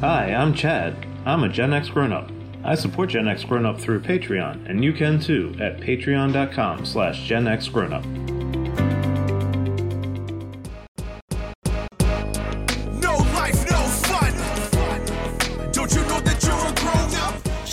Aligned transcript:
Hi, 0.00 0.32
I'm 0.32 0.54
Chad. 0.54 0.94
I'm 1.26 1.42
a 1.42 1.48
Gen 1.48 1.72
X 1.72 1.88
grown-up. 1.88 2.30
I 2.62 2.76
support 2.76 3.10
Gen 3.10 3.26
X 3.26 3.42
Grown 3.42 3.66
Up 3.66 3.80
through 3.80 4.02
Patreon, 4.02 4.70
and 4.70 4.84
you 4.84 4.92
can 4.92 5.18
too 5.18 5.52
at 5.60 5.80
patreon.com 5.80 6.86
slash 6.86 7.24
Gen 7.26 7.48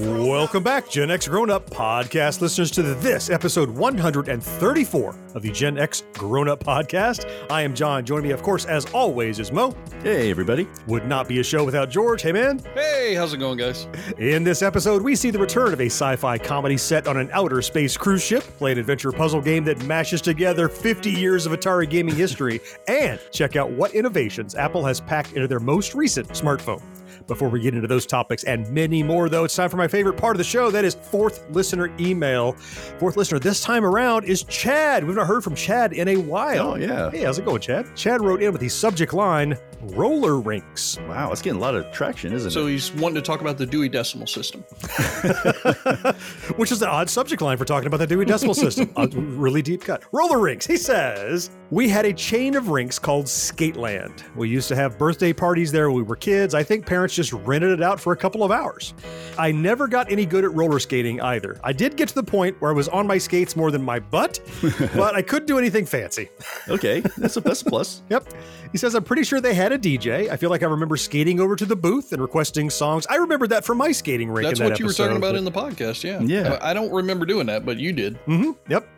Welcome 0.00 0.62
back, 0.62 0.88
Gen 0.88 1.10
X 1.10 1.28
Grown 1.28 1.50
Up 1.50 1.68
podcast 1.68 2.40
listeners, 2.40 2.70
to 2.70 2.82
this 2.82 3.28
episode 3.28 3.68
134 3.68 5.14
of 5.34 5.42
the 5.42 5.50
Gen 5.50 5.76
X 5.76 6.04
Grown 6.14 6.48
Up 6.48 6.64
podcast. 6.64 7.30
I 7.50 7.60
am 7.60 7.74
John. 7.74 8.06
Joining 8.06 8.28
me, 8.28 8.30
of 8.30 8.42
course, 8.42 8.64
as 8.64 8.86
always, 8.94 9.38
is 9.38 9.52
Mo. 9.52 9.76
Hey, 10.02 10.30
everybody. 10.30 10.66
Would 10.86 11.06
not 11.06 11.28
be 11.28 11.40
a 11.40 11.42
show 11.42 11.66
without 11.66 11.90
George. 11.90 12.22
Hey, 12.22 12.32
man. 12.32 12.62
Hey, 12.72 13.14
how's 13.14 13.34
it 13.34 13.40
going, 13.40 13.58
guys? 13.58 13.88
In 14.16 14.42
this 14.42 14.62
episode, 14.62 15.02
we 15.02 15.14
see 15.14 15.30
the 15.30 15.38
return 15.38 15.74
of 15.74 15.82
a 15.82 15.86
sci 15.86 16.16
fi 16.16 16.38
comedy 16.38 16.78
set 16.78 17.06
on 17.06 17.18
an 17.18 17.28
outer 17.34 17.60
space 17.60 17.98
cruise 17.98 18.24
ship, 18.24 18.42
play 18.56 18.72
an 18.72 18.78
adventure 18.78 19.12
puzzle 19.12 19.42
game 19.42 19.64
that 19.64 19.84
mashes 19.84 20.22
together 20.22 20.70
50 20.70 21.10
years 21.10 21.44
of 21.44 21.52
Atari 21.52 21.88
gaming 21.88 22.16
history, 22.16 22.62
and 22.88 23.20
check 23.32 23.54
out 23.54 23.70
what 23.70 23.94
innovations 23.94 24.54
Apple 24.54 24.82
has 24.82 24.98
packed 24.98 25.34
into 25.34 25.46
their 25.46 25.60
most 25.60 25.94
recent 25.94 26.28
smartphone. 26.28 26.82
Before 27.26 27.48
we 27.48 27.60
get 27.60 27.74
into 27.74 27.86
those 27.88 28.06
topics 28.06 28.44
and 28.44 28.68
many 28.70 29.02
more, 29.02 29.28
though, 29.28 29.44
it's 29.44 29.54
time 29.54 29.70
for 29.70 29.76
my 29.76 29.88
favorite 29.88 30.16
part 30.16 30.34
of 30.34 30.38
the 30.38 30.44
show. 30.44 30.70
That 30.70 30.84
is 30.84 30.94
fourth 30.94 31.48
listener 31.50 31.92
email. 32.00 32.52
Fourth 32.98 33.16
listener 33.16 33.38
this 33.38 33.60
time 33.62 33.84
around 33.84 34.24
is 34.24 34.42
Chad. 34.44 35.04
We've 35.04 35.16
not 35.16 35.26
heard 35.26 35.44
from 35.44 35.54
Chad 35.54 35.92
in 35.92 36.08
a 36.08 36.16
while. 36.16 36.72
Oh, 36.72 36.74
yeah. 36.76 37.10
Hey, 37.10 37.22
how's 37.24 37.38
it 37.38 37.44
going, 37.44 37.60
Chad? 37.60 37.94
Chad 37.96 38.20
wrote 38.20 38.42
in 38.42 38.52
with 38.52 38.60
the 38.60 38.68
subject 38.68 39.12
line 39.12 39.56
roller 39.82 40.38
rinks. 40.38 40.98
Wow, 41.08 41.32
it's 41.32 41.40
getting 41.40 41.58
a 41.58 41.62
lot 41.62 41.74
of 41.74 41.90
traction, 41.92 42.32
isn't 42.34 42.50
So 42.50 42.60
it? 42.60 42.62
So 42.64 42.66
he's 42.66 42.92
wanting 43.00 43.14
to 43.16 43.22
talk 43.22 43.40
about 43.40 43.56
the 43.58 43.64
Dewey 43.66 43.88
Decimal 43.88 44.26
System. 44.26 44.60
Which 46.56 46.72
is 46.72 46.82
an 46.82 46.88
odd 46.88 47.08
subject 47.08 47.40
line 47.42 47.56
for 47.56 47.64
talking 47.64 47.86
about 47.86 47.98
the 47.98 48.06
Dewey 48.06 48.24
Decimal 48.24 48.54
System. 48.54 48.90
a 48.96 49.06
really 49.08 49.62
deep 49.62 49.82
cut. 49.84 50.02
Roller 50.12 50.38
rinks. 50.38 50.66
He 50.66 50.76
says, 50.76 51.50
We 51.70 51.88
had 51.88 52.04
a 52.04 52.12
chain 52.12 52.56
of 52.56 52.68
rinks 52.68 52.98
called 52.98 53.26
Skateland. 53.26 54.22
We 54.36 54.48
used 54.48 54.68
to 54.68 54.76
have 54.76 54.98
birthday 54.98 55.32
parties 55.32 55.72
there 55.72 55.88
when 55.90 55.96
we 55.96 56.02
were 56.02 56.16
kids. 56.16 56.54
I 56.54 56.62
think 56.62 56.84
parents 56.86 57.14
just 57.20 57.32
rented 57.46 57.70
it 57.70 57.82
out 57.82 58.00
for 58.00 58.12
a 58.12 58.16
couple 58.16 58.42
of 58.42 58.50
hours. 58.50 58.94
I 59.38 59.52
never 59.52 59.86
got 59.86 60.10
any 60.10 60.24
good 60.26 60.44
at 60.44 60.52
roller 60.52 60.78
skating 60.78 61.20
either. 61.20 61.58
I 61.62 61.72
did 61.72 61.96
get 61.96 62.08
to 62.08 62.14
the 62.14 62.22
point 62.22 62.60
where 62.60 62.70
I 62.70 62.74
was 62.74 62.88
on 62.88 63.06
my 63.06 63.18
skates 63.18 63.56
more 63.56 63.70
than 63.70 63.82
my 63.82 63.98
butt, 64.00 64.40
but 64.94 65.14
I 65.14 65.22
couldn't 65.22 65.46
do 65.46 65.58
anything 65.58 65.84
fancy. 65.86 66.30
okay, 66.68 67.00
that's 67.18 67.36
a, 67.36 67.40
that's 67.40 67.62
a 67.62 67.64
plus. 67.66 68.02
Yep. 68.10 68.24
He 68.72 68.78
says, 68.78 68.94
I'm 68.94 69.02
pretty 69.04 69.24
sure 69.24 69.40
they 69.40 69.54
had 69.54 69.72
a 69.72 69.78
DJ. 69.78 70.28
I 70.30 70.36
feel 70.36 70.48
like 70.50 70.62
I 70.62 70.66
remember 70.66 70.96
skating 70.96 71.40
over 71.40 71.56
to 71.56 71.66
the 71.66 71.74
booth 71.76 72.12
and 72.12 72.22
requesting 72.22 72.70
songs. 72.70 73.06
I 73.08 73.16
remember 73.16 73.46
that 73.48 73.64
from 73.64 73.78
my 73.78 73.90
skating 73.92 74.30
rink. 74.30 74.46
That's 74.48 74.60
in 74.60 74.66
that 74.66 74.72
what 74.72 74.78
you 74.80 74.86
were 74.86 74.92
talking 74.92 75.16
about 75.16 75.34
in 75.34 75.44
the 75.44 75.50
podcast, 75.50 76.02
yeah. 76.04 76.20
Yeah. 76.20 76.58
I, 76.62 76.70
I 76.70 76.74
don't 76.74 76.92
remember 76.92 77.26
doing 77.26 77.46
that, 77.46 77.64
but 77.66 77.78
you 77.78 77.92
did. 77.92 78.14
Mm-hmm, 78.26 78.52
Yep. 78.70 78.88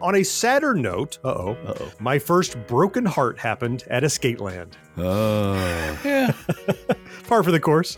On 0.00 0.14
a 0.16 0.22
sadder 0.22 0.74
note, 0.74 1.18
uh 1.24 1.28
oh, 1.28 1.92
my 2.00 2.18
first 2.18 2.56
broken 2.66 3.04
heart 3.04 3.38
happened 3.38 3.84
at 3.90 4.02
Skateland. 4.04 4.72
Oh. 4.96 5.98
Yeah. 6.04 6.32
Par 7.30 7.44
for 7.44 7.52
the 7.52 7.60
course. 7.60 7.96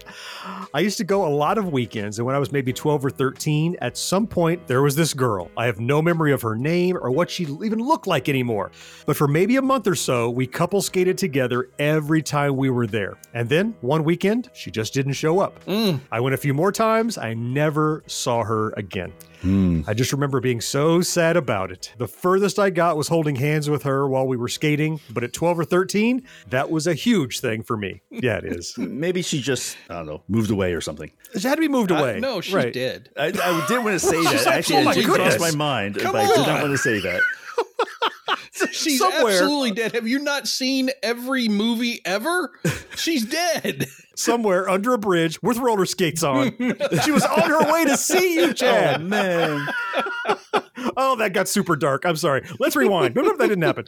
I 0.74 0.80
used 0.80 0.98
to 0.98 1.04
go 1.04 1.26
a 1.26 1.32
lot 1.32 1.56
of 1.56 1.72
weekends, 1.72 2.18
and 2.18 2.26
when 2.26 2.34
I 2.34 2.38
was 2.38 2.52
maybe 2.52 2.70
12 2.70 3.06
or 3.06 3.08
13, 3.08 3.78
at 3.80 3.96
some 3.96 4.26
point 4.26 4.66
there 4.66 4.82
was 4.82 4.94
this 4.94 5.14
girl. 5.14 5.50
I 5.56 5.64
have 5.64 5.80
no 5.80 6.02
memory 6.02 6.32
of 6.32 6.42
her 6.42 6.54
name 6.54 6.98
or 6.98 7.10
what 7.10 7.30
she 7.30 7.44
even 7.44 7.78
looked 7.78 8.06
like 8.06 8.28
anymore. 8.28 8.72
But 9.06 9.16
for 9.16 9.26
maybe 9.26 9.56
a 9.56 9.62
month 9.62 9.86
or 9.86 9.94
so, 9.94 10.28
we 10.28 10.46
couple 10.46 10.82
skated 10.82 11.16
together 11.16 11.70
every 11.78 12.20
time 12.20 12.58
we 12.58 12.68
were 12.68 12.86
there. 12.86 13.16
And 13.32 13.48
then 13.48 13.74
one 13.80 14.04
weekend, 14.04 14.50
she 14.52 14.70
just 14.70 14.92
didn't 14.92 15.14
show 15.14 15.38
up. 15.38 15.64
Mm. 15.64 16.00
I 16.10 16.20
went 16.20 16.34
a 16.34 16.36
few 16.38 16.52
more 16.52 16.70
times. 16.70 17.16
I 17.16 17.32
never 17.32 18.02
saw 18.06 18.44
her 18.44 18.74
again. 18.76 19.14
Hmm. 19.42 19.82
I 19.86 19.94
just 19.94 20.12
remember 20.12 20.40
being 20.40 20.60
so 20.60 21.00
sad 21.00 21.36
about 21.36 21.70
it. 21.72 21.92
The 21.98 22.06
furthest 22.08 22.58
I 22.58 22.70
got 22.70 22.96
was 22.96 23.08
holding 23.08 23.36
hands 23.36 23.68
with 23.68 23.82
her 23.82 24.08
while 24.08 24.26
we 24.26 24.36
were 24.36 24.48
skating, 24.48 25.00
but 25.10 25.24
at 25.24 25.32
12 25.32 25.58
or 25.60 25.64
13, 25.64 26.22
that 26.48 26.70
was 26.70 26.86
a 26.86 26.94
huge 26.94 27.40
thing 27.40 27.62
for 27.62 27.76
me. 27.76 28.02
Yeah, 28.10 28.38
it 28.38 28.44
is. 28.44 28.74
Maybe 28.78 29.20
she 29.22 29.40
just, 29.40 29.76
I 29.90 29.94
don't 29.94 30.06
know, 30.06 30.22
moved 30.28 30.50
away 30.50 30.72
or 30.74 30.80
something. 30.80 31.10
She 31.36 31.46
had 31.46 31.56
to 31.56 31.60
be 31.60 31.68
moved 31.68 31.92
I- 31.92 32.00
away. 32.00 32.20
no, 32.20 32.40
she 32.40 32.54
Right. 32.54 32.72
dead. 32.72 33.10
I, 33.16 33.26
I 33.26 33.64
didn't 33.68 33.84
want 33.84 34.00
to 34.00 34.06
say 34.06 34.22
that. 34.24 34.46
Actually, 34.46 34.76
oh 34.78 34.84
my 34.84 34.92
it 34.92 34.94
did 34.94 35.06
goodness. 35.06 35.36
cross 35.36 35.52
my 35.52 35.56
mind, 35.56 35.98
Come 35.98 36.12
but 36.12 36.20
I 36.24 36.28
did 36.28 36.46
not 36.46 36.62
want 36.62 36.72
to 36.72 36.78
say 36.78 37.00
that. 37.00 37.20
She's 38.70 38.98
Somewhere. 39.00 39.32
absolutely 39.32 39.72
dead. 39.72 39.94
Have 39.94 40.06
you 40.06 40.18
not 40.20 40.46
seen 40.46 40.90
every 41.02 41.48
movie 41.48 42.00
ever? 42.04 42.50
She's 42.96 43.24
dead. 43.24 43.86
Somewhere 44.14 44.68
under 44.68 44.92
a 44.92 44.98
bridge 44.98 45.40
with 45.42 45.56
roller 45.58 45.86
skates 45.86 46.22
on. 46.22 46.50
she 47.04 47.10
was 47.10 47.24
on 47.24 47.48
her 47.50 47.72
way 47.72 47.84
to 47.86 47.96
see 47.96 48.34
you, 48.34 48.48
Oh, 48.48 48.52
Chad. 48.52 49.02
man. 49.02 49.66
Oh, 50.96 51.16
that 51.16 51.32
got 51.32 51.48
super 51.48 51.76
dark. 51.76 52.04
I'm 52.04 52.16
sorry. 52.16 52.46
Let's 52.58 52.76
rewind. 52.76 53.14
No, 53.14 53.22
no, 53.22 53.36
that 53.36 53.48
didn't 53.48 53.62
happen. 53.62 53.86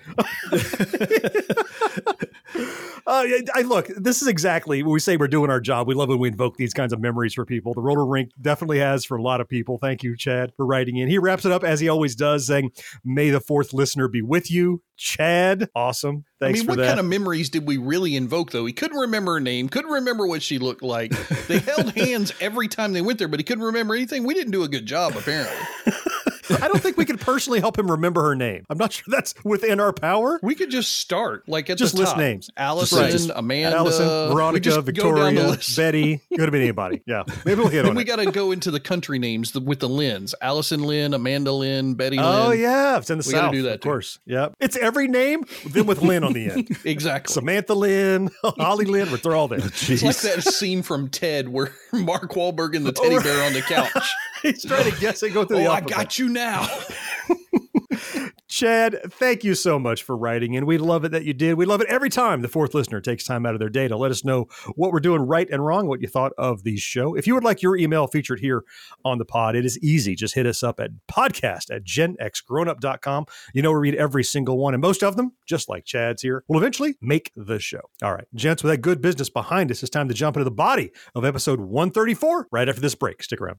uh, 2.54 3.24
I 3.54 3.62
look. 3.62 3.88
This 3.96 4.22
is 4.22 4.28
exactly 4.28 4.82
when 4.82 4.92
we 4.92 5.00
say 5.00 5.16
we're 5.16 5.28
doing 5.28 5.50
our 5.50 5.60
job. 5.60 5.86
We 5.86 5.94
love 5.94 6.08
when 6.08 6.18
we 6.18 6.28
invoke 6.28 6.56
these 6.56 6.72
kinds 6.72 6.92
of 6.92 7.00
memories 7.00 7.34
for 7.34 7.44
people. 7.44 7.74
The 7.74 7.80
roller 7.80 8.06
rink 8.06 8.30
definitely 8.40 8.78
has 8.78 9.04
for 9.04 9.16
a 9.16 9.22
lot 9.22 9.40
of 9.40 9.48
people. 9.48 9.78
Thank 9.78 10.02
you, 10.02 10.16
Chad, 10.16 10.52
for 10.56 10.66
writing 10.66 10.96
in. 10.96 11.08
He 11.08 11.18
wraps 11.18 11.44
it 11.44 11.52
up 11.52 11.64
as 11.64 11.80
he 11.80 11.88
always 11.88 12.14
does, 12.14 12.46
saying, 12.46 12.70
"May 13.04 13.30
the 13.30 13.40
fourth 13.40 13.72
listener 13.72 14.08
be 14.08 14.22
with 14.22 14.50
you." 14.50 14.82
Chad, 14.96 15.68
awesome. 15.74 16.24
Thanks. 16.40 16.60
I 16.60 16.62
mean, 16.62 16.68
what 16.68 16.78
that. 16.78 16.88
kind 16.88 17.00
of 17.00 17.06
memories 17.06 17.50
did 17.50 17.66
we 17.66 17.76
really 17.76 18.14
invoke, 18.14 18.52
though? 18.52 18.66
He 18.66 18.72
couldn't 18.72 18.98
remember 18.98 19.34
her 19.34 19.40
name, 19.40 19.68
couldn't 19.68 19.90
remember 19.90 20.26
what 20.26 20.42
she 20.42 20.58
looked 20.58 20.82
like. 20.82 21.12
They 21.46 21.58
held 21.58 21.92
hands 21.96 22.32
every 22.40 22.68
time 22.68 22.92
they 22.92 23.02
went 23.02 23.18
there, 23.18 23.28
but 23.28 23.40
he 23.40 23.44
couldn't 23.44 23.64
remember 23.64 23.94
anything. 23.94 24.24
We 24.24 24.34
didn't 24.34 24.52
do 24.52 24.62
a 24.62 24.68
good 24.68 24.86
job, 24.86 25.16
apparently. 25.16 25.56
I 26.50 26.68
don't 26.68 26.80
think 26.80 26.96
we 26.96 27.04
could 27.04 27.20
personally 27.20 27.60
help 27.60 27.78
him 27.78 27.90
remember 27.90 28.22
her 28.22 28.34
name. 28.34 28.64
I'm 28.70 28.78
not 28.78 28.92
sure 28.92 29.04
that's 29.08 29.34
within 29.44 29.80
our 29.80 29.92
power. 29.92 30.38
We 30.42 30.54
could 30.54 30.70
just 30.70 30.98
start 30.98 31.48
like 31.48 31.70
at 31.70 31.78
Just 31.78 31.94
the 31.94 32.00
list 32.00 32.12
top. 32.12 32.18
names. 32.20 32.50
Allison, 32.56 32.98
Right. 33.00 33.12
Just 33.12 33.30
Amanda, 33.34 33.76
Allison, 33.78 34.32
Veronica, 34.32 34.80
Victoria. 34.82 35.56
Betty. 35.76 36.20
Could 36.30 36.40
have 36.40 36.50
been 36.52 36.62
anybody. 36.62 37.02
Yeah. 37.06 37.24
Maybe 37.44 37.60
we'll 37.60 37.68
hit 37.68 37.82
Then 37.82 37.90
on 37.90 37.96
we 37.96 38.04
got 38.04 38.16
to 38.16 38.30
go 38.30 38.52
into 38.52 38.70
the 38.70 38.80
country 38.80 39.18
names 39.18 39.52
the, 39.52 39.60
with 39.60 39.80
the 39.80 39.88
Lynn's. 39.88 40.34
Allison 40.40 40.82
Lynn, 40.82 41.14
Amanda 41.14 41.52
Lynn, 41.52 41.94
Betty 41.94 42.18
oh, 42.18 42.22
Lynn. 42.22 42.34
Oh 42.46 42.50
yeah, 42.52 42.98
it's 42.98 43.10
in 43.10 43.18
the 43.18 43.24
We 43.26 43.32
gotta 43.32 43.46
south. 43.46 43.52
do 43.52 43.62
that, 43.62 43.74
of 43.74 43.80
too. 43.80 43.88
course. 43.88 44.18
Yeah, 44.26 44.48
it's 44.60 44.76
every 44.76 45.08
name, 45.08 45.44
then 45.66 45.86
with 45.86 46.02
Lynn 46.02 46.24
on 46.24 46.32
the 46.32 46.50
end. 46.50 46.68
Exactly. 46.84 47.32
Samantha 47.32 47.74
Lynn, 47.74 48.30
Holly 48.44 48.84
Lynn, 48.84 49.10
we're 49.10 49.16
they're 49.18 49.34
all 49.34 49.48
there. 49.48 49.58
it's 49.64 50.02
like 50.02 50.16
that 50.18 50.42
scene 50.42 50.82
from 50.82 51.08
Ted 51.08 51.48
where 51.48 51.72
Mark 51.92 52.32
Wahlberg 52.32 52.76
and 52.76 52.84
the 52.84 52.92
teddy 52.92 53.16
oh, 53.16 53.22
bear 53.22 53.44
on 53.46 53.52
the 53.52 53.62
couch. 53.62 53.90
He's 54.42 54.64
trying 54.64 54.90
to 54.90 55.00
guess 55.00 55.22
and 55.22 55.32
go 55.32 55.44
through 55.44 55.58
the 55.58 55.66
oh, 55.66 55.72
I 55.72 55.80
got 55.80 56.18
you 56.18 56.28
now. 56.34 56.68
Chad, 58.54 59.00
thank 59.14 59.42
you 59.42 59.56
so 59.56 59.80
much 59.80 60.04
for 60.04 60.16
writing 60.16 60.54
in. 60.54 60.64
We 60.64 60.78
love 60.78 61.04
it 61.04 61.10
that 61.10 61.24
you 61.24 61.34
did. 61.34 61.54
We 61.54 61.66
love 61.66 61.80
it 61.80 61.88
every 61.88 62.08
time 62.08 62.40
the 62.40 62.46
fourth 62.46 62.72
listener 62.72 63.00
takes 63.00 63.24
time 63.24 63.44
out 63.44 63.54
of 63.54 63.58
their 63.58 63.68
day 63.68 63.88
to 63.88 63.96
let 63.96 64.12
us 64.12 64.24
know 64.24 64.46
what 64.76 64.92
we're 64.92 65.00
doing 65.00 65.22
right 65.22 65.50
and 65.50 65.66
wrong, 65.66 65.88
what 65.88 66.00
you 66.00 66.06
thought 66.06 66.30
of 66.38 66.62
the 66.62 66.76
show. 66.76 67.16
If 67.16 67.26
you 67.26 67.34
would 67.34 67.42
like 67.42 67.62
your 67.62 67.76
email 67.76 68.06
featured 68.06 68.38
here 68.38 68.62
on 69.04 69.18
the 69.18 69.24
pod, 69.24 69.56
it 69.56 69.64
is 69.64 69.76
easy. 69.80 70.14
Just 70.14 70.36
hit 70.36 70.46
us 70.46 70.62
up 70.62 70.78
at 70.78 70.90
podcast 71.10 71.74
at 71.74 71.82
genxgrownup.com. 71.84 73.26
You 73.54 73.62
know, 73.62 73.72
we 73.72 73.78
read 73.90 73.96
every 73.96 74.22
single 74.22 74.56
one, 74.56 74.72
and 74.72 74.80
most 74.80 75.02
of 75.02 75.16
them, 75.16 75.32
just 75.46 75.68
like 75.68 75.84
Chad's 75.84 76.22
here, 76.22 76.44
will 76.46 76.58
eventually 76.58 76.94
make 77.00 77.32
the 77.34 77.58
show. 77.58 77.80
All 78.04 78.14
right, 78.14 78.28
gents, 78.36 78.62
with 78.62 78.70
that 78.70 78.82
good 78.82 79.02
business 79.02 79.30
behind 79.30 79.72
us, 79.72 79.82
it's 79.82 79.90
time 79.90 80.06
to 80.06 80.14
jump 80.14 80.36
into 80.36 80.44
the 80.44 80.52
body 80.52 80.92
of 81.16 81.24
episode 81.24 81.58
134 81.58 82.46
right 82.52 82.68
after 82.68 82.80
this 82.80 82.94
break. 82.94 83.20
Stick 83.20 83.40
around. 83.40 83.58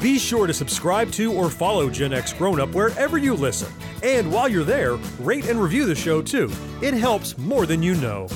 Be 0.00 0.18
sure 0.18 0.46
to 0.46 0.54
subscribe 0.54 1.12
to 1.12 1.30
or 1.30 1.50
follow 1.50 1.90
Gen 1.90 2.14
X 2.14 2.32
Grown 2.32 2.58
Up 2.58 2.74
wherever 2.74 3.18
you 3.18 3.34
listen. 3.34 3.70
And 4.02 4.32
while 4.32 4.48
you're 4.48 4.64
there, 4.64 4.94
rate 5.18 5.46
and 5.46 5.60
review 5.60 5.84
the 5.84 5.94
show 5.94 6.22
too. 6.22 6.50
It 6.80 6.94
helps 6.94 7.36
more 7.36 7.66
than 7.66 7.82
you 7.82 7.94
know. 7.96 8.26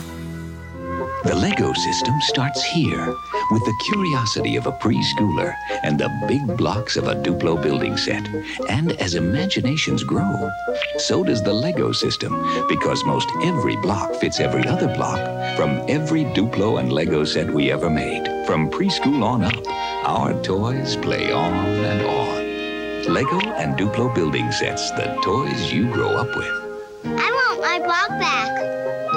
The 1.25 1.35
Lego 1.35 1.73
system 1.73 2.21
starts 2.21 2.63
here 2.63 3.07
with 3.51 3.65
the 3.65 3.79
curiosity 3.91 4.57
of 4.57 4.67
a 4.67 4.73
preschooler 4.73 5.55
and 5.83 5.99
the 5.99 6.11
big 6.29 6.57
blocks 6.57 6.97
of 6.97 7.09
a 7.09 7.15
Duplo 7.15 7.63
building 7.63 7.97
set. 7.97 8.27
And 8.69 8.93
as 9.01 9.15
imaginations 9.15 10.05
grow, 10.05 10.51
so 10.99 11.25
does 11.25 11.43
the 11.43 11.53
Lego 11.53 11.93
system 11.93 12.33
because 12.69 13.05
most 13.05 13.29
every 13.43 13.77
block 13.77 14.15
fits 14.17 14.41
every 14.41 14.67
other 14.67 14.89
block 14.95 15.19
from 15.57 15.85
every 15.89 16.25
Duplo 16.25 16.79
and 16.81 16.93
Lego 16.93 17.25
set 17.25 17.53
we 17.53 17.73
ever 17.73 17.91
made. 17.91 18.47
From 18.47 18.71
preschool 18.71 19.23
on 19.23 19.45
up, 19.45 19.67
our 20.05 20.33
toys 20.43 20.97
play 20.97 21.33
on 21.33 21.55
and 21.55 22.07
on. 22.07 23.13
Lego 23.13 23.41
and 23.53 23.79
Duplo 23.79 24.15
building 24.15 24.51
sets, 24.53 24.91
the 24.93 25.19
toys 25.23 25.73
you 25.73 25.91
grow 25.93 26.11
up 26.11 26.37
with. 26.37 26.65
I 27.05 27.31
want 27.31 27.61
my 27.61 27.79
block 27.79 28.09
back. 28.21 29.14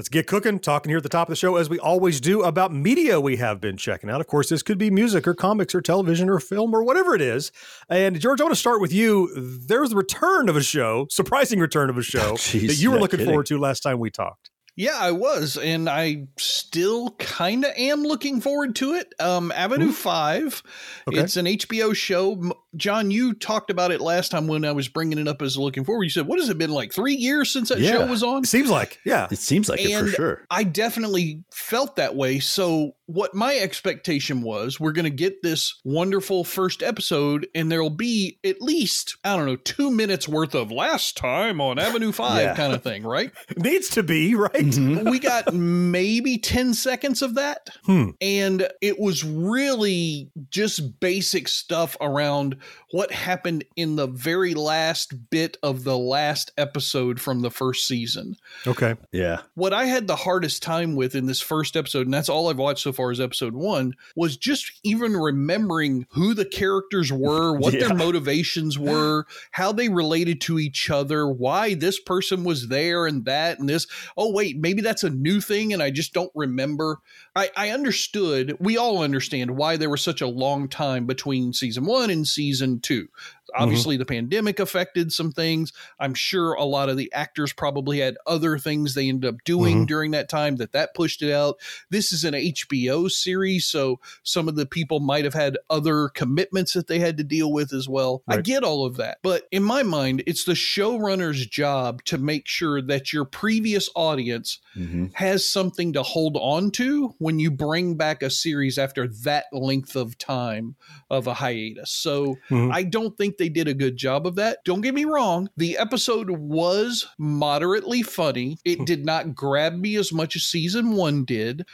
Let's 0.00 0.08
get 0.08 0.26
cooking, 0.26 0.58
talking 0.60 0.88
here 0.88 0.96
at 0.96 1.02
the 1.02 1.10
top 1.10 1.28
of 1.28 1.32
the 1.32 1.36
show, 1.36 1.56
as 1.56 1.68
we 1.68 1.78
always 1.78 2.22
do, 2.22 2.40
about 2.40 2.72
media 2.72 3.20
we 3.20 3.36
have 3.36 3.60
been 3.60 3.76
checking 3.76 4.08
out. 4.08 4.18
Of 4.18 4.28
course, 4.28 4.48
this 4.48 4.62
could 4.62 4.78
be 4.78 4.90
music 4.90 5.28
or 5.28 5.34
comics 5.34 5.74
or 5.74 5.82
television 5.82 6.30
or 6.30 6.40
film 6.40 6.72
or 6.72 6.82
whatever 6.82 7.14
it 7.14 7.20
is. 7.20 7.52
And 7.86 8.18
George, 8.18 8.40
I 8.40 8.44
want 8.44 8.54
to 8.54 8.58
start 8.58 8.80
with 8.80 8.94
you. 8.94 9.30
There's 9.36 9.90
the 9.90 9.96
return 9.96 10.48
of 10.48 10.56
a 10.56 10.62
show, 10.62 11.06
surprising 11.10 11.60
return 11.60 11.90
of 11.90 11.98
a 11.98 12.02
show 12.02 12.18
oh, 12.30 12.36
Jeez, 12.36 12.68
that 12.68 12.78
you 12.80 12.90
were 12.90 12.98
looking 12.98 13.18
kidding. 13.18 13.30
forward 13.30 13.44
to 13.48 13.58
last 13.58 13.80
time 13.80 13.98
we 13.98 14.08
talked. 14.08 14.48
Yeah, 14.76 14.96
I 14.98 15.10
was, 15.12 15.56
and 15.56 15.88
I 15.90 16.28
still 16.38 17.10
kind 17.18 17.64
of 17.64 17.72
am 17.76 18.02
looking 18.02 18.40
forward 18.40 18.76
to 18.76 18.94
it. 18.94 19.12
Um, 19.20 19.52
Avenue 19.52 19.92
Five, 19.92 20.62
Okay. 21.08 21.18
it's 21.20 21.36
an 21.36 21.46
HBO 21.46 21.94
show. 21.94 22.52
John, 22.76 23.10
you 23.10 23.34
talked 23.34 23.70
about 23.70 23.90
it 23.90 24.00
last 24.00 24.30
time 24.30 24.46
when 24.46 24.64
I 24.64 24.72
was 24.72 24.88
bringing 24.88 25.18
it 25.18 25.28
up 25.28 25.42
as 25.42 25.56
looking 25.58 25.84
forward. 25.84 26.04
You 26.04 26.10
said, 26.10 26.26
"What 26.26 26.38
has 26.38 26.48
it 26.48 26.56
been 26.56 26.70
like? 26.70 26.92
Three 26.94 27.14
years 27.16 27.52
since 27.52 27.68
that 27.68 27.80
Yeah. 27.80 27.92
show 27.92 28.06
was 28.06 28.22
on?" 28.22 28.44
Seems 28.44 28.70
like, 28.70 29.00
yeah. 29.04 29.26
It 29.30 29.38
seems 29.38 29.68
like 29.68 29.80
it 29.80 29.98
for 29.98 30.06
sure. 30.08 30.46
I 30.50 30.64
definitely 30.64 31.42
felt 31.52 31.96
that 31.96 32.14
way. 32.16 32.38
So, 32.38 32.94
what 33.12 33.34
my 33.34 33.56
expectation 33.56 34.42
was, 34.42 34.78
we're 34.78 34.92
going 34.92 35.04
to 35.04 35.10
get 35.10 35.42
this 35.42 35.80
wonderful 35.84 36.44
first 36.44 36.82
episode, 36.82 37.46
and 37.54 37.70
there'll 37.70 37.90
be 37.90 38.38
at 38.44 38.62
least, 38.62 39.16
I 39.24 39.36
don't 39.36 39.46
know, 39.46 39.56
two 39.56 39.90
minutes 39.90 40.28
worth 40.28 40.54
of 40.54 40.70
last 40.70 41.16
time 41.16 41.60
on 41.60 41.78
Avenue 41.78 42.12
5 42.12 42.40
Yeah. 42.42 42.54
kind 42.54 42.72
of 42.72 42.82
thing, 42.82 43.02
right? 43.02 43.32
Needs 43.56 43.88
to 43.90 44.02
be, 44.02 44.34
right? 44.34 44.52
Mhm. 44.52 45.10
we 45.10 45.18
got 45.18 45.52
maybe 45.52 46.38
10 46.38 46.74
seconds 46.74 47.22
of 47.22 47.34
that. 47.34 47.70
Hmm. 47.84 48.10
And 48.20 48.68
it 48.80 48.98
was 48.98 49.24
really 49.24 50.30
just 50.50 51.00
basic 51.00 51.48
stuff 51.48 51.96
around 52.00 52.56
what 52.92 53.12
happened 53.12 53.64
in 53.76 53.96
the 53.96 54.06
very 54.06 54.54
last 54.54 55.30
bit 55.30 55.56
of 55.62 55.84
the 55.84 55.96
last 55.98 56.52
episode 56.58 57.20
from 57.20 57.40
the 57.40 57.50
first 57.50 57.86
season 57.86 58.36
Okay. 58.66 58.94
Yeah. 59.12 59.40
what 59.54 59.72
I 59.72 59.84
had 59.86 60.06
the 60.06 60.16
hardest 60.16 60.62
time 60.62 60.94
with 60.96 61.14
in 61.14 61.26
this 61.26 61.40
first 61.40 61.76
episode, 61.76 62.06
and 62.06 62.14
that's 62.14 62.28
all 62.28 62.48
I've 62.50 62.58
watched 62.58 62.82
so 62.82 62.92
far 62.92 62.99
is 63.08 63.20
episode 63.20 63.54
one, 63.54 63.94
was 64.14 64.36
just 64.36 64.72
even 64.82 65.16
remembering 65.16 66.06
who 66.10 66.34
the 66.34 66.44
characters 66.44 67.10
were, 67.12 67.52
what 67.58 67.72
Yeah. 67.72 67.88
their 67.88 67.96
motivations 67.96 68.78
were, 68.78 69.26
how 69.52 69.72
they 69.72 69.88
related 69.88 70.40
to 70.42 70.58
each 70.58 70.90
other, 70.90 71.26
why 71.26 71.74
this 71.74 71.98
person 71.98 72.44
was 72.44 72.68
there 72.68 73.06
and 73.06 73.24
that 73.24 73.58
and 73.58 73.68
this. 73.68 73.86
Oh, 74.16 74.32
wait, 74.32 74.58
maybe 74.58 74.82
that's 74.82 75.04
a 75.04 75.10
new 75.10 75.40
thing 75.40 75.72
and 75.72 75.82
I 75.82 75.90
just 75.90 76.12
don't 76.12 76.32
remember. 76.34 76.98
I, 77.34 77.50
I 77.56 77.70
understood, 77.70 78.56
we 78.60 78.76
all 78.76 79.02
understand 79.02 79.52
why 79.52 79.76
there 79.76 79.88
was 79.90 80.02
such 80.02 80.20
a 80.20 80.26
long 80.26 80.68
time 80.68 81.06
between 81.06 81.52
season 81.52 81.84
one 81.86 82.10
and 82.10 82.26
season 82.26 82.80
two. 82.80 83.08
Obviously, 83.54 83.96
the 83.96 84.04
pandemic 84.06 84.58
affected 84.58 85.12
some 85.12 85.32
things. 85.32 85.72
I'm 85.98 86.14
sure 86.14 86.54
a 86.54 86.64
lot 86.64 86.88
of 86.88 86.96
the 86.96 87.12
actors 87.12 87.52
probably 87.52 87.98
had 88.00 88.16
other 88.26 88.58
things 88.58 88.94
they 88.94 89.08
ended 89.08 89.28
up 89.28 89.44
doing 89.44 89.84
Mhm. 89.84 89.86
during 89.88 90.10
that 90.12 90.28
time 90.28 90.56
that 90.56 90.72
that 90.72 90.94
pushed 90.94 91.22
it 91.22 91.32
out. 91.32 91.56
This 91.90 92.12
is 92.12 92.24
an 92.24 92.34
HBO 92.34 93.08
series, 93.08 93.66
so 93.66 94.00
some 94.22 94.48
of 94.48 94.56
the 94.56 94.66
people 94.66 95.00
might 95.00 95.24
have 95.24 95.34
had 95.34 95.56
other 95.68 96.08
commitments 96.08 96.72
that 96.74 96.86
they 96.86 96.98
had 96.98 97.16
to 97.18 97.24
deal 97.24 97.52
with 97.52 97.72
as 97.72 97.88
well. 97.88 98.22
I 98.28 98.40
get 98.40 98.62
all 98.64 98.84
of 98.84 98.96
that, 98.96 99.18
but 99.22 99.46
in 99.50 99.62
my 99.62 99.82
mind, 99.82 100.22
it's 100.26 100.44
the 100.44 100.52
showrunner's 100.54 101.46
job 101.46 102.04
to 102.04 102.18
make 102.18 102.46
sure 102.46 102.80
that 102.82 103.12
your 103.12 103.24
previous 103.24 103.88
audience 103.94 104.58
hmm 104.74 105.06
has 105.14 105.48
something 105.48 105.92
to 105.92 106.02
hold 106.02 106.36
on 106.36 106.70
to 106.70 107.14
when 107.18 107.38
you 107.38 107.50
bring 107.50 107.96
back 107.96 108.22
a 108.22 108.30
series 108.30 108.78
after 108.78 109.08
that 109.08 109.44
length 109.52 109.96
of 109.96 110.16
time 110.18 110.76
of 111.10 111.26
a 111.26 111.34
hiatus. 111.34 111.90
So 111.90 112.36
Mhm. 112.48 112.72
I 112.72 112.84
don't 112.84 113.16
think 113.18 113.36
they 113.40 113.48
did 113.48 113.66
a 113.66 113.74
good 113.74 113.96
job 113.96 114.26
of 114.26 114.36
that. 114.36 114.58
Don't 114.64 114.82
get 114.82 114.94
me 114.94 115.06
wrong, 115.06 115.48
the 115.56 115.78
episode 115.78 116.30
was 116.30 117.08
moderately 117.18 118.02
funny. 118.02 118.58
It 118.64 118.78
hmm. 118.78 118.84
did 118.84 119.04
not 119.04 119.34
grab 119.34 119.74
me 119.74 119.96
as 119.96 120.12
much 120.12 120.36
as 120.36 120.44
season 120.44 120.92
1 120.92 121.24
did. 121.24 121.66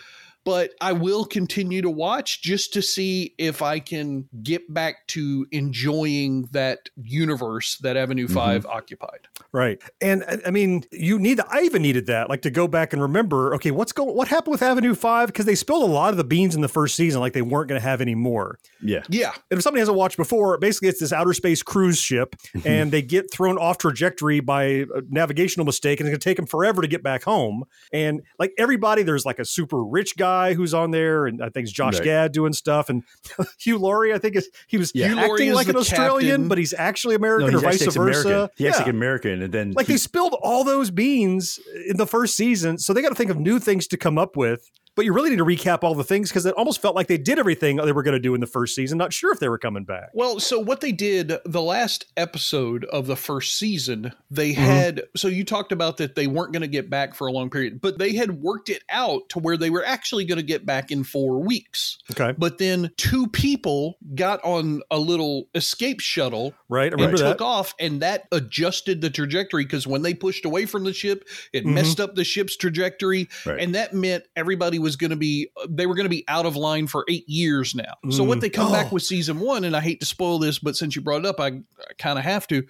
But 0.47 0.71
I 0.81 0.93
will 0.93 1.27
continue 1.27 1.83
to 1.83 1.91
watch 1.91 2.41
just 2.41 2.73
to 2.73 2.81
see 2.81 3.35
if 3.37 3.61
I 3.61 3.81
can 3.81 4.29
get 4.43 4.73
back 4.73 5.07
to 5.09 5.47
enjoying 5.51 6.49
that 6.53 6.89
universe 7.03 7.77
that 7.83 7.97
Avenue 7.97 8.27
mm-hmm. 8.27 8.35
5 8.35 8.67
occupied. 8.67 9.29
Right. 9.53 9.83
And 10.01 10.25
I- 10.25 10.39
I 10.47 10.51
mean, 10.51 10.85
you 10.93 11.19
need, 11.19 11.41
I 11.51 11.63
even 11.63 11.83
needed 11.83 12.07
that, 12.07 12.31
like 12.31 12.43
to 12.43 12.51
go 12.51 12.69
back 12.69 12.93
and 12.93 13.03
remember, 13.03 13.53
okay, 13.57 13.73
what's 13.73 13.91
going, 13.91 14.15
what 14.15 14.29
happened 14.29 14.53
with 14.53 14.63
Avenue 14.63 14.95
5? 14.95 15.27
Because 15.27 15.45
they 15.45 15.57
spilled 15.57 15.83
a 15.83 15.93
lot 15.93 16.11
of 16.11 16.17
the 16.17 16.25
beans 16.25 16.55
in 16.55 16.61
the 16.61 16.69
first 16.69 16.95
season, 16.95 17.21
like 17.21 17.33
they 17.33 17.43
weren't 17.43 17.69
going 17.69 17.81
to 17.81 17.87
have 17.87 18.01
any 18.01 18.15
more. 18.15 18.61
Yeah. 18.81 19.03
Yeah. 19.09 19.33
And 19.51 19.59
if 19.59 19.63
somebody 19.63 19.81
hasn't 19.81 19.99
watched 19.99 20.17
before, 20.17 20.57
basically 20.59 20.89
it's 20.89 21.01
this 21.01 21.13
outer 21.13 21.33
space 21.33 21.65
cruise 21.65 21.99
ship 21.99 22.37
mm-hmm. 22.55 22.69
and 22.69 22.93
they 22.93 23.03
get 23.03 23.33
thrown 23.33 23.59
off 23.59 23.79
trajectory 23.79 24.39
by 24.39 24.63
a 24.65 24.87
navigational 25.09 25.67
mistake 25.67 25.99
and 25.99 26.09
it's 26.09 26.13
going 26.13 26.21
to 26.21 26.25
take 26.25 26.37
them 26.37 26.47
forever 26.47 26.81
to 26.83 26.89
get 26.89 27.03
back 27.03 27.25
home. 27.25 27.65
And 27.93 28.23
like 28.39 28.53
everybody, 28.59 29.03
there's 29.03 29.27
like 29.27 29.41
a 29.41 29.45
super 29.45 29.83
rich 29.83 30.17
guy 30.17 30.36
who's 30.55 30.75
on 30.75 30.91
there 30.91 31.27
and 31.27 31.43
I 31.43 31.49
think 31.49 31.65
it's 31.65 31.73
Josh 31.73 31.95
Right. 31.95 32.05
Gad 32.05 32.33
doing 32.33 32.53
stuff. 32.53 32.89
And 32.89 33.03
Hugh 33.59 33.79
Laurie, 33.79 34.13
I 34.15 34.19
think 34.19 34.37
is, 34.37 34.49
he 34.67 34.77
was 34.79 34.93
Yeah. 34.95 35.15
Acting 35.17 35.53
like 35.53 35.69
an 35.69 35.77
Australian, 35.77 36.31
captain. 36.31 36.49
but 36.49 36.59
he's 36.59 36.75
actually 36.75 37.15
No, 37.15 37.27
American 37.27 37.51
he's 37.53 37.63
or 37.63 37.65
vice 37.65 37.83
versa. 37.95 38.01
American. 38.29 38.49
He 38.57 38.69
acts 38.69 38.77
Yeah. 38.79 38.85
like 38.85 38.93
American, 38.95 39.43
and 39.43 39.53
then 39.53 39.73
Like 39.73 39.87
he- 39.87 39.95
they 39.95 39.97
spilled 39.99 40.35
all 40.43 40.65
those 40.65 40.91
beans 40.91 41.59
in 41.89 41.97
the 41.97 42.07
first 42.07 42.37
season, 42.37 42.79
so 42.79 42.93
they 42.93 43.03
got 43.03 43.11
to 43.11 43.15
think 43.15 43.31
of 43.31 43.39
new 43.39 43.59
things 43.59 43.87
to 43.89 43.97
come 43.97 44.19
up 44.19 44.37
with. 44.37 44.71
But 44.97 45.05
you 45.05 45.13
really 45.13 45.31
need 45.31 45.37
to 45.37 45.45
recap 45.45 45.85
all 45.85 45.95
the 45.95 46.03
things 46.05 46.31
because 46.31 46.47
it 46.47 46.55
almost 46.55 46.81
felt 46.81 46.97
like 46.97 47.07
they 47.07 47.19
did 47.19 47.39
everything 47.39 47.77
they 47.77 47.93
were 47.93 48.03
going 48.03 48.15
to 48.15 48.19
do 48.21 48.35
in 48.35 48.41
the 48.41 48.47
first 48.47 48.75
season. 48.75 48.97
Not 48.99 49.13
sure 49.13 49.31
if 49.31 49.39
they 49.39 49.49
were 49.49 49.59
coming 49.59 49.85
back. 49.85 50.09
Well, 50.15 50.41
so 50.41 50.59
what 50.59 50.81
they 50.81 50.91
did 50.93 51.33
the 51.45 51.61
last 51.63 52.07
episode 52.17 52.85
of 52.87 53.07
the 53.07 53.15
first 53.17 53.59
season, 53.59 54.13
they 54.31 54.53
had 54.55 55.03
so 55.15 55.29
you 55.29 55.45
talked 55.45 55.71
about 55.71 55.99
that 55.99 56.15
they 56.15 56.27
weren't 56.27 56.53
going 56.53 56.63
to 56.63 56.67
get 56.69 56.89
back 56.89 57.15
for 57.15 57.27
a 57.27 57.33
long 57.33 57.51
period, 57.51 57.81
but 57.81 57.99
they 57.99 58.15
had 58.15 58.41
worked 58.43 58.71
it 58.71 58.83
out 58.91 59.29
to 59.29 59.39
where 59.39 59.57
they 59.59 59.69
were 59.71 59.85
actually 59.85 60.25
going 60.25 60.39
to 60.39 60.43
get 60.43 60.65
back 60.65 60.91
in 60.91 61.05
4 61.05 61.41
weeks. 61.41 61.99
Okay, 62.13 62.35
But 62.39 62.57
then 62.59 62.91
two 62.97 63.27
people 63.29 63.99
got 64.15 64.43
on 64.45 64.81
a 64.91 64.99
little 64.99 65.49
escape 65.55 66.01
shuttle 66.01 66.55
right? 66.71 66.93
I 66.99 67.03
and 67.05 67.17
took 67.17 67.39
that. 67.39 67.45
off, 67.45 67.75
and 67.79 68.01
that 68.01 68.25
adjusted 68.33 69.03
the 69.03 69.11
trajectory 69.11 69.65
because 69.65 69.87
when 69.87 70.01
they 70.03 70.15
pushed 70.15 70.45
away 70.47 70.65
from 70.65 70.85
the 70.85 70.93
ship, 70.95 71.29
it 71.53 71.65
Mhm. 71.67 71.75
messed 71.75 72.01
up 72.01 72.15
the 72.15 72.25
ship's 72.25 72.57
trajectory, 72.57 73.29
Right. 73.45 73.61
and 73.61 73.75
that 73.75 73.93
meant 73.93 74.25
everybody 74.37 74.79
was 74.79 74.86
going 74.95 75.11
to 75.11 75.17
be 75.17 75.49
they 75.69 75.87
were 75.87 75.97
going 75.97 76.05
to 76.05 76.09
be 76.11 76.25
out 76.29 76.47
of 76.47 76.55
line 76.55 76.87
for 76.87 77.05
eight 77.09 77.29
years 77.29 77.75
now. 77.75 77.95
So 78.11 78.23
Mm. 78.23 78.29
what 78.29 78.41
they 78.41 78.51
come 78.51 78.69
Oh. 78.69 78.73
back 78.73 78.93
with 78.93 79.03
season 79.03 79.41
one, 79.41 79.65
and 79.65 79.75
I 79.75 79.81
hate 79.81 79.99
to 80.01 80.07
spoil 80.07 80.39
this, 80.39 80.61
but 80.61 80.77
since 80.77 80.95
you 80.95 81.03
brought 81.03 81.21
it 81.21 81.27
up, 81.27 81.41
I, 81.41 81.47
I 81.47 81.95
kind 81.99 82.17
of 82.19 82.25
have 82.25 82.47
to. 82.49 82.63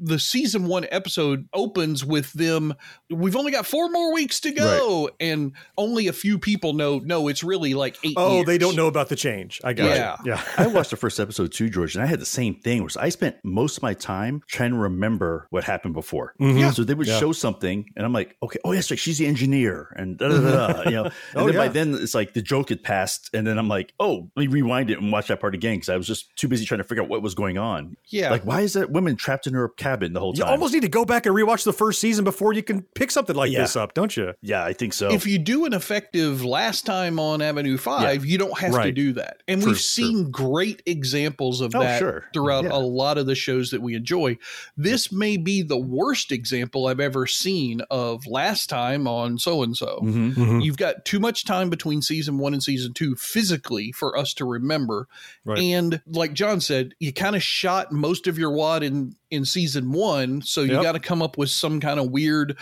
The 0.00 0.18
season 0.18 0.66
one 0.66 0.86
episode 0.90 1.46
opens 1.52 2.04
with 2.04 2.32
them. 2.32 2.74
We've 3.10 3.36
only 3.36 3.52
got 3.52 3.66
four 3.66 3.88
more 3.90 4.12
weeks 4.12 4.40
to 4.40 4.50
go, 4.50 5.10
and 5.20 5.52
only 5.78 6.08
a 6.08 6.12
few 6.12 6.38
people 6.38 6.72
know. 6.72 6.98
No, 6.98 7.28
it's 7.28 7.44
really 7.44 7.74
like 7.74 7.96
eight. 8.02 8.14
Oh, 8.16 8.42
they 8.42 8.58
don't 8.58 8.74
know 8.74 8.86
about 8.86 9.08
the 9.10 9.16
change. 9.16 9.60
I 9.62 9.74
got 9.74 9.84
Yeah. 9.90 10.16
you. 10.24 10.32
Yeah. 10.32 10.42
I 10.56 10.66
watched 10.66 10.90
the 10.90 10.96
first 10.96 11.20
episode 11.20 11.52
too, 11.52 11.68
George, 11.68 11.94
and 11.94 12.02
I 12.02 12.06
had 12.06 12.18
the 12.20 12.26
same 12.26 12.54
thing. 12.54 12.82
Was 12.82 12.96
I 12.96 13.10
spent 13.10 13.36
most 13.44 13.76
of 13.76 13.82
my 13.82 13.92
time 13.92 14.40
trying 14.46 14.70
to 14.70 14.76
remember 14.78 15.46
what 15.50 15.64
happened 15.64 15.92
before. 15.94 16.34
Mhm. 16.40 16.74
So 16.74 16.84
they 16.84 16.94
would 16.94 17.06
Yeah. 17.06 17.18
show 17.18 17.32
something, 17.32 17.84
and 17.96 18.06
I'm 18.06 18.12
like, 18.12 18.36
okay, 18.42 18.58
oh 18.64 18.72
yes, 18.72 18.88
like 18.90 18.98
she's 18.98 19.18
the 19.18 19.26
engineer, 19.26 19.92
and 19.96 20.16
da 20.16 20.28
da 20.28 20.40
da. 20.40 20.72
da, 20.72 20.82
You 20.84 20.96
know, 20.96 21.04
and 21.04 21.12
Oh, 21.34 21.46
then 21.46 21.56
by 21.66 21.68
then 21.68 21.94
it's 21.94 22.14
like 22.14 22.32
the 22.34 22.42
joke 22.42 22.68
had 22.70 22.82
passed, 22.82 23.30
and 23.34 23.46
then 23.46 23.58
I'm 23.58 23.68
like, 23.68 23.92
oh, 24.00 24.28
let 24.36 24.42
me 24.42 24.46
rewind 24.48 24.90
it 24.90 24.98
and 24.98 25.10
watch 25.12 25.28
that 25.28 25.40
part 25.40 25.54
again 25.54 25.76
because 25.76 25.88
I 25.88 25.96
was 25.96 26.06
just 26.06 26.34
too 26.36 26.48
busy 26.48 26.64
trying 26.64 26.78
to 26.78 26.84
figure 26.84 27.02
out 27.02 27.08
what 27.08 27.22
was 27.22 27.34
going 27.34 27.58
on. 27.58 27.96
Yeah. 28.08 28.30
like 28.30 28.44
why 28.44 28.60
is 28.62 28.72
that 28.74 28.90
woman 28.90 29.16
trapped 29.16 29.46
in 29.46 29.54
her 29.54 29.68
cabin 29.68 30.12
the 30.12 30.20
whole 30.20 30.32
time? 30.32 30.46
You 30.46 30.50
almost 30.52 30.74
need 30.74 30.82
to 30.82 30.88
go 30.88 31.04
back 31.04 31.26
and 31.26 31.34
rewatch 31.34 31.64
the 31.64 31.72
first 31.72 32.00
season 32.00 32.24
before 32.24 32.52
you 32.52 32.62
can 32.62 32.82
pick 32.94 33.10
something 33.10 33.36
like 33.36 33.50
Yeah. 33.52 33.60
this 33.62 33.76
up, 33.76 33.94
don't 33.94 34.16
you? 34.16 34.34
yeah, 34.42 34.64
I 34.64 34.72
think 34.72 34.92
so. 34.92 35.10
if 35.12 35.26
you 35.26 35.38
do 35.38 35.64
an 35.66 35.72
effective 35.72 36.44
last 36.44 36.86
time 36.86 37.18
on 37.18 37.40
Avenue 37.42 37.76
5, 37.76 38.24
you 38.24 38.38
don't 38.38 38.58
have 38.58 38.82
to 38.82 38.92
do 38.92 39.12
that. 39.14 39.42
And 39.48 39.60
True, 39.62 39.72
we've 39.72 39.80
seen 39.80 40.30
great 40.30 40.82
examples 40.86 41.60
of 41.60 41.74
Oh, 41.74 41.80
that 41.80 41.98
sure. 41.98 42.24
throughout 42.32 42.64
Yeah. 42.64 42.70
a 42.72 42.78
lot 42.80 43.18
of 43.18 43.26
the 43.26 43.34
shows 43.34 43.70
that 43.70 43.82
we 43.82 43.94
enjoy. 43.94 44.38
This 44.76 45.12
may 45.12 45.36
be 45.36 45.62
the 45.62 45.78
worst 45.78 46.32
example 46.32 46.86
I've 46.86 47.00
ever 47.00 47.26
seen 47.26 47.80
of 47.90 48.26
last 48.26 48.68
time 48.68 49.06
on 49.06 49.38
so 49.38 49.62
and 49.62 49.76
so. 49.76 50.00
You've 50.02 50.76
got 50.76 51.04
too 51.04 51.20
much 51.20 51.44
time 51.50 51.70
between 51.70 52.00
season 52.00 52.38
one 52.38 52.52
and 52.52 52.62
season 52.62 52.92
two 52.92 53.16
physically 53.16 53.90
for 53.92 54.16
us 54.16 54.32
to 54.34 54.44
remember. 54.44 55.08
Right. 55.44 55.58
And 55.58 56.00
like 56.06 56.32
John 56.32 56.60
said, 56.60 56.94
you 57.00 57.12
kind 57.12 57.34
of 57.34 57.42
shot 57.42 57.90
most 57.90 58.26
of 58.26 58.38
your 58.38 58.52
wad 58.52 58.82
in 58.82 59.16
in 59.30 59.44
season 59.44 59.92
one, 59.92 60.42
so 60.42 60.62
you 60.62 60.72
Yep. 60.74 60.82
got 60.82 60.92
to 60.92 60.98
come 61.00 61.22
up 61.22 61.38
with 61.38 61.50
some 61.50 61.80
kind 61.80 62.00
of 62.00 62.10
weird 62.10 62.56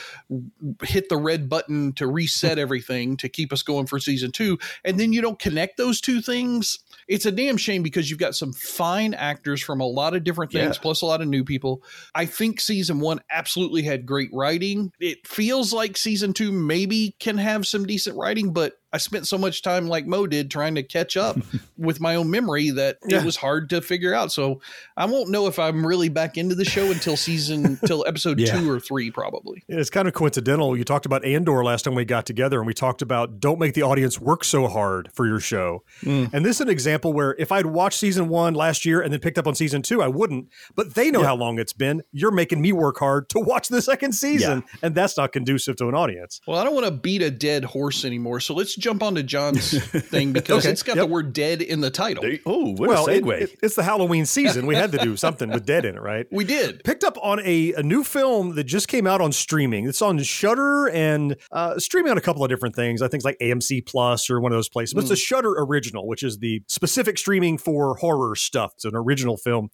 hit 0.83 1.09
the 1.09 1.17
red 1.17 1.49
button 1.49 1.93
to 1.95 2.07
reset 2.07 2.59
everything 2.59 3.17
to 3.19 3.29
keep 3.29 3.53
us 3.53 3.63
going 3.63 3.87
for 3.87 3.99
season 3.99 4.31
two, 4.33 4.59
and 4.85 4.99
then 5.01 5.13
you 5.13 5.21
don't 5.21 5.39
connect 5.39 5.77
those 5.77 6.01
two 6.01 6.21
things. 6.21 6.79
It's 7.09 7.25
a 7.27 7.33
damn 7.33 7.57
shame 7.57 7.83
because 7.83 8.11
you've 8.11 8.19
got 8.19 8.35
some 8.35 8.53
fine 8.53 9.15
actors 9.15 9.63
from 9.63 9.81
a 9.81 9.87
lot 9.87 10.15
of 10.15 10.25
different 10.25 10.53
things, 10.53 10.77
Yeah. 10.77 10.83
plus 10.83 11.03
a 11.03 11.07
lot 11.07 11.23
of 11.23 11.29
new 11.29 11.45
people. 11.45 11.83
I 12.15 12.27
think 12.27 12.61
season 12.61 13.01
one 13.01 13.21
absolutely 13.31 13.83
had 13.83 14.05
great 14.05 14.31
writing. 14.33 14.93
It 15.01 15.27
feels 15.27 15.73
like 15.73 15.97
season 15.97 16.33
two 16.35 16.53
maybe 16.53 17.17
can 17.19 17.39
have 17.39 17.67
some 17.67 17.87
decent 17.87 18.17
writing, 18.17 18.53
but 18.53 18.75
I 18.93 18.99
spent 18.99 19.27
so 19.27 19.37
much 19.37 19.63
time 19.63 19.87
like 19.89 20.07
Mo 20.07 20.27
did 20.27 20.51
trying 20.51 20.75
to 20.77 20.83
catch 20.83 21.17
up 21.17 21.37
with 21.77 22.01
my 22.01 22.15
own 22.15 22.31
memory 22.31 22.71
that 22.71 22.99
Yeah. 23.07 23.19
it 23.21 23.25
was 23.25 23.37
hard 23.37 23.69
to 23.71 23.83
figure 23.83 24.15
out. 24.15 24.33
So 24.33 24.61
I 24.97 25.05
won't 25.05 25.31
know 25.31 25.47
if 25.47 25.59
I'm 25.59 25.87
really 25.87 26.09
back 26.09 26.39
into 26.39 26.55
the 26.55 26.65
show 26.65 26.91
until 26.91 27.17
season 27.17 27.79
till 27.87 28.05
episode 28.07 28.39
Yeah. 28.41 28.59
two 28.59 28.71
or 28.71 28.81
three, 28.81 29.11
probably. 29.11 29.63
It's 29.69 29.91
kind 29.91 30.09
of 30.09 30.15
coincidental. 30.15 30.77
You 30.77 30.85
talked 30.85 31.05
about 31.07 31.25
Andor 31.25 31.63
last 31.65 31.83
time 31.85 31.95
we 31.95 32.05
got 32.05 32.25
together, 32.25 32.59
and 32.59 32.67
we 32.67 32.73
talked 32.75 33.03
about 33.03 33.41
don't 33.41 33.59
make 33.59 33.75
the 33.75 33.83
audience 33.83 34.19
work 34.21 34.43
so 34.45 34.69
hard 34.69 35.11
for 35.13 35.27
your 35.27 35.41
show. 35.41 35.83
Mm. 36.03 36.33
And 36.33 36.45
this 36.47 36.57
is 36.57 36.61
an 36.63 36.69
example 36.71 37.13
where 37.13 37.37
if 37.39 37.53
I'd 37.53 37.67
watched 37.67 37.99
season 37.99 38.29
one 38.29 38.55
last 38.55 38.85
year 38.87 39.01
and 39.03 39.13
then 39.13 39.21
picked 39.21 39.37
up 39.39 39.47
on 39.47 39.55
season 39.55 39.83
two, 39.83 40.03
I 40.03 40.09
wouldn't. 40.09 40.49
But 40.75 40.95
they 40.95 41.11
know 41.11 41.23
how 41.23 41.37
long 41.37 41.59
it's 41.59 41.73
been. 41.75 42.03
You're 42.13 42.31
making 42.31 42.61
me 42.63 42.73
work 42.73 42.99
hard 42.99 43.29
to 43.31 43.39
watch 43.41 43.69
the 43.69 43.83
second 43.83 44.13
season, 44.13 44.65
and 44.83 44.95
that's 44.95 45.17
not 45.17 45.33
conducive 45.33 45.77
to 45.77 45.89
an 45.89 45.95
audience. 45.95 46.41
Well, 46.47 46.59
I 46.59 46.65
don't 46.65 46.75
want 46.75 46.87
to 46.87 46.93
beat 46.93 47.21
a 47.23 47.31
dead 47.31 47.65
horse 47.65 48.05
anymore, 48.05 48.41
so 48.41 48.55
let's 48.55 48.78
jump 48.79 49.03
onto 49.03 49.23
John's 49.23 49.71
thing 50.09 50.33
because 50.33 50.65
Okay, 50.65 50.73
it's 50.73 50.83
got 50.83 50.97
yep. 50.97 51.07
the 51.07 51.13
word 51.13 51.33
"dead" 51.33 51.61
in 51.63 51.81
the 51.81 51.91
title. 51.91 52.23
There 52.23 52.33
you- 52.33 52.41
oh, 52.47 52.73
what 52.73 52.89
well, 52.89 53.07
a 53.09 53.13
it- 53.13 53.25
segue! 53.25 53.41
it- 53.43 53.59
it's 53.63 53.75
the 53.75 53.83
Halloween 53.83 54.25
season. 54.27 54.67
We 54.67 54.75
had 54.77 54.93
to 54.93 54.99
do 54.99 55.17
something 55.19 55.51
with 55.51 55.67
dead 55.67 55.85
in 55.85 55.97
it, 55.97 56.01
right? 56.03 56.27
We 56.33 56.45
did. 56.45 56.83
picked 56.85 57.05
up 57.05 57.19
on 57.23 57.41
a, 57.45 57.73
a 57.75 57.83
new 57.83 58.05
film 58.05 58.55
that 58.55 58.65
just 58.65 58.89
came 58.89 59.07
out 59.07 59.21
on 59.21 59.33
streaming. 59.33 59.87
It's 59.89 60.01
on 60.03 60.19
Shudder 60.23 60.89
and 60.89 61.37
uh, 61.53 61.79
streaming 61.79 62.11
on 62.13 62.19
a 62.19 62.23
couple 62.23 62.43
of 62.45 62.49
different 62.51 62.75
things. 62.77 63.03
I 63.03 63.07
think 63.09 63.19
it's 63.21 63.25
like 63.25 63.39
AMC 63.41 63.87
Plus 63.87 64.31
or 64.31 64.41
one 64.41 64.53
of 64.53 64.57
those 64.57 64.69
places. 64.69 64.95
But 64.95 65.03
it's 65.03 65.11
a 65.11 65.17
Shudder 65.17 65.53
original, 65.59 66.07
which 66.07 66.23
is 66.23 66.39
the 66.39 66.63
specific 66.69 67.19
streaming 67.19 67.59
for 67.59 67.97
horror 67.97 68.35
stuff. 68.37 68.73
It's 68.77 68.85
an 68.85 68.95
original 68.95 69.37
film. 69.37 69.71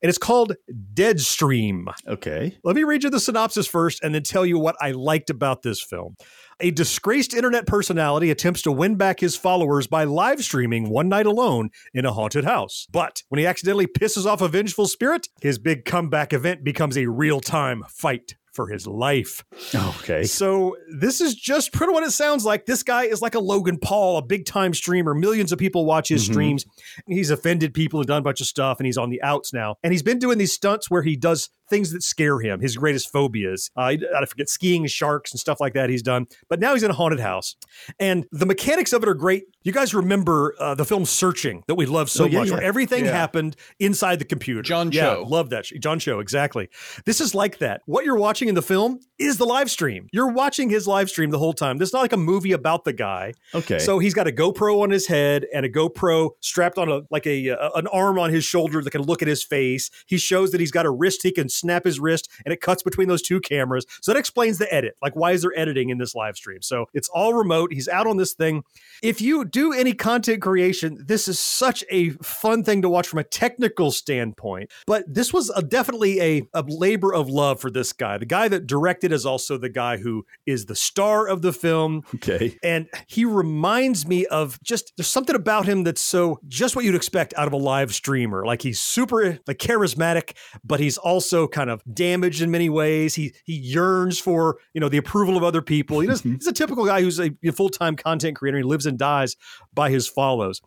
And 0.00 0.08
it's 0.08 0.18
called 0.18 0.54
Deadstream. 0.94 1.86
okay, 2.06 2.56
Let 2.62 2.76
me 2.76 2.84
read 2.84 3.02
you 3.02 3.10
the 3.10 3.18
synopsis 3.20 3.66
first 3.66 4.02
and 4.02 4.14
then 4.14 4.22
tell 4.22 4.44
you 4.46 4.58
what 4.58 4.76
I 4.80 4.92
liked 4.92 5.30
about 5.30 5.62
this 5.62 5.80
film. 5.82 6.16
A 6.60 6.72
disgraced 6.72 7.34
internet 7.34 7.66
personality 7.68 8.32
attempts 8.32 8.62
to 8.62 8.72
win 8.72 8.96
back 8.96 9.20
his 9.20 9.36
followers 9.36 9.86
by 9.86 10.02
live 10.02 10.42
streaming 10.42 10.88
one 10.88 11.08
night 11.08 11.26
alone 11.26 11.70
in 11.94 12.04
a 12.04 12.12
haunted 12.12 12.44
house. 12.44 12.88
But 12.90 13.22
when 13.28 13.38
he 13.38 13.46
accidentally 13.46 13.86
pisses 13.86 14.26
off 14.26 14.40
a 14.40 14.48
vengeful 14.48 14.88
spirit, 14.88 15.28
his 15.40 15.58
big 15.60 15.84
comeback 15.84 16.32
event 16.32 16.64
becomes 16.64 16.98
a 16.98 17.06
real 17.06 17.38
time 17.40 17.84
fight 17.88 18.34
for 18.52 18.66
his 18.66 18.88
life. 18.88 19.44
okay. 19.72 20.24
So 20.24 20.76
this 20.92 21.20
is 21.20 21.36
just 21.36 21.72
pretty 21.72 21.92
what 21.92 22.02
it 22.02 22.10
sounds 22.10 22.44
like. 22.44 22.66
This 22.66 22.82
guy 22.82 23.04
is 23.04 23.22
like 23.22 23.36
a 23.36 23.38
Logan 23.40 23.78
Paul, 23.80 24.16
a 24.16 24.22
big 24.22 24.44
time 24.44 24.74
streamer. 24.74 25.14
Millions 25.14 25.52
of 25.52 25.60
people 25.60 25.86
watch 25.86 26.08
his 26.08 26.24
Mhm. 26.28 26.32
streams. 26.32 26.64
He's 27.06 27.30
offended 27.30 27.72
people 27.72 28.00
and 28.00 28.08
done 28.08 28.18
a 28.18 28.22
bunch 28.22 28.40
of 28.40 28.48
stuff, 28.48 28.80
and 28.80 28.86
he's 28.86 28.98
on 28.98 29.10
the 29.10 29.22
outs 29.22 29.52
now. 29.52 29.76
And 29.84 29.92
he's 29.92 30.02
been 30.02 30.18
doing 30.18 30.38
these 30.38 30.52
stunts 30.54 30.90
where 30.90 31.02
he 31.02 31.14
does 31.14 31.50
things 31.70 31.92
that 31.92 32.02
scare 32.02 32.38
him, 32.40 32.60
his 32.60 32.76
greatest 32.76 33.12
phobias. 33.12 33.70
Uh, 33.76 33.94
I 34.16 34.24
forget 34.26 34.48
skiing, 34.48 34.86
sharks, 34.86 35.32
and 35.32 35.40
stuff 35.40 35.60
like 35.60 35.74
that. 35.74 35.90
He's 35.90 36.02
done, 36.02 36.26
but 36.48 36.60
now 36.60 36.74
he's 36.74 36.82
in 36.82 36.90
a 36.90 36.94
haunted 36.94 37.20
house, 37.20 37.56
and 37.98 38.26
the 38.32 38.46
mechanics 38.46 38.92
of 38.92 39.02
it 39.02 39.08
are 39.08 39.14
great. 39.14 39.44
You 39.64 39.72
guys 39.72 39.92
remember 39.94 40.54
uh, 40.58 40.74
the 40.74 40.84
film 40.84 41.04
Searching 41.04 41.62
that 41.66 41.74
we 41.74 41.84
love 41.86 42.08
so 42.10 42.24
Oh, 42.24 42.26
yeah, 42.26 42.38
much, 42.40 42.50
where 42.50 42.62
everything 42.62 43.04
Yeah. 43.04 43.12
happened 43.12 43.56
inside 43.78 44.18
the 44.18 44.24
computer. 44.24 44.62
John 44.62 44.90
yeah, 44.92 45.14
Cho. 45.16 45.24
love 45.28 45.50
that. 45.50 45.64
John 45.66 45.98
Cho, 45.98 46.20
exactly. 46.20 46.68
This 47.04 47.20
is 47.20 47.34
like 47.34 47.58
that. 47.58 47.82
What 47.86 48.04
you're 48.04 48.16
watching 48.16 48.48
in 48.48 48.54
the 48.54 48.62
film 48.62 49.00
is 49.18 49.36
the 49.36 49.44
live 49.44 49.70
stream. 49.70 50.08
You're 50.12 50.28
watching 50.32 50.70
his 50.70 50.86
live 50.86 51.10
stream 51.10 51.30
the 51.30 51.38
whole 51.38 51.52
time. 51.52 51.76
This 51.78 51.88
is 51.90 51.92
not 51.92 52.00
like 52.02 52.12
a 52.12 52.16
movie 52.18 52.52
about 52.52 52.84
the 52.84 52.92
guy. 52.92 53.34
Okay. 53.54 53.78
So 53.78 53.98
he's 53.98 54.14
got 54.14 54.26
a 54.26 54.32
GoPro 54.32 54.82
on 54.82 54.90
his 54.90 55.06
head 55.06 55.44
and 55.52 55.66
a 55.66 55.68
GoPro 55.68 56.30
strapped 56.40 56.78
on 56.78 56.88
a 56.90 57.00
like 57.10 57.26
a, 57.26 57.50
uh 57.50 57.70
an 57.74 57.86
arm 57.88 58.18
on 58.18 58.30
his 58.30 58.44
shoulder 58.44 58.80
that 58.82 58.90
can 58.90 59.02
look 59.02 59.22
at 59.22 59.28
his 59.28 59.42
face. 59.42 59.90
He 60.06 60.18
shows 60.18 60.50
that 60.52 60.60
he's 60.60 60.70
got 60.70 60.86
a 60.86 60.90
wrist. 60.90 61.20
He 61.22 61.32
can 61.32 61.48
snap 61.58 61.84
his 61.84 62.00
wrist, 62.00 62.30
and 62.44 62.52
it 62.52 62.60
cuts 62.60 62.82
between 62.82 63.08
those 63.08 63.22
two 63.22 63.40
cameras. 63.40 63.86
So 64.00 64.12
that 64.12 64.18
explains 64.18 64.58
the 64.58 64.72
edit. 64.72 64.96
Like 65.02 65.16
why 65.16 65.32
is 65.32 65.42
there 65.42 65.52
editing 65.56 65.90
in 65.90 65.98
this 65.98 66.14
live 66.14 66.36
stream? 66.36 66.62
So 66.62 66.86
it's 66.94 67.08
all 67.08 67.34
remote. 67.34 67.72
He's 67.72 67.88
out 67.88 68.06
on 68.06 68.16
this 68.16 68.34
thing. 68.34 68.62
If 69.02 69.20
you 69.20 69.44
do 69.44 69.72
any 69.72 69.92
content 69.92 70.42
creation, 70.42 71.04
this 71.06 71.28
is 71.28 71.38
such 71.38 71.84
a 71.90 72.10
fun 72.22 72.64
thing 72.64 72.82
to 72.82 72.88
watch 72.88 73.08
from 73.08 73.18
a 73.18 73.24
technical 73.24 73.90
standpoint. 73.90 74.70
But 74.86 75.04
this 75.12 75.32
was 75.32 75.50
a, 75.50 75.62
definitely 75.62 76.20
a, 76.20 76.42
a 76.54 76.64
labor 76.66 77.12
of 77.12 77.28
love 77.28 77.60
for 77.60 77.70
this 77.70 77.92
guy. 77.92 78.18
The 78.18 78.26
guy 78.26 78.48
that 78.48 78.66
directed 78.66 79.12
is 79.12 79.26
also 79.26 79.58
the 79.58 79.68
guy 79.68 79.96
who 79.96 80.24
is 80.46 80.66
the 80.66 80.76
star 80.76 81.28
of 81.28 81.42
the 81.42 81.52
film. 81.52 82.04
okay. 82.16 82.56
And 82.62 82.88
he 83.06 83.24
reminds 83.24 84.06
me 84.06 84.26
of 84.26 84.62
just 84.62 84.92
there's 84.96 85.08
something 85.08 85.36
about 85.36 85.66
him 85.66 85.84
that's 85.84 86.00
so 86.00 86.40
just 86.46 86.76
what 86.76 86.84
you'd 86.84 86.94
expect 86.94 87.34
out 87.36 87.46
of 87.46 87.52
a 87.52 87.56
live 87.56 87.92
streamer. 87.92 88.44
Like 88.44 88.62
he's 88.62 88.80
super 88.80 89.38
like 89.46 89.58
charismatic, 89.58 90.34
but 90.64 90.80
he's 90.80 90.98
also 90.98 91.46
kind 91.48 91.70
of 91.70 91.82
damaged 91.92 92.42
in 92.42 92.50
many 92.50 92.68
ways. 92.68 93.14
He 93.14 93.34
he 93.44 93.54
yearns 93.54 94.18
for 94.18 94.58
you 94.74 94.80
know 94.80 94.88
the 94.88 94.96
approval 94.96 95.36
of 95.36 95.42
other 95.42 95.62
people. 95.62 96.00
He 96.00 96.06
does, 96.06 96.20
he's 96.22 96.46
a 96.46 96.52
typical 96.52 96.86
guy 96.86 97.02
who's 97.02 97.20
a, 97.20 97.30
full 97.52 97.68
time 97.68 97.96
content 97.96 98.36
creator. 98.36 98.58
He 98.58 98.64
lives 98.64 98.86
and 98.86 98.98
dies 98.98 99.36
by 99.74 99.90
his 99.90 100.06
follows. 100.06 100.60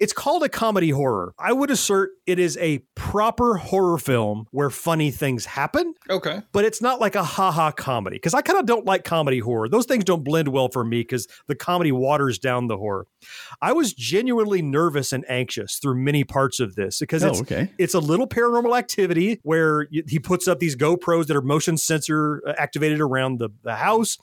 It's 0.00 0.12
called 0.12 0.42
a 0.42 0.48
comedy 0.48 0.90
horror. 0.90 1.34
I 1.38 1.52
would 1.52 1.70
assert 1.70 2.10
it 2.26 2.38
is 2.38 2.56
a 2.58 2.78
proper 2.94 3.56
horror 3.56 3.98
film 3.98 4.46
where 4.50 4.70
funny 4.70 5.10
things 5.10 5.44
happen 5.44 5.94
Okay. 6.10 6.40
but 6.52 6.64
it's 6.64 6.80
not 6.80 7.00
like 7.00 7.14
a 7.14 7.22
haha 7.22 7.70
comedy 7.70 8.16
because 8.16 8.34
I 8.34 8.42
kind 8.42 8.58
of 8.58 8.66
don't 8.66 8.84
like 8.86 9.04
comedy 9.04 9.38
horror. 9.38 9.68
Those 9.68 9.86
things 9.86 10.04
don't 10.04 10.24
blend 10.24 10.48
well 10.48 10.68
for 10.68 10.84
me 10.84 11.00
because 11.00 11.26
the 11.48 11.54
comedy 11.54 11.92
waters 11.92 12.38
down 12.38 12.66
the 12.68 12.76
horror. 12.76 13.06
I 13.62 13.72
was 13.72 13.92
genuinely 13.92 14.62
nervous 14.62 15.12
and 15.12 15.24
anxious 15.28 15.78
through 15.78 15.96
many 15.96 16.24
parts 16.24 16.60
of 16.60 16.74
this 16.74 16.98
because 16.98 17.22
Oh, 17.24 17.28
it's 17.28 17.40
okay. 17.42 17.70
it's 17.78 17.94
a 17.94 18.00
little 18.00 18.26
paranormal 18.26 18.76
activity 18.76 19.40
where 19.42 19.86
he 19.90 20.18
puts 20.18 20.48
up 20.48 20.58
these 20.60 20.76
GoPros 20.76 21.26
that 21.26 21.36
are 21.36 21.42
motion 21.42 21.76
sensor 21.76 22.42
uh, 22.46 22.52
activated 22.58 23.00
around 23.00 23.38
the, 23.38 23.50
the 23.62 23.76
house. 23.76 24.18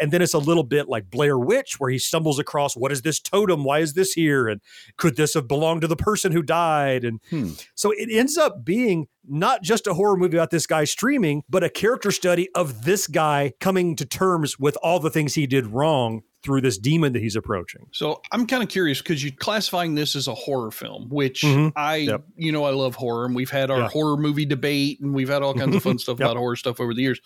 And 0.00 0.12
then 0.12 0.22
it's 0.22 0.34
a 0.34 0.38
little 0.38 0.62
bit 0.64 0.88
like 0.88 1.10
Blair 1.10 1.38
Witch, 1.38 1.76
where 1.78 1.90
he 1.90 1.98
stumbles 1.98 2.38
across 2.38 2.76
what 2.76 2.92
is 2.92 3.02
this 3.02 3.20
totem? 3.20 3.64
Why 3.64 3.78
is 3.80 3.94
this 3.94 4.12
here? 4.12 4.48
And 4.48 4.60
could 4.96 5.16
this 5.16 5.34
have 5.34 5.46
belonged 5.48 5.82
to 5.82 5.86
the 5.86 5.96
person 5.96 6.32
who 6.32 6.42
died? 6.42 7.04
And 7.04 7.20
Hmm. 7.30 7.50
so 7.74 7.92
it 7.92 8.08
ends 8.10 8.36
up 8.36 8.64
being 8.64 9.06
not 9.28 9.62
just 9.62 9.86
a 9.86 9.94
horror 9.94 10.16
movie 10.16 10.36
about 10.36 10.50
this 10.50 10.66
guy 10.66 10.84
streaming, 10.84 11.42
but 11.48 11.64
a 11.64 11.68
character 11.70 12.10
study 12.10 12.48
of 12.54 12.84
this 12.84 13.06
guy 13.06 13.52
coming 13.60 13.96
to 13.96 14.04
terms 14.04 14.58
with 14.58 14.76
all 14.82 15.00
the 15.00 15.10
things 15.10 15.34
he 15.34 15.46
did 15.46 15.66
wrong 15.66 16.22
through 16.42 16.60
this 16.60 16.76
demon 16.76 17.14
that 17.14 17.22
he's 17.22 17.36
approaching. 17.36 17.86
So 17.92 18.20
I'm 18.30 18.46
kind 18.46 18.62
of 18.62 18.68
curious 18.68 18.98
because 19.00 19.24
you're 19.24 19.32
classifying 19.32 19.94
this 19.94 20.14
as 20.14 20.28
a 20.28 20.34
horror 20.34 20.70
film, 20.70 21.08
which 21.08 21.40
Mhm. 21.40 21.72
I, 21.74 21.96
Yep. 21.96 22.24
you 22.36 22.52
know, 22.52 22.64
I 22.64 22.70
love 22.72 22.96
horror, 22.96 23.24
and 23.24 23.34
we've 23.34 23.48
had 23.48 23.70
our 23.70 23.78
Yeah. 23.80 23.88
horror 23.88 24.18
movie 24.18 24.44
debate, 24.44 25.00
and 25.00 25.14
we've 25.14 25.30
had 25.30 25.40
all 25.42 25.54
kinds 25.54 25.74
of 25.74 25.82
fun 25.82 25.98
stuff 25.98 26.18
Yep. 26.20 26.26
about 26.26 26.36
horror 26.36 26.56
stuff 26.56 26.80
over 26.80 26.92
the 26.92 27.00
years. 27.00 27.18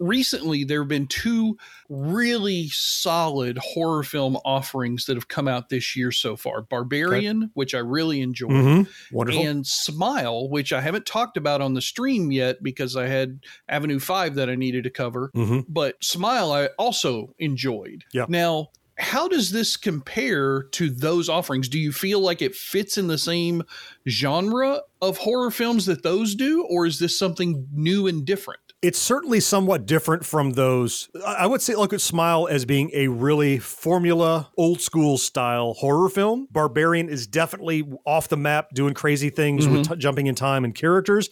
Recently, 0.00 0.64
there 0.64 0.80
have 0.80 0.88
been 0.88 1.06
two 1.06 1.58
really 1.90 2.68
solid 2.70 3.58
horror 3.58 4.02
film 4.02 4.36
offerings 4.46 5.04
that 5.06 5.16
have 5.16 5.28
come 5.28 5.46
out 5.46 5.68
this 5.68 5.94
year 5.94 6.10
so 6.10 6.34
far: 6.34 6.62
Barbarian, 6.62 7.50
which 7.54 7.74
I 7.74 7.78
really 7.78 8.22
enjoyed, 8.22 8.50
Mhm. 8.50 8.88
Wonderful. 9.12 9.42
and 9.42 9.66
Smile, 9.66 10.48
which 10.48 10.72
I 10.72 10.80
haven't 10.80 11.04
talked 11.06 11.33
about 11.36 11.60
on 11.60 11.74
the 11.74 11.80
stream 11.80 12.30
yet 12.32 12.62
because 12.62 12.96
I 12.96 13.06
had 13.08 13.40
Avenue 13.68 13.98
Five 13.98 14.34
that 14.36 14.48
I 14.50 14.54
needed 14.54 14.84
to 14.84 14.90
cover 14.90 15.30
Mhm. 15.34 15.64
but 15.68 16.02
Smile 16.02 16.52
I 16.52 16.66
also 16.78 17.34
enjoyed. 17.38 18.04
Yeah. 18.12 18.26
Now, 18.28 18.70
how 18.96 19.26
does 19.26 19.50
this 19.50 19.76
compare 19.76 20.62
to 20.72 20.88
those 20.88 21.28
offerings? 21.28 21.68
Do 21.68 21.78
you 21.80 21.90
feel 21.92 22.20
like 22.20 22.40
it 22.40 22.54
fits 22.54 22.96
in 22.96 23.08
the 23.08 23.18
same 23.18 23.64
genre 24.08 24.82
of 25.02 25.18
horror 25.18 25.50
films 25.50 25.86
that 25.86 26.02
those 26.02 26.34
do, 26.34 26.62
or 26.64 26.86
is 26.86 26.98
this 27.00 27.18
something 27.18 27.66
new 27.72 28.06
and 28.06 28.24
different? 28.24 28.60
It's 28.84 28.98
certainly 28.98 29.40
somewhat 29.40 29.86
different 29.86 30.26
from 30.26 30.50
those. 30.52 31.08
I 31.26 31.46
would 31.46 31.62
say 31.62 31.74
look 31.74 31.94
at 31.94 32.02
Smile 32.02 32.46
as 32.50 32.66
being 32.66 32.90
a 32.92 33.08
really 33.08 33.58
formula, 33.58 34.50
old 34.58 34.82
school 34.82 35.16
style 35.16 35.72
horror 35.72 36.10
film. 36.10 36.48
Barbarian 36.50 37.08
is 37.08 37.26
definitely 37.26 37.90
off 38.04 38.28
the 38.28 38.36
map, 38.36 38.74
doing 38.74 38.92
crazy 38.92 39.30
things 39.30 39.66
with 39.66 39.84
mm-hmm. 39.84 39.94
t- 39.94 39.98
jumping 39.98 40.26
in 40.26 40.34
time 40.34 40.66
and 40.66 40.74
characters. 40.74 41.30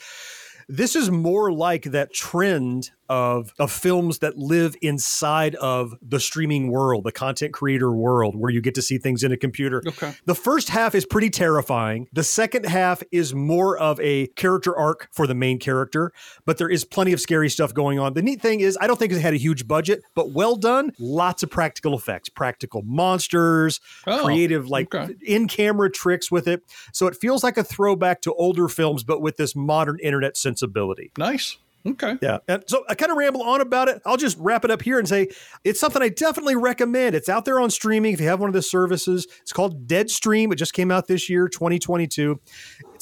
This 0.66 0.96
is 0.96 1.10
more 1.10 1.52
like 1.52 1.82
that 1.84 2.14
trend 2.14 2.90
of 3.12 3.52
of 3.58 3.70
films 3.70 4.20
that 4.20 4.38
live 4.38 4.74
inside 4.80 5.54
of 5.56 5.94
the 6.00 6.18
streaming 6.18 6.70
world, 6.70 7.04
the 7.04 7.12
content 7.12 7.52
creator 7.52 7.92
world, 7.92 8.34
where 8.34 8.50
you 8.50 8.62
get 8.62 8.74
to 8.76 8.80
see 8.82 8.96
things 8.96 9.22
in 9.22 9.32
a 9.32 9.36
computer. 9.36 9.82
Okay. 9.86 10.14
The 10.24 10.34
first 10.34 10.70
half 10.70 10.94
is 10.94 11.04
pretty 11.04 11.28
terrifying. 11.28 12.08
The 12.14 12.22
second 12.24 12.64
half 12.64 13.02
is 13.12 13.34
more 13.34 13.76
of 13.76 14.00
a 14.00 14.28
character 14.28 14.74
arc 14.74 15.08
for 15.12 15.26
the 15.26 15.34
main 15.34 15.58
character, 15.58 16.10
but 16.46 16.56
there 16.56 16.70
is 16.70 16.84
plenty 16.84 17.12
of 17.12 17.20
scary 17.20 17.50
stuff 17.50 17.74
going 17.74 17.98
on. 17.98 18.14
The 18.14 18.22
neat 18.22 18.40
thing 18.40 18.60
is, 18.60 18.78
I 18.80 18.86
don't 18.86 18.98
think 18.98 19.12
it 19.12 19.20
had 19.20 19.34
a 19.34 19.36
huge 19.36 19.68
budget, 19.68 20.02
but 20.14 20.30
well 20.30 20.56
done. 20.56 20.92
Lots 20.98 21.42
of 21.42 21.50
practical 21.50 21.94
effects, 21.94 22.30
practical 22.30 22.80
monsters, 22.82 23.80
Oh, 24.06 24.24
creative, 24.24 24.68
like 24.68 24.94
okay. 24.94 25.14
in 25.26 25.48
camera 25.48 25.90
tricks 25.90 26.30
with 26.30 26.48
it. 26.48 26.62
So 26.92 27.06
it 27.08 27.16
feels 27.16 27.44
like 27.44 27.58
a 27.58 27.64
throwback 27.64 28.22
to 28.22 28.32
older 28.34 28.68
films, 28.68 29.04
but 29.04 29.20
with 29.20 29.36
this 29.36 29.54
modern 29.54 29.98
internet 30.02 30.38
sensibility. 30.38 31.12
Nice. 31.18 31.58
Okay. 31.86 32.16
Yeah. 32.22 32.38
And 32.48 32.62
so 32.66 32.84
I 32.88 32.94
kind 32.94 33.10
of 33.10 33.18
ramble 33.18 33.42
on 33.42 33.60
about 33.60 33.88
it. 33.88 34.00
I'll 34.06 34.16
just 34.16 34.36
wrap 34.38 34.64
it 34.64 34.70
up 34.70 34.82
here 34.82 34.98
and 34.98 35.08
say 35.08 35.28
it's 35.64 35.80
something 35.80 36.00
I 36.00 36.08
definitely 36.08 36.56
recommend. 36.56 37.14
It's 37.14 37.28
out 37.28 37.44
there 37.44 37.58
on 37.58 37.70
streaming 37.70 38.14
if 38.14 38.20
you 38.20 38.28
have 38.28 38.40
one 38.40 38.48
of 38.48 38.54
the 38.54 38.62
services. 38.62 39.26
It's 39.40 39.52
called 39.52 39.86
Deadstream. 39.88 40.52
It 40.52 40.56
just 40.56 40.74
came 40.74 40.90
out 40.90 41.08
this 41.08 41.28
year, 41.28 41.48
2022. 41.48 42.40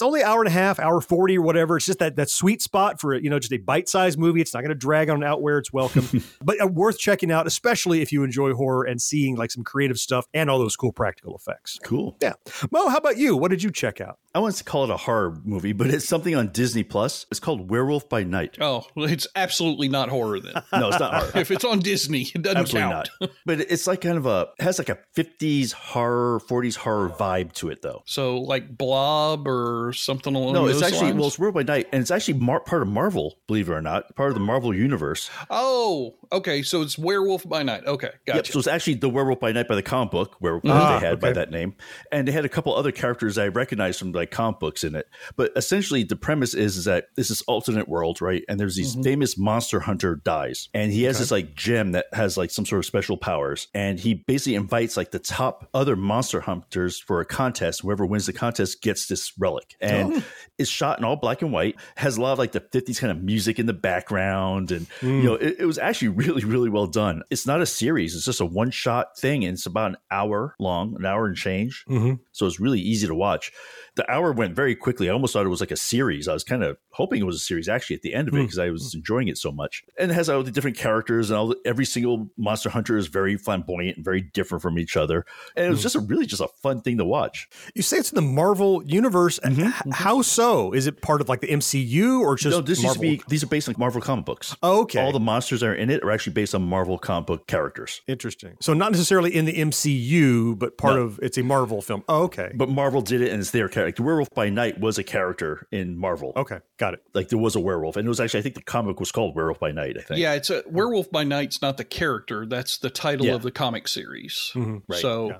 It's 0.01 0.07
only 0.07 0.23
hour 0.23 0.41
and 0.41 0.49
a 0.49 0.51
half, 0.51 0.79
hour 0.81 1.03
40 1.03 1.37
or 1.37 1.43
whatever. 1.43 1.77
It's 1.77 1.85
just 1.85 1.99
that 1.99 2.17
that 2.17 2.31
sweet 2.31 2.63
spot 2.63 2.99
for 3.03 3.15
you 3.15 3.29
know 3.29 3.39
just 3.39 3.53
a 3.53 3.59
bite-sized 3.59 4.19
movie. 4.19 4.41
It's 4.41 4.55
not 4.55 4.61
going 4.61 4.71
to 4.71 4.75
drag 4.75 5.11
on 5.11 5.23
out 5.23 5.43
where 5.43 5.59
it's 5.59 5.75
welcome, 5.75 6.09
but 6.43 6.59
uh, 6.59 6.69
worth 6.69 6.99
checking 6.99 7.31
out, 7.31 7.47
especially 7.47 8.01
if 8.01 8.11
you 8.11 8.25
enjoy 8.25 8.55
horror 8.55 8.85
and 8.85 9.03
seeing 9.03 9.37
like 9.37 9.51
some 9.51 9.63
creative 9.63 9.99
stuff 9.99 10.25
and 10.33 10.49
all 10.49 10.59
those 10.59 10.75
cool 10.75 10.91
practical 10.91 11.37
effects. 11.37 11.79
Cool. 11.85 12.17
Yeah. 12.23 12.33
Mo, 12.71 12.89
how 12.89 12.97
about 12.97 13.19
you? 13.19 13.37
What 13.37 13.51
did 13.51 13.63
you 13.63 13.71
check 13.71 14.01
out? 14.01 14.19
I 14.35 14.39
want 14.39 14.55
to 14.55 14.65
call 14.65 14.85
it 14.85 14.91
a 14.91 14.97
horror 14.97 15.37
movie, 15.45 15.73
but 15.75 15.89
it's 15.89 16.07
something 16.09 16.35
on 16.37 16.49
Disney 16.49 16.85
Plus. 16.85 17.27
It's 17.31 17.41
called 17.41 17.69
Werewolf 17.69 18.09
by 18.09 18.23
Night. 18.23 18.57
Oh, 18.61 18.87
it's 18.97 19.27
absolutely 19.37 19.89
not 19.89 20.09
horror 20.09 20.41
then. 20.41 20.55
No, 20.73 20.89
it's 20.89 21.01
not 21.01 21.13
horror. 21.13 21.33
if 21.35 21.51
it's 21.51 21.65
on 21.65 21.81
Disney, 21.81 22.23
it 22.35 22.41
doesn't 22.41 22.57
Absolutely 22.57 22.91
count. 22.93 23.09
not. 23.21 23.31
But 23.45 23.61
it's 23.61 23.87
like 23.87 24.01
kind 24.01 24.17
of 24.17 24.25
a 24.25 24.49
it 24.59 24.63
has 24.63 24.79
like 24.79 24.89
a 24.89 24.99
50s 25.15 25.73
horror, 25.73 26.41
40s 26.49 26.77
horror 26.77 27.11
vibe 27.11 27.53
to 27.55 27.69
it 27.69 27.83
though. 27.83 28.03
So 28.07 28.39
like 28.39 28.79
Blob 28.79 29.47
or 29.47 29.90
something 29.93 30.35
along 30.35 30.55
No, 30.55 30.67
it's 30.67 30.83
actually 30.83 31.09
lines? 31.09 31.17
well, 31.19 31.27
it's 31.29 31.39
Werewolf 31.39 31.55
by 31.55 31.63
Night, 31.73 31.89
and 31.93 32.01
it's 32.01 32.11
actually 32.11 32.35
mar- 32.35 32.61
part 32.61 32.83
of 32.83 32.89
Marvel, 32.89 33.39
believe 33.47 33.69
it 33.69 33.73
or 33.73 33.83
not, 33.83 34.15
part 34.17 34.29
of 34.31 34.35
the 34.35 34.41
Marvel 34.41 34.75
universe. 34.75 35.31
Oh, 35.51 36.15
okay. 36.33 36.63
So 36.63 36.83
it's 36.83 36.97
Werewolf 36.99 37.49
by 37.49 37.63
Night. 37.63 37.85
Okay, 37.87 38.11
gotcha. 38.27 38.37
Yep. 38.39 38.47
So 38.47 38.59
it's 38.59 38.69
actually 38.69 38.95
the 38.95 39.09
Werewolf 39.09 39.41
by 39.41 39.53
Night 39.53 39.69
by 39.69 39.75
the 39.75 39.83
comic 39.83 40.11
book, 40.11 40.37
where 40.41 40.61
Ah, 40.67 40.99
they 41.01 41.07
had 41.07 41.21
by 41.21 41.33
that 41.33 41.51
name, 41.51 41.75
and 42.13 42.27
they 42.29 42.33
had 42.33 42.45
a 42.45 42.49
couple 42.49 42.75
other 42.75 42.93
characters 42.93 43.39
I 43.39 43.49
recognized 43.49 43.99
from 43.99 44.13
like 44.13 44.31
comic 44.31 44.61
books 44.61 44.85
in 44.85 44.95
it. 44.95 45.07
But 45.37 45.53
essentially, 45.57 46.03
the 46.05 46.17
premise 46.17 46.55
is, 46.55 46.77
is 46.77 46.85
that 46.85 47.07
this 47.17 47.31
is 47.31 47.43
alternate 47.43 47.89
world, 47.89 48.21
right? 48.21 48.43
And 48.49 48.59
there's 48.59 48.77
these 48.77 48.95
famous 49.03 49.37
monster 49.39 49.81
hunter 49.81 50.17
dies, 50.17 50.69
and 50.75 50.93
he 50.93 51.05
has 51.05 51.19
this 51.19 51.31
like 51.31 51.55
gem 51.55 51.93
that 51.93 52.07
has 52.13 52.37
like 52.37 52.51
some 52.51 52.67
sort 52.67 52.79
of 52.81 52.87
special 52.87 53.17
powers, 53.17 53.69
and 53.75 53.99
he 53.99 54.15
basically 54.15 54.55
invites 54.55 54.97
like 54.97 55.11
the 55.11 55.19
top 55.19 55.69
other 55.75 55.97
monster 55.97 56.41
hunters 56.41 56.99
for 56.99 57.21
a 57.21 57.25
contest. 57.25 57.81
Whoever 57.83 58.07
wins 58.07 58.27
the 58.27 58.33
contest 58.33 58.83
gets 58.83 59.07
this 59.07 59.33
relic, 59.39 59.77
and 59.81 60.25
it's 60.59 60.71
shot 60.71 60.99
in 60.99 61.05
all 61.05 61.17
black 61.17 61.43
and 61.43 61.53
white. 61.53 61.77
Has 61.97 62.17
a 62.17 62.21
lot 62.21 62.33
of 62.33 62.39
like 62.39 62.53
the 62.53 62.61
50s 62.61 63.01
kind 63.01 63.11
of 63.11 63.23
music 63.23 63.59
in 63.59 63.67
the 63.67 63.73
background, 63.73 64.71
and 64.73 64.87
you 65.03 65.23
know, 65.23 65.35
it, 65.35 65.57
it 65.61 65.67
was 65.67 65.79
actually 65.79 66.09
really, 66.09 66.45
really 66.45 66.69
well 66.69 66.87
done. 66.87 67.23
It's 67.31 67.47
not 67.47 67.61
a 67.61 67.67
series; 67.67 68.15
it's 68.15 68.25
just 68.25 68.41
a 68.41 68.47
one 68.47 68.71
shot 68.71 69.17
thing, 69.19 69.45
and 69.45 69.55
it's 69.55 69.67
about 69.67 69.91
an 69.93 69.97
hour 70.11 70.55
long, 70.59 70.97
an 70.97 71.07
hour 71.07 71.27
and 71.27 71.37
change. 71.37 71.85
Mhm. 71.89 72.21
So 72.33 72.47
it's 72.47 72.61
really 72.61 72.81
easy 72.81 73.07
to 73.07 73.15
watch. 73.15 73.53
The 74.01 74.11
hour 74.11 74.33
went 74.33 74.57
very 74.57 74.75
quickly. 74.75 75.11
I 75.11 75.13
almost 75.13 75.35
thought 75.35 75.45
it 75.45 75.51
was 75.51 75.61
like 75.61 75.71
a 75.71 75.77
series. 75.77 76.27
I 76.27 76.33
was 76.33 76.43
kind 76.43 76.65
of 76.65 76.79
hoping 76.89 77.21
it 77.21 77.27
was 77.27 77.37
a 77.37 77.39
series 77.39 77.69
actually 77.69 77.97
at 77.97 78.01
the 78.01 78.15
end 78.15 78.29
of 78.29 78.35
it 78.35 78.39
hmm. 78.39 78.45
because 78.45 78.59
I 78.59 78.71
was 78.71 78.95
enjoying 78.95 79.29
it 79.29 79.37
so 79.37 79.53
much. 79.53 79.85
And 79.99 80.11
it 80.11 80.15
has 80.15 80.31
all 80.31 80.43
the 80.43 80.51
different 80.51 80.79
characters 80.79 81.29
and 81.29 81.37
all 81.37 81.49
the, 81.49 81.57
every 81.67 81.85
single 81.85 82.31
monster 82.39 82.71
hunter 82.71 82.97
is 82.97 83.09
very 83.09 83.37
flamboyant 83.37 83.97
and 83.97 84.05
very 84.05 84.23
different 84.23 84.63
from 84.63 84.79
each 84.79 84.97
other. 84.97 85.27
And 85.55 85.67
it 85.67 85.69
was 85.69 85.81
hmm. 85.81 85.83
just 85.83 85.97
a 85.97 86.01
really 86.01 86.25
just 86.25 86.41
a 86.41 86.49
fun 86.63 86.81
thing 86.81 86.97
to 86.97 87.05
watch. 87.05 87.47
You 87.75 87.83
say 87.83 87.99
it's 87.99 88.11
in 88.11 88.17
the 88.17 88.23
Marvel 88.23 88.83
universe. 88.87 89.39
Mm-hmm, 89.41 89.61
H- 89.61 89.67
mm-hmm. 89.67 89.91
How 89.91 90.23
so? 90.23 90.73
Is 90.73 90.87
it 90.87 91.03
part 91.03 91.21
of 91.21 91.29
like 91.29 91.43
the 91.43 91.49
MCU 91.49 92.21
or 92.21 92.37
just 92.37 92.57
no, 92.57 92.63
this 92.63 92.83
Marvel? 92.83 93.05
used 93.05 93.21
to 93.21 93.27
be 93.27 93.31
these 93.31 93.43
are 93.43 93.49
based 93.49 93.69
on 93.69 93.75
Marvel 93.77 94.01
comic 94.01 94.25
books. 94.25 94.57
Oh, 94.63 94.81
okay. 94.85 95.05
All 95.05 95.13
the 95.13 95.21
monsters 95.21 95.61
that 95.61 95.67
are 95.67 95.75
in 95.75 95.91
it 95.91 96.03
are 96.03 96.11
actually 96.11 96.33
based 96.33 96.55
on 96.55 96.63
Marvel 96.63 96.97
comic 96.97 97.27
book 97.27 97.47
characters. 97.47 98.01
Interesting. 98.09 98.57
So 98.61 98.73
not 98.73 98.93
necessarily 98.93 99.37
in 99.37 99.45
the 99.45 99.53
MCU, 99.53 100.59
but 100.59 100.79
part 100.79 100.97
No. 100.97 101.03
of 101.03 101.21
it's 101.23 101.37
a 101.37 101.43
Marvel 101.43 101.83
film. 101.83 102.03
Oh, 102.09 102.23
okay. 102.23 102.53
But 102.55 102.71
Marvel 102.71 103.03
did 103.03 103.21
it 103.21 103.31
and 103.31 103.41
it's 103.41 103.51
their 103.51 103.69
character. 103.69 103.90
Werewolf 103.99 104.31
by 104.35 104.51
Night 104.51 104.79
was 104.79 104.99
a 104.99 105.05
character 105.05 105.67
in 105.73 105.97
Marvel. 105.97 106.33
Okay, 106.37 106.59
got 106.81 106.95
it. 106.95 107.03
Like 107.13 107.29
there 107.29 107.39
was 107.39 107.55
a 107.55 107.61
werewolf. 107.61 107.97
And 107.97 108.07
it 108.07 108.09
was 108.09 108.19
actually 108.19 108.41
I 108.41 108.43
think 108.43 108.55
the 108.57 108.63
comic 108.63 108.99
was 108.99 109.13
called 109.13 109.37
Werewolf 109.37 109.61
by 109.61 109.71
Night, 109.71 109.97
I 109.99 110.03
think. 110.03 110.19
Yeah, 110.19 110.33
it's 110.33 110.49
a 110.49 110.65
Werewolf 110.67 111.11
by 111.11 111.25
Night's 111.25 111.61
not 111.61 111.77
the 111.77 111.85
character. 111.85 112.47
That's 112.47 112.79
the 112.79 112.89
title 112.91 113.27
Yeah. 113.27 113.35
of 113.35 113.43
the 113.43 113.51
comic 113.51 113.87
series. 113.87 114.51
Mm-hmm. 114.55 114.79
Right, 114.89 115.01
So 115.01 115.29
yeah. 115.29 115.37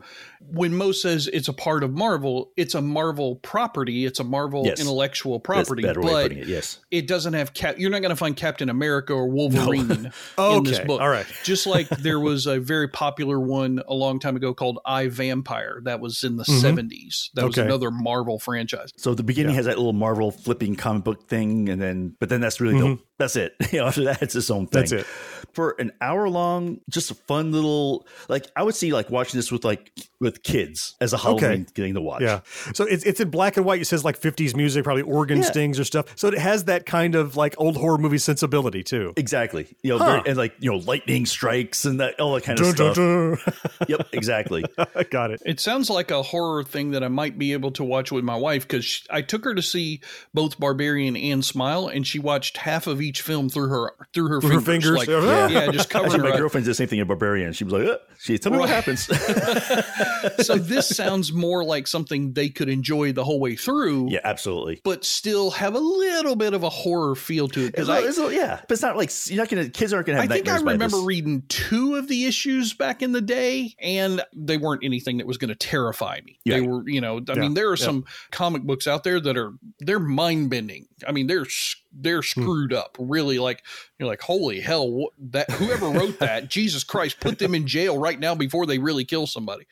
when 0.53 0.77
Mo 0.77 0.93
says 0.93 1.29
it's 1.33 1.49
a 1.49 1.53
part 1.55 1.83
of 1.83 1.93
Marvel, 1.93 2.53
it's 2.57 2.75
a 2.75 2.83
Marvel 2.83 3.37
property. 3.37 4.05
It's 4.05 4.21
a 4.21 4.25
Marvel 4.25 4.67
Yes. 4.67 4.81
intellectual 4.81 5.39
That's 5.39 5.45
a 5.45 5.65
property. 5.65 5.83
better 5.83 6.01
way 6.03 6.07
of 6.09 6.13
but 6.13 6.23
putting 6.25 6.39
it, 6.39 6.47
yes. 6.47 6.79
it 6.91 7.09
doesn't 7.09 7.33
have 7.33 7.55
cap. 7.55 7.77
You're 7.79 7.91
not 7.91 8.03
going 8.03 8.11
to 8.11 8.17
find 8.17 8.37
Captain 8.37 8.69
America 8.69 9.15
or 9.15 9.27
Wolverine 9.27 9.91
in 10.39 10.63
this 10.65 10.79
book. 10.81 11.01
all 11.01 11.09
right. 11.09 11.27
Just 11.45 11.67
like 11.67 11.89
there 11.89 12.21
was 12.21 12.47
a 12.47 12.61
very 12.61 12.89
popular 12.89 13.41
one 13.41 13.83
a 13.89 13.95
long 13.95 14.21
time 14.21 14.37
ago 14.37 14.53
called 14.53 14.79
I 14.85 15.09
Vampire. 15.09 15.81
That 15.85 16.01
was 16.01 16.23
in 16.23 16.37
the 16.37 16.45
mm-hmm. 16.45 16.79
70s. 16.79 17.31
That 17.35 17.47
was 17.47 17.57
another 17.57 17.91
Marvel 17.91 18.39
franchise. 18.39 18.91
So 18.99 19.15
the 19.15 19.23
beginning 19.23 19.55
has 19.55 19.65
that 19.65 19.79
little 19.79 19.95
Marvel 19.95 20.31
flipping 20.31 20.77
comic 20.77 21.05
book 21.05 21.29
thing, 21.31 21.69
and 21.71 21.81
then 21.81 22.15
but 22.21 22.29
then 22.29 22.41
that's 22.43 22.61
really 22.61 22.79
the 22.79 22.99
that's 23.19 23.37
it. 23.37 23.55
You 23.73 23.79
know, 23.81 23.87
after 23.89 24.05
that 24.05 24.21
it's 24.23 24.35
its 24.35 24.51
own 24.51 24.67
thing. 24.67 24.83
Mm-hmm. 24.85 24.97
That's 24.97 25.07
it. 25.09 25.47
For 25.55 25.75
an 25.79 25.93
hour 26.01 26.29
long, 26.29 26.81
just 26.91 27.11
a 27.11 27.15
fun 27.15 27.51
little 27.53 28.07
like 28.29 28.47
I 28.57 28.63
would 28.63 28.75
see 28.75 28.93
like 28.93 29.11
watching 29.11 29.39
this 29.39 29.51
with 29.51 29.65
like 29.65 29.91
with 30.21 30.43
kids 30.43 30.97
as 31.01 31.13
a 31.13 31.19
Halloween 31.19 31.65
thing 31.65 31.95
to 31.95 32.01
watch. 32.01 32.23
Yeah. 32.23 32.41
So 32.75 32.85
it's 32.85 33.05
it's 33.05 33.21
in 33.21 33.31
black 33.31 33.57
and 33.57 33.65
white. 33.67 33.81
It 33.81 33.87
says 33.87 34.05
like 34.05 34.21
50s 34.21 34.55
music, 34.55 34.85
probably 34.85 35.03
organ 35.03 35.39
Yeah. 35.39 35.45
stings 35.45 35.81
or 35.81 35.85
stuff. 35.85 36.07
So 36.17 36.29
it 36.29 36.39
has 36.39 36.65
that 36.65 36.85
kind 36.87 37.15
of 37.15 37.37
like 37.37 37.55
old 37.59 37.77
horror 37.77 37.99
movie 37.99 38.19
sensibility 38.19 38.83
too. 38.83 39.13
Exactly. 39.17 39.67
You 39.83 39.91
know, 39.93 39.99
Huh. 39.99 40.05
very, 40.07 40.23
and 40.29 40.37
like 40.37 40.55
you 40.61 40.71
know, 40.71 40.77
lightning 40.79 41.27
strikes 41.27 41.85
and 41.85 42.01
that 42.01 42.21
all 42.21 42.35
that 42.35 42.45
kind 42.45 42.61
of 42.61 42.77
Dun, 42.77 42.95
dun, 42.95 43.37
stuff. 43.37 43.57
dun. 43.57 43.87
Yep, 43.89 44.09
exactly. 44.13 44.65
got 45.11 45.31
it. 45.31 45.43
It 45.47 45.59
sounds 45.61 45.89
like 45.91 46.11
a 46.11 46.23
horror 46.23 46.63
thing 46.65 46.91
that 46.93 47.03
I 47.03 47.09
might 47.09 47.39
be 47.39 47.53
able 47.55 47.71
to 47.73 47.85
watch 47.85 48.13
with 48.13 48.25
my 48.25 48.37
wife 48.37 48.63
because 48.69 49.03
I 49.11 49.23
took 49.23 49.45
her 49.45 49.55
to 49.55 49.63
see 49.63 50.01
both 50.35 50.59
Barbarian 50.61 51.17
and 51.21 51.45
Smile, 51.45 51.87
and 51.89 52.07
she 52.07 52.19
watched 52.19 52.57
half 52.59 52.87
of 52.87 53.01
each 53.03 53.23
film 53.23 53.49
through 53.49 53.69
her 53.69 53.93
through 54.15 54.29
her 54.29 54.41
Through 54.41 54.51
her 54.51 54.61
fingers. 54.61 55.05
fingers. 55.05 55.09
Like, 55.09 55.09
Yeah. 55.09 55.49
yeah. 55.67 55.71
just 55.73 55.91
covering 55.91 56.13
Actually, 56.13 56.31
my 56.31 56.37
girlfriend 56.37 56.65
did 56.65 56.71
the 56.71 56.75
same 56.75 56.89
thing 56.89 56.99
in 57.01 57.07
Barbarian. 57.07 57.53
She 57.53 57.65
was 57.65 57.73
like, 57.73 57.87
uh, 57.87 57.99
"She 58.19 58.39
tell 58.39 58.53
me 58.53 58.59
what 58.59 58.69
happens." 58.69 59.07
so 60.47 60.57
this 60.57 60.89
sounds 60.89 61.33
more 61.33 61.65
like 61.65 61.87
something 61.87 62.33
they 62.33 62.49
could 62.49 62.69
enjoy 62.69 63.13
the 63.13 63.25
whole 63.25 63.41
way 63.41 63.57
through. 63.57 64.11
yeah, 64.11 64.21
absolutely. 64.25 64.81
But 64.85 65.05
still 65.05 65.51
have 65.53 65.75
a 65.75 65.79
little 65.81 66.37
bit 66.37 66.55
of 66.55 66.63
a 66.63 66.69
horror 66.71 67.15
feel 67.15 67.49
to 67.49 67.65
it 67.67 67.73
because 67.73 67.89
I, 67.89 68.01
yeah, 68.31 68.61
but 68.69 68.73
it's 68.73 68.83
not 68.83 68.97
like 68.97 69.11
you're 69.27 69.39
not 69.39 69.49
gonna. 69.49 69.69
Kids 69.69 69.93
aren't 69.93 70.07
gonna 70.07 70.21
have. 70.23 70.31
I 70.31 70.35
think 70.35 70.49
I 70.49 70.57
remember 70.61 70.99
reading 70.99 71.43
two 71.49 71.97
of 71.97 72.09
the 72.09 72.27
issues 72.27 72.73
back 72.75 73.03
in 73.03 73.13
the 73.13 73.21
day, 73.21 73.75
and 73.81 74.23
they 74.35 74.57
weren't 74.57 74.85
anything 74.85 75.19
that 75.19 75.27
was 75.27 75.39
going 75.39 75.49
to 75.49 75.55
terrify 75.55 76.21
me. 76.25 76.39
They 76.45 76.61
were, 76.61 76.89
you 76.89 77.01
know, 77.01 77.19
I 77.19 77.23
Yeah, 77.35 77.41
mean, 77.41 77.55
there 77.55 77.69
are 77.69 77.77
yeah. 77.77 77.85
some 77.85 78.05
comic 78.31 78.63
books 78.63 78.87
out 78.87 79.05
there 79.05 79.21
that 79.21 79.37
are 79.37 79.53
they're 79.79 79.99
mind 80.01 80.51
bending. 80.51 80.87
I 81.11 81.13
mean, 81.13 81.27
they're 81.27 81.45
they're 81.93 82.23
Hmm. 82.23 82.41
screwed 82.43 82.73
up. 82.73 82.97
Really, 82.99 83.39
like 83.39 83.63
you're 83.99 84.09
like, 84.09 84.23
holy 84.23 84.61
hell, 84.61 84.91
what, 84.91 85.13
that 85.33 85.51
whoever 85.51 85.89
wrote 85.91 86.19
that, 86.21 86.49
Jesus 86.49 86.85
Christ, 86.85 87.21
put 87.21 87.39
them 87.39 87.55
in 87.55 87.67
jail 87.67 87.99
right 87.99 88.19
now 88.19 88.35
before 88.35 88.65
they 88.65 88.79
really 88.79 89.05
kill 89.05 89.27
somebody. 89.27 89.67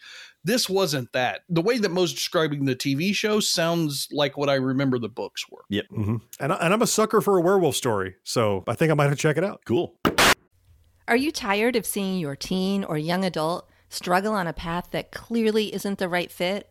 This 0.44 0.68
wasn't 0.68 1.12
that. 1.12 1.42
The 1.48 1.62
way 1.62 1.78
that 1.78 1.90
Mo's 1.90 2.12
describing 2.12 2.64
the 2.64 2.76
TV 2.76 3.14
show 3.14 3.38
sounds 3.40 4.08
like 4.12 4.36
what 4.36 4.48
I 4.50 4.54
remember 4.54 4.98
the 4.98 5.08
books 5.08 5.44
were. 5.50 5.62
Yep, 5.68 5.86
And, 6.40 6.52
I, 6.52 6.56
and 6.56 6.72
I'm 6.74 6.82
a 6.82 6.86
sucker 6.86 7.20
for 7.20 7.38
a 7.38 7.40
werewolf 7.40 7.76
story. 7.76 8.16
So 8.24 8.62
I 8.68 8.74
think 8.74 8.90
I 8.90 8.94
might 8.94 9.04
have 9.04 9.12
to 9.12 9.18
check 9.18 9.36
it 9.36 9.44
out. 9.44 9.60
cool. 9.64 9.94
Are 11.06 11.16
you 11.16 11.32
tired 11.32 11.74
of 11.76 11.86
seeing 11.86 12.18
your 12.18 12.36
teen 12.36 12.84
or 12.84 12.98
young 12.98 13.24
adult 13.24 13.68
struggle 13.88 14.32
on 14.34 14.46
a 14.46 14.52
path 14.52 14.88
that 14.92 15.10
clearly 15.10 15.74
isn't 15.74 15.98
the 15.98 16.08
right 16.08 16.30
fit? 16.30 16.70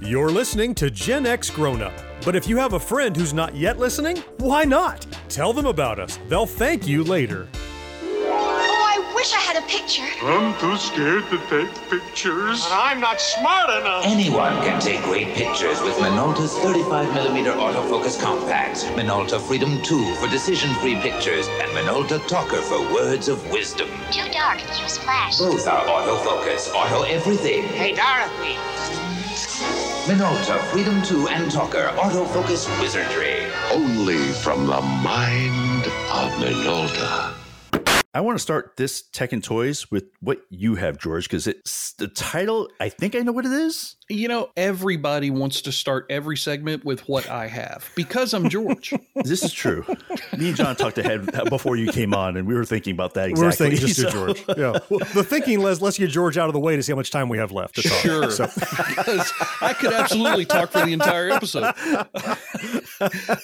You're 0.00 0.30
listening 0.30 0.74
to 0.76 0.90
Gen 0.90 1.26
X 1.26 1.48
Grown 1.48 1.80
Up. 1.80 1.92
But 2.24 2.36
if 2.36 2.48
you 2.48 2.56
have 2.58 2.72
a 2.72 2.80
friend 2.80 3.16
who's 3.16 3.32
not 3.32 3.54
yet 3.54 3.78
listening, 3.78 4.18
why 4.38 4.64
not? 4.64 5.06
Tell 5.28 5.52
them 5.52 5.66
about 5.66 5.98
us. 5.98 6.18
They'll 6.28 6.46
thank 6.46 6.86
you 6.86 7.04
later. 7.04 7.48
Oh, 8.02 8.34
I 8.34 9.14
wish 9.14 9.32
I 9.32 9.38
had 9.38 9.56
a 9.56 9.66
picture. 9.66 10.02
I'm 10.22 10.58
too 10.60 10.76
scared 10.76 11.24
to 11.30 11.38
take 11.48 11.72
pictures. 11.88 12.64
And 12.64 12.74
I'm 12.74 13.00
not 13.00 13.20
smart 13.20 13.70
enough. 13.70 14.04
Anyone 14.04 14.54
can 14.62 14.80
take 14.80 15.02
great 15.02 15.28
pictures 15.34 15.80
with 15.82 15.94
Minolta's 15.94 16.52
35mm 16.54 17.54
autofocus 17.54 18.20
compact, 18.20 18.78
Minolta 18.96 19.40
Freedom 19.40 19.80
2 19.82 20.14
for 20.16 20.28
decision-free 20.28 20.96
pictures, 20.96 21.46
and 21.48 21.70
Minolta 21.70 22.26
Talker 22.28 22.60
for 22.62 22.80
words 22.92 23.28
of 23.28 23.48
wisdom. 23.50 23.88
Too 24.10 24.28
dark. 24.32 24.60
Use 24.80 24.98
flash. 24.98 25.38
Both 25.38 25.66
are 25.66 25.84
autofocus, 25.86 26.72
auto 26.74 27.02
everything. 27.04 27.62
Hey, 27.64 27.94
Dorothy. 27.94 29.11
Minolta 30.06 30.58
Freedom 30.70 31.02
2 31.02 31.28
and 31.28 31.50
Talker 31.50 31.90
autofocus 31.96 32.68
wizardry. 32.80 33.46
Only 33.72 34.18
from 34.32 34.66
the 34.66 34.80
mind 34.80 35.86
of 36.10 36.32
Minolta. 36.40 37.34
I 38.14 38.20
want 38.20 38.36
to 38.36 38.42
start 38.42 38.76
this 38.76 39.00
Tech 39.00 39.32
and 39.32 39.42
Toys 39.42 39.90
with 39.90 40.04
what 40.20 40.42
you 40.50 40.74
have, 40.74 40.98
George, 40.98 41.24
because 41.24 41.46
it's 41.46 41.92
the 41.94 42.08
title. 42.08 42.68
I 42.78 42.90
think 42.90 43.14
I 43.14 43.20
know 43.20 43.32
what 43.32 43.46
it 43.46 43.52
is. 43.52 43.96
You 44.08 44.28
know, 44.28 44.50
everybody 44.56 45.30
wants 45.30 45.62
to 45.62 45.72
start 45.72 46.06
every 46.10 46.36
segment 46.36 46.84
with 46.84 47.08
what 47.08 47.30
I 47.30 47.46
have 47.46 47.88
because 47.94 48.34
I'm 48.34 48.48
George. 48.50 48.92
this 49.16 49.42
is 49.44 49.52
true. 49.52 49.84
Me 50.36 50.48
and 50.48 50.56
John 50.56 50.76
talked 50.76 50.98
ahead 50.98 51.30
before 51.48 51.76
you 51.76 51.90
came 51.92 52.12
on, 52.12 52.36
and 52.36 52.46
we 52.46 52.54
were 52.54 52.64
thinking 52.64 52.92
about 52.94 53.14
that 53.14 53.30
exactly. 53.30 53.68
We 53.68 53.74
were 53.74 53.78
thinking 53.78 53.86
just 53.88 54.00
So- 54.12 54.26
to 54.26 54.34
George. 54.34 54.58
Yeah. 54.58 54.78
Well, 54.90 55.00
the 55.14 55.24
thinking, 55.24 55.60
let's, 55.60 55.80
let's 55.80 55.98
get 55.98 56.10
George 56.10 56.36
out 56.36 56.48
of 56.48 56.52
the 56.52 56.60
way 56.60 56.76
to 56.76 56.82
see 56.82 56.92
how 56.92 56.96
much 56.96 57.10
time 57.10 57.28
we 57.28 57.38
have 57.38 57.52
left 57.52 57.76
to 57.76 57.82
talk. 57.82 57.98
Sure. 58.00 58.30
So, 58.30 58.46
because 58.88 59.32
I 59.60 59.72
could 59.72 59.92
absolutely 59.92 60.46
talk 60.46 60.72
for 60.72 60.84
the 60.84 60.92
entire 60.92 61.30
episode. 61.30 61.72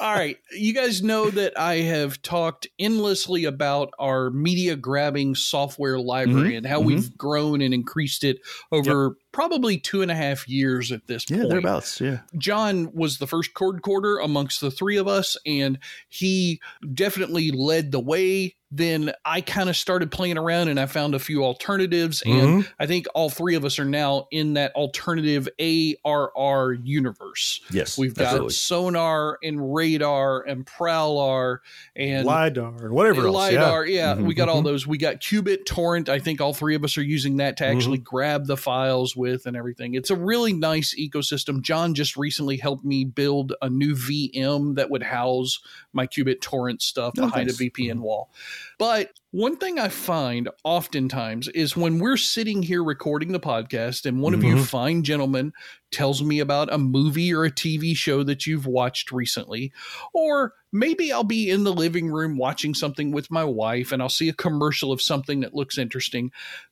All 0.01 0.13
right. 0.15 0.37
You 0.53 0.75
guys 0.75 1.03
know 1.03 1.31
that 1.31 1.59
I 1.59 1.77
have 1.77 2.21
talked 2.21 2.67
endlessly 2.79 3.45
about 3.45 3.91
our 3.99 4.31
media 4.31 4.77
grabbing 4.77 5.35
software 5.35 5.99
library 5.99 6.53
Mhm. 6.53 6.57
and 6.59 6.67
how 6.67 6.81
Mhm. 6.83 6.85
we've 6.87 7.17
grown 7.17 7.61
and 7.63 7.73
increased 7.73 8.25
it 8.25 8.39
over 8.73 9.17
probably 9.39 9.79
two 9.79 10.03
and 10.03 10.11
a 10.11 10.17
half 10.17 10.49
years 10.49 10.91
at 10.91 11.07
this 11.07 11.25
yeah, 11.31 11.37
point. 11.37 11.51
thereabouts. 11.51 12.01
Yeah. 12.01 12.19
John 12.39 12.91
was 12.93 13.19
the 13.19 13.27
first 13.29 13.55
cord 13.55 13.83
quarter 13.83 14.19
amongst 14.19 14.61
the 14.61 14.69
three 14.69 14.97
of 14.97 15.07
us, 15.07 15.37
and 15.47 15.79
he 16.09 16.61
definitely 16.93 17.53
led 17.53 17.93
the 17.93 18.01
way. 18.01 18.57
Then 18.71 19.13
I 19.25 19.41
kind 19.41 19.71
of 19.71 19.77
started 19.77 20.11
playing 20.11 20.37
around 20.37 20.69
and 20.69 20.79
I 20.79 20.85
found 20.87 21.15
a 21.15 21.19
few 21.19 21.43
alternatives. 21.43 22.23
And 22.27 22.65
Mhm. 22.65 22.69
I 22.79 22.87
think 22.87 23.07
all 23.15 23.31
three 23.31 23.55
of 23.55 23.65
us 23.65 23.79
are 23.79 23.85
now 23.87 24.29
in 24.31 24.55
that 24.55 24.73
alternative 24.75 25.49
ARR 25.59 26.75
universe. 26.75 27.61
Yes, 27.73 27.97
We've 27.97 28.15
got 28.15 28.35
absolutely. 28.35 28.55
Sonarr 28.55 29.37
and 29.43 29.59
Radarr 29.59 30.43
and 30.47 30.67
Prowlarr 30.67 31.59
and 31.97 32.27
Lidarr 32.27 32.83
and 32.85 32.91
whatever 32.93 33.27
else. 33.27 33.37
Lidarr, 33.53 33.89
yeah, 33.89 34.15
Mhm, 34.15 34.27
we 34.27 34.35
got 34.35 34.49
all 34.51 34.61
mhm. 34.61 34.67
those. 34.67 34.87
We 34.87 34.99
got 34.99 35.21
qBittorrent. 35.21 36.09
I 36.11 36.19
think 36.19 36.41
all 36.43 36.53
three 36.53 36.75
of 36.75 36.85
us 36.85 36.99
are 36.99 37.03
using 37.03 37.39
that 37.39 37.57
to 37.59 37.67
actually 37.67 37.99
grab 37.99 38.47
the 38.47 38.57
files 38.57 39.17
with 39.17 39.47
and 39.47 39.57
everything. 39.57 39.95
It's 39.95 40.11
a 40.11 40.17
really 40.17 40.53
nice 40.53 40.95
ecosystem. 40.99 41.63
John 41.63 41.95
just 41.95 42.17
recently 42.19 42.59
helped 42.59 42.85
me 42.85 43.05
build 43.05 43.55
a 43.63 43.71
new 43.71 43.95
VM 43.95 44.75
that 44.75 44.91
would 44.91 45.03
house 45.05 45.59
my 45.93 46.07
qBittorrent 46.07 46.83
stuff 46.83 47.15
Oh, 47.19 47.23
behind 47.27 47.47
nice. 47.49 47.57
a 47.59 47.59
VPN 47.65 48.01
wall. 48.01 48.31
But 48.79 49.11
one 49.31 49.57
thing 49.57 49.79
I 49.79 49.89
find 49.89 50.49
oftentimes 50.65 51.49
is 51.49 51.77
when 51.77 51.99
we're 51.99 52.17
sitting 52.17 52.63
here 52.63 52.83
recording 52.83 53.33
the 53.33 53.41
podcast 53.41 54.07
and 54.07 54.21
one 54.21 54.35
of 54.35 54.43
you 54.43 54.55
Mm-hmm. 54.55 54.63
Mhm. 54.63 54.67
fine 54.67 55.03
gentlemen 55.03 55.53
tells 55.91 56.23
me 56.23 56.39
about 56.39 56.73
a 56.73 56.79
movie 56.79 57.33
or 57.35 57.45
a 57.45 57.51
TV 57.51 57.95
show 57.97 58.23
that 58.23 58.47
you've 58.47 58.67
watched 58.67 59.11
recently, 59.11 59.73
or 60.15 60.55
maybe 60.73 61.13
I'll 61.13 61.25
be 61.25 61.51
in 61.51 61.65
the 61.65 61.73
living 61.73 62.09
room 62.11 62.37
watching 62.37 62.75
something 62.75 63.11
with 63.11 63.31
my 63.31 63.45
wife 63.45 63.91
and 63.93 64.03
I'll 64.03 64.09
see 64.09 64.29
a 64.29 64.35
commercial 64.35 64.93
of 64.93 65.01
something 65.03 65.41
that 65.41 65.55
looks 65.55 65.79
interesting. 65.79 66.31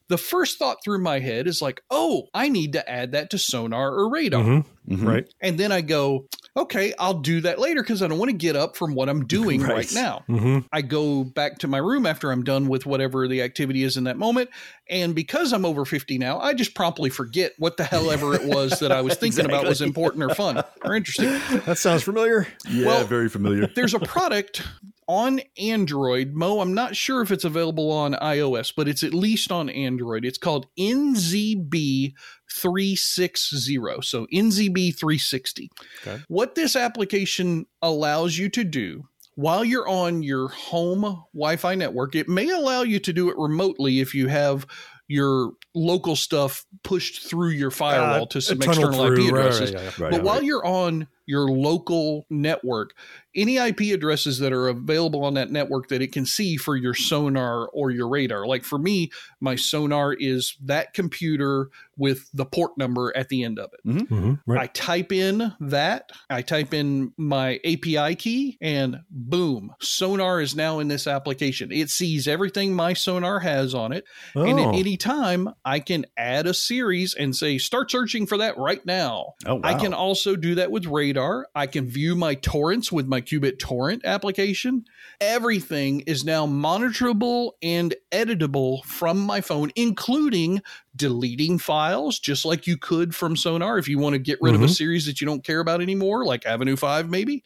The 0.08 0.18
first 0.18 0.58
thought 0.58 0.78
through 0.84 1.00
my 1.02 1.18
head 1.18 1.46
is 1.46 1.60
like, 1.62 1.82
oh, 1.90 2.28
I 2.34 2.48
need 2.48 2.72
to 2.74 2.88
add 2.88 3.12
that 3.12 3.30
to 3.30 3.36
Sonarr 3.38 3.90
or 3.92 4.10
Radarr. 4.10 4.44
Mhm. 4.44 4.64
Mhm. 4.88 5.04
Right. 5.06 5.34
And 5.40 5.58
then 5.58 5.72
I 5.72 5.80
go, 5.80 6.26
okay, 6.56 6.94
I'll 6.98 7.18
do 7.20 7.40
that 7.42 7.58
later 7.58 7.82
because 7.82 8.02
I 8.02 8.08
don't 8.08 8.18
want 8.18 8.30
to 8.30 8.36
get 8.36 8.56
up 8.56 8.76
from 8.76 8.94
what 8.94 9.08
I'm 9.08 9.26
doing 9.26 9.60
Right. 9.60 9.72
right 9.74 9.92
now. 9.94 10.22
hmm 10.26 10.58
I 10.72 10.82
go 10.82 11.24
back 11.24 11.58
to 11.58 11.68
my 11.68 11.78
room 11.78 12.06
after 12.06 12.30
I'm 12.30 12.44
done 12.44 12.68
with 12.68 12.86
whatever 12.86 13.26
the 13.28 13.42
activity 13.42 13.82
is 13.82 13.96
in 13.96 14.04
that 14.04 14.16
moment. 14.16 14.48
And 14.88 15.14
because 15.14 15.52
I'm 15.52 15.64
over 15.64 15.84
50 15.84 16.18
now, 16.18 16.38
I 16.38 16.54
just 16.54 16.74
promptly 16.74 17.10
forget 17.10 17.52
what 17.58 17.76
the 17.76 17.84
hell 17.84 18.10
ever 18.10 18.34
it 18.34 18.44
was 18.44 18.78
that 18.80 18.92
I 18.92 19.00
was 19.02 19.14
thinking 19.18 19.44
about 19.44 19.64
was 19.66 19.82
important 19.82 20.22
or 20.22 20.34
fun 20.34 20.62
or 20.84 20.94
interesting. 20.94 21.26
That 21.66 21.78
sounds 21.78 22.02
familiar. 22.04 22.46
Yeah, 22.70 22.86
Well, 22.86 23.06
very 23.06 23.28
familiar. 23.28 23.66
There's 23.66 23.94
a 23.94 23.98
product 24.00 24.62
on 25.08 25.40
Android. 25.58 26.34
Mo, 26.34 26.60
I'm 26.60 26.74
not 26.74 26.96
sure 26.96 27.22
if 27.22 27.30
it's 27.30 27.44
available 27.44 27.90
on 27.92 28.14
iOS, 28.14 28.72
but 28.76 28.88
it's 28.88 29.02
at 29.02 29.14
least 29.14 29.52
on 29.52 29.68
Android. 29.70 30.24
It's 30.24 30.38
called 30.38 30.66
NZB 30.78 32.12
360. 32.50 33.74
So 34.02 34.26
NZB 34.32 34.96
360. 34.98 35.70
Okay. 36.06 36.22
What 36.28 36.54
this 36.54 36.76
application 36.76 37.66
allows 37.82 38.36
you 38.36 38.48
to 38.50 38.64
do 38.64 39.04
while 39.36 39.64
you're 39.64 39.88
on 39.88 40.22
your 40.22 40.48
home 40.48 41.02
Wi 41.34 41.56
Fi 41.56 41.74
network, 41.74 42.14
it 42.14 42.28
may 42.28 42.48
allow 42.48 42.82
you 42.82 42.98
to 43.00 43.12
do 43.12 43.28
it 43.28 43.36
remotely 43.36 44.00
if 44.00 44.14
you 44.14 44.28
have 44.28 44.66
your 45.08 45.52
local 45.74 46.16
stuff 46.16 46.64
pushed 46.82 47.28
through 47.28 47.50
your 47.50 47.70
firewall 47.70 48.22
Uh, 48.22 48.26
to 48.26 48.40
some 48.40 48.60
external 48.60 49.04
IP 49.04 49.14
through, 49.14 49.30
right, 49.30 49.44
addresses. 49.46 49.72
right, 49.74 49.80
yeah. 49.82 49.86
Right, 49.86 49.98
but 49.98 50.12
right, 50.12 50.22
while 50.22 50.42
you're 50.42 50.64
on 50.66 51.06
your 51.26 51.48
local 51.48 52.26
network, 52.30 52.94
any 53.34 53.56
IP 53.58 53.92
addresses 53.92 54.38
that 54.38 54.52
are 54.52 54.68
available 54.68 55.24
on 55.24 55.34
that 55.34 55.50
network 55.50 55.88
that 55.88 56.00
it 56.00 56.12
can 56.12 56.24
see 56.24 56.56
for 56.56 56.76
your 56.76 56.94
Sonarr 56.94 57.66
or 57.72 57.90
your 57.90 58.08
Radarr. 58.08 58.46
Like 58.46 58.64
for 58.64 58.78
me, 58.78 59.10
my 59.40 59.54
Sonarr 59.56 60.16
is 60.18 60.56
that 60.64 60.94
computer 60.94 61.68
with 61.98 62.30
the 62.32 62.44
port 62.46 62.78
number 62.78 63.14
at 63.16 63.28
the 63.28 63.42
end 63.42 63.58
of 63.58 63.70
it. 63.72 64.06
hmm 64.08 64.34
Right. 64.46 64.60
I 64.62 64.66
type 64.68 65.12
in 65.12 65.52
that, 65.60 66.10
I 66.30 66.42
type 66.42 66.72
in 66.72 67.12
my 67.16 67.58
API 67.64 68.14
key, 68.14 68.58
and 68.60 69.00
boom, 69.10 69.72
Sonarr 69.82 70.42
is 70.42 70.54
now 70.54 70.78
in 70.78 70.88
this 70.88 71.06
application. 71.06 71.72
It 71.72 71.90
sees 71.90 72.28
everything 72.28 72.74
my 72.74 72.92
Sonarr 72.94 73.42
has 73.42 73.74
on 73.74 73.92
it. 73.92 74.04
And 74.34 74.60
at 74.60 74.66
Oh. 74.66 74.70
any 74.78 74.96
time, 74.96 75.48
I 75.64 75.80
can 75.80 76.06
add 76.16 76.46
a 76.46 76.54
series 76.54 77.14
and 77.14 77.34
say, 77.34 77.58
start 77.58 77.90
searching 77.90 78.26
for 78.26 78.38
that 78.38 78.56
right 78.56 78.84
now. 78.86 79.34
Oh, 79.46 79.60
I 79.64 79.74
can 79.74 79.92
also 79.92 80.36
do 80.36 80.54
that 80.56 80.70
with 80.70 80.84
Radarr. 80.84 81.15
I 81.54 81.66
can 81.66 81.86
view 81.86 82.14
my 82.14 82.34
torrents 82.34 82.92
with 82.92 83.06
my 83.06 83.20
qBittorrent 83.20 84.04
application. 84.04 84.84
Everything 85.20 86.00
is 86.00 86.24
now 86.24 86.46
monitorable 86.46 87.52
and 87.62 87.94
editable 88.12 88.84
from 88.84 89.18
my 89.20 89.40
phone, 89.40 89.70
including 89.76 90.60
deleting 90.94 91.58
files, 91.58 92.18
just 92.18 92.44
like 92.44 92.66
you 92.66 92.76
could 92.76 93.14
from 93.14 93.34
Sonarr. 93.34 93.78
If 93.78 93.88
you 93.88 93.98
want 93.98 94.14
to 94.14 94.18
get 94.18 94.38
rid 94.40 94.54
of 94.54 94.62
a 94.62 94.66
Mhm. 94.66 94.74
series 94.76 95.06
that 95.06 95.20
you 95.20 95.26
don't 95.26 95.44
care 95.44 95.60
about 95.60 95.80
anymore, 95.82 96.24
like 96.24 96.44
Avenue 96.46 96.76
5, 96.76 97.08
maybe, 97.10 97.42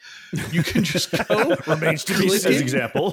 you 0.52 0.62
can 0.62 0.84
just 0.84 1.10
go. 1.28 1.56
Remains 1.66 2.04
to 2.04 2.18
be 2.18 2.26
As 2.28 2.44
example. 2.46 3.10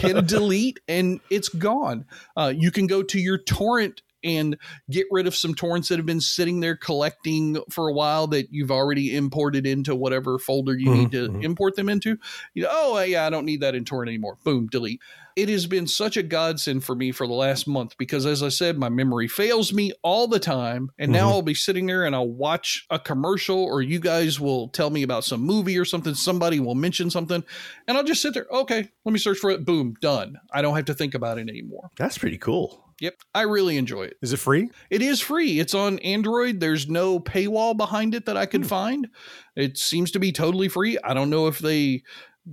hit 0.00 0.16
a 0.16 0.22
delete 0.22 0.80
and 0.88 1.20
it's 1.30 1.48
gone. 1.48 2.04
Uh, 2.36 2.52
you 2.56 2.70
can 2.70 2.86
go 2.86 3.02
to 3.02 3.18
your 3.18 3.38
torrent 3.38 4.02
and 4.24 4.56
get 4.90 5.06
rid 5.10 5.26
of 5.26 5.34
some 5.36 5.54
torrents 5.54 5.88
that 5.88 5.98
have 5.98 6.06
been 6.06 6.20
sitting 6.20 6.60
there 6.60 6.76
collecting 6.76 7.58
for 7.70 7.88
a 7.88 7.92
while 7.92 8.26
that 8.28 8.52
you've 8.52 8.70
already 8.70 9.14
imported 9.14 9.66
into 9.66 9.94
whatever 9.94 10.38
folder 10.38 10.76
you 10.76 10.90
need 10.90 11.12
to 11.12 11.28
Mhm. 11.28 11.44
import 11.44 11.76
them 11.76 11.88
into. 11.88 12.18
You 12.54 12.64
know, 12.64 12.68
oh 12.70 13.00
yeah, 13.02 13.26
I 13.26 13.30
don't 13.30 13.44
need 13.46 13.60
that 13.60 13.74
in 13.74 13.84
torrent 13.84 14.08
anymore. 14.08 14.38
Boom, 14.44 14.66
delete. 14.66 15.00
It 15.36 15.48
has 15.50 15.66
been 15.66 15.86
such 15.86 16.16
a 16.16 16.24
godsend 16.24 16.82
for 16.82 16.96
me 16.96 17.12
for 17.12 17.24
the 17.28 17.32
last 17.32 17.68
month 17.68 17.96
because, 17.96 18.26
as 18.26 18.42
I 18.42 18.48
said, 18.48 18.76
my 18.76 18.88
memory 18.88 19.28
fails 19.28 19.72
me 19.72 19.92
all 20.02 20.26
the 20.26 20.40
time. 20.40 20.90
And 20.98 21.12
now 21.12 21.28
Mhm. 21.28 21.32
I'll 21.32 21.42
be 21.42 21.54
sitting 21.54 21.86
there 21.86 22.04
and 22.04 22.12
I'll 22.16 22.26
watch 22.28 22.84
a 22.90 22.98
commercial, 22.98 23.56
or 23.62 23.80
you 23.80 24.00
guys 24.00 24.40
will 24.40 24.66
tell 24.70 24.90
me 24.90 25.04
about 25.04 25.22
some 25.22 25.42
movie 25.42 25.78
or 25.78 25.84
something. 25.84 26.14
Somebody 26.14 26.58
will 26.58 26.74
mention 26.74 27.08
something, 27.08 27.44
and 27.86 27.96
I'll 27.96 28.02
just 28.02 28.20
sit 28.20 28.34
there. 28.34 28.46
Okay, 28.50 28.88
let 29.04 29.12
me 29.12 29.18
search 29.20 29.38
for 29.38 29.50
it. 29.52 29.64
Boom, 29.64 29.94
done. 30.00 30.38
I 30.52 30.60
don't 30.60 30.74
have 30.74 30.86
to 30.86 30.94
think 30.94 31.14
about 31.14 31.38
it 31.38 31.48
anymore. 31.48 31.90
That's 31.96 32.18
pretty 32.18 32.38
cool. 32.38 32.84
Yep, 33.00 33.14
I 33.34 33.42
really 33.42 33.76
enjoy 33.76 34.04
it. 34.04 34.16
Is 34.22 34.32
it 34.32 34.38
free? 34.38 34.70
It 34.90 35.02
is 35.02 35.20
free. 35.20 35.60
It's 35.60 35.74
on 35.74 35.98
Android. 36.00 36.58
There's 36.58 36.88
no 36.88 37.20
paywall 37.20 37.76
behind 37.76 38.14
it 38.14 38.26
that 38.26 38.36
I 38.36 38.46
could 38.46 38.62
hmm. 38.62 38.68
find. 38.68 39.08
It 39.54 39.78
seems 39.78 40.10
to 40.12 40.18
be 40.18 40.32
totally 40.32 40.68
free. 40.68 40.98
I 41.04 41.14
don't 41.14 41.30
know 41.30 41.46
if 41.46 41.58
they 41.58 42.02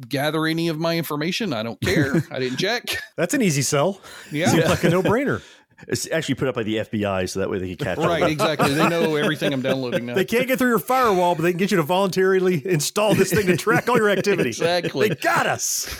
gather 0.08 0.46
any 0.46 0.68
of 0.68 0.78
my 0.78 0.98
information. 0.98 1.54
I 1.54 1.64
don't 1.64 1.82
care. 1.82 2.24
I 2.32 2.40
didn't 2.40 2.58
check. 2.58 3.02
That's 3.18 3.34
an 3.34 3.42
easy 3.42 3.62
sell. 3.64 4.02
Yeah. 4.32 4.50
Seems 4.50 4.66
like 4.66 4.84
a 4.84 4.90
no-brainer. 4.92 5.42
It's 5.90 6.10
actually 6.10 6.36
put 6.36 6.48
up 6.48 6.56
by 6.56 6.64
the 6.64 6.78
FBI, 6.78 7.28
so 7.28 7.42
that 7.42 7.50
way 7.50 7.60
they 7.60 7.76
can 7.76 7.86
catch 7.86 7.98
Right, 7.98 8.32
exactly. 8.32 8.74
They 8.74 8.88
know 8.88 9.16
everything 9.18 9.52
I'm 9.52 9.62
downloading 9.62 10.06
now. 10.06 10.16
They 10.16 10.24
can't 10.24 10.48
get 10.48 10.58
through 10.58 10.70
your 10.70 10.80
firewall, 10.80 11.36
but 11.36 11.42
they 11.42 11.52
can 11.52 11.58
get 11.58 11.70
you 11.70 11.78
to 11.78 11.84
voluntarily 11.84 12.66
install 12.66 13.14
this 13.14 13.34
thing 13.34 13.48
to 13.48 13.58
track 13.58 13.90
all 13.90 13.98
your 13.98 14.10
activity. 14.10 14.50
Exactly. 14.50 15.10
They 15.10 15.16
got 15.16 15.48
us. 15.48 15.94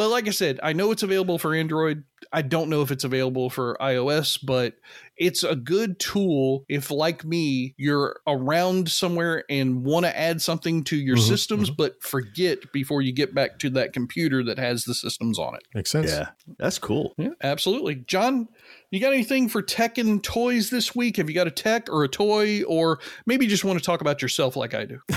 Well, 0.00 0.08
like 0.08 0.26
I 0.26 0.30
said, 0.30 0.60
I 0.62 0.72
know 0.72 0.92
it's 0.92 1.02
available 1.02 1.36
for 1.36 1.54
Android. 1.54 2.04
I 2.32 2.42
don't 2.42 2.70
know 2.70 2.82
if 2.82 2.90
it's 2.90 3.04
available 3.04 3.50
for 3.50 3.76
iOS, 3.80 4.38
but 4.44 4.74
it's 5.16 5.42
a 5.42 5.56
good 5.56 5.98
tool 5.98 6.64
if, 6.68 6.90
like 6.90 7.24
me, 7.24 7.74
you're 7.76 8.20
around 8.26 8.88
somewhere 8.90 9.44
and 9.50 9.84
want 9.84 10.06
to 10.06 10.16
add 10.16 10.40
something 10.40 10.84
to 10.84 10.96
your 10.96 11.16
Mhm, 11.16 11.28
systems, 11.28 11.70
but 11.70 12.02
forget 12.02 12.58
before 12.72 13.02
you 13.02 13.12
get 13.12 13.34
back 13.34 13.58
to 13.58 13.70
that 13.70 13.92
computer 13.92 14.44
that 14.44 14.58
has 14.58 14.84
the 14.84 14.94
systems 14.94 15.38
on 15.38 15.54
it. 15.56 15.62
Makes 15.74 15.90
sense. 15.90 16.10
Yeah, 16.10 16.28
that's 16.58 16.78
cool. 16.78 17.14
Yeah, 17.18 17.30
absolutely. 17.42 17.96
John, 17.96 18.48
you 18.90 19.00
got 19.00 19.12
anything 19.12 19.48
for 19.48 19.62
tech 19.62 19.98
and 19.98 20.22
toys 20.22 20.70
this 20.70 20.94
week? 20.96 21.16
Have 21.18 21.28
you 21.28 21.34
got 21.34 21.46
a 21.46 21.50
tech 21.52 21.88
or 21.90 22.02
a 22.04 22.08
toy, 22.08 22.62
or 22.64 22.98
maybe 23.26 23.44
you 23.44 23.50
just 23.50 23.64
want 23.64 23.78
to 23.78 23.84
talk 23.84 24.00
about 24.00 24.20
yourself 24.22 24.56
like 24.56 24.74
I 24.74 24.84
do? 24.84 25.00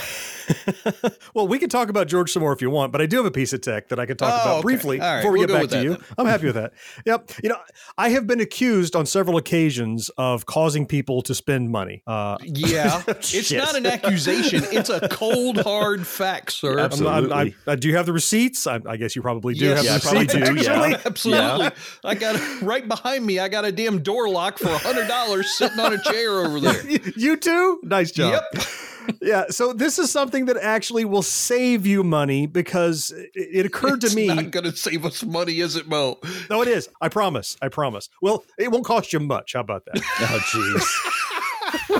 well, 1.33 1.47
we 1.47 1.57
can 1.57 1.69
talk 1.69 1.89
about 1.89 2.07
George 2.07 2.31
some 2.31 2.41
more 2.41 2.53
if 2.53 2.61
you 2.61 2.69
want, 2.69 2.91
but 2.91 3.01
I 3.01 3.05
do 3.05 3.17
have 3.17 3.25
a 3.25 3.31
piece 3.31 3.53
of 3.53 3.61
tech 3.61 3.89
that 3.89 3.99
I 3.99 4.05
can 4.05 4.17
talk 4.17 4.31
Oh, 4.33 4.41
about 4.41 4.53
okay. 4.57 4.61
briefly 4.63 4.99
All 5.01 5.07
right, 5.07 5.17
before 5.19 5.31
we 5.31 5.39
we'll 5.39 5.47
get 5.47 5.53
back 5.53 5.61
to 5.69 5.75
that 5.77 5.83
you. 5.83 5.89
then. 5.91 6.03
I'm 6.17 6.25
happy 6.25 6.45
with 6.47 6.55
that. 6.55 6.73
Yep. 7.05 7.31
You 7.43 7.49
know, 7.49 7.57
I 7.97 8.09
have 8.09 8.27
been 8.27 8.39
accused 8.41 8.95
on 8.95 9.05
several 9.05 9.37
occasions 9.37 10.09
of 10.17 10.45
causing 10.45 10.85
people 10.85 11.21
to 11.23 11.33
spend 11.35 11.69
money. 11.69 12.03
Uh, 12.05 12.37
Yeah, 12.43 13.01
it's 13.07 13.27
shit. 13.29 13.57
not 13.57 13.75
an 13.75 13.85
accusation; 13.85 14.63
it's 14.71 14.89
a 14.89 15.07
cold, 15.09 15.57
hard 15.61 16.05
fact, 16.05 16.51
sir. 16.51 16.79
I'm- 16.83 17.07
I'm- 17.07 17.31
I'm- 17.33 17.53
I 17.67 17.75
do 17.75 17.87
you 17.87 17.95
have 17.95 18.05
the 18.05 18.13
receipts? 18.13 18.67
I, 18.67 18.79
I 18.85 18.97
guess 18.97 19.15
you 19.15 19.21
probably 19.21 19.53
do 19.55 19.65
Yes. 19.65 19.77
have 19.77 19.85
Yeah, 19.85 19.93
the 19.97 20.01
probably 20.01 20.19
receipts. 20.25 20.49
do, 20.49 20.59
actually. 20.71 20.91
yeah. 20.91 21.01
Absolutely. 21.05 21.69
I 22.03 22.15
got 22.15 22.61
right 22.61 22.87
behind 22.87 23.25
me. 23.25 23.39
I 23.39 23.47
got 23.47 23.62
a 23.65 23.71
damn 23.71 23.99
door 24.01 24.29
lock 24.29 24.57
for 24.59 24.69
a 24.69 24.77
hundred 24.77 25.07
dollars 25.07 25.51
sitting 25.57 25.79
on 25.79 25.93
a 25.93 26.01
chair 26.01 26.31
over 26.45 26.59
there. 26.59 26.81
you 27.15 27.37
too? 27.37 27.79
Nice 27.83 28.11
job. 28.11 28.43
Yep. 28.53 28.63
yeah. 29.21 29.43
So 29.49 29.73
this 29.73 29.99
is 29.99 30.11
something 30.11 30.45
that 30.45 30.57
actually 30.57 31.05
will 31.05 31.21
save 31.23 31.85
you 31.85 32.03
money 32.03 32.45
because 32.47 33.11
it, 33.11 33.31
it 33.33 33.65
occurred 33.65 34.01
to 34.01 34.07
It's 34.07 34.15
me. 34.15 34.27
not 34.27 34.51
going 34.51 34.65
to 34.65 34.75
save 34.75 35.05
us 35.05 35.23
money, 35.23 35.59
is 35.59 35.75
it, 35.75 35.87
Mo? 35.87 36.19
No, 36.49 36.61
it 36.61 36.67
is. 36.67 36.89
I 37.01 37.09
promise. 37.09 37.57
I 37.61 37.69
promise. 37.69 38.09
Well, 38.21 38.43
it 38.57 38.71
won't 38.71 38.85
cost 38.85 39.11
you 39.13 39.19
much. 39.19 39.53
How 39.53 39.59
about 39.61 39.85
that? 39.85 40.01
Oh, 40.19 40.39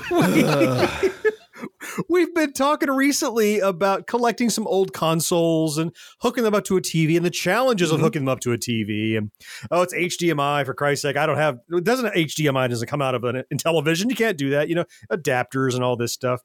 jeez. 0.09 1.39
We've 2.09 2.33
been 2.33 2.53
talking 2.53 2.89
recently 2.89 3.59
about 3.59 4.07
collecting 4.07 4.49
some 4.49 4.67
old 4.67 4.93
consoles 4.93 5.77
and 5.77 5.95
hooking 6.21 6.43
them 6.43 6.53
up 6.53 6.63
to 6.65 6.77
a 6.77 6.81
TV 6.81 7.15
and 7.15 7.25
the 7.25 7.29
challenges 7.29 7.91
of 7.91 7.97
mm-hmm. 7.97 8.05
hooking 8.05 8.21
them 8.23 8.29
up 8.29 8.39
to 8.41 8.51
a 8.51 8.57
TV. 8.57 9.17
And 9.17 9.31
oh, 9.71 9.81
it's 9.81 9.93
HDMI 9.93 10.65
for 10.65 10.73
Christ's 10.73 11.03
sake. 11.03 11.17
I 11.17 11.25
don't 11.25 11.37
have 11.37 11.59
it 11.69 11.83
doesn't 11.83 12.13
HDMI 12.13 12.69
doesn't 12.69 12.87
come 12.87 13.01
out 13.01 13.15
of 13.15 13.23
an 13.23 13.43
in 13.51 13.57
television. 13.57 14.09
You 14.09 14.15
can't 14.15 14.37
do 14.37 14.51
that. 14.51 14.69
You 14.69 14.75
know, 14.75 14.85
adapters 15.11 15.75
and 15.75 15.83
all 15.83 15.95
this 15.95 16.13
stuff. 16.13 16.41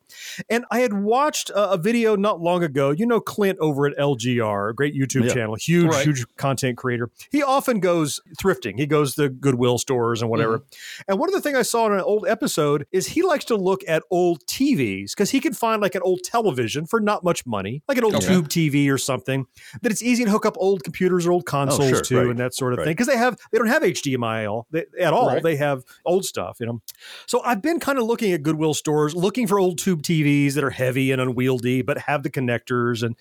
And 0.49 0.65
I 0.71 0.81
had 0.81 0.93
watched 0.93 1.51
a, 1.51 1.73
a 1.73 1.79
video 1.79 2.17
not 2.17 2.41
long 2.41 2.63
ago. 2.63 2.91
You 2.91 3.07
know, 3.07 3.21
Clint 3.21 3.59
over 3.61 3.87
at 3.87 3.97
LGR, 3.97 4.71
a 4.71 4.75
great 4.75 4.95
YouTube 4.95 5.27
Yeah. 5.27 5.35
channel, 5.35 5.55
huge, 5.55 5.93
Right. 5.93 6.05
huge 6.05 6.25
content 6.37 6.77
creator. 6.77 7.11
He 7.31 7.43
often 7.43 7.81
goes 7.81 8.21
thrifting. 8.41 8.79
He 8.79 8.87
goes 8.87 9.15
to 9.15 9.29
Goodwill 9.29 9.79
stores 9.79 10.23
and 10.23 10.31
whatever. 10.31 10.59
Mm-hmm. 10.59 11.03
And 11.09 11.19
one 11.19 11.29
of 11.29 11.35
the 11.35 11.41
things 11.41 11.57
I 11.57 11.63
saw 11.63 11.87
in 11.87 11.93
an 11.93 12.01
old 12.01 12.27
episode 12.27 12.87
is 12.93 13.09
he 13.09 13.23
likes 13.23 13.45
to 13.47 13.57
look 13.57 13.83
at 13.89 14.03
old 14.11 14.45
TVs 14.47 15.08
because 15.15 15.31
he 15.31 15.41
can 15.41 15.53
find 15.53 15.81
like 15.83 15.95
an 15.95 16.03
old 16.03 16.21
television 16.25 16.87
for 16.87 17.01
not 17.01 17.25
much 17.25 17.47
money, 17.47 17.83
like 17.89 17.99
an 17.99 18.05
old 18.05 18.17
Okay. 18.17 18.27
tube 18.27 18.49
TV 18.49 18.91
or 18.93 18.99
something 18.99 19.47
that 19.83 19.93
it's 19.93 20.03
easy 20.03 20.25
to 20.25 20.31
hook 20.31 20.47
up 20.47 20.57
old 20.59 20.83
computers 20.85 21.27
or 21.27 21.33
old 21.33 21.43
oh, 21.43 21.51
consoles 21.51 21.81
Oh, 21.89 21.93
sure, 21.95 22.01
to 22.01 22.17
right, 22.19 22.27
and 22.29 22.39
that 22.39 22.55
sort 22.55 22.73
of 22.73 22.79
right. 22.79 22.85
thing 22.87 22.93
because 22.93 23.07
they 23.07 23.17
have 23.17 23.39
they 23.53 23.59
don't 23.59 23.69
have 23.69 23.83
HDMI 23.83 24.51
all, 24.51 24.67
they, 24.71 24.85
at 25.01 25.13
all. 25.13 25.29
Right. 25.29 25.43
They 25.43 25.57
have 25.57 25.85
old 26.05 26.25
stuff, 26.25 26.59
you 26.61 26.67
know. 26.67 26.81
So 27.27 27.43
I've 27.45 27.63
been 27.63 27.81
kind 27.81 27.99
of 27.99 28.05
looking 28.05 28.33
at 28.33 28.43
Goodwill 28.43 28.75
stores, 28.75 29.15
looking 29.15 29.47
for 29.47 29.59
old 29.59 29.79
tube 29.79 30.03
TVs 30.03 30.55
that 30.55 30.65
are 30.65 30.71
heavy 30.71 31.13
and 31.13 31.21
unwieldy 31.21 31.83
but 31.83 31.99
have 31.99 32.23
the 32.23 32.31
connectors 32.31 33.03
and. 33.03 33.17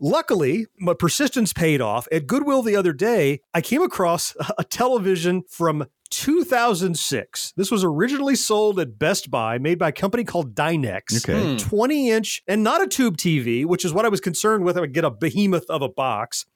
Luckily, 0.00 0.66
my 0.80 0.94
persistence 0.94 1.52
paid 1.52 1.80
off. 1.80 2.08
At 2.10 2.26
Goodwill 2.26 2.62
the 2.62 2.74
other 2.74 2.92
day, 2.92 3.40
I 3.54 3.60
came 3.60 3.82
across 3.82 4.34
a 4.58 4.64
television 4.64 5.44
from 5.48 5.86
2006. 6.12 7.54
This 7.56 7.70
was 7.70 7.82
originally 7.82 8.36
sold 8.36 8.78
at 8.78 8.98
Best 8.98 9.30
Buy, 9.30 9.58
made 9.58 9.78
by 9.78 9.88
a 9.88 9.92
company 9.92 10.24
called 10.24 10.54
Dynex. 10.54 11.24
Okay. 11.24 11.52
Hmm. 11.52 11.56
20 11.56 12.10
inch 12.10 12.42
and 12.46 12.62
not 12.62 12.82
a 12.82 12.86
tube 12.86 13.16
TV, 13.16 13.64
which 13.64 13.84
is 13.84 13.92
what 13.92 14.04
I 14.04 14.08
was 14.08 14.20
concerned 14.20 14.64
with. 14.64 14.76
I 14.76 14.80
would 14.80 14.94
get 14.94 15.04
a 15.04 15.10
behemoth 15.10 15.68
of 15.68 15.82
a 15.82 15.88
box. 15.88 16.46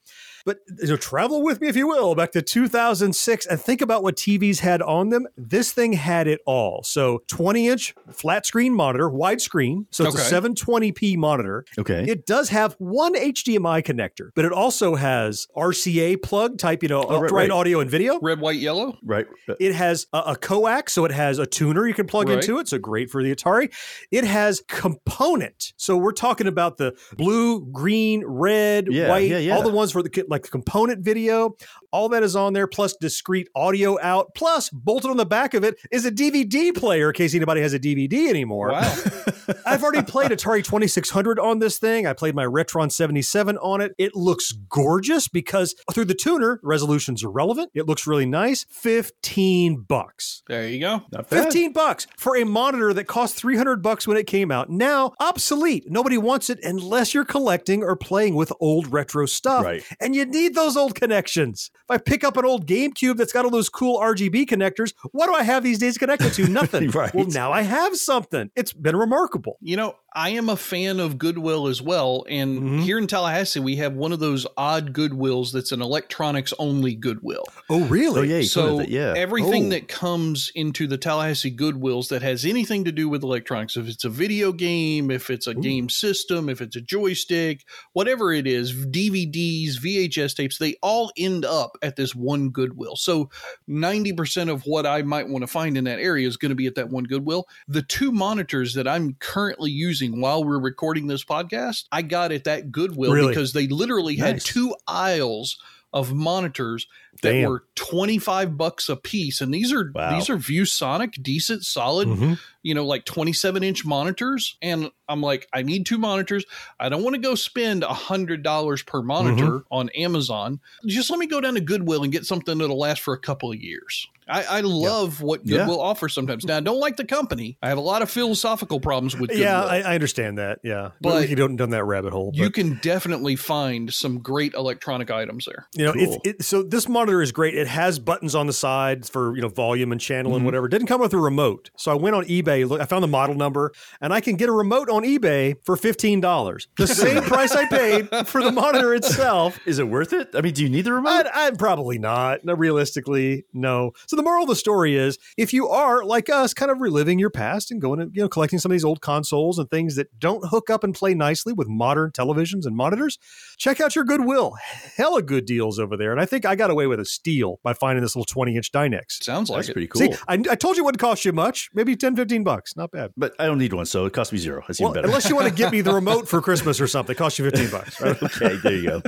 But 0.47 0.61
you 0.81 0.87
know, 0.89 0.97
travel 0.97 1.43
with 1.43 1.61
me, 1.61 1.69
if 1.69 1.77
you 1.77 1.87
will, 1.89 2.15
back 2.15 2.31
to 2.33 2.41
2006 2.41 3.47
and 3.47 3.61
think 3.61 3.83
about 3.83 4.03
what 4.03 4.17
TVs 4.17 4.61
had 4.61 4.81
on 4.81 5.11
them. 5.11 5.27
This 5.37 5.73
thing 5.73 5.93
had 5.95 6.27
it 6.29 6.41
all. 6.47 6.83
So 6.85 7.23
20 7.27 7.69
inch 7.69 7.95
flat 8.13 8.47
screen 8.47 8.73
monitor, 8.75 9.11
widescreen. 9.11 9.87
So 9.91 10.05
it's 10.07 10.15
Okay. 10.17 10.25
a 10.25 10.41
720p 10.41 11.17
monitor. 11.17 11.65
Okay. 11.79 12.05
It 12.09 12.25
does 12.27 12.49
have 12.51 12.75
one 12.79 13.15
HDMI 13.17 13.83
connector, 13.83 14.31
but 14.37 14.45
it 14.45 14.53
also 14.53 14.95
has 14.95 15.47
RCA 15.57 16.17
plug 16.23 16.59
type, 16.59 16.83
you 16.83 16.89
know, 16.89 17.03
Oh, 17.03 17.21
right, 17.21 17.27
upright 17.27 17.33
right. 17.33 17.51
audio 17.51 17.81
and 17.81 17.91
video. 17.91 18.19
Red, 18.21 18.41
white, 18.41 18.61
yellow. 18.61 18.97
right. 19.05 19.27
It 19.59 19.75
has 19.75 20.07
a, 20.13 20.19
a 20.29 20.37
coax, 20.37 20.93
so 20.93 21.05
it 21.05 21.11
has 21.13 21.39
a 21.41 21.47
tuner 21.47 21.89
you 21.89 21.95
can 21.95 22.07
plug 22.07 22.29
Right. 22.29 22.39
into 22.39 22.59
it. 22.59 22.69
So 22.69 22.79
great 22.79 23.11
for 23.11 23.21
the 23.23 23.35
Atari. 23.35 23.73
It 24.13 24.25
has 24.25 24.63
component. 24.69 25.73
So 25.77 25.97
we're 25.97 26.13
talking 26.13 26.47
about 26.47 26.77
the 26.77 26.95
blue, 27.17 27.67
green, 27.73 28.25
red, 28.25 28.87
Yeah, 28.91 29.09
white, 29.09 29.29
yeah, 29.29 29.39
yeah. 29.39 29.57
all 29.57 29.63
the 29.63 29.71
ones 29.71 29.91
for 29.93 30.03
the 30.03 30.09
ki- 30.11 30.25
like 30.37 30.43
the 30.45 30.51
component 30.51 31.03
video. 31.03 31.57
All 31.97 32.11
that 32.11 32.23
is 32.23 32.37
on 32.37 32.53
there, 32.53 32.67
plus 32.67 32.95
discrete 32.95 33.49
audio 33.55 33.99
out. 34.03 34.35
Plus, 34.35 34.69
bolted 34.69 35.11
on 35.11 35.17
the 35.17 35.25
back 35.25 35.55
of 35.55 35.65
it 35.65 35.79
is 35.91 36.05
a 36.05 36.13
DVD 36.13 36.77
player 36.77 37.09
in 37.09 37.15
case 37.15 37.35
anybody 37.35 37.63
has 37.63 37.73
a 37.73 37.79
DVD 37.79 38.29
anymore. 38.29 38.73
Wow. 38.73 38.95
I've 39.67 39.83
already 39.83 40.03
played 40.03 40.31
Atari 40.31 40.63
2600 40.63 41.39
on 41.39 41.59
this 41.59 41.79
thing. 41.79 42.07
I 42.07 42.13
played 42.13 42.35
my 42.35 42.45
Retron 42.45 42.93
77 42.93 43.57
on 43.57 43.81
it. 43.81 43.95
It 43.97 44.15
looks 44.15 44.53
gorgeous 44.53 45.27
because 45.27 45.75
through 45.95 46.05
the 46.05 46.15
tuner, 46.15 46.61
resolution's 46.63 47.25
irrelevant. 47.25 47.71
It 47.73 47.87
looks 47.87 48.07
really 48.07 48.27
nice. 48.27 48.67
15 48.69 49.87
bucks. 49.89 50.43
There 50.49 50.69
you 50.69 50.81
go. 50.81 51.03
Not 51.13 51.31
bad. 51.31 51.45
15 51.45 51.73
bucks 51.73 52.07
for 52.19 52.37
a 52.37 52.45
monitor 52.45 52.93
that 52.93 53.05
cost 53.05 53.37
300 53.37 53.83
bucks 53.83 54.07
when 54.07 54.19
it 54.19 54.27
came 54.27 54.51
out. 54.51 54.69
Now 54.69 55.13
obsolete. 55.19 55.91
Nobody 55.91 56.19
wants 56.19 56.51
it 56.51 56.63
unless 56.63 57.15
you're 57.15 57.25
collecting 57.25 57.83
or 57.83 57.97
playing 57.97 58.35
with 58.35 58.53
old 58.61 58.93
retro 58.93 59.25
stuff. 59.25 59.65
Right. 59.65 59.83
And 59.99 60.15
you 60.15 60.27
need 60.27 60.55
those 60.55 60.77
old 60.77 60.95
connections. 60.95 61.71
If 61.89 61.95
I 61.95 61.99
pick 61.99 62.25
up 62.25 62.37
an 62.37 62.45
old 62.45 62.67
GameCube 62.67 63.17
that's 63.17 63.33
got 63.33 63.45
all 63.45 63.51
those 63.51 63.69
cool 63.69 64.01
RGB 64.01 64.47
connectors, 64.47 64.93
what 65.13 65.27
do 65.29 65.35
I 65.35 65.45
have 65.45 65.63
these 65.63 65.79
days 65.79 65.97
connected 65.97 66.33
to? 66.35 66.49
Nothing. 66.49 66.91
Right. 66.97 67.15
Well, 67.15 67.27
now 67.27 67.53
I 67.53 67.63
have 67.63 67.97
something. 67.97 68.51
It's 68.57 68.73
been 68.73 68.97
remarkable. 68.97 69.59
You 69.61 69.77
know, 69.77 69.97
I 70.15 70.31
am 70.31 70.49
a 70.49 70.57
fan 70.57 70.99
of 70.99 71.19
Goodwill 71.19 71.67
as 71.69 71.81
well. 71.83 72.25
And 72.29 72.57
Mm-hmm. 72.59 72.79
here 72.81 72.97
in 72.99 73.07
Tallahassee, 73.07 73.61
we 73.61 73.77
have 73.77 73.93
one 73.95 74.13
of 74.13 74.19
those 74.19 74.47
odd 74.57 74.93
Goodwills 74.95 75.53
that's 75.53 75.73
an 75.73 75.83
electronics 75.83 76.53
only 76.59 76.95
Goodwill. 76.95 77.45
Oh, 77.69 77.85
really? 77.85 78.21
Oh, 78.21 78.23
yeah. 78.23 78.43
So 78.43 78.79
so, 78.79 78.81
yeah. 78.81 79.13
everything 79.17 79.67
Oh. 79.67 79.71
that 79.71 79.89
comes 79.89 80.51
into 80.55 80.87
the 80.87 80.97
Tallahassee 80.99 81.55
Goodwills 81.55 82.09
that 82.09 82.23
has 82.23 82.45
anything 82.45 82.85
to 82.85 82.93
do 82.93 83.09
with 83.09 83.23
electronics, 83.23 83.77
if 83.77 83.87
it's 83.89 84.05
a 84.05 84.09
video 84.09 84.53
game, 84.53 85.11
if 85.11 85.29
it's 85.31 85.47
a 85.47 85.55
game 85.55 85.89
system, 85.89 86.49
if 86.49 86.61
it's 86.61 86.77
a 86.77 86.81
joystick, 86.81 87.65
whatever 87.93 88.33
it 88.33 88.47
is, 88.47 88.73
DVDs, 88.87 89.75
VHS 89.79 90.35
tapes, 90.35 90.59
they 90.59 90.77
all 90.83 91.13
end 91.17 91.45
up 91.45 91.76
at 91.83 91.97
this 91.97 92.15
one 92.15 92.51
Goodwill. 92.51 92.97
So 92.97 93.31
90% 93.69 94.51
of 94.51 94.63
what 94.67 94.87
I 94.87 95.03
might 95.03 95.29
want 95.29 95.43
to 95.43 95.47
find 95.47 95.77
in 95.77 95.85
that 95.85 95.99
area 95.99 96.27
is 96.27 96.37
going 96.37 96.51
to 96.51 96.55
be 96.57 96.67
at 96.67 96.75
that 96.77 96.89
one 96.91 97.05
Goodwill. 97.05 97.47
The 97.69 97.83
two 97.83 98.13
monitors 98.13 98.75
that 98.75 98.89
I'm 98.89 99.15
currently 99.15 99.71
using 99.71 100.21
while 100.21 100.45
we're 100.45 100.59
recording 100.59 101.07
this 101.07 101.25
podcast, 101.25 101.85
I 101.93 102.03
got 102.03 102.33
at 102.33 102.45
that 102.45 102.71
Goodwill 102.73 103.13
Really? 103.13 103.29
because 103.29 103.53
they 103.53 103.67
literally 103.67 104.17
had 104.17 104.41
two 104.41 104.75
aisles 104.87 105.59
of 105.93 106.13
monitors 106.13 106.87
that 107.23 107.33
Damn. 107.33 107.49
were 107.49 107.65
25 107.77 108.59
bucks 108.59 108.89
a 108.89 108.97
piece 108.97 109.41
and 109.41 109.55
these 109.55 109.73
are 109.73 109.91
Wow. 109.95 110.15
these 110.15 110.29
are 110.29 110.37
ViewSonic 110.37 111.23
decent 111.23 111.65
solid 111.65 112.09
Mhm. 112.09 112.39
you 112.63 112.75
know 112.75 112.85
like 112.85 113.05
27 113.05 113.63
inch 113.63 113.85
monitors 113.85 114.57
and 114.61 114.91
I'm 115.09 115.23
like 115.23 115.49
I 115.55 115.63
need 115.63 115.87
two 115.87 115.97
monitors 115.97 116.45
I 116.79 116.89
don't 116.89 117.03
want 117.03 117.15
to 117.15 117.21
go 117.21 117.35
spend 117.35 117.83
a 117.85 117.95
hundred 117.95 118.43
dollars 118.43 118.83
per 118.83 119.01
monitor 119.01 119.65
on 119.71 119.89
Amazon 119.91 120.61
just 120.87 121.09
let 121.09 121.19
me 121.19 121.27
go 121.27 121.41
down 121.41 121.55
to 121.55 121.61
Goodwill 121.61 122.03
and 122.03 122.13
get 122.13 122.27
something 122.27 122.59
that'll 122.59 122.79
last 122.79 123.01
for 123.01 123.15
a 123.15 123.19
couple 123.21 123.51
of 123.51 123.59
years 123.61 124.07
I, 124.29 124.43
I 124.45 124.61
love 124.61 125.21
what 125.23 125.41
Yeah. 125.45 125.59
Goodwill 125.59 125.81
offers 125.81 126.13
sometimes 126.15 126.45
now 126.45 126.57
I 126.57 126.61
don't 126.61 126.81
like 126.81 126.97
the 126.97 127.05
company 127.05 127.59
I 127.63 127.69
have 127.69 127.79
a 127.79 127.83
lot 127.83 128.03
of 128.03 128.11
philosophical 128.11 128.81
problems 128.81 129.15
with 129.17 129.31
Goodwill 129.31 129.47
Yeah, 129.47 129.63
I, 129.65 129.81
I 129.81 129.95
understand 129.95 130.39
that. 130.39 130.59
Yeah, 130.65 130.91
but 131.01 131.11
But 131.21 131.29
you 131.29 131.37
don't 131.37 131.57
done 131.57 131.71
that 131.71 131.85
rabbit 131.85 132.13
hole. 132.13 132.31
you 132.35 132.51
can 132.51 132.79
definitely 132.83 133.37
find 133.37 133.93
some 133.93 134.19
great 134.19 134.55
electronic 134.55 135.11
items 135.11 135.47
there 135.47 135.67
You 135.77 135.85
know, 135.87 135.93
Cool. 135.93 136.03
it's 136.25 136.29
it, 136.41 136.45
so 136.45 136.63
this 136.63 136.89
monitor 136.89 137.23
is 137.23 137.33
great. 137.33 137.55
It 137.55 137.67
has 137.69 137.99
buttons 137.99 138.35
on 138.35 138.47
the 138.47 138.53
sides 138.53 139.09
for 139.09 139.35
you 139.37 139.43
know 139.43 139.49
volume 139.49 139.93
and 139.93 140.01
channel 140.01 140.33
Mm-hmm. 140.33 140.37
and 140.37 140.45
whatever. 140.45 140.67
It 140.67 140.71
didn't 140.71 140.89
come 140.89 141.01
with 141.01 141.13
a 141.15 141.19
remote, 141.19 141.71
so 141.77 141.93
I 141.93 141.95
went 141.95 142.17
on 142.17 142.25
eBay. 142.25 142.69
Look, 142.69 142.81
I 142.81 142.85
found 142.85 143.03
the 143.05 143.09
model 143.09 143.35
number, 143.37 143.73
and 144.01 144.13
I 144.13 144.21
can 144.21 144.37
get 144.37 144.49
a 144.49 144.53
remote 144.53 144.89
on 144.91 145.03
eBay 145.05 145.55
for 145.65 145.77
fifteen 145.77 146.21
dollars, 146.21 146.67
the 146.77 146.87
same 147.05 147.23
price 147.23 147.53
I 147.53 147.67
paid 147.69 148.09
for 148.27 148.43
the 148.43 148.51
monitor 148.51 148.95
itself. 148.95 149.59
Is 149.67 149.79
it 149.79 149.89
worth 149.89 150.13
it? 150.13 150.31
I 150.35 150.41
mean, 150.41 150.53
do 150.55 150.63
you 150.63 150.69
need 150.69 150.83
the 150.85 150.93
remote? 150.95 151.27
I, 151.33 151.47
I'm 151.47 151.57
probably 151.57 151.99
not. 151.99 152.45
No, 152.45 152.55
realistically, 152.55 153.45
no. 153.53 153.93
So 154.09 154.16
the 154.17 154.23
moral 154.25 154.43
of 154.43 154.49
the 154.49 154.57
story 154.57 154.97
is, 154.97 155.17
if 155.37 155.53
you 155.53 155.69
are 155.69 156.05
like 156.05 156.29
us, 156.29 156.53
kind 156.53 156.71
of 156.73 156.81
reliving 156.81 157.21
your 157.21 157.31
past 157.31 157.71
and 157.71 157.81
going 157.81 158.01
and 158.01 158.11
you 158.17 158.23
know 158.23 158.29
collecting 158.29 158.59
some 158.59 158.73
of 158.73 158.75
these 158.75 158.85
old 158.85 159.01
consoles 159.01 159.59
and 159.61 159.71
things 159.71 159.95
that 159.95 160.19
don't 160.19 160.45
hook 160.49 160.71
up 160.71 160.83
and 160.83 160.93
play 160.93 161.15
nicely 161.15 161.53
with 161.53 161.69
modern 161.69 162.11
televisions 162.11 162.67
and 162.67 162.75
monitors, 162.77 163.17
check 163.59 163.81
out 163.81 163.95
your 163.95 164.05
Goodwill. 164.05 164.55
Hella 164.97 165.23
good 165.23 165.47
deals 165.47 165.79
over 165.79 165.97
there, 165.97 166.11
and 166.11 166.21
I 166.21 166.27
think 166.27 166.45
I 166.45 166.57
got 166.57 166.71
away 166.71 166.87
with 166.89 166.97
with 166.97 167.07
a 167.07 167.11
steal 167.11 167.61
by 167.63 167.75
finding 167.75 168.03
this 168.03 168.17
little 168.17 168.25
20 168.25 168.57
inch 168.57 168.73
Dynex. 168.73 169.23
Sounds 169.23 169.51
like 169.51 169.59
That's 169.59 169.69
it. 169.69 169.73
pretty 169.75 169.87
cool. 169.89 170.01
See, 170.01 170.15
I, 170.29 170.35
I 170.51 170.55
told 170.55 170.77
you 170.79 170.83
it 170.83 170.87
wouldn't 170.87 170.99
cost 171.01 171.27
you 171.27 171.33
much. 171.35 171.69
Maybe 171.75 171.95
10, 171.95 172.17
15 172.17 172.43
bucks. 172.43 172.75
Not 172.75 172.91
bad. 172.91 173.11
but 173.19 173.35
I 173.39 173.45
don't 173.45 173.59
need 173.59 173.75
one, 173.75 173.85
so 173.85 174.07
it 174.07 174.15
cost 174.15 174.33
me 174.33 174.39
zero. 174.39 174.63
That's 174.67 174.81
Well, 174.81 174.89
even 174.93 175.03
better. 175.03 175.09
unless 175.09 175.29
you 175.29 175.37
want 175.37 175.49
to 175.49 175.55
get 175.55 175.73
me 175.73 175.83
the 175.83 175.93
remote 176.01 176.27
for 176.27 176.41
Christmas 176.41 176.81
or 176.81 176.87
something, 176.87 177.13
it 177.13 177.19
costs 177.19 177.39
you 177.39 177.45
15 177.51 177.71
bucks. 177.71 178.01
Right? 178.01 178.23
okay, 178.23 178.57
there 178.63 178.73
you 178.73 178.83
go. 178.89 179.03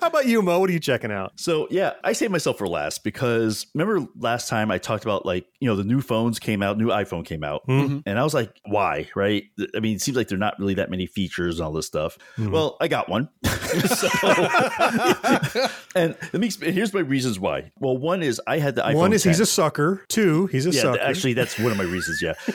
How 0.00 0.06
about 0.06 0.26
you, 0.26 0.42
Mo? 0.42 0.60
What 0.60 0.70
are 0.70 0.72
you 0.72 0.78
checking 0.78 1.10
out? 1.10 1.32
So 1.40 1.66
yeah, 1.72 1.94
I 2.04 2.12
saved 2.12 2.30
myself 2.30 2.56
for 2.58 2.68
last 2.68 3.02
because 3.02 3.66
remember 3.74 4.06
last 4.28 4.48
time 4.48 4.70
I 4.70 4.78
talked 4.78 5.04
about 5.04 5.24
like 5.26 5.46
you 5.60 5.68
know 5.68 5.76
the 5.76 5.84
new 5.84 6.00
phones 6.00 6.38
came 6.38 6.62
out, 6.62 6.76
new 6.78 6.88
iPhone 6.88 7.24
came 7.24 7.42
out, 7.42 7.66
Mhm. 7.66 8.02
and 8.06 8.18
I 8.18 8.22
was 8.24 8.34
like, 8.34 8.54
why? 8.66 9.08
Right? 9.16 9.44
I 9.74 9.80
mean, 9.80 9.96
it 9.96 10.02
seems 10.02 10.16
like 10.16 10.28
there're 10.28 10.38
not 10.38 10.58
really 10.58 10.74
that 10.74 10.90
many 10.90 11.06
features 11.06 11.58
and 11.58 11.66
all 11.66 11.72
this 11.72 11.86
stuff. 11.86 12.18
Mhm. 12.38 12.50
Well, 12.50 12.76
I 12.80 12.88
got 12.88 13.08
one. 13.08 13.28
so, 13.44 14.08
and 15.94 16.16
let 16.32 16.34
me. 16.34 16.48
exp- 16.48 16.70
Here's 16.72 16.92
my 16.92 17.00
reasons 17.00 17.38
why. 17.40 17.72
Well, 17.78 17.96
one 17.96 18.22
is 18.22 18.40
I 18.46 18.58
had 18.58 18.74
the 18.74 18.82
iPhone. 18.82 18.94
One 18.94 19.12
is 19.12 19.24
he's 19.24 19.40
a 19.40 19.46
sucker. 19.46 20.04
Two, 20.08 20.46
he's 20.46 20.66
a 20.66 20.70
yeah, 20.70 20.80
sucker. 20.82 21.00
actually, 21.00 21.34
that's 21.34 21.58
one 21.58 21.72
of 21.72 21.78
my 21.78 21.84
reasons. 21.84 22.20
Yeah, 22.22 22.34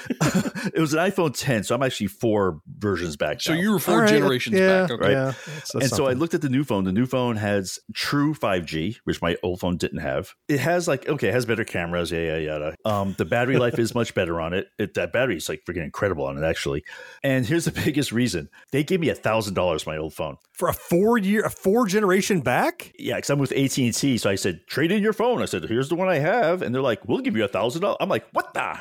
it 0.74 0.80
was 0.80 0.94
an 0.94 1.00
iPhone 1.00 1.36
10, 1.38 1.64
so 1.64 1.76
I'm 1.76 1.84
actually 1.84 2.08
four 2.08 2.60
versions 2.78 3.16
back. 3.18 3.42
So 3.42 3.54
now. 3.54 3.60
you 3.60 3.72
were 3.72 3.80
four 3.80 3.96
All 3.96 4.00
right, 4.02 4.10
generations 4.10 4.58
yeah, 4.58 4.82
back. 4.84 4.92
Okay. 4.92 5.02
right? 5.04 5.12
Yeah, 5.12 5.24
that's- 5.26 5.72
that's 5.74 5.74
and 5.74 5.90
so 5.90 6.08
I 6.08 6.14
looked 6.14 6.34
at 6.34 6.42
the 6.42 6.50
new 6.50 6.64
phone. 6.64 6.84
The 6.84 6.92
new 6.92 7.06
phone 7.06 7.36
has 7.38 7.80
true 7.94 8.34
5G, 8.34 8.98
which 9.04 9.22
my 9.22 9.36
old 9.44 9.60
phone 9.60 9.78
didn't 9.78 10.00
have. 10.00 10.34
It 10.48 10.60
has 10.60 10.88
like 10.88 11.08
okay, 11.08 11.30
it 11.30 11.34
has 11.34 11.46
better 11.46 11.63
cameras, 11.64 12.12
yeah, 12.12 12.36
yeah, 12.36 12.38
yada. 12.38 12.76
Um, 12.86 13.16
the 13.18 13.26
battery 13.26 13.58
life 13.58 13.80
is 13.80 13.94
much 13.96 14.14
better 14.14 14.40
on 14.40 14.54
it. 14.54 14.68
it. 14.78 14.94
That 14.96 15.12
battery 15.14 15.38
is 15.38 15.50
like 15.50 15.64
freaking 15.66 15.84
incredible 15.84 16.26
on 16.26 16.38
it, 16.38 16.46
actually. 16.46 16.84
And 17.24 17.46
here's 17.46 17.66
the 17.66 17.72
biggest 17.86 18.12
reason: 18.12 18.50
they 18.72 18.84
gave 18.84 19.00
me 19.00 19.10
a 19.10 19.16
thousand 19.16 19.54
dollars 19.54 19.84
for 19.84 19.92
my 19.92 19.98
old 19.98 20.14
phone. 20.14 20.38
for 20.54 20.70
a 20.70 20.74
four 20.74 21.18
year, 21.18 21.44
a 21.44 21.50
four 21.50 21.86
generation 21.86 22.42
back. 22.42 22.92
Yeah, 22.98 23.16
because 23.16 23.30
I'm 23.30 23.40
with 23.40 23.52
AT 23.52 23.78
and 23.78 23.94
T, 23.94 24.18
so 24.18 24.30
I 24.30 24.36
said 24.36 24.66
trade 24.68 24.92
in 24.92 25.02
your 25.04 25.14
phone. 25.14 25.42
I 25.42 25.46
said 25.46 25.64
here's 25.64 25.90
the 25.90 25.96
one 25.96 26.10
I 26.10 26.20
have, 26.20 26.62
and 26.62 26.74
they're 26.74 26.82
like, 26.82 27.08
we'll 27.08 27.20
give 27.20 27.36
you 27.36 27.44
a 27.44 27.48
thousand 27.48 27.82
dollars. 27.82 27.98
I'm 28.00 28.10
like, 28.10 28.26
what 28.32 28.54
the? 28.54 28.80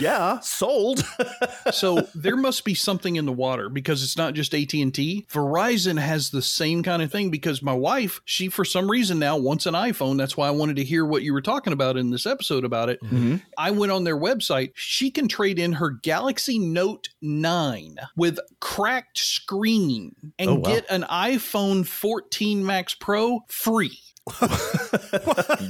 Yeah, 0.00 0.40
sold. 0.40 1.04
so 1.72 2.06
there 2.14 2.36
must 2.36 2.64
be 2.64 2.74
something 2.74 3.16
in 3.16 3.26
the 3.26 3.32
water 3.32 3.68
because 3.68 4.02
it's 4.02 4.16
not 4.16 4.34
just 4.34 4.54
AT&T. 4.54 5.26
Verizon 5.30 5.98
has 5.98 6.30
the 6.30 6.42
same 6.42 6.82
kind 6.82 7.02
of 7.02 7.10
thing 7.10 7.30
because 7.30 7.62
my 7.62 7.74
wife, 7.74 8.20
she 8.24 8.48
for 8.48 8.64
some 8.64 8.90
reason 8.90 9.18
now 9.18 9.36
wants 9.36 9.66
an 9.66 9.74
iPhone. 9.74 10.18
That's 10.18 10.36
why 10.36 10.48
I 10.48 10.52
wanted 10.52 10.76
to 10.76 10.84
hear 10.84 11.04
what 11.04 11.22
you 11.22 11.32
were 11.32 11.42
talking 11.42 11.72
about 11.72 11.96
in 11.96 12.10
this 12.12 12.26
episode 12.26 12.64
about 12.64 12.88
it. 12.88 13.02
Mm-hmm. 13.02 13.36
I 13.58 13.70
went 13.72 13.90
on 13.92 14.04
their 14.04 14.16
website. 14.18 14.70
She 14.74 15.10
can 15.10 15.26
trade 15.28 15.58
in 15.58 15.72
her 15.72 15.90
Galaxy 15.90 16.58
Note 16.58 17.08
9 17.20 17.96
with 18.16 18.38
cracked 18.60 19.18
screen 19.18 20.14
and 20.38 20.50
Oh, 20.50 20.54
wow. 20.56 20.60
get 20.62 20.90
an 20.90 21.02
iPhone 21.10 21.86
14 21.86 22.64
Max 22.64 22.94
Pro 22.94 23.40
free. 23.48 23.98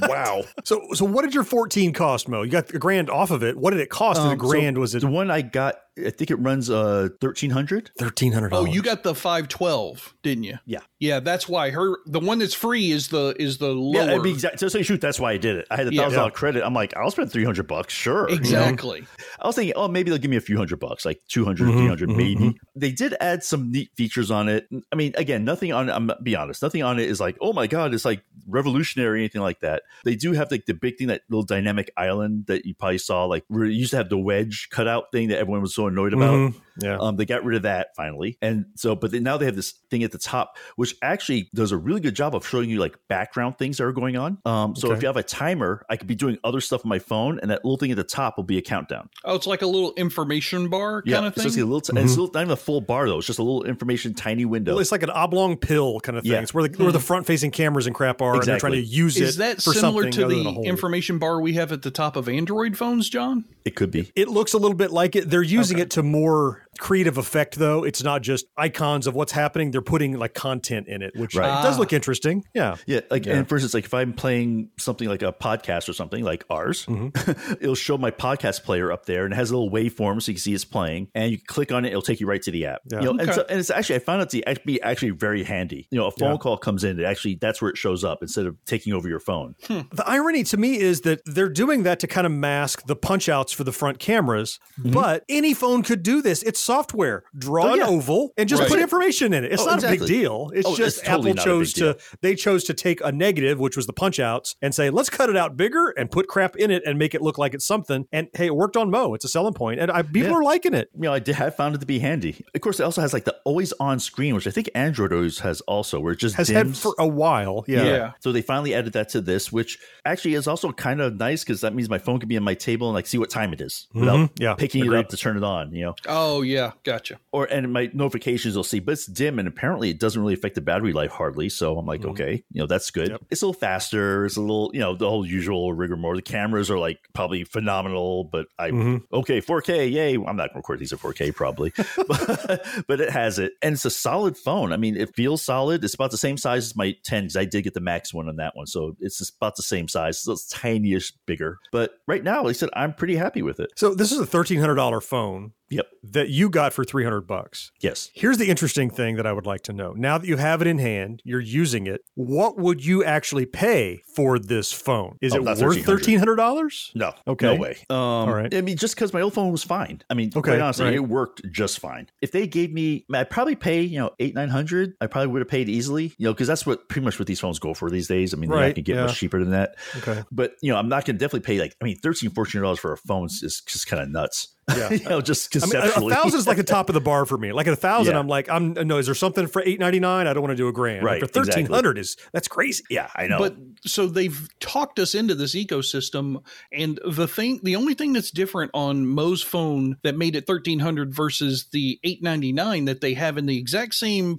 wow. 0.07 0.43
So, 0.63 0.81
so 0.93 1.05
what 1.05 1.23
did 1.23 1.33
your 1.33 1.43
14 1.43 1.93
cost, 1.93 2.27
Mo? 2.27 2.41
You 2.43 2.51
got 2.51 2.73
a 2.73 2.79
grand 2.79 3.09
off 3.09 3.31
of 3.31 3.43
it. 3.43 3.57
What 3.57 3.71
did 3.71 3.79
it 3.79 3.89
cost? 3.89 4.19
and 4.21 4.29
a 4.29 4.33
Um, 4.33 4.39
so 4.39 4.45
grand 4.47 4.77
was 4.77 4.95
it? 4.95 4.99
the 5.01 5.07
one 5.07 5.31
I 5.31 5.41
got? 5.41 5.75
I 5.97 6.09
think 6.09 6.31
it 6.31 6.35
runs 6.37 6.69
uh 6.69 7.09
thirteen 7.21 7.51
hundred. 7.51 7.91
Thirteen 7.99 8.31
hundred. 8.31 8.53
Oh, 8.53 8.65
you 8.65 8.81
got 8.81 9.03
the 9.03 9.13
512, 9.13 10.15
didn't 10.23 10.43
you? 10.43 10.57
Yeah. 10.65 10.79
Yeah, 10.99 11.19
that's 11.19 11.47
why 11.49 11.69
her 11.69 11.97
the 12.05 12.19
one 12.19 12.39
that's 12.39 12.53
free 12.53 12.91
is 12.91 13.09
the 13.09 13.35
is 13.37 13.57
the 13.57 13.67
lower. 13.73 14.05
Yeah, 14.05 14.13
I 14.13 14.17
mean, 14.19 14.33
exactly. 14.33 14.57
So, 14.57 14.69
so 14.69 14.81
shoot, 14.81 15.01
that's 15.01 15.19
why 15.19 15.33
I 15.33 15.37
did 15.37 15.57
it. 15.57 15.67
I 15.69 15.75
had 15.75 15.87
a 15.87 15.91
thousand 15.91 16.17
dollar 16.17 16.31
credit. 16.31 16.63
I'm 16.65 16.73
like, 16.73 16.95
I'll 16.95 17.11
spend 17.11 17.31
three 17.31 17.43
hundred 17.43 17.67
bucks, 17.67 17.93
sure. 17.93 18.29
you 18.29 18.35
know? 18.37 18.41
Exactly. 18.41 19.05
I 19.39 19.47
was 19.47 19.55
thinking, 19.55 19.73
oh, 19.75 19.87
maybe 19.87 20.09
they'll 20.09 20.19
give 20.19 20.31
me 20.31 20.37
a 20.37 20.41
few 20.41 20.57
hundred 20.57 20.79
bucks, 20.79 21.03
like 21.05 21.21
200, 21.27 21.67
Mhm, 21.67 21.73
300, 21.73 22.09
mhm, 22.09 22.15
maybe. 22.15 22.35
mhm. 22.35 22.55
They 22.75 22.91
did 22.91 23.15
add 23.19 23.43
some 23.43 23.71
neat 23.71 23.91
features 23.95 24.31
on 24.31 24.47
it. 24.49 24.67
I 24.91 24.95
mean, 24.95 25.13
again, 25.17 25.43
nothing 25.43 25.73
on. 25.73 25.89
I'm 25.89 26.09
be 26.23 26.35
honest, 26.35 26.61
nothing 26.61 26.83
on 26.83 26.99
it 26.99 27.09
is 27.09 27.19
like, 27.19 27.37
oh 27.41 27.51
my 27.53 27.67
god, 27.67 27.93
it's 27.93 28.05
like 28.05 28.23
revolutionary, 28.47 29.19
anything 29.19 29.41
like 29.41 29.59
that. 29.59 29.83
They 30.05 30.15
do 30.15 30.31
have 30.33 30.49
like 30.51 30.65
the 30.65 30.73
big 30.73 30.97
thing, 30.97 31.07
that 31.07 31.21
little 31.29 31.43
dynamic 31.43 31.91
island 31.97 32.45
that 32.47 32.65
you 32.65 32.73
probably 32.75 32.97
saw, 32.97 33.25
like 33.25 33.43
where 33.49 33.65
it 33.65 33.73
used 33.73 33.91
to 33.91 33.97
have 33.97 34.09
the 34.09 34.17
wedge 34.17 34.69
cutout 34.71 35.11
thing 35.11 35.27
that 35.27 35.37
everyone 35.37 35.61
was 35.61 35.75
so 35.75 35.82
annoyed 35.87 36.13
about. 36.13 36.33
Mhm, 36.33 36.55
Yeah. 36.81 36.97
Um, 36.99 37.15
they 37.17 37.25
got 37.25 37.43
rid 37.43 37.55
of 37.57 37.61
that 37.63 37.95
finally, 37.95 38.37
and 38.41 38.65
so 38.75 38.95
but 38.95 39.11
then 39.11 39.23
now 39.23 39.37
they 39.37 39.45
have 39.45 39.55
this 39.55 39.73
thing 39.91 40.03
at 40.03 40.11
the 40.11 40.17
top, 40.17 40.57
which 40.75 40.95
actually 41.01 41.49
does 41.53 41.71
a 41.71 41.77
really 41.77 42.01
good 42.01 42.15
job 42.15 42.35
of 42.35 42.47
showing 42.47 42.69
you 42.69 42.79
like 42.79 42.97
background 43.09 43.57
things 43.57 43.77
that 43.77 43.83
are 43.85 43.91
going 43.91 44.15
on. 44.17 44.37
Um, 44.45 44.75
so 44.75 44.87
Okay. 44.87 44.97
if 44.97 45.03
you 45.03 45.07
have 45.07 45.17
a 45.17 45.23
timer, 45.23 45.85
I 45.89 45.97
could 45.97 46.07
be 46.07 46.15
doing 46.15 46.37
other 46.43 46.61
stuff 46.61 46.85
on 46.85 46.89
my 46.89 46.99
phone, 46.99 47.39
and 47.39 47.51
that 47.51 47.63
little 47.63 47.77
thing 47.77 47.91
at 47.91 47.97
the 47.97 48.03
top 48.03 48.37
will 48.37 48.43
be 48.43 48.57
a 48.57 48.61
countdown. 48.61 49.09
Oh, 49.23 49.35
it's 49.35 49.45
like 49.47 49.61
a 49.61 49.67
little 49.67 49.93
information 49.95 50.69
bar 50.69 51.03
Yeah, 51.05 51.15
kind 51.17 51.27
of 51.27 51.33
it's 51.33 51.41
thing. 51.43 51.49
just 51.49 51.57
a 51.59 51.65
little. 51.65 51.81
T- 51.81 51.89
and 51.95 51.99
It's 51.99 52.17
not 52.17 52.35
even 52.35 52.51
a 52.51 52.55
full 52.55 52.81
bar 52.81 53.07
though. 53.07 53.17
It's 53.19 53.27
just 53.27 53.39
a 53.39 53.43
little 53.43 53.63
information, 53.63 54.13
tiny 54.13 54.45
window. 54.45 54.73
Well, 54.73 54.79
it's 54.79 54.91
like 54.91 55.03
an 55.03 55.09
oblong 55.11 55.57
pill 55.57 55.99
kind 55.99 56.17
of 56.17 56.23
thing. 56.23 56.31
Yeah. 56.33 56.41
It's 56.41 56.53
where 56.53 56.67
the, 56.67 56.83
where 56.83 56.91
the 56.91 56.99
front 56.99 57.25
facing 57.27 57.51
cameras 57.51 57.85
and 57.87 57.95
crap 57.95 58.21
are, 58.21 58.35
and 58.35 58.43
they're 58.43 58.57
trying 58.59 58.73
to 58.73 58.79
Exactly. 58.79 58.97
use 58.97 59.17
it 59.17 59.23
Is 59.23 59.37
that 59.37 59.61
for 59.61 59.73
similar 59.73 60.03
something 60.03 60.11
to 60.13 60.25
other 60.25 60.35
than 60.35 60.47
a 60.47 60.61
the 60.61 60.67
information 60.67 61.19
bar 61.19 61.39
we 61.39 61.53
have 61.53 61.71
at 61.71 61.81
the 61.83 61.91
top 61.91 62.15
of 62.15 62.27
Android 62.27 62.77
phones, 62.77 63.09
John? 63.09 63.45
it 63.65 63.75
could 63.75 63.91
be. 63.91 64.11
It 64.15 64.27
looks 64.27 64.53
a 64.53 64.57
little 64.57 64.75
bit 64.77 64.91
like 64.91 65.15
it. 65.15 65.29
They're 65.29 65.41
using 65.43 65.79
it 65.79 65.91
to 65.91 66.03
more 66.03 66.62
creative 66.79 67.17
effect, 67.17 67.55
though. 67.55 67.83
It's 67.83 68.03
not 68.03 68.21
just 68.21 68.45
icons 68.57 69.07
of 69.07 69.15
what's 69.15 69.31
happening. 69.31 69.71
They're 69.71 69.81
putting 69.81 70.17
like 70.17 70.33
content 70.33 70.87
in 70.87 71.01
it, 71.01 71.13
which 71.15 71.35
Right. 71.35 71.49
uh, 71.49 71.63
does 71.63 71.77
Ah. 71.77 71.79
look 71.79 71.93
interesting. 71.93 72.43
Yeah. 72.53 72.75
Yeah, 72.85 73.01
like 73.11 73.25
Yeah. 73.25 73.37
and 73.37 73.47
for 73.49 73.55
instance, 73.55 73.73
like 73.73 73.85
if 73.85 73.93
I'm 73.93 74.13
playing 74.13 74.69
something 74.79 75.07
like 75.07 75.21
a 75.21 75.31
podcast 75.33 75.87
or 75.89 75.93
something 75.93 76.23
like 76.23 76.43
ours, 76.49 76.85
Mm-hmm. 76.85 77.53
it'll 77.61 77.75
show 77.75 77.97
my 77.97 78.11
podcast 78.11 78.63
player 78.63 78.91
up 78.91 79.05
there, 79.05 79.23
and 79.25 79.33
it 79.33 79.35
has 79.37 79.51
a 79.51 79.57
little 79.57 79.71
waveform 79.71 80.21
so 80.21 80.31
you 80.31 80.35
can 80.35 80.41
see 80.41 80.53
it's 80.53 80.65
playing, 80.65 81.07
and 81.15 81.31
you 81.31 81.37
click 81.47 81.71
on 81.71 81.85
it, 81.85 81.89
it'll 81.89 82.01
take 82.01 82.19
you 82.19 82.27
right 82.27 82.41
to 82.41 82.51
the 82.51 82.65
app. 82.65 82.81
Yeah. 82.91 82.99
You 83.01 83.05
know, 83.13 83.19
and, 83.19 83.33
so, 83.33 83.45
and 83.49 83.59
it's 83.59 83.69
actually 83.69 83.95
I 83.95 83.99
found 83.99 84.21
it 84.21 84.29
to 84.29 84.55
be 84.65 84.81
actually 84.81 85.11
very 85.11 85.43
handy. 85.43 85.87
You 85.91 85.99
know, 85.99 86.07
a 86.07 86.11
phone 86.11 86.31
Yeah. 86.33 86.37
call 86.37 86.57
comes 86.57 86.83
in, 86.83 86.99
it 86.99 87.03
actually 87.05 87.35
that's 87.39 87.61
where 87.61 87.69
it 87.71 87.77
shows 87.77 88.03
up 88.03 88.19
instead 88.21 88.45
of 88.45 88.55
taking 88.65 88.93
over 88.93 89.07
your 89.07 89.19
phone. 89.19 89.55
The 89.69 90.03
irony 90.05 90.43
to 90.45 90.57
me 90.57 90.79
is 90.79 91.01
that 91.01 91.21
they're 91.25 91.49
doing 91.49 91.83
that 91.83 91.99
to 91.99 92.07
kind 92.07 92.25
of 92.25 92.31
mask 92.33 92.85
the 92.87 92.95
punch 92.95 93.29
outs 93.29 93.51
for 93.53 93.63
the 93.63 93.71
front 93.71 93.99
cameras, 93.99 94.59
but 94.77 95.23
any 95.29 95.53
phone 95.53 95.83
could 95.83 96.03
do 96.03 96.21
this. 96.21 96.41
It's 96.43 96.59
software. 96.63 97.23
Draw 97.37 97.63
Mm-hmm. 97.63 97.81
Oh, 97.81 97.87
an 97.87 97.95
oval 97.95 98.33
and 98.37 98.49
just 98.49 98.61
Right. 98.61 98.69
put 98.71 98.79
information 98.79 99.33
in 99.33 99.43
it. 99.45 99.51
It's 99.53 99.61
Oh, 99.61 99.65
not 99.65 99.83
a 99.83 99.87
big 99.89 100.05
deal. 100.05 100.51
It's 100.53 100.67
Oh, 100.67 100.75
just 100.75 100.99
it's 100.99 101.07
totally 101.07 101.31
Apple 101.31 101.43
chose 101.43 101.73
to 101.73 101.97
they 102.21 102.35
chose 102.35 102.63
to 102.65 102.73
take 102.73 102.99
a 103.03 103.11
negative, 103.11 103.59
which 103.59 103.75
was 103.77 103.87
the 103.87 103.93
punch 103.93 104.19
outs, 104.19 104.55
and 104.61 104.73
say, 104.75 104.89
let's 104.89 105.09
cut 105.09 105.29
it 105.29 105.37
out 105.37 105.55
bigger 105.57 105.89
and 105.97 106.11
put 106.11 106.27
crap 106.27 106.55
in 106.55 106.71
it 106.71 106.83
and 106.85 106.99
make 106.99 107.15
it 107.15 107.21
look 107.21 107.37
like 107.37 107.53
it's 107.53 107.65
something. 107.65 108.05
And 108.11 108.27
hey, 108.33 108.47
it 108.47 108.55
worked 108.55 108.75
on 108.77 108.91
Mo. 108.91 109.13
It's 109.13 109.25
a 109.25 109.27
selling 109.29 109.53
point. 109.53 109.79
And 109.79 109.91
I, 109.91 110.01
people 110.01 110.31
Yeah. 110.31 110.35
are 110.37 110.43
liking 110.43 110.73
it. 110.73 110.89
You 110.95 111.01
know, 111.03 111.13
I 111.13 111.19
did 111.19 111.35
have 111.35 111.55
found 111.55 111.75
it 111.75 111.79
to 111.79 111.85
be 111.85 111.99
handy. 111.99 112.43
Of 112.53 112.61
course, 112.61 112.79
it 112.79 112.83
also 112.83 113.01
has 113.01 113.13
like 113.13 113.25
the 113.25 113.35
always 113.45 113.73
on 113.79 113.99
screen, 113.99 114.35
which 114.35 114.47
I 114.47 114.51
think 114.51 114.69
Android 114.75 115.11
always 115.13 115.39
has 115.39 115.61
also, 115.61 115.99
where 115.99 116.13
it 116.13 116.19
just 116.19 116.35
Has 116.35 116.47
dims. 116.47 116.57
had 116.57 116.77
for 116.77 116.95
a 116.99 117.07
while. 117.07 117.63
Yeah. 117.67 117.83
Yeah. 117.83 118.11
So 118.19 118.31
they 118.31 118.41
finally 118.41 118.73
added 118.75 118.93
that 118.93 119.09
to 119.09 119.21
this, 119.21 119.51
which 119.51 119.79
actually 120.05 120.33
is 120.35 120.47
also 120.47 120.71
kind 120.71 121.01
of 121.01 121.15
nice 121.17 121.43
because 121.43 121.61
that 121.61 121.73
means 121.73 121.89
my 121.89 121.97
phone 121.97 122.19
can 122.19 122.29
be 122.29 122.37
on 122.37 122.43
my 122.43 122.53
table 122.53 122.87
and 122.87 122.93
like 122.95 123.07
see 123.07 123.17
what 123.17 123.29
time 123.29 123.53
it 123.53 123.61
is 123.61 123.87
without 123.93 124.17
Mhm. 124.17 124.29
Yeah. 124.39 124.53
picking 124.55 124.85
it 124.85 124.93
up 124.93 125.09
to 125.09 125.17
turn 125.17 125.37
it 125.37 125.43
on. 125.43 125.73
You 125.73 125.85
know, 125.85 125.95
Oh 126.07 126.41
yeah, 126.41 126.52
gotcha. 126.83 127.19
or 127.31 127.45
and 127.45 127.71
my 127.73 127.89
notifications 127.93 128.55
will 128.55 128.63
see, 128.63 128.79
but 128.79 128.93
it's 128.93 129.05
dim 129.05 129.39
and 129.39 129.47
apparently 129.47 129.89
it 129.89 129.99
doesn't 129.99 130.21
really 130.21 130.33
affect 130.33 130.55
the 130.55 130.61
battery 130.61 130.93
life 130.93 131.11
hardly. 131.11 131.49
So 131.49 131.77
I'm 131.77 131.85
like, 131.85 132.05
okay, 132.05 132.43
you 132.51 132.61
know, 132.61 132.67
that's 132.67 132.89
good. 132.91 133.09
Yep. 133.09 133.21
It's 133.29 133.41
a 133.41 133.45
little 133.47 133.59
faster. 133.59 134.25
It's 134.25 134.37
a 134.37 134.41
little, 134.41 134.71
you 134.73 134.79
know, 134.79 134.95
the 134.95 135.09
whole 135.09 135.25
usual 135.25 135.73
rigmarole. 135.73 136.15
The 136.15 136.21
cameras 136.21 136.69
are 136.71 136.79
like 136.79 136.99
probably 137.13 137.43
phenomenal, 137.43 138.23
but 138.25 138.47
I 138.59 138.71
Mhm. 138.71 139.03
okay, 139.11 139.41
4K, 139.41 139.91
yay! 139.91 140.15
I'm 140.15 140.23
not 140.35 140.35
going 140.37 140.49
to 140.49 140.55
record 140.57 140.79
these 140.79 140.93
at 140.93 140.99
4K 140.99 141.33
probably, 141.35 141.71
but, 142.07 142.65
but 142.87 142.99
it 143.01 143.09
has 143.09 143.39
it, 143.39 143.53
and 143.61 143.73
it's 143.73 143.85
a 143.85 143.89
solid 143.91 144.37
phone. 144.37 144.71
I 144.73 144.77
mean, 144.77 144.95
it 144.97 145.15
feels 145.15 145.41
solid. 145.41 145.83
It's 145.83 145.93
about 145.93 146.11
the 146.11 146.17
same 146.17 146.37
size 146.37 146.65
as 146.65 146.75
my 146.75 146.95
10 147.03 147.23
because 147.23 147.37
I 147.37 147.45
did 147.45 147.63
get 147.63 147.73
the 147.73 147.79
max 147.81 148.13
one 148.13 148.29
on 148.29 148.37
that 148.37 148.55
one, 148.55 148.67
so 148.67 148.95
it's 148.99 149.17
just 149.19 149.35
about 149.35 149.55
the 149.55 149.63
same 149.63 149.87
size. 149.87 150.19
So 150.19 150.33
it's 150.33 150.53
tinyish 150.53 151.13
bigger, 151.25 151.57
but 151.71 151.95
right 152.07 152.23
now, 152.23 152.43
like 152.43 152.49
I 152.49 152.53
said, 152.53 152.69
I'm 152.73 152.93
pretty 152.93 153.15
happy 153.15 153.41
with 153.41 153.59
it. 153.59 153.71
So 153.75 153.93
this 153.93 154.11
is 154.11 154.19
a 154.19 154.25
thirteen 154.25 154.59
hundred 154.59 154.75
dollar 154.75 155.01
phone 155.01 155.51
Yep. 155.75 155.87
that 156.11 156.29
you 156.29 156.49
got 156.49 156.73
for 156.73 156.83
three 156.83 157.03
hundred 157.03 157.21
bucks. 157.27 157.71
Yes. 157.81 158.09
Here's 158.13 158.37
the 158.37 158.49
interesting 158.49 158.89
thing 158.89 159.15
that 159.17 159.25
I 159.25 159.33
would 159.33 159.45
like 159.45 159.61
to 159.63 159.73
know. 159.73 159.93
Now 159.93 160.17
that 160.17 160.27
you 160.27 160.37
have 160.37 160.61
it 160.61 160.67
in 160.67 160.77
hand, 160.79 161.21
you're 161.23 161.39
using 161.39 161.87
it. 161.87 162.01
What 162.15 162.57
would 162.57 162.85
you 162.85 163.03
actually 163.03 163.45
pay 163.45 164.01
for 164.15 164.37
this 164.39 164.71
phone? 164.71 165.17
Is 165.21 165.33
Oh, 165.33 165.37
it 165.37 165.39
worth 165.43 165.59
1,300. 165.61 165.85
thirteen 165.85 166.19
hundred 166.19 166.35
dollars? 166.35 166.91
No. 166.95 167.13
Okay. 167.27 167.45
No 167.47 167.55
way. 167.55 167.77
Um, 167.89 167.97
All 167.97 168.33
right. 168.33 168.53
I 168.53 168.61
mean, 168.61 168.77
just 168.77 168.95
because 168.95 169.13
my 169.13 169.21
old 169.21 169.33
phone 169.33 169.51
was 169.51 169.63
fine. 169.63 170.01
I 170.09 170.13
mean, 170.13 170.29
Okay, 170.35 170.51
quite 170.51 170.61
honestly, 170.61 170.85
right. 170.85 170.93
it 170.95 170.99
worked 171.07 171.41
just 171.51 171.79
fine. 171.79 172.09
If 172.21 172.31
they 172.31 172.47
gave 172.47 172.71
me, 172.73 173.05
I'd 173.13 173.29
probably 173.29 173.55
pay, 173.55 173.81
you 173.81 173.99
know, 173.99 174.11
eight, 174.19 174.35
nine 174.35 174.49
hundred. 174.49 174.93
I 175.01 175.07
probably 175.07 175.27
would 175.27 175.39
have 175.41 175.47
paid 175.49 175.69
easily, 175.69 176.13
you 176.17 176.25
know, 176.25 176.33
because 176.33 176.47
that's 176.47 176.65
what 176.65 176.87
pretty 176.89 177.05
much 177.05 177.17
what 177.19 177.27
these 177.27 177.39
phones 177.39 177.59
go 177.59 177.73
for 177.73 177.89
these 177.89 178.07
days. 178.07 178.33
I 178.33 178.37
mean, 178.37 178.49
Right, 178.49 178.61
going 178.61 178.75
to 178.75 178.81
get 178.81 178.95
yeah. 178.97 179.05
much 179.05 179.17
cheaper 179.17 179.39
than 179.39 179.51
that. 179.51 179.75
Okay. 179.97 180.23
But, 180.31 180.53
you 180.61 180.71
know, 180.71 180.77
I'm 180.77 180.89
not 180.89 181.05
going 181.05 181.15
to 181.15 181.19
definitely 181.19 181.45
pay 181.45 181.59
like, 181.59 181.75
I 181.81 181.85
mean, 181.85 181.97
13 181.97 182.29
$14 182.31 182.77
for 182.79 182.93
a 182.93 182.97
phone 182.97 183.25
is 183.25 183.61
just 183.67 183.87
kind 183.87 184.01
of 184.03 184.09
nuts. 184.09 184.52
Yeah. 184.75 184.89
you 184.91 185.09
know, 185.09 185.21
just 185.21 185.55
I 185.55 185.59
mean, 185.59 185.75
a- 185.75 185.81
conceptually. 185.81 186.13
a 186.13 186.15
thousand 186.15 186.39
is 186.39 186.47
like 186.47 186.57
the 186.57 186.63
top 186.63 186.89
of 186.89 186.93
the 186.93 187.01
bar 187.01 187.25
for 187.25 187.37
me. 187.37 187.51
Like 187.51 187.67
at 187.67 187.73
a 187.73 187.77
thousand, 187.77 188.13
Yeah. 188.13 188.19
I'm 188.19 188.27
like, 188.27 188.49
I'm 188.49 188.73
no. 188.73 188.97
Is 188.97 189.05
there 189.07 189.15
something 189.15 189.47
for 189.47 189.61
eight 189.65 189.79
ninety 189.79 189.99
nine? 189.99 190.27
I 190.27 190.33
don't 190.33 190.41
want 190.43 190.51
to 190.51 190.55
do 190.55 190.67
a 190.67 190.71
grand. 190.73 191.03
Right, 191.03 191.19
For 191.19 191.27
thirteen 191.27 191.65
hundred 191.65 191.97
is 191.97 192.15
that's 192.31 192.47
crazy. 192.47 192.83
yeah, 192.89 193.09
I 193.15 193.27
know. 193.27 193.39
But 193.39 193.55
so 193.85 194.07
they've 194.07 194.47
talked 194.59 194.99
us 194.99 195.15
into 195.15 195.35
this 195.35 195.55
ecosystem, 195.55 196.43
and 196.71 196.99
the 197.05 197.27
thing, 197.27 197.59
the 197.63 197.75
only 197.75 197.93
thing 197.93 198.13
that's 198.13 198.31
different 198.31 198.71
on 198.73 199.05
Mo's 199.05 199.41
phone 199.41 199.97
that 200.03 200.15
made 200.17 200.35
it 200.35 200.47
thirteen 200.47 200.79
hundred 200.79 201.13
versus 201.13 201.67
the 201.71 201.99
eight 202.03 202.23
ninety 202.23 202.53
nine 202.53 202.85
that 202.85 203.01
they 203.01 203.13
have 203.15 203.37
in 203.37 203.45
the 203.45 203.57
exact 203.57 203.95
same 203.95 204.37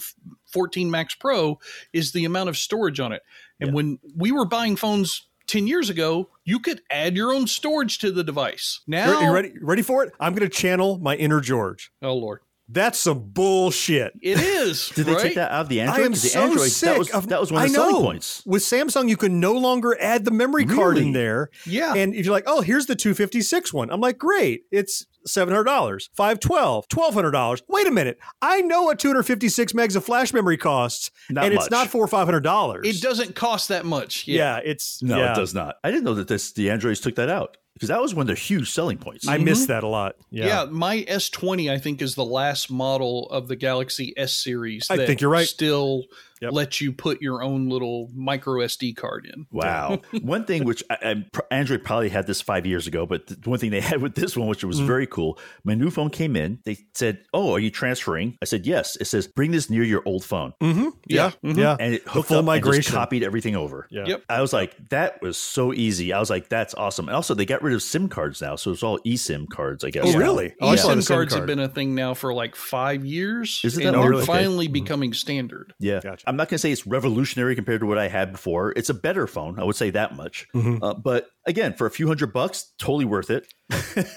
14 0.53 0.89
Max 0.89 1.17
Pro 1.17 1.59
is 1.93 2.13
the 2.13 2.25
amount 2.25 2.49
of 2.49 2.57
storage 2.57 3.01
on 3.01 3.13
it. 3.13 3.23
And 3.61 3.75
when 3.75 3.99
we 4.17 4.31
were 4.31 4.45
buying 4.45 4.77
phones 4.77 5.27
10 5.47 5.67
years 5.67 5.91
ago, 5.91 6.29
you 6.45 6.59
could 6.59 6.81
add 6.91 7.17
your 7.17 7.33
own 7.33 7.47
storage 7.47 7.99
to 7.99 8.11
the 8.11 8.25
device. 8.25 8.81
Now, 8.87 9.21
You 9.21 9.33
ready? 9.33 9.53
Ready 9.61 9.83
for 9.83 10.03
it? 10.05 10.13
I'm 10.21 10.33
going 10.35 10.49
to 10.49 10.55
channel 10.55 10.99
my 10.99 11.17
inner 11.17 11.41
George. 11.41 11.93
Oh 12.03 12.15
Lord, 12.15 12.41
that's 12.69 12.99
some 12.99 13.21
bullshit. 13.31 14.15
It 14.23 14.41
is. 14.41 14.89
Did 14.95 15.07
they 15.07 15.15
take 15.17 15.35
that 15.35 15.51
out 15.51 15.63
of 15.63 15.69
the 15.69 15.81
Android? 15.83 16.01
I 16.01 16.05
am 16.05 16.13
'Cause 16.13 16.23
the 16.23 16.29
so 16.31 16.43
Android, 16.43 16.71
sick 16.71 16.89
that 16.89 16.99
was, 16.99 17.11
of, 17.11 17.29
that 17.29 17.41
was 17.41 17.53
one 17.53 17.63
of 17.63 17.65
I 17.65 17.69
the 17.69 17.75
selling 17.75 17.93
know. 17.95 18.03
points. 18.03 18.43
With 18.47 18.63
Samsung, 18.63 19.09
you 19.09 19.17
can 19.17 19.39
no 19.39 19.53
longer 19.53 19.97
add 20.01 20.25
the 20.25 20.31
memory 20.31 20.65
card 20.65 20.97
in 20.99 21.13
there. 21.13 21.51
Yeah. 21.67 21.95
And 21.95 22.15
if 22.15 22.25
you're 22.25 22.35
like, 22.35 22.45
oh, 22.47 22.63
here's 22.63 22.87
the 22.87 22.97
256 22.97 23.73
one, 23.73 23.91
I'm 23.91 24.01
like, 24.01 24.17
great. 24.19 24.63
It's 24.71 25.07
$700, 25.29 26.09
512, 26.15 26.89
$1,200. 26.89 27.63
Wait 27.69 27.87
a 27.87 27.91
minute. 27.91 28.19
I 28.43 28.61
know 28.61 28.85
what 28.85 28.99
256 28.99 29.73
megs 29.73 29.97
of 29.97 30.05
flash 30.05 30.33
memory 30.33 30.57
costs, 30.57 31.11
Not 31.31 31.45
and 31.45 31.55
it's 31.55 31.71
not 31.71 31.89
four 31.89 32.05
or 32.05 32.09
$500. 32.09 32.85
it 32.85 33.01
doesn't 33.01 33.35
cost 33.35 33.69
that 33.69 33.85
much. 33.85 34.27
yeah. 34.27 34.61
it's. 34.65 35.03
No, 35.03 35.19
yeah. 35.19 35.33
it 35.33 35.37
does 35.37 35.55
not. 35.55 35.77
I 35.83 35.91
didn't 35.91 36.05
know 36.05 36.15
that 36.15 36.29
this 36.29 36.53
the 36.53 36.71
Androids 36.71 37.01
took 37.01 37.17
that 37.17 37.29
out 37.29 37.57
because 37.75 37.89
that 37.89 38.01
was 38.01 38.15
one 38.15 38.23
of 38.23 38.27
their 38.29 38.37
huge 38.37 38.71
selling 38.71 38.99
points. 38.99 39.27
I 39.29 39.39
miss 39.39 39.63
mm-hmm. 39.63 39.73
that 39.73 39.83
a 39.83 39.89
lot. 39.89 40.17
Yeah. 40.31 40.47
Yeah. 40.47 40.65
my 40.71 41.03
S20 41.03 41.71
I 41.71 41.79
think 41.79 42.01
is 42.01 42.15
the 42.15 42.25
last 42.25 42.71
model 42.71 43.29
of 43.31 43.49
the 43.49 43.57
Galaxy 43.57 44.15
S 44.17 44.33
series. 44.33 44.87
I 44.91 44.97
that 44.97 45.07
think 45.07 45.21
you're 45.21 45.31
right. 45.31 45.47
Still 45.47 46.05
lets 46.43 46.81
you 46.81 46.93
put 46.93 47.23
your 47.23 47.43
own 47.43 47.69
little 47.69 48.11
micro 48.15 48.61
SD 48.61 48.97
card 48.97 49.27
in. 49.33 49.47
Wow. 49.51 50.01
one 50.23 50.45
thing 50.45 50.65
which 50.65 50.83
I, 50.91 50.97
I, 51.03 51.41
Android 51.51 51.85
probably 51.85 52.09
had 52.11 52.27
this 52.27 52.41
five 52.41 52.67
years 52.67 52.87
ago, 52.87 53.07
but 53.07 53.27
the 53.27 53.49
one 53.49 53.59
thing 53.59 53.71
they 53.71 53.81
had 53.81 54.03
with 54.03 54.15
this 54.15 54.37
one, 54.37 54.49
which 54.49 54.63
was 54.65 54.81
Mm. 54.81 54.87
very 54.87 55.07
cool, 55.07 55.39
my 55.65 55.75
new 55.75 55.91
phone 55.91 56.11
came 56.11 56.35
in. 56.37 56.59
They 56.65 56.79
said, 56.95 57.21
"Oh, 57.33 57.53
are 57.55 57.59
you 57.59 57.71
transferring?" 57.71 58.37
I 58.43 58.45
said, 58.45 58.67
"Yes." 58.67 58.97
It 58.97 59.07
says, 59.07 59.27
"Bring 59.29 59.53
this 59.53 59.71
near 59.71 59.83
your 59.85 60.03
old 60.05 60.25
phone." 60.25 60.53
Mm-hmm. 60.61 60.89
Yeah. 61.07 61.31
Mhm. 61.45 61.57
Yeah. 61.57 61.77
And 61.79 61.95
it 61.95 62.05
The 62.05 62.11
hooked 62.11 62.29
full 62.29 62.37
up 62.39 62.41
and 62.41 62.47
migration. 62.47 62.83
just 62.83 62.95
copied 62.95 63.23
everything 63.23 63.55
over. 63.57 63.87
Yeah. 63.91 64.05
Yep. 64.07 64.25
I 64.29 64.41
was 64.41 64.53
like, 64.53 64.77
that 64.91 65.23
was 65.23 65.37
so 65.37 65.73
easy. 65.73 66.13
I 66.13 66.19
was 66.21 66.29
like, 66.31 66.49
that's 66.49 66.75
awesome. 66.75 67.09
And 67.09 67.15
also, 67.17 67.35
they 67.35 67.47
got 67.47 67.63
rid 67.63 67.73
of 67.75 67.83
SIM 67.83 68.09
cards 68.09 68.41
now, 68.43 68.57
so 68.57 68.73
it's 68.73 68.83
all 68.83 68.99
eSIM 69.01 69.49
cards, 69.49 69.85
I 69.85 69.91
guess. 69.91 70.05
Oh, 70.07 70.13
now. 70.13 70.19
really? 70.19 70.55
Oh, 70.61 70.69
I 70.69 70.77
saw 70.77 70.89
eSIM 70.91 71.03
SIM 71.03 71.17
cards 71.17 71.35
have 71.35 71.47
been 71.47 71.61
a 71.61 71.69
thing 71.69 71.95
now 71.95 72.15
for 72.15 72.35
like 72.35 72.57
five 72.57 73.05
years. 73.05 73.61
Is 73.65 73.79
it 73.79 73.85
and 73.87 73.95
that 73.95 74.01
they're 74.01 74.11
long? 74.11 74.15
Okay. 74.23 74.27
finally 74.27 74.67
Mm-hmm. 74.67 74.73
becoming 74.73 75.13
standard. 75.13 75.73
Yeah, 75.79 76.01
I'm 76.27 76.37
not 76.37 76.49
going 76.49 76.57
to 76.57 76.59
say 76.59 76.73
it's 76.73 76.87
revolutionary 76.87 77.55
compared 77.55 77.81
to 77.81 77.87
what 77.87 77.99
I 77.99 78.09
had 78.09 78.33
before. 78.33 78.73
It's 78.77 78.91
a 78.91 78.95
better 78.95 79.27
phone, 79.27 79.59
I 79.59 79.65
would 79.65 79.77
say 79.77 79.91
that 79.91 80.17
much. 80.17 80.49
Mm-hmm. 80.55 80.83
Uh, 80.83 80.95
but 80.95 81.31
again, 81.47 81.75
for 81.75 81.87
a 81.87 81.91
few 81.91 82.07
hundred 82.07 82.33
bucks, 82.33 82.73
totally 82.79 83.05
worth 83.05 83.31
it. 83.31 83.53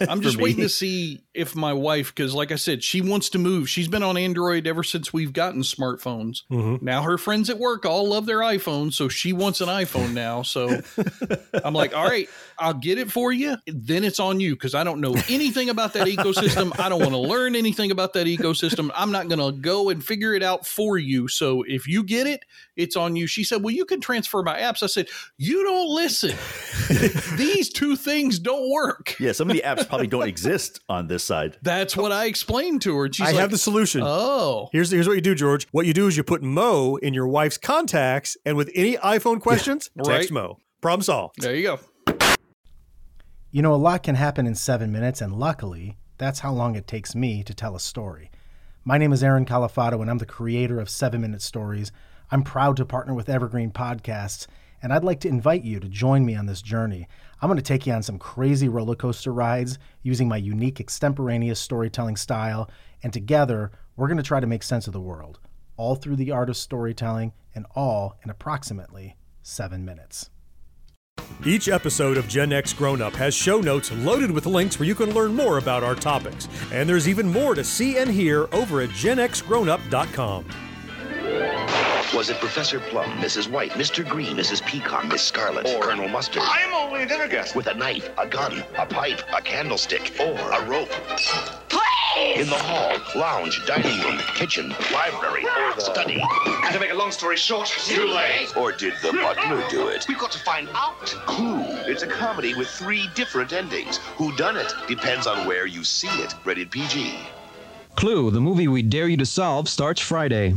I'm 0.09 0.21
just 0.21 0.38
me. 0.38 0.43
waiting 0.43 0.61
to 0.63 0.69
see 0.69 1.23
if 1.34 1.55
my 1.55 1.71
wife, 1.71 2.13
because 2.13 2.34
like 2.34 2.51
I 2.51 2.55
said, 2.55 2.84
she 2.84 2.99
wants 2.99 3.30
to 3.30 3.39
move. 3.39 3.69
She's 3.69 3.88
been 3.88 4.03
on 4.03 4.17
Android 4.17 4.67
ever 4.67 4.84
since 4.84 5.13
we've 5.13 5.32
gotten 5.32 5.61
smartphones. 5.61 6.39
Mm-hmm. 6.51 6.84
Now 6.84 7.03
her 7.03 7.17
friends 7.17 7.49
at 7.49 7.57
work 7.57 7.86
all 7.86 8.09
love 8.09 8.25
their 8.25 8.39
iPhones, 8.39 8.93
so 8.93 9.07
she 9.07 9.32
wants 9.32 9.61
an 9.61 9.69
iPhone 9.69 10.13
now. 10.13 10.41
So 10.41 10.82
I'm 11.63 11.73
like, 11.73 11.95
all 11.95 12.05
right, 12.05 12.28
I'll 12.59 12.73
get 12.73 12.97
it 12.97 13.09
for 13.09 13.32
you. 13.32 13.55
Then 13.67 14.03
it's 14.03 14.19
on 14.19 14.41
you 14.41 14.53
because 14.53 14.75
I 14.75 14.84
don't 14.84 14.99
know 14.99 15.15
anything 15.30 15.69
about 15.69 15.93
that 15.93 16.07
ecosystem. 16.07 16.78
I 16.78 16.89
don't 16.89 16.99
want 16.99 17.11
to 17.11 17.17
learn 17.17 17.55
anything 17.55 17.91
about 17.91 18.13
that 18.13 18.28
ecosystem. 18.28 18.91
I'm 18.93 19.11
not 19.11 19.30
going 19.30 19.39
to 19.39 19.57
go 19.57 19.89
and 19.89 20.03
figure 20.03 20.34
it 20.34 20.43
out 20.43 20.67
for 20.67 20.97
you. 20.97 21.30
So 21.30 21.63
if 21.65 21.88
you 21.88 22.03
get 22.03 22.28
it, 22.28 22.43
it's 22.75 22.97
on 22.97 23.15
you. 23.15 23.28
She 23.28 23.45
said, 23.45 23.63
well, 23.63 23.73
you 23.73 23.86
can 23.86 24.01
transfer 24.01 24.43
my 24.43 24.59
apps. 24.59 24.84
I 24.84 24.88
said, 24.88 25.07
you 25.38 25.63
don't 25.63 25.95
listen. 25.95 26.36
These 27.36 27.70
two 27.70 27.95
things 27.95 28.39
don't 28.39 28.70
work. 28.72 29.15
Yeah, 29.20 29.32
some 29.32 29.49
of 29.49 29.55
the 29.55 29.63
apps 29.63 29.88
probably 29.88 30.07
don't 30.07 30.28
exist 30.28 30.80
on 30.89 31.07
this 31.07 31.24
side. 31.24 31.57
That's 31.61 31.95
what 31.97 32.11
I 32.11 32.26
explained 32.26 32.82
to 32.84 32.95
her. 32.97 33.05
And 33.05 33.15
she's 33.15 33.28
I 33.28 33.32
like, 33.32 33.39
have 33.39 33.51
the 33.51 33.57
solution. 33.57 34.01
Oh, 34.03 34.70
Here's 34.72 34.91
here's 34.91 35.07
what 35.07 35.15
you 35.15 35.22
do, 35.22 35.36
George. 35.36 35.68
What 35.72 35.86
you 35.86 35.93
do 35.93 36.07
is 36.07 36.18
you 36.18 36.24
put 36.24 36.41
Mo 36.43 36.95
in 36.97 37.13
your 37.13 37.28
wife's 37.28 37.57
contacts, 37.57 38.38
and 38.45 38.55
with 38.57 38.70
any 38.76 38.97
iPhone 38.97 39.41
questions, 39.41 39.89
text 39.95 40.09
Right. 40.09 40.32
Mo. 40.32 40.57
Problem 40.82 41.01
solved. 41.03 41.41
there 41.41 41.55
you 41.55 41.63
go. 41.63 41.80
You 43.51 43.61
know, 43.61 43.74
a 43.74 43.76
lot 43.78 44.03
can 44.03 44.15
happen 44.15 44.45
in 44.45 44.55
seven 44.55 44.91
minutes, 44.91 45.22
and 45.22 45.34
luckily, 45.34 45.97
that's 46.18 46.39
how 46.39 46.51
long 46.51 46.76
it 46.76 46.88
takes 46.88 47.15
me 47.15 47.43
to 47.43 47.53
tell 47.53 47.76
a 47.76 47.80
story. 47.80 48.30
My 48.84 48.97
name 48.97 49.11
is 49.13 49.24
Aaron 49.24 49.45
Califato, 49.45 50.01
and 50.01 50.09
I'm 50.11 50.18
the 50.20 50.26
creator 50.26 50.80
of 50.80 50.89
Seven 50.89 51.22
Minute 51.22 51.41
Stories. 51.41 51.91
I'm 52.30 52.43
proud 52.43 52.78
to 52.78 52.86
partner 52.86 53.13
with 53.13 53.30
Evergreen 53.30 53.72
Podcasts, 53.72 54.47
and 54.88 54.93
I'd 54.93 55.03
like 55.03 55.19
to 55.19 55.27
invite 55.27 55.65
you 55.65 55.81
to 55.81 55.89
join 55.89 56.25
me 56.25 56.33
on 56.33 56.45
this 56.45 56.61
journey. 56.61 57.09
I'm 57.41 57.49
going 57.49 57.57
to 57.57 57.61
take 57.61 57.85
you 57.85 57.91
on 57.91 58.03
some 58.03 58.17
crazy 58.17 58.69
roller 58.69 58.95
coaster 58.95 59.33
rides 59.33 59.77
using 60.01 60.29
my 60.29 60.38
unique 60.38 60.79
extemporaneous 60.79 61.59
storytelling 61.59 62.15
style, 62.15 62.71
and 63.03 63.11
together, 63.11 63.73
we're 63.97 64.07
going 64.07 64.15
to 64.15 64.23
try 64.23 64.39
to 64.39 64.47
make 64.47 64.63
sense 64.63 64.88
of 64.88 64.93
the 64.93 65.01
world, 65.01 65.41
all 65.75 65.95
through 65.95 66.15
the 66.15 66.31
art 66.31 66.49
of 66.49 66.55
storytelling, 66.55 67.33
and 67.53 67.65
all 67.75 68.15
in 68.23 68.29
approximately 68.29 69.17
seven 69.41 69.83
minutes. 69.83 70.29
Each 71.45 71.67
episode 71.67 72.15
of 72.15 72.29
Gen 72.29 72.53
X 72.53 72.71
Grown 72.71 73.01
Up 73.01 73.13
has 73.15 73.35
show 73.35 73.59
notes 73.59 73.91
loaded 73.91 74.31
with 74.31 74.45
links 74.45 74.79
where 74.79 74.88
you 74.88 74.95
can 74.95 75.13
learn 75.13 75.35
more 75.35 75.57
about 75.57 75.83
our 75.83 75.95
topics. 75.95 76.47
And 76.71 76.88
there's 76.88 77.09
even 77.09 77.29
more 77.29 77.55
to 77.55 77.63
see 77.65 77.97
and 77.97 78.09
hear 78.09 78.47
over 78.53 78.79
at 78.79 78.91
genxgrownup.com. 78.91 80.45
Was 82.13 82.30
it 82.30 82.38
Professor 82.39 82.80
Plum, 82.80 83.09
Mrs. 83.19 83.49
White, 83.49 83.71
Mr. 83.71 84.07
Green, 84.07 84.36
Mrs. 84.38 84.65
Peacock, 84.65 85.05
Miss 85.07 85.21
Scarlet, 85.21 85.67
or 85.67 85.82
Colonel 85.82 86.07
Mustard? 86.07 86.41
I'm 86.45 86.73
only 86.73 87.03
a 87.03 87.05
dinner 87.05 87.28
guest. 87.28 87.55
With 87.55 87.67
a 87.67 87.73
knife, 87.73 88.09
a 88.17 88.25
gun, 88.25 88.63
a 88.78 88.86
pipe, 88.86 89.21
a 89.36 89.41
candlestick, 89.41 90.13
or 90.19 90.34
a 90.34 90.65
rope. 90.65 90.89
Please! 91.69 92.39
In 92.39 92.47
the 92.47 92.55
hall, 92.55 92.97
lounge, 93.15 93.63
dining 93.67 93.99
room, 94.01 94.17
kitchen, 94.36 94.73
library, 94.91 95.45
or 95.45 95.80
study. 95.80 96.23
And 96.63 96.73
to 96.73 96.80
make 96.80 96.91
a 96.91 96.95
long 96.95 97.11
story 97.11 97.36
short, 97.36 97.67
too 97.67 98.07
late. 98.07 98.55
Or 98.55 98.71
did 98.71 98.93
the 99.01 99.11
butler 99.11 99.63
do 99.69 99.89
it? 99.89 100.07
We've 100.07 100.17
got 100.17 100.32
to 100.32 100.39
find 100.39 100.69
out. 100.73 101.05
Clue. 101.25 101.61
It's 101.86 102.03
a 102.03 102.07
comedy 102.07 102.55
with 102.55 102.69
three 102.69 103.09
different 103.15 103.53
endings. 103.53 103.97
Who 104.15 104.36
done 104.38 104.55
it? 104.55 104.73
Depends 104.88 105.28
on 105.28 105.45
where 105.45 105.65
you 105.65 105.84
see 105.84 106.07
it. 106.07 106.34
Rated 106.45 106.71
PG. 106.71 107.19
Clue, 107.95 108.32
the 108.32 108.41
movie 108.41 108.67
we 108.67 108.82
dare 108.82 109.07
you 109.07 109.17
to 109.17 109.25
solve, 109.25 109.67
starts 109.67 110.01
Friday. 110.01 110.55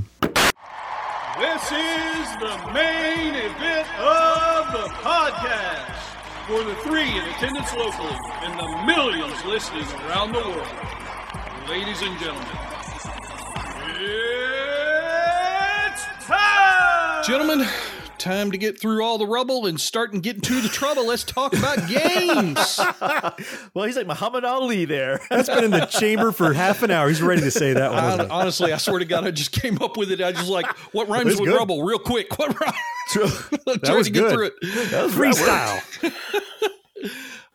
This 1.41 1.73
is 1.73 2.37
the 2.37 2.55
main 2.75 3.35
event 3.35 3.89
of 3.99 4.73
the 4.73 4.89
podcast 5.01 5.97
for 6.47 6.63
the 6.63 6.75
three 6.83 7.09
in 7.09 7.25
attendance 7.31 7.73
locally 7.75 8.15
and 8.43 8.61
the 8.61 8.69
millions 8.85 9.43
listening 9.47 9.87
around 10.05 10.33
the 10.33 10.41
world. 10.41 10.69
Ladies 11.67 12.03
and 12.03 12.19
gentlemen, 12.19 12.47
it's 15.87 16.05
time! 16.27 17.25
Gentlemen, 17.25 17.67
time 18.21 18.53
to 18.53 18.59
get 18.59 18.81
through 18.81 19.03
all 19.03 19.19
the 19.19 19.27
rubble 19.27 19.67
and 19.67 19.81
start 19.81 20.13
and 20.13 20.23
get 20.23 20.37
into 20.37 20.61
the 20.61 20.69
trouble. 20.69 21.07
Let's 21.07 21.25
talk 21.25 21.57
about 21.57 21.89
games. 21.89 22.79
well, 23.75 23.87
he's 23.87 23.97
like 23.97 24.07
Muhammad 24.07 24.45
Ali 24.45 24.85
there. 24.85 25.21
That's 25.31 25.49
been 25.49 25.65
in 25.65 25.71
the 25.73 25.87
chamber 25.87 26.31
for 26.31 26.53
half 26.53 26.83
an 26.83 26.91
hour. 26.91 27.09
He's 27.09 27.23
ready 27.23 27.41
to 27.43 27.51
say 27.51 27.73
that 27.73 27.91
one. 27.91 27.99
I, 27.99 28.05
wasn't 28.05 28.29
he? 28.29 28.31
honestly, 28.31 28.73
I 28.73 28.77
swear 28.77 28.99
to 29.01 29.05
God, 29.05 29.27
I 29.27 29.31
just 29.33 29.53
came 29.53 29.83
up 29.83 29.97
with 29.97 30.13
it. 30.13 30.21
I 30.21 30.33
just 30.33 30.49
like, 30.49 30.67
what 30.93 31.09
rhymes 31.09 31.41
with 31.41 31.49
good. 31.49 31.57
rubble? 31.57 31.83
Real 31.83 31.99
quick. 31.99 32.39
What 32.39 32.59
rhymes? 32.61 32.77
That 33.67 33.81
Trying 33.85 33.99
was 33.99 34.07
to 34.07 34.13
get 34.13 34.21
good. 34.21 34.33
through 34.33 34.47
it. 34.47 34.91
That 34.93 35.05
was 35.05 35.15
Freestyle. 35.15 36.13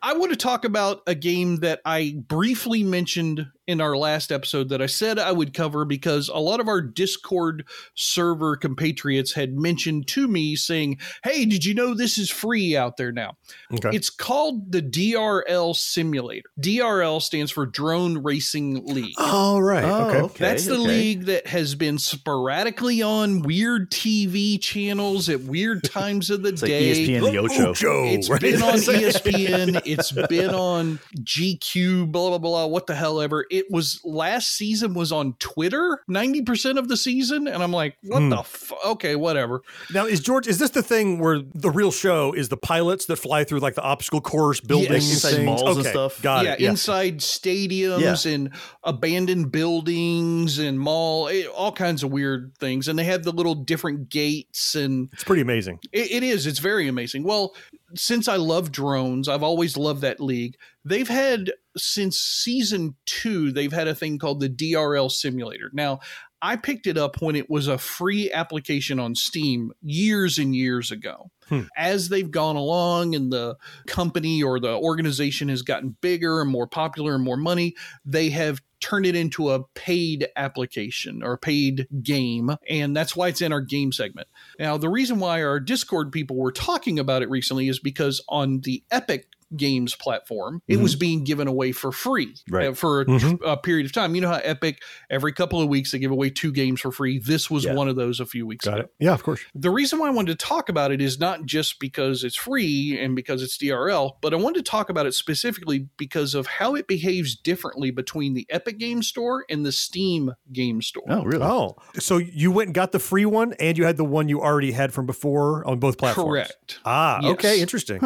I 0.02 0.12
want 0.12 0.30
to 0.32 0.36
talk 0.36 0.66
about 0.66 1.02
a 1.06 1.14
game 1.14 1.56
that 1.60 1.80
I 1.84 2.14
briefly 2.28 2.82
mentioned 2.82 3.46
in 3.66 3.80
our 3.80 3.96
last 3.96 4.30
episode 4.30 4.68
that 4.68 4.80
I 4.80 4.86
said 4.86 5.18
I 5.18 5.32
would 5.32 5.52
cover 5.54 5.84
because 5.84 6.28
a 6.28 6.38
lot 6.38 6.60
of 6.60 6.68
our 6.68 6.80
Discord 6.80 7.66
server 7.94 8.56
compatriots 8.56 9.32
had 9.32 9.54
mentioned 9.56 10.06
to 10.08 10.28
me 10.28 10.54
saying, 10.56 10.98
Hey, 11.24 11.44
did 11.44 11.64
you 11.64 11.74
know 11.74 11.94
this 11.94 12.18
is 12.18 12.30
free 12.30 12.76
out 12.76 12.96
there 12.96 13.12
now? 13.12 13.36
Okay. 13.74 13.90
It's 13.94 14.10
called 14.10 14.70
the 14.72 14.82
DRL 14.82 15.74
Simulator. 15.74 16.48
DRL 16.60 17.20
stands 17.20 17.50
for 17.50 17.66
Drone 17.66 18.22
Racing 18.22 18.84
League. 18.86 19.14
All 19.18 19.62
right. 19.62 19.84
Oh, 19.84 20.08
okay. 20.08 20.18
okay. 20.22 20.38
That's 20.44 20.66
the 20.66 20.78
league 20.78 21.24
that 21.24 21.46
has 21.48 21.74
been 21.74 21.98
sporadically 21.98 23.02
on 23.02 23.42
weird 23.42 23.90
TV 23.90 24.60
channels 24.60 25.28
at 25.28 25.40
weird 25.42 25.82
times 25.90 26.30
of 26.30 26.42
the 26.42 26.50
It's 26.50 26.62
like 26.62 26.70
day. 26.70 26.92
ESPN 27.06 27.32
the 27.32 27.38
Ocho. 27.38 27.70
Ocho, 27.70 28.04
It's 28.04 28.28
right? 28.30 28.40
been 28.40 28.62
on 28.62 28.74
ESPN. 28.74 29.82
It's 29.84 30.12
been 30.12 30.50
on 30.54 30.98
GQ. 31.20 32.10
Blah 32.12 32.30
blah 32.30 32.38
blah. 32.38 32.66
What 32.66 32.86
the 32.86 32.94
hell 32.94 33.20
ever. 33.20 33.44
It 33.56 33.66
was 33.70 34.00
last 34.04 34.52
season 34.56 34.94
was 34.94 35.12
on 35.12 35.34
Twitter. 35.38 36.02
Ninety 36.08 36.42
percent 36.42 36.78
of 36.78 36.88
the 36.88 36.96
season, 36.96 37.46
and 37.48 37.62
I'm 37.62 37.72
like, 37.72 37.96
what 38.02 38.20
Hmm. 38.20 38.30
the? 38.30 38.38
F- 38.38 38.72
okay, 38.86 39.16
whatever. 39.16 39.62
Now, 39.92 40.06
is 40.06 40.20
George? 40.20 40.46
Is 40.46 40.58
this 40.58 40.70
the 40.70 40.82
thing 40.82 41.18
where 41.18 41.40
the 41.54 41.70
real 41.70 41.90
show 41.90 42.32
is 42.32 42.48
the 42.48 42.56
pilots 42.56 43.06
that 43.06 43.16
fly 43.16 43.44
through 43.44 43.60
like 43.60 43.74
the 43.74 43.82
obstacle 43.82 44.20
course 44.20 44.60
buildings, 44.60 44.90
Yes. 45.08 45.12
Inside 45.24 45.30
things? 45.36 45.46
malls 45.62 45.76
and 45.78 45.86
stuff. 45.86 46.22
Got 46.22 46.44
yeah, 46.44 46.52
it. 46.52 46.60
Yeah. 46.60 46.70
inside 46.70 47.18
stadiums 47.20 48.32
and 48.32 48.50
abandoned 48.84 49.52
buildings 49.52 50.58
and 50.58 50.78
mall, 50.78 51.28
eh, 51.28 51.44
all 51.46 51.72
kinds 51.72 52.02
of 52.02 52.10
weird 52.10 52.52
things. 52.58 52.88
And 52.88 52.98
they 52.98 53.04
have 53.04 53.22
the 53.24 53.32
little 53.32 53.54
different 53.54 54.08
gates 54.08 54.74
and 54.74 55.08
It's 55.12 55.24
pretty 55.24 55.42
amazing. 55.42 55.78
It, 55.92 56.10
it 56.10 56.22
is. 56.22 56.46
It's 56.46 56.58
very 56.58 56.88
amazing. 56.88 57.24
Well, 57.24 57.54
since 57.96 58.28
I 58.28 58.36
love 58.36 58.72
drones, 58.72 59.28
I've 59.28 59.42
always 59.42 59.76
loved 59.76 60.02
that 60.02 60.20
league. 60.20 60.56
They've 60.84 61.08
had 61.08 61.52
since 61.76 62.18
season 62.18 62.96
two, 63.06 63.52
they've 63.52 63.72
had 63.72 63.88
a 63.88 63.94
thing 63.94 64.18
called 64.18 64.40
the 64.40 64.48
DRL 64.48 65.10
simulator. 65.10 65.70
Now, 65.72 66.00
I 66.42 66.56
picked 66.56 66.86
it 66.86 66.98
up 66.98 67.22
when 67.22 67.34
it 67.34 67.48
was 67.48 67.66
a 67.66 67.78
free 67.78 68.30
application 68.30 69.00
on 69.00 69.14
Steam 69.14 69.72
years 69.82 70.38
and 70.38 70.54
years 70.54 70.90
ago. 70.90 71.30
Hmm. 71.48 71.62
As 71.76 72.08
they've 72.08 72.30
gone 72.30 72.56
along 72.56 73.14
and 73.14 73.32
the 73.32 73.56
company 73.86 74.42
or 74.42 74.60
the 74.60 74.76
organization 74.76 75.48
has 75.48 75.62
gotten 75.62 75.96
bigger 76.00 76.42
and 76.42 76.50
more 76.50 76.66
popular 76.66 77.14
and 77.14 77.24
more 77.24 77.36
money, 77.36 77.74
they 78.04 78.30
have 78.30 78.60
turned 78.86 79.04
it 79.04 79.16
into 79.16 79.50
a 79.50 79.64
paid 79.74 80.28
application 80.36 81.20
or 81.20 81.32
a 81.32 81.38
paid 81.38 81.88
game. 82.04 82.52
And 82.68 82.96
that's 82.96 83.16
why 83.16 83.26
it's 83.26 83.42
in 83.42 83.52
our 83.52 83.60
game 83.60 83.90
segment. 83.90 84.28
Now, 84.60 84.76
the 84.76 84.88
reason 84.88 85.18
why 85.18 85.42
our 85.42 85.58
Discord 85.58 86.12
people 86.12 86.36
were 86.36 86.52
talking 86.52 87.00
about 87.00 87.22
it 87.22 87.28
recently 87.28 87.66
is 87.66 87.80
because 87.80 88.22
on 88.28 88.60
the 88.60 88.84
Epic 88.92 89.26
games 89.56 89.94
platform 89.94 90.60
it 90.66 90.76
Mhm. 90.78 90.82
was 90.82 90.96
being 90.96 91.22
given 91.24 91.46
away 91.46 91.70
for 91.72 91.92
free 91.92 92.34
Right. 92.50 92.68
uh, 92.68 92.72
for 92.72 93.02
a, 93.02 93.04
Mhm. 93.06 93.38
a 93.44 93.56
period 93.56 93.86
of 93.86 93.92
time 93.92 94.14
you 94.14 94.20
know 94.20 94.28
how 94.28 94.40
epic 94.42 94.80
every 95.10 95.32
couple 95.32 95.60
of 95.60 95.68
weeks 95.68 95.92
they 95.92 95.98
give 95.98 96.10
away 96.10 96.30
two 96.30 96.50
games 96.52 96.80
for 96.80 96.90
free 96.90 97.18
this 97.18 97.50
was 97.50 97.66
one 97.66 97.88
of 97.88 97.96
those 97.96 98.18
a 98.20 98.26
few 98.26 98.46
weeks 98.46 98.64
Got 98.64 98.78
ago 98.80 98.84
it. 98.84 99.04
Yeah, 99.04 99.12
of 99.14 99.22
course. 99.22 99.40
the 99.54 99.70
reason 99.70 99.98
why 99.98 100.08
I 100.08 100.10
wanted 100.10 100.38
to 100.38 100.44
talk 100.46 100.68
about 100.68 100.90
it 100.90 101.00
is 101.00 101.20
not 101.20 101.44
just 101.46 101.78
because 101.78 102.24
it's 102.24 102.34
free 102.36 102.98
and 102.98 103.14
because 103.14 103.42
it's 103.42 103.56
DRL, 103.58 104.18
but 104.20 104.32
I 104.32 104.36
wanted 104.36 104.64
to 104.64 104.70
talk 104.70 104.90
about 104.90 105.06
it 105.06 105.12
specifically 105.14 105.88
because 105.96 106.34
of 106.34 106.46
how 106.46 106.74
it 106.74 106.86
behaves 106.88 107.36
differently 107.36 107.90
between 107.90 108.34
the 108.34 108.46
Epic 108.50 108.78
Game 108.78 109.02
Store 109.02 109.44
and 109.48 109.64
the 109.64 109.72
Steam 109.72 110.32
Game 110.52 110.82
Store. 110.82 111.04
Oh, 111.08 111.22
really? 111.24 111.42
Oh, 111.44 111.76
so 111.98 112.16
you 112.18 112.50
went 112.50 112.68
and 112.68 112.74
got 112.74 112.92
the 112.92 112.98
free 112.98 113.26
one, 113.26 113.52
and 113.60 113.76
you 113.78 113.84
had 113.84 113.96
the 113.96 114.04
one 114.04 114.28
you 114.28 114.40
already 114.40 114.72
had 114.72 114.92
from 114.92 115.06
before 115.06 115.66
on 115.66 115.78
both 115.78 115.98
platforms. 115.98 116.28
Correct. 116.28 116.78
Ah, 116.84 117.20
Yes. 117.22 117.32
okay, 117.32 117.60
interesting. 117.60 118.00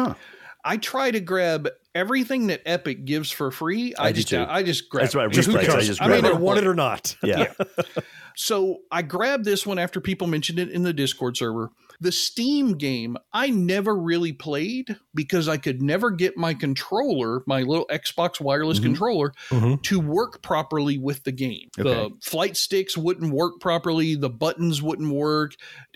I 0.63 0.77
try 0.77 1.11
to 1.11 1.19
grab 1.19 1.67
everything 1.93 2.47
that 2.47 2.61
Epic 2.65 3.05
gives 3.05 3.31
for 3.31 3.51
free. 3.51 3.93
I, 3.95 4.07
I 4.07 4.11
do 4.11 4.15
just 4.17 4.29
too. 4.29 4.45
I 4.47 4.63
just 4.63 4.89
grab 4.89 5.03
That's 5.03 5.15
why 5.15 5.23
I 5.23 5.25
it. 5.25 5.31
just 5.31 5.49
I 5.49 5.81
just 5.81 6.01
I 6.01 6.07
mean, 6.07 6.21
grab 6.21 6.33
I 6.33 6.35
it. 6.35 6.41
Want 6.41 6.59
it 6.59 6.67
or 6.67 6.75
not? 6.75 7.15
Yeah. 7.23 7.53
So 8.35 8.79
I 8.91 9.01
grabbed 9.01 9.45
this 9.45 9.65
one 9.65 9.79
after 9.79 9.99
people 9.99 10.27
mentioned 10.27 10.59
it 10.59 10.69
in 10.69 10.83
the 10.83 10.93
Discord 10.93 11.37
server. 11.37 11.69
The 12.01 12.11
Steam 12.11 12.73
game, 12.73 13.15
I 13.31 13.49
never 13.51 13.95
really 13.95 14.33
played 14.33 14.97
because 15.13 15.47
I 15.47 15.57
could 15.57 15.81
never 15.81 16.09
get 16.09 16.35
my 16.35 16.53
controller, 16.55 17.43
my 17.45 17.61
little 17.61 17.85
Xbox 17.91 18.41
wireless 18.41 18.79
Mhm. 18.79 18.83
controller, 18.83 19.33
Mhm. 19.49 19.81
to 19.83 19.99
work 19.99 20.41
properly 20.41 20.97
with 20.97 21.23
the 21.23 21.31
game. 21.31 21.69
The 21.77 22.09
flight 22.23 22.57
sticks 22.57 22.97
wouldn't 22.97 23.31
work 23.33 23.59
properly, 23.61 24.15
the 24.15 24.29
buttons 24.29 24.81
wouldn't 24.81 25.13
work. 25.13 25.53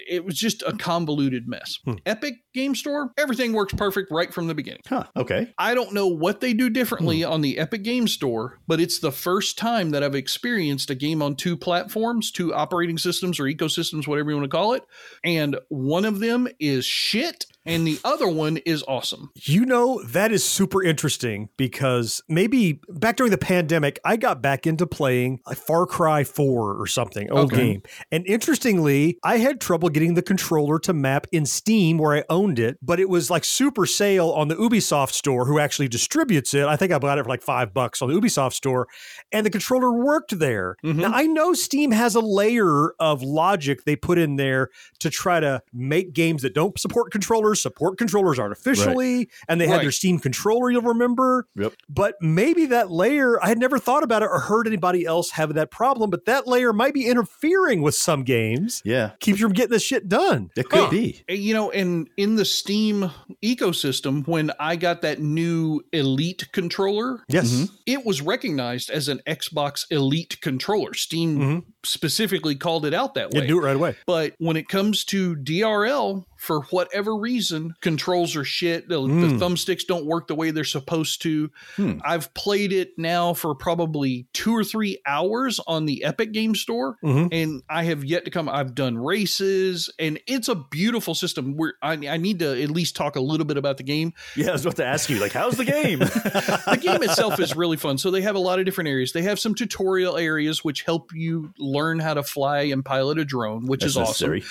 It 0.07 0.23
was 0.23 0.35
just 0.37 0.61
a 0.67 0.73
convoluted 0.73 1.47
mess. 1.47 1.79
Epic 2.05 2.35
Game 2.53 2.75
Store, 2.75 3.11
everything 3.17 3.53
works 3.53 3.73
perfect 3.73 4.11
right 4.11 4.31
from 4.33 4.45
the 4.47 4.53
beginning. 4.53 4.81
Huh. 4.87 5.05
Okay. 5.17 5.47
I 5.57 5.73
don't 5.73 5.93
know 5.93 6.07
what 6.07 6.39
they 6.39 6.53
do 6.53 6.69
differently 6.69 7.23
on 7.23 7.41
the 7.41 7.57
Epic 7.57 7.83
Game 7.83 8.07
Store, 8.07 8.59
but 8.67 8.79
it's 8.79 8.99
the 8.99 9.11
first 9.11 9.57
time 9.57 9.89
that 9.91 10.03
I've 10.03 10.13
experienced 10.15 10.89
a 10.91 10.95
game 10.95 11.21
on 11.23 11.35
two 11.35 11.57
platforms, 11.57 12.29
two 12.31 12.53
operating 12.53 12.97
systems 12.99 13.39
or 13.39 13.45
ecosystems, 13.45 14.05
whatever 14.07 14.29
you 14.29 14.37
want 14.37 14.51
to 14.51 14.55
call 14.55 14.73
it. 14.73 14.83
And 15.23 15.57
one 15.69 15.94
of 16.03 16.19
them 16.19 16.47
is 16.59 16.85
shit 16.85 17.45
and 17.65 17.85
the 17.85 17.99
other 18.03 18.27
one 18.27 18.57
is 18.57 18.83
awesome. 18.87 19.31
You 19.35 19.65
know, 19.65 20.01
that 20.03 20.31
is 20.31 20.43
super 20.43 20.83
interesting 20.83 21.49
because 21.57 22.21
maybe 22.29 22.79
back 22.89 23.15
during 23.17 23.31
the 23.31 23.37
pandemic, 23.37 23.99
I 24.05 24.17
got 24.17 24.41
back 24.41 24.67
into 24.67 24.85
playing 24.85 25.39
a 25.47 25.55
Far 25.55 25.85
Cry 25.85 26.23
4 26.23 26.75
or 26.79 26.87
something, 26.87 27.29
old 27.31 27.51
Okay. 27.53 27.55
game. 27.73 27.81
And 28.11 28.25
interestingly, 28.27 29.17
I 29.23 29.37
had 29.37 29.59
trouble 29.59 29.89
getting 29.89 30.13
the 30.13 30.21
controller 30.21 30.79
to 30.79 30.93
map 30.93 31.27
in 31.31 31.45
Steam 31.45 31.97
where 31.97 32.15
I 32.15 32.23
owned 32.29 32.59
it, 32.59 32.77
but 32.81 32.99
it 32.99 33.09
was 33.09 33.29
like 33.29 33.43
super 33.43 33.85
sale 33.85 34.29
on 34.31 34.47
the 34.47 34.55
Ubisoft 34.55 35.11
store 35.13 35.45
who 35.45 35.59
actually 35.59 35.87
distributes 35.87 36.53
it. 36.53 36.65
I 36.65 36.75
think 36.75 36.91
I 36.91 36.99
bought 36.99 37.17
it 37.17 37.23
for 37.23 37.29
like 37.29 37.41
five 37.41 37.73
bucks 37.73 38.01
on 38.01 38.09
the 38.09 38.19
Ubisoft 38.19 38.53
store, 38.53 38.87
and 39.31 39.45
the 39.45 39.49
controller 39.49 39.91
worked 39.91 40.37
there. 40.39 40.75
Mm-hmm. 40.83 41.01
Now, 41.01 41.11
I 41.13 41.23
know 41.27 41.53
Steam 41.53 41.91
has 41.91 42.15
a 42.15 42.21
layer 42.21 42.93
of 42.99 43.21
logic 43.23 43.83
they 43.85 43.95
put 43.95 44.17
in 44.17 44.35
there 44.35 44.69
to 44.99 45.09
try 45.09 45.39
to 45.39 45.61
make 45.73 46.13
games 46.13 46.41
that 46.43 46.53
don't 46.53 46.79
support 46.79 47.11
controllers 47.11 47.54
support 47.55 47.97
controllers 47.97 48.39
artificially, 48.39 49.29
and 49.47 49.59
they 49.59 49.67
had 49.67 49.81
their 49.81 49.91
Steam 49.91 50.19
controller, 50.19 50.69
you'll 50.71 50.81
remember. 50.81 51.47
Yep. 51.55 51.73
But 51.89 52.15
maybe 52.21 52.65
that 52.67 52.91
layer, 52.91 53.43
I 53.43 53.47
had 53.47 53.57
never 53.59 53.79
thought 53.79 54.03
about 54.03 54.21
it 54.23 54.29
or 54.31 54.39
heard 54.39 54.67
anybody 54.67 55.05
else 55.05 55.31
have 55.31 55.53
that 55.55 55.71
problem, 55.71 56.09
but 56.09 56.25
that 56.25 56.47
layer 56.47 56.73
might 56.73 56.93
be 56.93 57.05
interfering 57.07 57.81
with 57.81 57.95
some 57.95 58.23
games. 58.23 58.81
Yeah. 58.85 59.11
Keeps 59.19 59.39
you 59.39 59.47
from 59.47 59.53
getting 59.53 59.71
this 59.71 59.83
shit 59.83 60.07
done. 60.09 60.49
It 60.55 60.69
could 60.69 60.79
Huh. 60.85 60.89
be. 60.91 61.23
You 61.29 61.53
know, 61.53 61.71
and 61.71 62.09
in 62.17 62.35
the 62.35 62.45
Steam 62.45 63.11
ecosystem, 63.43 64.27
when 64.27 64.51
I 64.59 64.75
got 64.75 65.01
that 65.01 65.21
new 65.21 65.81
Elite 65.93 66.47
controller, 66.51 67.23
Yes. 67.29 67.49
Mm-hmm. 67.51 67.63
Mhm. 67.63 67.69
it 67.85 68.05
was 68.05 68.21
recognized 68.21 68.89
as 68.89 69.07
an 69.07 69.21
Xbox 69.27 69.85
Elite 69.89 70.39
controller. 70.41 70.93
Steam 70.93 71.63
specifically 71.83 72.55
called 72.55 72.85
it 72.85 72.93
out 72.93 73.13
that 73.15 73.33
You 73.33 73.41
way. 73.41 73.47
do 73.47 73.57
it 73.59 73.61
right 73.61 73.75
away. 73.75 73.95
But 74.05 74.33
when 74.39 74.57
it 74.57 74.67
comes 74.67 75.05
to 75.05 75.35
DRL, 75.35 76.25
for 76.45 76.61
whatever 76.69 77.15
reason, 77.15 77.73
controls 77.81 78.35
are 78.35 78.43
shit. 78.43 78.87
The, 78.87 78.99
Mm. 79.01 79.37
the 79.39 79.45
thumbsticks 79.45 79.85
don't 79.87 80.05
work 80.05 80.27
the 80.27 80.35
way 80.35 80.51
they're 80.51 80.63
supposed 80.63 81.21
to. 81.23 81.49
Hmm. 81.75 81.99
I've 82.05 82.33
played 82.33 82.71
it 82.71 82.91
now 82.97 83.33
for 83.33 83.53
probably 83.55 84.27
two 84.33 84.55
or 84.55 84.63
three 84.63 84.99
hours 85.05 85.59
on 85.67 85.85
the 85.85 86.03
Epic 86.03 86.31
Game 86.31 86.55
Store, 86.55 86.97
Mhm. 87.03 87.29
and 87.31 87.61
I 87.69 87.83
have 87.85 88.03
yet 88.05 88.25
to 88.25 88.31
come. 88.31 88.47
I've 88.47 88.75
done 88.75 88.97
races, 88.97 89.89
and 89.99 90.19
it's 90.27 90.47
a 90.47 90.55
beautiful 90.55 91.15
system. 91.15 91.55
Where 91.57 91.73
I, 91.81 91.93
I 91.93 92.17
need 92.17 92.39
to 92.39 92.61
at 92.61 92.69
least 92.69 92.95
talk 92.95 93.15
a 93.15 93.21
little 93.21 93.45
bit 93.45 93.57
about 93.57 93.77
the 93.77 93.83
game. 93.83 94.13
Yeah, 94.35 94.49
I 94.49 94.51
was 94.53 94.61
about 94.65 94.75
to 94.77 94.85
ask 94.85 95.09
you, 95.09 95.19
like, 95.19 95.31
how's 95.31 95.57
the 95.57 95.65
game? 95.65 95.99
the 95.99 96.79
game 96.81 97.01
itself 97.03 97.39
is 97.39 97.55
really 97.55 97.77
fun. 97.77 97.97
So 97.97 98.11
they 98.11 98.21
have 98.21 98.35
a 98.35 98.39
lot 98.39 98.59
of 98.59 98.65
different 98.65 98.89
areas. 98.89 99.11
They 99.13 99.23
have 99.23 99.39
some 99.39 99.55
tutorial 99.55 100.17
areas 100.17 100.63
which 100.63 100.83
help 100.83 101.11
you 101.13 101.51
learn 101.57 101.99
how 101.99 102.13
to 102.13 102.23
fly 102.23 102.61
and 102.63 102.83
pilot 102.85 103.17
a 103.19 103.25
drone, 103.25 103.65
which 103.65 103.81
That's 103.81 103.93
is 103.93 103.97
awesome. 103.97 104.41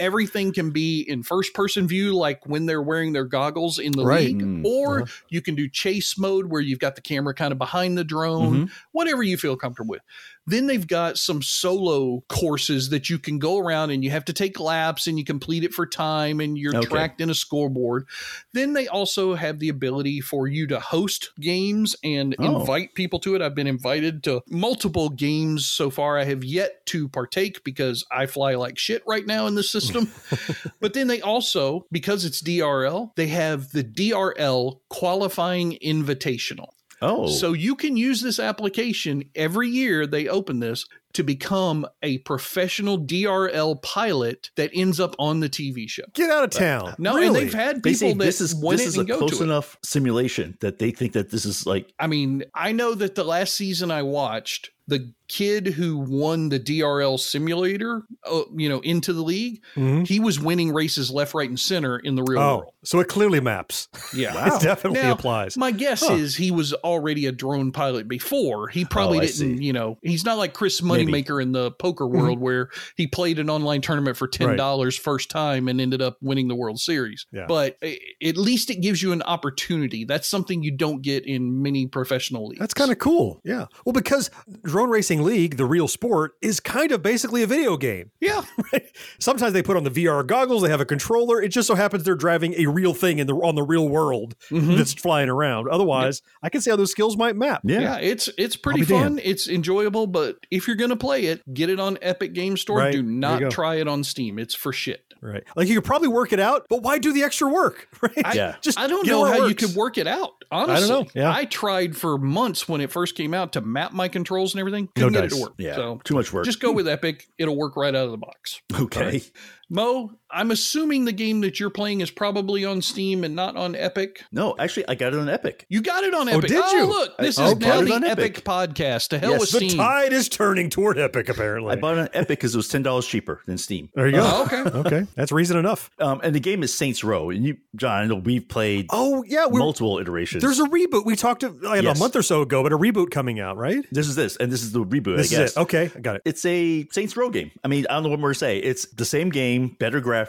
Everything 0.00 0.52
can 0.52 0.70
be 0.70 1.00
in 1.00 1.22
first 1.22 1.41
person 1.50 1.86
view, 1.88 2.14
like 2.14 2.46
when 2.46 2.66
they're 2.66 2.82
wearing 2.82 3.12
their 3.12 3.24
goggles 3.24 3.78
in 3.78 3.92
the 3.92 4.04
Right. 4.04 4.26
league, 4.28 4.42
Mm. 4.42 4.64
or 4.64 5.06
you 5.28 5.40
can 5.42 5.54
do 5.54 5.68
chase 5.68 6.16
mode 6.18 6.46
where 6.46 6.60
you've 6.60 6.78
got 6.78 6.94
the 6.94 7.00
camera 7.02 7.34
kind 7.34 7.52
of 7.52 7.58
behind 7.58 7.96
the 7.98 8.04
drone, 8.04 8.70
whatever 8.92 9.22
you 9.22 9.36
feel 9.36 9.56
comfortable 9.56 9.90
with. 9.90 10.02
Then 10.46 10.66
they've 10.66 10.86
got 10.86 11.18
some 11.18 11.40
solo 11.40 12.24
courses 12.28 12.90
that 12.90 13.08
you 13.08 13.18
can 13.18 13.38
go 13.38 13.58
around 13.58 13.90
and 13.90 14.02
you 14.02 14.10
have 14.10 14.24
to 14.24 14.32
take 14.32 14.58
laps 14.58 15.06
and 15.06 15.16
you 15.18 15.24
complete 15.24 15.62
it 15.62 15.72
for 15.72 15.86
time 15.86 16.40
and 16.40 16.58
you're 16.58 16.76
Okay. 16.76 16.88
tracked 16.88 17.20
in 17.20 17.30
a 17.30 17.34
scoreboard. 17.34 18.06
Then 18.52 18.72
they 18.72 18.88
also 18.88 19.34
have 19.34 19.60
the 19.60 19.68
ability 19.68 20.20
for 20.20 20.48
you 20.48 20.66
to 20.66 20.80
host 20.80 21.30
games 21.40 21.94
and 22.02 22.34
Oh. 22.40 22.60
invite 22.60 22.94
people 22.94 23.20
to 23.20 23.34
it. 23.36 23.42
I've 23.42 23.54
been 23.54 23.66
invited 23.68 24.24
to 24.24 24.42
multiple 24.48 25.10
games 25.10 25.66
so 25.66 25.90
far. 25.90 26.18
I 26.18 26.24
have 26.24 26.42
yet 26.44 26.84
to 26.86 27.08
partake 27.08 27.62
because 27.62 28.04
I 28.10 28.26
fly 28.26 28.54
like 28.54 28.78
shit 28.78 29.02
right 29.06 29.26
now 29.26 29.46
in 29.46 29.54
the 29.54 29.62
system. 29.62 30.10
but 30.80 30.92
then 30.94 31.06
they 31.06 31.20
also, 31.20 31.86
because 31.92 32.24
it's 32.24 32.42
DRL, 32.42 33.12
they 33.14 33.28
have 33.28 33.70
the 33.70 33.84
DRL 33.84 34.80
qualifying 34.88 35.78
invitational. 35.84 36.68
Oh. 37.02 37.26
So 37.28 37.52
you 37.52 37.74
can 37.74 37.96
use 37.96 38.20
this 38.22 38.38
application 38.38 39.24
every 39.34 39.68
year 39.68 40.06
they 40.06 40.28
open 40.28 40.60
this 40.60 40.86
to 41.14 41.22
become 41.22 41.86
a 42.02 42.18
professional 42.18 42.98
DRL 42.98 43.82
pilot 43.82 44.50
that 44.56 44.70
ends 44.72 44.98
up 44.98 45.14
on 45.18 45.40
the 45.40 45.48
TV 45.48 45.86
show. 45.88 46.04
Get 46.14 46.30
out 46.30 46.44
of 46.44 46.50
town. 46.50 46.94
No, 46.98 47.14
Really? 47.16 47.26
and 47.26 47.36
they've 47.36 47.52
had 47.54 47.82
They 47.82 47.92
say 47.92 48.06
people 48.06 48.20
that 48.20 48.24
this 48.24 48.40
is 48.40 48.54
went 48.54 48.78
this 48.78 48.86
is 48.88 48.98
a 48.98 49.04
close 49.04 49.36
to 49.36 49.42
it. 49.42 49.46
enough 49.46 49.76
simulation 49.82 50.56
that 50.60 50.78
they 50.78 50.90
think 50.90 51.12
that 51.12 51.30
this 51.30 51.44
is 51.44 51.66
like 51.66 51.92
I 51.98 52.06
mean, 52.06 52.44
I 52.54 52.72
know 52.72 52.94
that 52.94 53.14
the 53.14 53.24
last 53.24 53.54
season 53.54 53.90
I 53.90 54.02
watched, 54.02 54.70
the 54.86 55.12
kid 55.32 55.66
who 55.68 55.96
won 55.98 56.50
the 56.50 56.60
DRL 56.60 57.18
simulator, 57.18 58.02
uh, 58.30 58.42
you 58.54 58.68
know, 58.68 58.80
into 58.80 59.12
the 59.12 59.22
league, 59.22 59.62
Mhm. 59.76 60.06
he 60.06 60.20
was 60.20 60.38
winning 60.38 60.72
races 60.72 61.10
left, 61.10 61.32
right, 61.34 61.48
and 61.48 61.58
center 61.58 61.98
in 61.98 62.14
the 62.16 62.22
real 62.22 62.40
Oh, 62.40 62.56
world. 62.58 62.72
so 62.84 63.00
it 63.00 63.08
clearly 63.08 63.40
maps. 63.40 63.88
Yeah, 64.14 64.32
It 64.56 64.60
definitely 64.62 65.00
Now, 65.00 65.12
applies. 65.12 65.56
My 65.56 65.70
guess 65.70 66.06
Huh. 66.06 66.14
is 66.14 66.36
he 66.36 66.50
was 66.50 66.72
already 66.74 67.26
a 67.26 67.32
drone 67.32 67.72
pilot 67.72 68.08
before. 68.08 68.68
He 68.68 68.84
probably 68.84 69.18
Oh, 69.18 69.20
didn't, 69.22 69.34
see. 69.58 69.64
you 69.64 69.72
know, 69.72 69.98
he's 70.02 70.24
not 70.24 70.36
like 70.38 70.52
Chris 70.52 70.82
Maybe. 70.82 71.10
Moneymaker 71.10 71.42
in 71.42 71.52
the 71.52 71.70
poker 71.72 72.06
world 72.06 72.38
where 72.38 72.68
he 72.96 73.06
played 73.06 73.38
an 73.38 73.48
online 73.48 73.80
tournament 73.80 74.16
for 74.16 74.28
ten 74.28 74.56
dollars 74.56 74.96
first 74.98 75.30
time 75.30 75.66
and 75.68 75.80
ended 75.80 76.02
up 76.02 76.18
winning 76.20 76.48
the 76.48 76.54
World 76.54 76.78
Series. 76.78 77.26
Yeah. 77.32 77.46
But 77.48 77.76
a- 77.82 77.98
at 78.22 78.36
least 78.36 78.70
it 78.70 78.76
gives 78.82 79.02
you 79.02 79.12
an 79.12 79.22
opportunity. 79.22 80.04
That's 80.04 80.28
something 80.28 80.62
you 80.62 80.70
don't 80.72 81.02
get 81.02 81.24
in 81.26 81.62
many 81.62 81.86
professional 81.86 82.48
leagues. 82.48 82.60
That's 82.60 82.74
kind 82.74 82.90
of 82.92 82.98
cool. 82.98 83.40
Yeah. 83.44 83.66
Well, 83.86 83.92
because 83.92 84.30
Drone 84.64 84.90
Racing 84.90 85.21
League, 85.22 85.56
the 85.56 85.64
real 85.64 85.88
sport, 85.88 86.32
is 86.42 86.60
kind 86.60 86.92
of 86.92 87.02
basically 87.02 87.42
a 87.42 87.46
video 87.46 87.76
game. 87.76 88.10
yeah. 88.20 88.42
Right? 88.72 88.86
Sometimes 89.18 89.52
they 89.52 89.62
put 89.62 89.76
on 89.76 89.84
the 89.84 89.90
VR 89.90 90.26
goggles, 90.26 90.62
they 90.62 90.68
have 90.70 90.80
a 90.80 90.84
controller. 90.86 91.42
It 91.42 91.48
just 91.48 91.66
so 91.66 91.74
happens 91.74 92.04
they're 92.04 92.14
driving 92.14 92.54
a 92.54 92.66
real 92.66 92.94
thing 92.94 93.18
in 93.18 93.26
the 93.26 93.34
on 93.34 93.54
the 93.54 93.62
real 93.62 93.88
world 93.88 94.34
Mhm. 94.50 94.76
that's 94.76 94.94
flying 94.94 95.28
around. 95.28 95.68
Otherwise, 95.68 96.22
I 96.42 96.48
can 96.48 96.60
see 96.62 96.70
how 96.70 96.76
those 96.76 96.90
skills 96.90 97.16
might 97.16 97.36
map. 97.36 97.62
yeah. 97.64 97.80
Yeah, 97.80 97.98
it's 97.98 98.28
it's 98.38 98.56
pretty 98.56 98.80
I'll 98.80 98.86
be 98.86 98.92
fun. 98.94 99.20
It's 99.22 99.48
enjoyable, 99.48 100.06
but 100.06 100.38
if 100.50 100.66
you're 100.66 100.76
going 100.76 100.90
to 100.90 100.96
play 100.96 101.24
it, 101.24 101.42
get 101.52 101.68
it 101.68 101.78
on 101.80 101.98
Epic 102.00 102.32
Game 102.32 102.56
Store. 102.56 102.78
Right. 102.78 102.92
Do 102.92 103.02
not 103.02 103.50
try 103.50 103.74
it 103.76 103.88
on 103.88 104.04
Steam. 104.04 104.38
It's 104.38 104.54
for 104.54 104.72
shit. 104.72 105.04
Right. 105.20 105.44
Like 105.54 105.68
you 105.68 105.74
could 105.76 105.84
probably 105.84 106.08
work 106.08 106.32
it 106.32 106.40
out, 106.40 106.66
but 106.68 106.82
why 106.82 106.98
do 106.98 107.12
the 107.12 107.22
extra 107.22 107.48
work? 107.48 107.88
Right. 108.02 108.26
I, 108.26 108.56
Just 108.60 108.78
I 108.80 108.88
don't 108.88 109.06
know 109.06 109.20
where 109.20 109.32
it 109.34 109.40
how 109.40 109.46
you 109.46 109.54
could 109.54 109.76
work 109.76 109.96
it 109.96 110.08
out. 110.08 110.30
Honestly, 110.50 110.88
know. 110.88 111.06
Yeah. 111.14 111.32
I 111.32 111.44
tried 111.44 111.96
for 111.96 112.18
months 112.18 112.68
when 112.68 112.80
it 112.80 112.90
first 112.90 113.14
came 113.16 113.32
out 113.32 113.52
to 113.52 113.60
map 113.60 113.92
my 113.92 114.08
controls 114.08 114.52
and 114.54 114.60
everything. 114.60 114.88
No 115.02 115.08
Couldn't 115.08 115.22
get 115.22 115.32
it 115.32 115.36
to 115.36 115.42
work. 115.42 115.54
Yeah, 115.58 115.74
So 115.74 116.00
too 116.04 116.14
much 116.14 116.32
work. 116.32 116.44
just 116.44 116.60
go 116.60 116.72
with 116.72 116.86
Epic. 116.88 117.26
It'll 117.38 117.56
work 117.56 117.76
right 117.76 117.94
out 117.94 118.06
of 118.06 118.10
the 118.12 118.18
box. 118.18 118.60
okay. 118.80 119.22
Mo, 119.68 120.10
I'm 120.32 120.50
assuming 120.50 121.04
the 121.04 121.12
game 121.12 121.40
that 121.42 121.60
you're 121.60 121.70
playing 121.70 122.00
is 122.00 122.10
probably 122.10 122.64
on 122.64 122.80
Steam 122.82 123.24
and 123.24 123.34
not 123.36 123.56
on 123.56 123.74
Epic. 123.74 124.22
No, 124.32 124.54
actually, 124.58 124.88
I 124.88 124.94
got 124.94 125.12
it 125.14 125.18
on 125.20 125.28
Epic. 125.28 125.66
You 125.68 125.82
got 125.82 126.04
it 126.04 126.14
on 126.14 126.28
Oh, 126.28 126.38
Epic. 126.38 126.48
did 126.50 126.72
you? 126.72 126.86
look, 126.86 127.16
this 127.18 127.38
I- 127.38 127.46
is 127.46 127.50
I 127.52 127.54
now 127.58 127.80
the 127.82 127.94
Epic. 128.08 128.38
Epic. 128.38 128.44
podcast. 128.44 129.08
To 129.08 129.18
hell 129.18 129.32
Yes, 129.32 129.40
with 129.40 129.50
The 129.60 129.68
Steam. 129.68 129.78
tide 129.78 130.12
is 130.12 130.28
turning 130.28 130.70
toward 130.70 130.98
Epic, 130.98 131.28
apparently. 131.28 131.72
I 131.72 131.76
bought 131.76 131.98
it 131.98 132.00
on 132.00 132.08
Epic 132.14 132.28
because 132.28 132.54
it 132.54 132.58
was 132.58 132.68
ten 132.68 132.82
dollars 132.82 133.06
cheaper 133.06 133.40
than 133.46 133.58
Steam. 133.58 133.88
there 133.94 134.06
you 134.06 134.12
go. 134.16 134.22
Oh, 134.24 134.44
okay. 134.44 134.62
okay. 134.78 135.06
That's 135.14 135.32
reason 135.32 135.56
enough. 135.58 135.90
Um, 135.98 136.20
and 136.24 136.34
the 136.34 136.40
game 136.40 136.62
is 136.62 136.72
Saints 136.72 137.04
Row, 137.04 137.30
and 137.30 137.44
you, 137.44 137.56
John, 137.76 138.22
we've 138.24 138.48
played 138.48 138.86
Oh, 138.90 139.24
yeah. 139.26 139.46
We're, 139.46 139.58
multiple 139.58 139.98
iterations. 139.98 140.42
there's 140.42 140.60
a 140.60 140.64
reboot. 140.68 141.04
We 141.04 141.16
talked 141.16 141.40
to, 141.40 141.50
like, 141.50 141.82
Yes. 141.82 141.96
a 141.96 141.98
month 142.00 142.16
or 142.16 142.22
so 142.22 142.42
ago, 142.42 142.62
but 142.62 142.72
a 142.72 142.78
reboot 142.78 143.10
coming 143.10 143.40
out, 143.40 143.56
right? 143.56 143.84
this 143.92 144.08
is 144.08 144.16
this, 144.16 144.36
and 144.36 144.50
this 144.50 144.62
is 144.62 144.72
the 144.72 144.84
reboot. 144.84 145.16
This 145.18 145.32
I 145.32 145.36
guess. 145.36 145.50
is 145.50 145.56
it. 145.56 145.60
Okay. 145.60 145.90
I 145.94 146.00
got 146.00 146.16
it. 146.16 146.22
It's 146.24 146.44
a 146.46 146.86
Saints 146.90 147.16
Row 147.16 147.28
game. 147.30 147.50
I 147.64 147.68
mean, 147.68 147.86
I 147.90 147.94
don't 147.94 148.04
know 148.04 148.08
what 148.08 148.20
more 148.20 148.30
to 148.32 148.34
say. 148.38 148.58
It's 148.58 148.86
the 148.86 149.04
same 149.04 149.28
game, 149.30 149.76
better 149.78 150.00
graphics. 150.00 150.21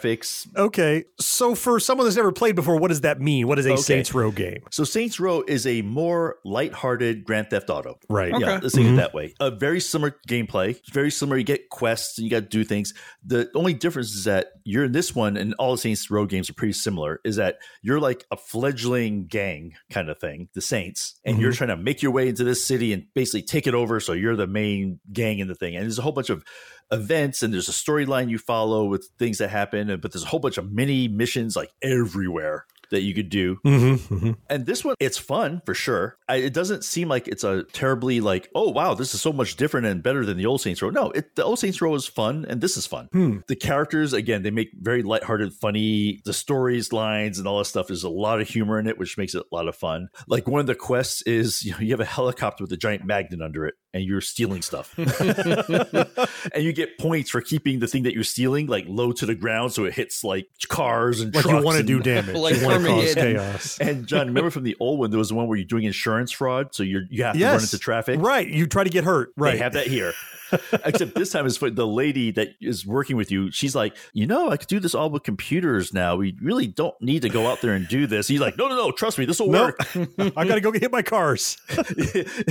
Okay. 0.57 1.03
So 1.19 1.55
for 1.55 1.79
someone 1.79 2.05
that's 2.05 2.15
never 2.17 2.31
played 2.31 2.55
before, 2.55 2.77
what 2.77 2.89
does 2.89 3.01
that 3.01 3.19
mean? 3.21 3.47
What 3.47 3.59
is 3.59 3.65
a 3.65 3.73
Okay. 3.73 3.81
Saints 3.81 4.13
Row 4.13 4.31
game? 4.31 4.61
So 4.71 4.83
Saints 4.83 5.19
Row 5.19 5.43
is 5.47 5.65
a 5.67 5.81
more 5.81 6.37
lighthearted 6.45 7.23
Grand 7.23 7.49
Theft 7.49 7.69
Auto. 7.69 7.99
Right. 8.09 8.33
Yeah, 8.39 8.59
let's 8.61 8.75
think 8.75 8.87
Mhm. 8.87 8.93
it 8.93 8.97
that 8.97 9.13
way. 9.13 9.33
A 9.39 9.51
very 9.51 9.79
similar 9.79 10.15
gameplay. 10.27 10.79
Very 10.91 11.11
similar. 11.11 11.37
You 11.37 11.43
get 11.43 11.69
quests 11.69 12.17
and 12.17 12.25
you 12.25 12.31
got 12.31 12.41
to 12.41 12.49
do 12.49 12.63
things. 12.63 12.93
The 13.25 13.49
only 13.55 13.73
difference 13.73 14.13
is 14.13 14.23
that 14.25 14.47
you're 14.65 14.85
in 14.85 14.91
this 14.93 15.13
one, 15.15 15.35
and 15.37 15.53
all 15.59 15.71
the 15.73 15.77
Saints 15.77 16.09
Row 16.09 16.25
games 16.25 16.49
are 16.49 16.53
pretty 16.53 16.73
similar. 16.73 17.19
Is 17.25 17.35
that 17.37 17.57
you're 17.81 17.99
like 17.99 18.25
a 18.31 18.37
fledgling 18.37 19.27
gang 19.27 19.73
kind 19.91 20.09
of 20.09 20.17
thing, 20.19 20.49
the 20.53 20.61
Saints, 20.61 21.19
and 21.25 21.39
you're 21.39 21.51
trying 21.51 21.69
to 21.69 21.77
make 21.77 22.01
your 22.01 22.11
way 22.11 22.27
into 22.29 22.43
this 22.43 22.63
city 22.65 22.93
and 22.93 23.03
basically 23.13 23.41
take 23.43 23.67
it 23.67 23.73
over. 23.73 23.99
So 23.99 24.13
you're 24.13 24.35
the 24.35 24.47
main 24.47 24.99
gang 25.11 25.39
in 25.39 25.47
the 25.47 25.55
thing, 25.55 25.75
and 25.75 25.83
there's 25.83 25.99
a 25.99 26.01
whole 26.01 26.11
bunch 26.11 26.29
of 26.29 26.43
events 26.91 27.43
and 27.43 27.53
there's 27.53 27.69
a 27.69 27.73
storyline 27.73 28.29
you 28.29 28.37
follow 28.37 28.85
with 28.85 29.09
things 29.19 29.37
that 29.39 29.49
happen, 29.49 29.87
but 30.01 30.11
there's 30.11 30.23
a 30.23 30.27
whole 30.27 30.39
bunch 30.39 30.57
of 30.57 30.71
mini 30.71 31.07
missions 31.07 31.55
like 31.55 31.71
everywhere 31.81 32.65
that 32.93 33.01
you 33.01 33.13
could 33.13 33.29
do. 33.29 33.57
Mm-hmm. 33.65 34.31
And 34.49 34.65
this 34.65 34.85
one, 34.85 34.95
it's 34.99 35.17
fun 35.17 35.61
for 35.65 35.73
sure. 35.73 36.17
I, 36.29 36.35
it 36.35 36.53
doesn't 36.53 36.83
seem 36.83 37.09
like 37.09 37.27
it's 37.27 37.43
a 37.43 37.63
terribly 37.63 38.21
like, 38.21 38.49
oh 38.53 38.69
wow, 38.69 38.93
this 38.93 39.13
is 39.13 39.21
so 39.21 39.33
much 39.33 39.55
different 39.55 39.87
and 39.87 40.03
better 40.03 40.23
than 40.25 40.37
the 40.37 40.45
old 40.45 40.61
Saints 40.61 40.81
Row. 40.81 40.91
No, 40.91 41.09
it, 41.11 41.35
the 41.35 41.43
old 41.43 41.59
Saints 41.59 41.81
Row 41.81 41.93
is 41.95 42.05
fun, 42.05 42.45
and 42.47 42.61
this 42.61 42.77
is 42.77 42.85
fun. 42.85 43.09
Hmm. 43.11 43.37
The 43.47 43.55
characters, 43.55 44.13
again, 44.13 44.43
they 44.43 44.51
make 44.51 44.69
very 44.79 45.01
lighthearted, 45.01 45.53
funny. 45.53 46.21
The 46.23 46.33
stories, 46.33 46.93
lines, 46.93 47.39
and 47.39 47.47
all 47.47 47.57
that 47.57 47.65
stuff. 47.65 47.87
There's 47.87 48.03
a 48.03 48.09
lot 48.09 48.41
of 48.41 48.47
humor 48.47 48.79
in 48.79 48.87
it, 48.87 48.99
which 48.99 49.17
makes 49.17 49.33
it 49.33 49.43
a 49.51 49.55
lot 49.55 49.67
of 49.67 49.75
fun. 49.75 50.09
Like 50.27 50.47
one 50.47 50.61
of 50.61 50.67
the 50.67 50.75
quests 50.75 51.23
is, 51.23 51.65
you 51.65 51.71
know, 51.71 51.79
you 51.79 51.91
have 51.91 51.99
a 51.99 52.05
helicopter 52.05 52.63
with 52.63 52.71
a 52.73 52.77
giant 52.77 53.05
magnet 53.05 53.41
under 53.41 53.65
it, 53.65 53.73
and 53.93 54.03
you're 54.03 54.21
stealing 54.21 54.61
stuff, 54.61 54.93
and 54.97 56.63
you 56.63 56.73
get 56.73 56.97
points 56.97 57.29
for 57.29 57.41
keeping 57.41 57.79
the 57.79 57.87
thing 57.87 58.03
that 58.03 58.13
you're 58.13 58.23
stealing 58.23 58.67
like 58.67 58.85
low 58.87 59.11
to 59.13 59.25
the 59.25 59.35
ground, 59.35 59.71
so 59.73 59.85
it 59.85 59.93
hits 59.93 60.23
like 60.23 60.47
cars 60.67 61.21
and 61.21 61.33
Like 61.33 61.45
you 61.45 61.51
trucks 61.51 61.65
want 61.65 61.75
to 61.75 61.79
and- 61.79 61.87
do 61.87 61.99
damage. 62.01 62.35
Like 62.35 62.55
you 62.59 62.65
want 62.65 62.81
to 62.83 62.87
cause 62.89 63.13
chaos. 63.15 63.77
and 63.79 64.07
John, 64.07 64.27
remember 64.27 64.49
from 64.49 64.63
the 64.63 64.75
old 64.79 64.99
one, 64.99 65.11
there 65.11 65.19
was 65.19 65.29
the 65.29 65.35
one 65.35 65.47
where 65.47 65.57
you're 65.57 65.65
doing 65.67 65.83
insurance 65.83 66.31
fraud, 66.31 66.73
so 66.73 66.83
you're 66.83 67.03
you 67.09 67.23
have 67.23 67.37
to 67.37 67.43
run 67.45 67.59
into 67.61 67.77
traffic. 67.77 68.19
Right. 68.19 68.47
You 68.47 68.65
try 68.67 68.83
to 68.83 68.89
get 68.89 69.03
hurt. 69.03 69.29
Right. 69.37 69.51
They 69.53 69.57
have 69.59 69.73
that 69.73 69.87
here. 69.87 70.13
Except 70.85 71.15
this 71.15 71.31
time 71.31 71.45
is 71.45 71.57
the 71.57 71.87
lady 71.87 72.31
that 72.31 72.49
is 72.61 72.85
working 72.85 73.15
with 73.15 73.31
you. 73.31 73.51
She's 73.51 73.75
like, 73.75 73.95
you 74.13 74.27
know, 74.27 74.49
I 74.49 74.57
could 74.57 74.67
do 74.67 74.79
this 74.79 74.95
all 74.95 75.09
with 75.09 75.23
computers 75.23 75.93
now. 75.93 76.15
We 76.15 76.37
really 76.41 76.67
don't 76.67 76.95
need 77.01 77.21
to 77.23 77.29
go 77.29 77.47
out 77.47 77.61
there 77.61 77.73
and 77.73 77.87
do 77.87 78.07
this. 78.07 78.27
He's 78.27 78.39
like, 78.39 78.57
no, 78.57 78.67
no, 78.67 78.75
no, 78.75 78.91
trust 78.91 79.17
me, 79.17 79.25
this 79.25 79.39
will 79.39 79.49
No, 79.49 79.65
work. 79.65 79.79
I 80.37 80.45
got 80.45 80.55
to 80.55 80.61
go 80.61 80.71
hit 80.71 80.91
my 80.91 81.01
cars. 81.01 81.57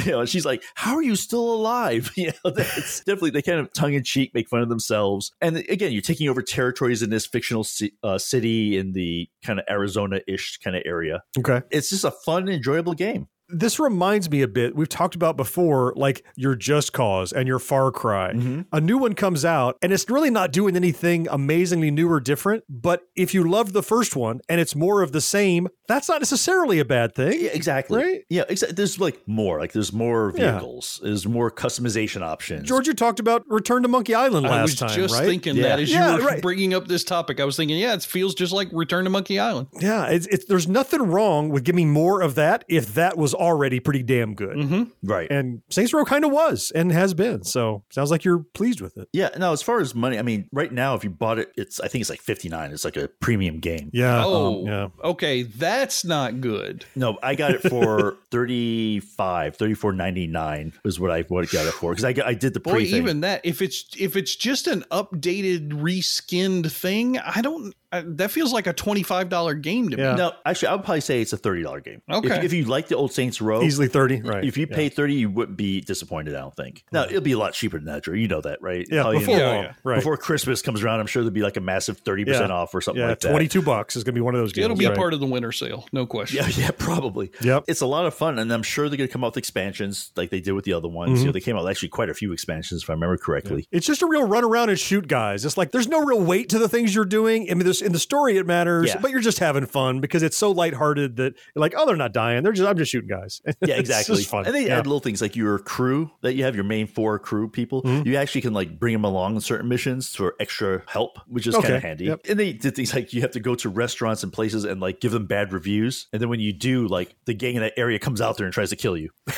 you 0.05 0.13
know, 0.13 0.25
she's 0.25 0.45
like, 0.45 0.63
how 0.75 0.95
are 0.95 1.03
you 1.03 1.17
still 1.17 1.55
alive? 1.55 2.11
You 2.23 2.29
know, 2.45 2.53
it's 2.57 3.01
definitely 3.01 3.31
they 3.31 3.43
kind 3.43 3.59
of 3.59 3.73
tongue 3.73 3.95
in 3.95 4.05
cheek 4.05 4.33
make 4.33 4.49
fun 4.49 4.61
of 4.61 4.69
themselves. 4.69 5.33
And 5.41 5.57
again, 5.57 5.91
you're 5.93 6.03
taking 6.03 6.29
over 6.29 6.41
territories 6.41 7.03
in 7.03 7.11
this 7.11 7.27
fictional 7.27 7.67
uh, 8.05 8.19
city 8.19 8.79
in 8.79 8.93
the 8.93 9.29
kind 9.45 9.59
of 9.59 9.65
Arizona 9.69 10.21
ish 10.29 10.59
kind 10.59 10.77
of 10.77 10.83
area. 10.87 11.23
Okay. 11.37 11.63
It's 11.71 11.91
just 11.91 12.05
a 12.05 12.13
fun, 12.13 12.49
enjoyable 12.49 12.95
game. 12.95 13.27
This 13.53 13.79
reminds 13.79 14.31
me 14.31 14.43
a 14.43 14.49
bit. 14.49 14.75
We've 14.75 14.89
talked 14.89 15.15
about 15.15 15.37
before, 15.37 15.93
like 15.97 16.25
your 16.37 16.55
Just 16.55 16.93
Cause 16.93 17.33
and 17.33 17.47
your 17.47 17.59
Far 17.59 17.91
Cry. 17.93 18.33
Mm-hmm. 18.33 18.63
A 18.73 18.81
new 18.81 18.99
one 18.99 19.15
comes 19.15 19.45
out, 19.45 19.77
and 19.83 19.93
it's 19.93 20.09
really 20.09 20.31
not 20.31 20.53
doing 20.53 20.75
anything 20.77 21.29
amazingly 21.31 21.91
new 21.91 22.11
or 22.11 22.21
different. 22.21 22.65
But 22.69 23.03
if 23.15 23.35
you 23.35 23.49
loved 23.49 23.73
the 23.75 23.83
first 23.83 24.17
one 24.17 24.41
and 24.49 24.61
it's 24.61 24.75
more 24.75 25.03
of 25.03 25.13
the 25.13 25.21
same, 25.21 25.69
that's 25.87 26.09
not 26.09 26.21
necessarily 26.21 26.79
a 26.79 26.85
bad 26.85 27.15
thing. 27.15 27.41
Yeah, 27.43 27.51
exactly. 27.53 28.03
Right? 28.03 28.25
Yeah, 28.31 28.45
exactly. 28.49 28.75
There's 28.75 28.99
like 28.99 29.21
more. 29.27 29.59
Like 29.61 29.73
there's 29.73 29.93
more 29.93 30.33
Yeah. 30.35 30.53
vehicles. 30.53 31.01
There's 31.03 31.27
more 31.27 31.51
customization 31.51 32.23
options. 32.23 32.67
George, 32.67 32.87
you 32.87 32.95
talked 32.95 33.21
about 33.21 33.45
Return 33.49 33.83
to 33.83 33.89
Monkey 33.89 34.15
Island 34.15 34.47
last 34.47 34.53
time. 34.53 34.59
I 34.59 34.63
was 34.63 34.75
time, 34.77 34.91
just 34.95 35.15
right? 35.15 35.27
thinking 35.27 35.57
Yeah. 35.57 35.63
that 35.65 35.81
as 35.81 35.93
Yeah, 35.93 36.17
you 36.17 36.23
were 36.23 36.29
right. 36.29 36.43
bringing 36.43 36.73
up 36.75 36.89
this 36.89 37.05
topic, 37.05 37.41
I 37.41 37.45
was 37.45 37.57
thinking, 37.57 37.77
yeah, 37.79 37.93
it 37.95 38.03
feels 38.03 38.35
just 38.35 38.53
like 38.53 38.69
Return 38.73 39.05
to 39.05 39.11
Monkey 39.11 39.39
Island. 39.39 39.69
Yeah, 39.81 40.07
it's, 40.07 40.27
it's 40.29 40.47
there's 40.47 40.69
nothing 40.69 41.03
wrong 41.03 41.51
with 41.51 41.65
giving 41.65 41.87
me 41.87 41.93
more 41.93 42.23
of 42.23 42.35
that 42.37 42.65
if 42.69 42.95
that 42.95 43.19
was 43.19 43.35
already 43.43 43.81
pretty 43.81 44.03
damn 44.03 44.35
good. 44.35 44.57
Mm-hmm. 44.57 44.83
right. 45.03 45.31
And 45.31 45.63
Saints 45.69 45.93
Row 45.93 46.05
kind 46.05 46.25
of 46.25 46.31
was 46.31 46.71
and 46.75 46.93
has 46.93 47.13
been. 47.13 47.43
So 47.45 47.83
sounds 47.91 48.11
like 48.11 48.25
you're 48.25 48.39
pleased 48.55 48.81
with 48.81 48.97
it. 48.97 49.09
yeah. 49.13 49.31
Now, 49.37 49.53
as 49.53 49.61
far 49.63 49.81
as 49.81 49.95
money, 49.95 50.19
I 50.19 50.23
mean, 50.23 50.49
right 50.53 50.73
now, 50.73 50.95
if 50.95 51.03
you 51.05 51.11
bought 51.11 51.39
it, 51.39 51.53
it's 51.57 51.81
I 51.81 51.89
think 51.89 52.01
it's 52.03 52.11
like 52.11 52.21
59. 52.21 52.71
It's 52.71 52.85
like 52.85 52.97
a 52.97 53.09
premium 53.21 53.59
game. 53.59 53.91
Yeah. 53.93 54.23
Oh, 54.25 54.61
um, 54.61 54.67
yeah. 54.67 54.89
okay, 55.05 55.43
that's 55.43 56.05
not 56.05 56.41
good. 56.41 56.85
No, 56.95 57.19
I 57.23 57.35
got 57.35 57.51
it 57.51 57.63
for 57.69 58.17
35, 58.31 59.57
34.99 59.59 60.73
was 60.85 61.01
what 61.01 61.11
I 61.11 61.23
what 61.23 61.43
I 61.43 61.53
got 61.53 61.67
it 61.67 61.73
for 61.75 61.91
because 61.95 62.05
I, 62.05 62.15
I 62.25 62.35
did 62.35 62.55
the 62.55 62.61
Boy, 62.61 62.73
pre 62.73 62.91
thing. 62.91 63.03
even 63.03 63.21
that 63.23 63.41
if 63.45 63.61
it's 63.61 63.85
if 63.99 64.17
it's 64.17 64.37
just 64.37 64.67
an 64.67 64.85
updated, 64.91 65.71
reskinned 65.71 66.71
thing, 66.71 67.19
I 67.19 67.41
don't. 67.43 67.75
I, 67.93 68.03
that 68.07 68.31
feels 68.31 68.53
like 68.53 68.67
a 68.67 68.73
twenty 68.73 69.03
five 69.03 69.29
dollar 69.29 69.55
game 69.55 69.91
to 69.91 69.97
Yeah. 69.99 70.13
me. 70.13 70.19
No, 70.19 70.33
actually, 70.47 70.69
I 70.69 70.75
would 70.77 70.85
probably 70.85 71.01
say 71.03 71.21
it's 71.21 71.33
a 71.33 71.37
thirty 71.37 71.63
dollar 71.63 71.81
game. 71.81 72.03
Okay. 72.11 72.39
If, 72.39 72.45
if 72.45 72.53
you 72.53 72.65
like 72.65 72.89
the 72.89 72.97
old 72.97 73.13
Saints 73.13 73.41
Row, 73.41 73.63
Easily 73.63 73.89
30, 73.89 74.23
right. 74.23 74.45
If 74.45 74.57
you 74.57 74.67
Yeah. 74.69 74.77
pay 74.77 74.89
thirty, 74.89 75.15
you 75.15 75.31
wouldn't 75.31 75.57
be 75.59 75.81
disappointed. 75.83 76.35
I 76.35 76.41
don't 76.41 76.57
think. 76.57 76.85
Now 76.93 77.05
it'll 77.05 77.21
be 77.21 77.33
a 77.33 77.39
lot 77.39 77.53
cheaper 77.53 77.77
than 77.79 77.87
that, 77.87 78.03
Drew. 78.05 78.15
You 78.17 78.29
know 78.29 78.41
that, 78.41 78.63
right? 78.63 78.87
Yeah, 78.91 79.03
Probably, 79.03 79.19
before 79.21 79.35
you 79.35 79.41
know, 79.41 79.53
long, 79.53 79.65
yeah. 79.65 79.73
right. 79.85 79.97
Before 79.97 80.17
Christmas 80.17 80.63
comes 80.63 80.83
around, 80.83 81.01
I'm 81.01 81.07
sure 81.07 81.23
there'll 81.23 81.35
be 81.35 81.43
like 81.43 81.57
a 81.57 81.61
massive 81.61 81.99
thirty 81.99 82.25
percent 82.25 82.49
Yeah. 82.49 82.55
off 82.57 82.75
or 82.75 82.81
something 82.81 83.01
yeah, 83.03 83.11
like 83.11 83.21
that. 83.21 83.31
22 83.31 83.63
bucks 83.63 83.97
is 83.97 84.05
going 84.05 84.15
to 84.15 84.19
be 84.19 84.23
one 84.23 84.35
of 84.35 84.41
those 84.41 84.53
deals. 84.53 84.65
It'll 84.65 84.77
be 84.77 84.87
right? 84.87 84.95
a 84.97 84.99
part 84.99 85.13
of 85.15 85.21
the 85.21 85.27
winter 85.27 85.53
sale, 85.53 85.87
no 85.93 86.07
question. 86.07 86.39
Yeah, 86.39 86.49
yeah, 86.57 86.71
probably. 86.77 87.31
Yep. 87.43 87.65
It's 87.69 87.81
a 87.83 87.87
lot 87.87 88.07
of 88.07 88.15
fun, 88.15 88.39
and 88.39 88.53
I'm 88.53 88.63
sure 88.63 88.89
they're 88.89 88.97
going 88.97 89.09
to 89.09 89.13
come 89.13 89.23
out 89.25 89.33
with 89.33 89.37
expansions 89.39 90.13
like 90.17 90.31
they 90.31 90.41
did 90.41 90.53
with 90.53 90.65
the 90.65 90.73
other 90.73 90.89
ones. 90.89 91.11
Mm-hmm. 91.11 91.19
You 91.21 91.25
know, 91.27 91.33
they 91.33 91.41
came 91.41 91.57
out 91.57 91.65
with 91.65 91.71
actually 91.71 91.91
quite 91.91 92.09
a 92.09 92.15
few 92.15 92.33
expansions, 92.33 92.83
if 92.85 92.91
I 92.91 92.95
remember 92.95 93.17
correctly. 93.19 93.67
It's 93.71 93.87
just 93.87 94.03
a 94.03 94.07
real 94.07 94.27
run 94.27 94.45
around 94.45 94.71
and 94.71 94.79
shoot 94.79 95.07
guys. 95.09 95.45
It's 95.45 95.57
like 95.59 95.73
there's 95.73 95.89
no 95.89 96.01
real 96.05 96.21
weight 96.21 96.49
to 96.51 96.59
the 96.59 96.69
things 96.69 96.95
you're 96.95 97.05
doing. 97.05 97.49
I 97.51 97.55
mean, 97.55 97.65
there's, 97.65 97.82
in 97.83 97.93
the 97.93 97.99
story 97.99 98.37
it 98.37 98.47
matters, 98.47 98.89
Yeah. 98.89 98.99
but 99.01 99.11
you're 99.11 99.21
just 99.21 99.39
having 99.39 99.67
fun 99.67 100.01
because 100.01 100.23
it's 100.23 100.37
so 100.37 100.51
lighthearted 100.51 101.17
that 101.17 101.35
like, 101.55 101.75
oh, 101.77 101.87
they're 101.87 101.97
not 101.97 102.13
dying. 102.13 102.43
They're 102.43 102.53
just 102.53 102.69
I'm 102.69 102.77
just 102.79 102.91
shooting 102.93 103.09
guys. 103.09 103.41
Yeah, 103.67 103.77
exactly. 103.77 104.23
fun. 104.25 104.47
And 104.47 104.55
they 104.55 104.67
Yeah. 104.67 104.79
add 104.79 104.87
little 104.87 105.01
things 105.01 105.23
like 105.23 105.37
your 105.37 105.59
crew 105.59 106.11
that 106.23 106.35
you 106.35 106.45
have, 106.45 106.55
your 106.55 106.65
main 106.65 106.87
four 106.87 107.19
crew 107.19 107.49
people. 107.49 107.83
Mm-hmm. 107.83 108.09
You 108.09 108.17
actually 108.17 108.41
can 108.41 108.53
like 108.53 108.79
bring 108.79 108.93
them 108.93 109.05
along 109.05 109.35
on 109.37 109.41
certain 109.41 109.69
missions 109.69 110.15
for 110.15 110.35
extra 110.41 110.83
help, 110.87 111.19
which 111.27 111.47
is 111.47 111.55
Okay. 111.55 111.63
kind 111.69 111.77
of 111.77 111.83
handy. 111.83 112.05
Yep. 112.07 112.21
And 112.29 112.39
they 112.41 112.53
did 112.53 112.75
things 112.75 112.95
like 112.95 113.13
you 113.13 113.21
have 113.23 113.31
to 113.33 113.41
go 113.41 113.55
to 113.57 113.69
restaurants 113.69 114.23
and 114.23 114.33
places 114.33 114.65
and 114.65 114.81
like 114.81 115.01
give 115.01 115.13
them 115.13 115.27
bad 115.27 115.53
reviews. 115.53 116.09
And 116.13 116.21
then 116.21 116.29
when 116.29 116.41
you 116.41 116.53
do, 116.53 116.87
like 116.89 117.15
the 117.27 117.35
gang 117.35 117.57
in 117.57 117.63
that 117.63 117.75
area 117.77 117.99
comes 117.99 118.21
out 118.21 118.37
there 118.37 118.47
and 118.47 118.55
tries 118.55 118.71
to 118.71 118.77
kill 118.77 118.97
you. 118.97 119.11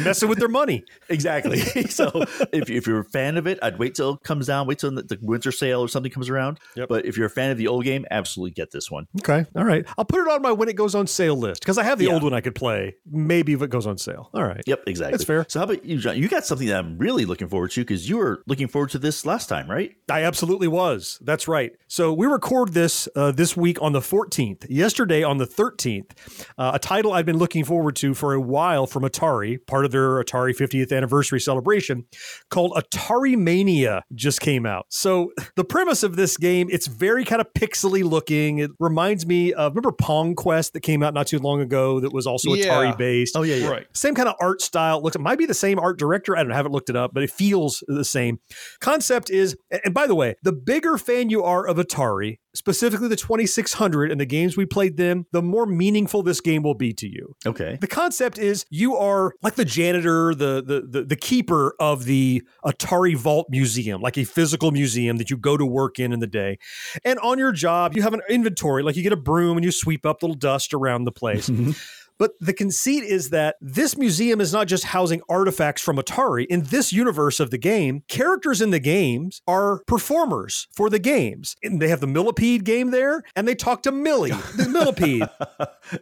messing 0.00 0.28
with 0.28 0.38
their 0.38 0.48
money. 0.48 0.84
Exactly. 1.08 1.60
so 1.88 2.10
if, 2.52 2.70
if 2.70 2.86
you're 2.86 3.00
a 3.00 3.04
fan 3.04 3.36
of 3.36 3.46
it, 3.46 3.58
I'd 3.62 3.78
wait 3.78 3.94
till 3.94 4.14
it 4.14 4.22
comes 4.22 4.46
down, 4.46 4.66
wait 4.66 4.78
till 4.78 4.90
the, 4.92 5.02
the 5.02 5.18
winter 5.20 5.52
sale 5.52 5.69
or 5.78 5.88
something 5.88 6.10
comes 6.12 6.28
around. 6.28 6.58
Yep. 6.76 6.88
But 6.88 7.06
if 7.06 7.16
you're 7.16 7.26
a 7.26 7.30
fan 7.30 7.50
of 7.50 7.58
the 7.58 7.68
old 7.68 7.84
game, 7.84 8.04
absolutely 8.10 8.52
get 8.52 8.70
this 8.70 8.90
one. 8.90 9.06
Okay. 9.20 9.46
All 9.56 9.64
right. 9.64 9.84
I'll 9.96 10.04
put 10.04 10.20
it 10.20 10.28
on 10.28 10.42
my 10.42 10.52
when 10.52 10.68
it 10.68 10.76
goes 10.76 10.94
on 10.94 11.06
sale 11.06 11.36
list 11.36 11.60
because 11.62 11.78
I 11.78 11.84
have 11.84 11.98
the 11.98 12.06
Yeah. 12.06 12.12
old 12.14 12.22
one 12.22 12.34
I 12.34 12.40
could 12.40 12.54
play. 12.54 12.96
Maybe 13.10 13.52
if 13.52 13.62
it 13.62 13.70
goes 13.70 13.86
on 13.86 13.98
sale. 13.98 14.30
All 14.34 14.42
right. 14.44 14.62
Yep, 14.66 14.82
exactly. 14.86 15.12
That's 15.12 15.24
fair. 15.24 15.46
So 15.48 15.60
how 15.60 15.64
about 15.64 15.84
you, 15.84 15.98
John? 15.98 16.16
You 16.16 16.28
got 16.28 16.44
something 16.44 16.66
that 16.68 16.78
I'm 16.78 16.98
really 16.98 17.24
looking 17.24 17.48
forward 17.48 17.70
to 17.72 17.80
because 17.82 18.08
you 18.08 18.16
were 18.18 18.42
looking 18.46 18.68
forward 18.68 18.90
to 18.90 18.98
this 18.98 19.24
last 19.24 19.48
time, 19.48 19.70
right? 19.70 19.92
I 20.10 20.24
absolutely 20.24 20.68
was. 20.68 21.18
That's 21.22 21.46
right. 21.48 21.72
So 21.88 22.12
we 22.12 22.26
record 22.26 22.72
this 22.74 23.08
uh, 23.16 23.32
this 23.32 23.56
week 23.56 23.80
on 23.80 23.92
the 23.92 24.00
14th. 24.00 24.66
Yesterday 24.68 25.22
on 25.22 25.38
the 25.38 25.46
13th, 25.46 26.10
uh, 26.58 26.72
a 26.74 26.78
title 26.78 27.12
I've 27.12 27.26
been 27.26 27.38
looking 27.38 27.64
forward 27.64 27.96
to 27.96 28.14
for 28.14 28.34
a 28.34 28.40
while 28.40 28.86
from 28.86 29.02
Atari 29.04 29.20
Atari, 29.20 29.66
part 29.66 29.84
of 29.84 29.90
their 29.90 30.22
Atari 30.22 30.56
50th 30.56 30.96
anniversary 30.96 31.40
celebration, 31.40 32.06
called 32.48 32.72
Atari 32.72 33.36
Mania 33.36 34.02
just 34.14 34.40
came 34.40 34.64
out. 34.66 34.86
So 34.88 35.32
the 35.60 35.64
premise 35.64 36.02
of 36.02 36.16
this 36.16 36.38
game, 36.38 36.68
it's 36.72 36.86
very 36.86 37.22
kind 37.22 37.38
of 37.38 37.52
pixely 37.52 38.02
looking. 38.02 38.60
It 38.60 38.70
reminds 38.78 39.26
me 39.26 39.52
of 39.52 39.72
remember 39.72 39.92
Pong 39.92 40.34
Quest 40.34 40.72
that 40.72 40.80
came 40.80 41.02
out 41.02 41.12
not 41.12 41.26
too 41.26 41.38
long 41.38 41.60
ago 41.60 42.00
that 42.00 42.14
was 42.14 42.26
also 42.26 42.54
Yeah. 42.54 42.64
Atari 42.64 42.96
based. 42.96 43.36
Oh 43.36 43.42
yeah, 43.42 43.56
yeah. 43.56 43.68
Right. 43.68 43.86
Same 43.92 44.14
kind 44.14 44.26
of 44.26 44.36
art 44.40 44.62
style. 44.62 45.02
Looks 45.02 45.16
it 45.16 45.20
might 45.20 45.36
be 45.36 45.44
the 45.44 45.52
same 45.52 45.78
art 45.78 45.98
director. 45.98 46.34
I 46.34 46.42
don't 46.42 46.52
haven't 46.52 46.72
looked 46.72 46.88
it 46.88 46.96
up, 46.96 47.12
but 47.12 47.22
it 47.22 47.30
feels 47.30 47.84
the 47.88 48.06
same. 48.06 48.40
Concept 48.80 49.28
is, 49.28 49.54
and 49.84 49.92
by 49.92 50.06
the 50.06 50.14
way, 50.14 50.34
the 50.42 50.52
bigger 50.52 50.96
fan 50.96 51.28
you 51.28 51.42
are 51.42 51.68
of 51.68 51.76
Atari, 51.76 52.38
specifically 52.54 53.08
the 53.08 53.16
2600 53.16 54.10
and 54.10 54.20
the 54.20 54.26
games 54.26 54.56
we 54.56 54.66
played 54.66 54.96
then, 54.96 55.26
the 55.32 55.42
more 55.42 55.66
meaningful 55.66 56.22
this 56.22 56.40
game 56.40 56.62
will 56.62 56.74
be 56.74 56.92
to 56.94 57.08
you. 57.08 57.34
Okay. 57.46 57.78
The 57.80 57.86
concept 57.86 58.38
is 58.38 58.64
you 58.70 58.96
are 58.96 59.32
like 59.42 59.54
the 59.54 59.64
janitor, 59.64 60.34
the, 60.34 60.62
the 60.62 60.80
the 60.88 61.04
the 61.04 61.16
keeper 61.16 61.74
of 61.78 62.04
the 62.04 62.42
Atari 62.64 63.16
Vault 63.16 63.46
Museum, 63.50 64.00
like 64.00 64.18
a 64.18 64.24
physical 64.24 64.70
museum 64.70 65.16
that 65.18 65.30
you 65.30 65.36
go 65.36 65.56
to 65.56 65.66
work 65.66 65.98
in 65.98 66.12
in 66.12 66.20
the 66.20 66.26
day. 66.26 66.58
And 67.04 67.18
on 67.20 67.38
your 67.38 67.52
job, 67.52 67.94
you 67.94 68.02
have 68.02 68.14
an 68.14 68.22
inventory, 68.28 68.82
like 68.82 68.96
you 68.96 69.02
get 69.02 69.12
a 69.12 69.16
broom 69.16 69.56
and 69.56 69.64
you 69.64 69.70
sweep 69.70 70.04
up 70.04 70.22
little 70.22 70.36
dust 70.36 70.74
around 70.74 71.04
the 71.04 71.12
place. 71.12 71.50
Mm-hmm. 71.60 71.72
But 72.20 72.32
the 72.38 72.52
conceit 72.52 73.02
is 73.02 73.30
that 73.30 73.56
this 73.62 73.96
museum 73.96 74.42
is 74.42 74.52
not 74.52 74.66
just 74.68 74.84
housing 74.84 75.22
artifacts 75.30 75.80
from 75.80 75.96
Atari. 75.96 76.44
In 76.50 76.64
this 76.64 76.92
universe 76.92 77.40
of 77.40 77.50
the 77.50 77.56
game, 77.56 78.02
characters 78.08 78.60
in 78.60 78.70
the 78.72 78.78
games 78.78 79.40
are 79.48 79.82
performers 79.86 80.68
for 80.70 80.90
the 80.90 80.98
games. 80.98 81.56
And 81.62 81.80
they 81.80 81.88
have 81.88 82.00
the 82.00 82.06
Millipede 82.06 82.64
game 82.64 82.90
there, 82.90 83.22
and 83.34 83.48
they 83.48 83.54
talk 83.54 83.82
to 83.84 83.90
Millie, 83.90 84.32
the 84.54 84.68
Millipede. 84.70 85.28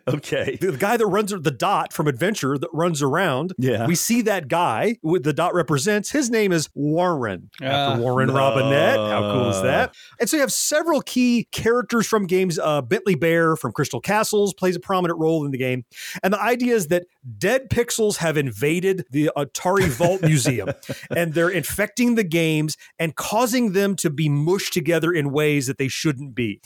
okay. 0.08 0.58
The 0.60 0.72
guy 0.76 0.96
that 0.96 1.06
runs 1.06 1.30
the 1.30 1.50
dot 1.52 1.92
from 1.92 2.08
Adventure 2.08 2.58
that 2.58 2.70
runs 2.72 3.00
around. 3.00 3.52
Yeah. 3.56 3.86
We 3.86 3.94
see 3.94 4.22
that 4.22 4.48
guy 4.48 4.96
with 5.04 5.22
the 5.22 5.32
dot 5.32 5.54
represents. 5.54 6.10
His 6.10 6.30
name 6.30 6.50
is 6.50 6.68
Warren. 6.74 7.48
Ah. 7.62 7.92
after 7.92 8.02
Warren 8.02 8.30
Robinett. 8.30 8.96
How 8.96 9.32
cool 9.32 9.50
is 9.50 9.62
that? 9.62 9.94
And 10.18 10.28
so 10.28 10.36
you 10.36 10.40
have 10.40 10.52
several 10.52 11.00
key 11.00 11.46
characters 11.52 12.08
from 12.08 12.26
games. 12.26 12.58
Uh, 12.58 12.82
Bentley 12.82 13.14
Bear 13.14 13.54
from 13.54 13.70
Crystal 13.70 14.00
Castles 14.00 14.52
plays 14.52 14.74
a 14.74 14.80
prominent 14.80 15.20
role 15.20 15.44
in 15.44 15.52
the 15.52 15.58
game. 15.58 15.84
And 16.22 16.32
the 16.32 16.42
idea 16.42 16.74
is 16.74 16.88
that 16.88 17.06
dead 17.38 17.68
pixels 17.70 18.16
have 18.16 18.36
invaded 18.36 19.04
the 19.10 19.30
Atari 19.36 19.88
Vault 19.88 20.22
Museum 20.22 20.70
and 21.16 21.34
they're 21.34 21.50
infecting 21.50 22.14
the 22.14 22.24
games 22.24 22.76
and 22.98 23.14
causing 23.16 23.72
them 23.72 23.96
to 23.96 24.10
be 24.10 24.28
mushed 24.28 24.72
together 24.72 25.12
in 25.12 25.30
ways 25.32 25.66
that 25.66 25.78
they 25.78 25.88
shouldn't 25.88 26.34
be. 26.34 26.60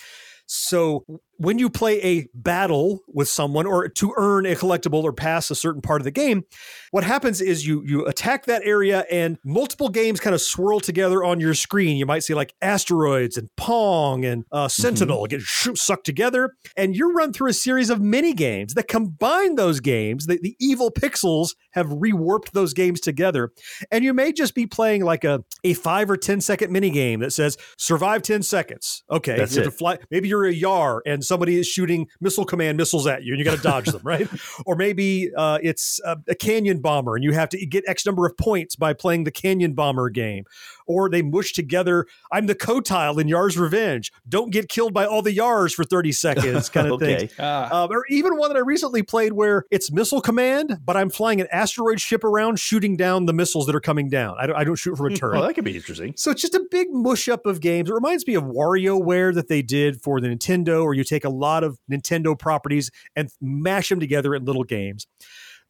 So 0.47 1.05
when 1.43 1.59
you 1.59 1.69
play 1.69 2.01
a 2.03 2.29
battle 2.35 3.01
with 3.09 3.29
someone 3.29 3.67
or 3.67 3.89
to 3.89 4.15
earn 4.17 4.47
a 4.47 4.55
collectible 4.55 5.03
or 5.03 5.13
pass 5.13 5.51
a 5.51 5.55
certain 5.55 5.83
part 5.83 6.01
of 6.01 6.05
the 6.05 6.11
game, 6.11 6.45
what 6.93 7.03
happens 7.05 7.41
is 7.41 7.67
you 7.67 7.83
you 7.85 8.07
attack 8.07 8.47
that 8.47 8.63
area 8.65 9.05
and 9.11 9.39
multiple 9.45 9.89
games 9.89 10.21
kind 10.21 10.35
of 10.35 10.41
swirl 10.41 10.79
together 10.79 11.25
on 11.25 11.41
your 11.41 11.55
screen. 11.55 11.97
You 11.97 12.07
might 12.07 12.23
see 12.23 12.35
like 12.35 12.55
asteroids 12.63 13.37
and 13.37 13.49
Pong 13.57 14.25
and 14.25 14.45
uh, 14.53 14.69
Sentinel 14.69 15.27
get 15.27 15.43
sh- 15.43 15.71
sucked 15.75 16.07
together, 16.07 16.55
and 16.77 16.95
you 16.95 17.13
run 17.13 17.33
through 17.33 17.51
a 17.51 17.55
series 17.55 17.91
of 17.91 18.01
mini 18.01 18.35
games 18.35 18.75
that 18.75 18.87
combine 18.87 19.57
those 19.57 19.81
games. 19.81 20.27
The, 20.27 20.39
the 20.41 20.57
evil 20.61 20.91
pixels 20.91 21.55
have 21.73 21.87
rewarped 21.91 22.53
those 22.53 22.73
games 22.73 23.01
together, 23.01 23.51
and 23.91 24.05
you 24.05 24.15
may 24.15 24.33
just 24.33 24.55
be 24.55 24.67
playing 24.67 25.05
like 25.05 25.25
a 25.25 25.45
a 25.65 25.75
five 25.75 26.09
or 26.09 26.17
ten 26.17 26.41
second 26.41 26.71
mini 26.71 26.91
game 26.91 27.21
that 27.21 27.33
says 27.33 27.57
survive 27.79 28.23
10 28.23 28.43
seconds. 28.43 29.03
Okay, 29.11 29.37
That's 29.37 29.57
you 29.57 29.63
it. 29.63 29.65
to 29.65 29.71
fly. 29.71 29.99
Maybe 30.11 30.29
you're 30.29 30.47
a 30.47 30.53
Yar 30.53 31.03
and 31.07 31.25
somebody 31.33 31.59
is 31.59 31.67
shooting 31.67 32.07
missile 32.21 32.45
command 32.45 32.77
missiles 32.77 33.07
at 33.07 33.23
you 33.23 33.33
and 33.33 33.39
you 33.39 33.45
got 33.45 33.57
to 33.57 33.63
dodge 33.63 33.87
them, 33.87 34.03
right? 34.05 34.29
Or 34.67 34.77
maybe 34.77 35.31
uh, 35.35 35.59
it's 35.63 35.99
a, 36.05 36.19
a 36.29 36.35
canyon 36.35 36.81
bomber 36.81 37.17
and 37.17 37.25
you 37.25 37.33
have 37.33 37.49
to 37.51 37.67
get 37.67 37.85
X 37.89 38.05
number 38.05 38.27
of 38.27 38.37
points 38.37 38.77
by 38.77 38.93
playing 38.93 39.25
the 39.25 39.31
canyon 39.31 39.73
bomber 39.73 40.11
game. 40.11 40.45
Or 40.87 41.09
they 41.09 41.23
mush 41.23 41.53
together, 41.53 42.07
I'm 42.31 42.47
the 42.47 42.55
Qotile 42.55 43.21
in 43.21 43.29
Yar's 43.29 43.59
Revenge. 43.59 44.13
Don't 44.29 44.51
get 44.51 44.69
killed 44.69 44.93
by 44.95 45.05
all 45.07 45.23
the 45.23 45.37
Yars 45.37 45.75
for 45.75 45.85
30 45.85 46.13
seconds, 46.13 46.69
kind 46.69 46.87
of 46.87 46.93
Okay. 47.03 47.27
thing. 47.27 47.31
Ah. 47.39 47.83
Uh, 47.85 47.89
or 47.91 48.05
even 48.09 48.37
one 48.37 48.51
that 48.51 48.57
I 48.57 48.61
recently 48.61 49.03
played 49.03 49.33
where 49.33 49.65
it's 49.71 49.91
missile 49.93 50.21
command, 50.21 50.79
but 50.85 50.97
I'm 50.97 51.11
flying 51.11 51.41
an 51.41 51.47
asteroid 51.53 52.01
ship 52.01 52.25
around 52.25 52.59
shooting 52.59 52.97
down 52.97 53.27
the 53.27 53.33
missiles 53.33 53.67
that 53.67 53.75
are 53.75 53.81
coming 53.81 54.09
down. 54.09 54.37
I 54.39 54.47
don't, 54.47 54.57
I 54.57 54.65
don't 54.65 54.77
shoot 54.77 54.97
from 54.97 55.13
a 55.13 55.17
turret. 55.17 55.39
Oh, 55.39 55.47
that 55.47 55.55
could 55.55 55.65
be 55.65 55.77
interesting. 55.77 56.15
So 56.17 56.31
it's 56.31 56.43
just 56.43 56.55
a 56.55 56.65
big 56.71 56.89
mush 56.91 57.29
up 57.29 57.47
of 57.47 57.61
games. 57.61 57.89
It 57.91 57.95
reminds 57.95 58.27
me 58.27 58.35
of 58.35 58.45
WarioWare 58.45 59.35
that 59.35 59.49
they 59.49 59.63
did 59.63 60.01
for 60.03 60.21
the 60.21 60.29
Nintendo, 60.29 60.85
where 60.85 60.95
you 60.95 61.05
take 61.05 61.25
a 61.25 61.31
lot 61.31 61.65
of 61.65 61.79
Nintendo 61.91 62.39
properties 62.39 62.91
and 63.17 63.31
mash 63.41 63.89
them 63.89 64.01
together 64.01 64.35
in 64.35 64.45
little 64.45 64.65
games. 64.65 65.07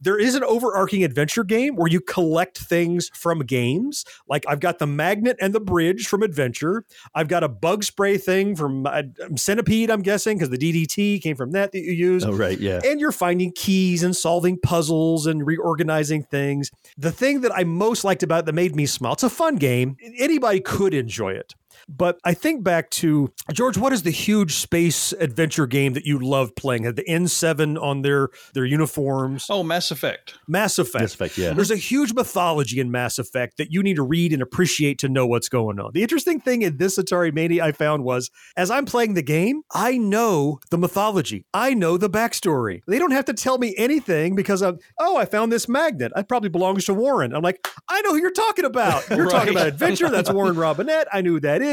There 0.02 0.18
is 0.18 0.34
an 0.34 0.42
overarching 0.42 1.04
adventure 1.04 1.44
game 1.44 1.76
where 1.76 1.88
you 1.88 2.00
collect 2.00 2.58
things 2.58 3.10
from 3.14 3.38
games. 3.40 4.04
Like 4.28 4.44
I've 4.48 4.60
got 4.60 4.78
the 4.80 4.86
magnet 4.86 5.36
and 5.40 5.54
the 5.54 5.60
bridge 5.60 6.08
from 6.08 6.22
Adventure. 6.22 6.84
I've 7.14 7.28
got 7.28 7.44
a 7.44 7.48
bug 7.48 7.84
spray 7.84 8.18
thing 8.18 8.56
from 8.56 8.86
uh, 8.86 9.02
Centipede, 9.36 9.90
I'm 9.90 10.02
guessing, 10.02 10.38
because 10.38 10.50
the 10.50 10.58
DDT 10.58 11.22
came 11.22 11.36
from 11.36 11.52
that 11.52 11.72
that 11.72 11.80
you 11.80 11.92
use. 11.92 12.24
Oh, 12.24 12.32
right. 12.32 12.58
Yeah. 12.58 12.80
And 12.84 13.00
you're 13.00 13.12
finding 13.12 13.52
keys 13.52 14.02
and 14.02 14.16
solving 14.16 14.58
puzzles 14.58 15.26
and 15.26 15.46
reorganizing 15.46 16.24
things. 16.24 16.70
The 16.98 17.12
thing 17.12 17.42
that 17.42 17.52
I 17.54 17.64
most 17.64 18.04
liked 18.04 18.22
about 18.22 18.40
it 18.40 18.46
that 18.46 18.54
made 18.54 18.74
me 18.74 18.86
smile, 18.86 19.12
it's 19.12 19.22
a 19.22 19.30
fun 19.30 19.56
game. 19.56 19.96
Anybody 20.18 20.60
could 20.60 20.94
enjoy 20.94 21.32
it. 21.32 21.54
But 21.88 22.18
I 22.24 22.34
think 22.34 22.62
back 22.62 22.90
to 22.90 23.32
George, 23.52 23.76
what 23.76 23.92
is 23.92 24.02
the 24.02 24.10
huge 24.10 24.54
space 24.54 25.12
adventure 25.12 25.66
game 25.66 25.92
that 25.94 26.04
you 26.04 26.18
love 26.18 26.54
playing? 26.54 26.84
Had 26.84 26.96
the 26.96 27.04
N7 27.04 27.80
on 27.80 28.02
their 28.02 28.28
their 28.54 28.64
uniforms. 28.64 29.46
Oh, 29.50 29.62
Mass 29.62 29.90
Effect. 29.90 30.34
Mass 30.48 30.78
Effect. 30.78 31.02
Mass 31.02 31.14
Effect, 31.14 31.38
yeah. 31.38 31.52
There's 31.52 31.70
a 31.70 31.76
huge 31.76 32.12
mythology 32.14 32.80
in 32.80 32.90
Mass 32.90 33.18
Effect 33.18 33.56
that 33.58 33.70
you 33.70 33.82
need 33.82 33.96
to 33.96 34.02
read 34.02 34.32
and 34.32 34.42
appreciate 34.42 34.98
to 35.00 35.08
know 35.08 35.26
what's 35.26 35.48
going 35.48 35.78
on. 35.80 35.90
The 35.92 36.02
interesting 36.02 36.40
thing 36.40 36.62
in 36.62 36.76
this 36.76 36.98
Atari 36.98 37.32
Mania 37.32 37.64
I 37.64 37.72
found 37.72 38.04
was 38.04 38.30
as 38.56 38.70
I'm 38.70 38.84
playing 38.84 39.14
the 39.14 39.22
game, 39.22 39.62
I 39.72 39.96
know 39.98 40.58
the 40.70 40.78
mythology. 40.78 41.46
I 41.54 41.74
know 41.74 41.96
the 41.96 42.10
backstory. 42.10 42.80
They 42.86 42.98
don't 42.98 43.12
have 43.12 43.24
to 43.26 43.34
tell 43.34 43.58
me 43.58 43.74
anything 43.76 44.34
because 44.34 44.62
I'm, 44.62 44.78
oh, 44.98 45.16
I 45.16 45.24
found 45.24 45.52
this 45.52 45.68
magnet. 45.68 46.12
It 46.16 46.28
probably 46.28 46.48
belongs 46.48 46.84
to 46.86 46.94
Warren. 46.94 47.34
I'm 47.34 47.42
like, 47.42 47.66
I 47.88 48.00
know 48.02 48.10
who 48.10 48.20
you're 48.20 48.30
talking 48.30 48.64
about. 48.64 49.08
You're 49.10 49.28
talking 49.28 49.50
about 49.50 49.66
adventure. 49.66 50.08
That's 50.08 50.30
Warren 50.30 50.56
Robinett. 50.56 51.04
I 51.12 51.20
knew 51.20 51.34
who 51.34 51.40
that 51.40 51.62
is. 51.62 51.71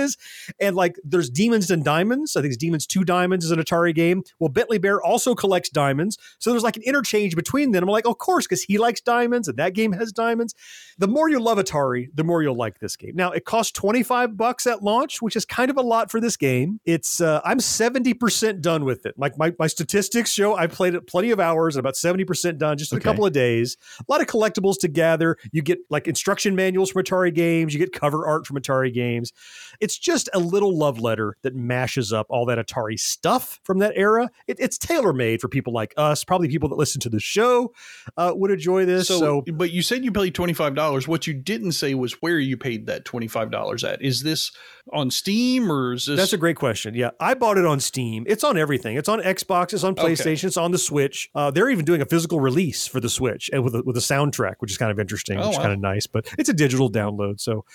And 0.59 0.75
like 0.75 0.95
there's 1.03 1.29
Demons 1.29 1.71
and 1.71 1.83
Diamonds. 1.83 2.35
I 2.35 2.41
think 2.41 2.53
it's 2.53 2.57
Demons 2.57 2.85
to 2.87 3.03
Diamonds 3.03 3.45
is 3.45 3.51
an 3.51 3.59
Atari 3.59 3.93
game. 3.93 4.23
Well, 4.39 4.49
Bentley 4.49 4.77
Bear 4.77 5.01
also 5.01 5.35
collects 5.35 5.69
diamonds. 5.69 6.17
So 6.39 6.51
there's 6.51 6.63
like 6.63 6.77
an 6.77 6.83
interchange 6.83 7.35
between 7.35 7.71
them. 7.71 7.83
I'm 7.83 7.89
like, 7.89 8.07
of 8.07 8.17
course, 8.17 8.45
because 8.45 8.63
he 8.63 8.77
likes 8.77 9.01
diamonds 9.01 9.47
and 9.47 9.57
that 9.57 9.73
game 9.73 9.93
has 9.93 10.11
diamonds. 10.11 10.55
The 10.97 11.07
more 11.07 11.29
you 11.29 11.39
love 11.39 11.57
Atari, 11.57 12.09
the 12.13 12.23
more 12.23 12.43
you'll 12.43 12.55
like 12.55 12.79
this 12.79 12.95
game. 12.95 13.13
Now, 13.15 13.31
it 13.31 13.45
costs 13.45 13.71
25 13.71 14.35
bucks 14.37 14.67
at 14.67 14.83
launch, 14.83 15.21
which 15.21 15.35
is 15.35 15.45
kind 15.45 15.71
of 15.71 15.77
a 15.77 15.81
lot 15.81 16.11
for 16.11 16.19
this 16.19 16.37
game. 16.37 16.79
It's 16.85 17.21
uh, 17.21 17.41
I'm 17.45 17.59
70% 17.59 18.61
done 18.61 18.85
with 18.85 19.05
it. 19.05 19.15
Like 19.17 19.37
my, 19.37 19.53
my 19.57 19.67
statistics 19.67 20.31
show 20.31 20.55
I 20.55 20.67
played 20.67 20.95
it 20.95 21.07
plenty 21.07 21.31
of 21.31 21.39
hours 21.39 21.75
and 21.75 21.79
about 21.79 21.93
70% 21.95 22.57
done 22.57 22.77
just 22.77 22.91
in 22.91 22.97
a 22.97 23.01
couple 23.01 23.25
of 23.25 23.33
days. 23.33 23.77
A 23.99 24.11
lot 24.11 24.21
of 24.21 24.27
collectibles 24.27 24.77
to 24.79 24.87
gather. 24.87 25.37
You 25.51 25.61
get 25.61 25.79
like 25.89 26.07
instruction 26.07 26.55
manuals 26.55 26.91
from 26.91 27.03
Atari 27.03 27.33
games, 27.33 27.73
you 27.73 27.79
get 27.79 27.93
cover 27.93 28.27
art 28.27 28.45
from 28.45 28.57
Atari 28.57 28.93
games. 28.93 29.31
It's 29.79 29.88
just 29.97 30.29
a 30.33 30.39
little 30.39 30.77
love 30.77 30.99
letter 30.99 31.37
that 31.41 31.55
mashes 31.55 32.11
up 32.13 32.27
all 32.29 32.45
that 32.47 32.57
Atari 32.57 32.99
stuff 32.99 33.59
from 33.63 33.79
that 33.79 33.93
era. 33.95 34.29
It, 34.47 34.57
it's 34.59 34.77
tailor 34.77 35.13
made 35.13 35.41
for 35.41 35.47
people 35.47 35.73
like 35.73 35.93
us, 35.97 36.23
probably 36.23 36.47
people 36.49 36.69
that 36.69 36.75
listen 36.75 36.99
to 37.01 37.09
the 37.09 37.19
show 37.19 37.73
uh, 38.17 38.33
would 38.35 38.51
enjoy 38.51 38.85
this. 38.85 39.07
So, 39.07 39.19
So, 39.19 39.43
but 39.53 39.71
you 39.71 39.81
said 39.81 40.03
you 40.03 40.11
paid 40.11 40.35
twenty 40.35 40.53
five 40.53 40.75
dollars. 40.75 41.07
What 41.07 41.27
you 41.27 41.33
didn't 41.33 41.73
say 41.73 41.93
was 41.93 42.13
where 42.21 42.39
you 42.39 42.57
paid 42.57 42.87
that 42.87 43.05
twenty 43.05 43.27
five 43.27 43.51
dollars 43.51 43.83
at. 43.83 44.01
Is 44.01 44.23
this 44.23 44.51
on 44.91 45.11
Steam 45.11 45.71
or 45.71 45.93
is 45.93 46.05
this? 46.07 46.17
That's 46.17 46.33
a 46.33 46.37
great 46.37 46.55
question. 46.57 46.93
Yeah, 46.95 47.11
I 47.19 47.33
bought 47.33 47.57
it 47.57 47.65
on 47.65 47.79
Steam. 47.79 48.23
It's 48.27 48.43
on 48.43 48.57
everything. 48.57 48.97
It's 48.97 49.09
on 49.09 49.19
Xbox. 49.21 49.73
It's 49.73 49.83
on 49.83 49.93
Okay. 49.93 50.03
PlayStation. 50.13 50.45
It's 50.45 50.57
on 50.57 50.71
the 50.71 50.77
Switch. 50.77 51.29
Uh, 51.35 51.51
they're 51.51 51.69
even 51.69 51.85
doing 51.85 52.01
a 52.01 52.05
physical 52.05 52.39
release 52.39 52.87
for 52.87 52.99
the 52.99 53.09
Switch 53.09 53.49
and 53.53 53.63
with 53.63 53.75
a, 53.75 53.83
with 53.83 53.97
a 53.97 54.01
soundtrack, 54.01 54.55
which 54.59 54.71
is 54.71 54.77
kind 54.77 54.91
of 54.91 54.99
interesting, 54.99 55.37
Oh, 55.39 55.47
which 55.47 55.57
is 55.57 55.61
kind 55.61 55.73
of 55.73 55.79
nice. 55.79 56.07
But 56.07 56.27
it's 56.37 56.49
a 56.49 56.53
digital 56.53 56.91
download, 56.91 57.39
so 57.39 57.65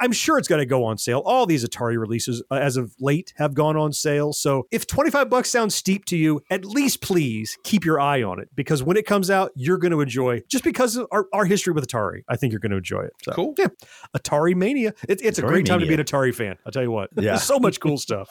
I'm 0.00 0.12
sure 0.12 0.38
it's 0.38 0.48
going 0.48 0.60
to 0.60 0.66
go 0.66 0.84
on 0.84 0.98
sale. 0.98 1.22
All 1.24 1.46
these 1.46 1.64
Atari 1.64 1.98
releases, 1.98 2.42
uh, 2.50 2.54
as 2.54 2.76
of 2.76 2.94
late, 3.00 3.32
have 3.36 3.54
gone 3.54 3.76
on 3.76 3.92
sale. 3.92 4.32
So 4.32 4.66
if 4.70 4.86
25 4.86 5.28
bucks 5.28 5.50
sounds 5.50 5.74
steep 5.74 6.04
to 6.06 6.16
you, 6.16 6.40
at 6.50 6.64
least 6.64 7.00
please 7.00 7.58
keep 7.64 7.84
your 7.84 8.00
eye 8.00 8.22
on 8.22 8.40
it 8.40 8.48
because 8.54 8.82
when 8.82 8.96
it 8.96 9.06
comes 9.06 9.30
out, 9.30 9.52
you're 9.54 9.78
going 9.78 9.92
to 9.92 10.00
enjoy. 10.00 10.42
Just 10.48 10.64
because 10.64 10.96
of 10.96 11.06
our, 11.12 11.26
our 11.32 11.44
history 11.44 11.72
with 11.72 11.86
Atari, 11.86 12.22
I 12.28 12.36
think 12.36 12.52
you're 12.52 12.60
going 12.60 12.72
to 12.72 12.78
enjoy 12.78 13.02
it. 13.02 13.12
So, 13.22 13.32
Cool. 13.32 13.54
Yeah, 13.58 13.68
Atari 14.16 14.54
Mania. 14.54 14.94
It, 15.08 15.20
it's 15.22 15.38
a 15.38 15.42
Atari 15.42 15.48
great 15.48 15.66
time 15.66 15.80
to 15.80 15.86
be 15.86 15.94
an 15.94 16.00
Atari 16.00 16.34
fan. 16.34 16.56
I'll 16.64 16.72
tell 16.72 16.82
you 16.82 16.90
what. 16.90 17.10
Yeah. 17.16 17.38
So 17.44 17.58
much 17.58 17.78
cool 17.78 17.98
stuff. 17.98 18.30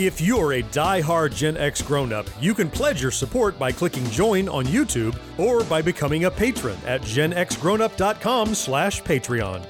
If 0.00 0.18
you're 0.18 0.54
a 0.54 0.62
die-hard 0.62 1.34
Gen 1.34 1.58
X 1.58 1.82
grown-up, 1.82 2.26
you 2.40 2.54
can 2.54 2.70
pledge 2.70 3.02
your 3.02 3.10
support 3.10 3.58
by 3.58 3.70
clicking 3.70 4.06
join 4.06 4.48
on 4.48 4.64
YouTube 4.64 5.14
or 5.36 5.62
by 5.64 5.82
becoming 5.82 6.24
a 6.24 6.30
patron 6.30 6.78
at 6.86 7.02
genxgrownup.com 7.02 8.54
slash 8.54 9.02
Patreon. 9.02 9.62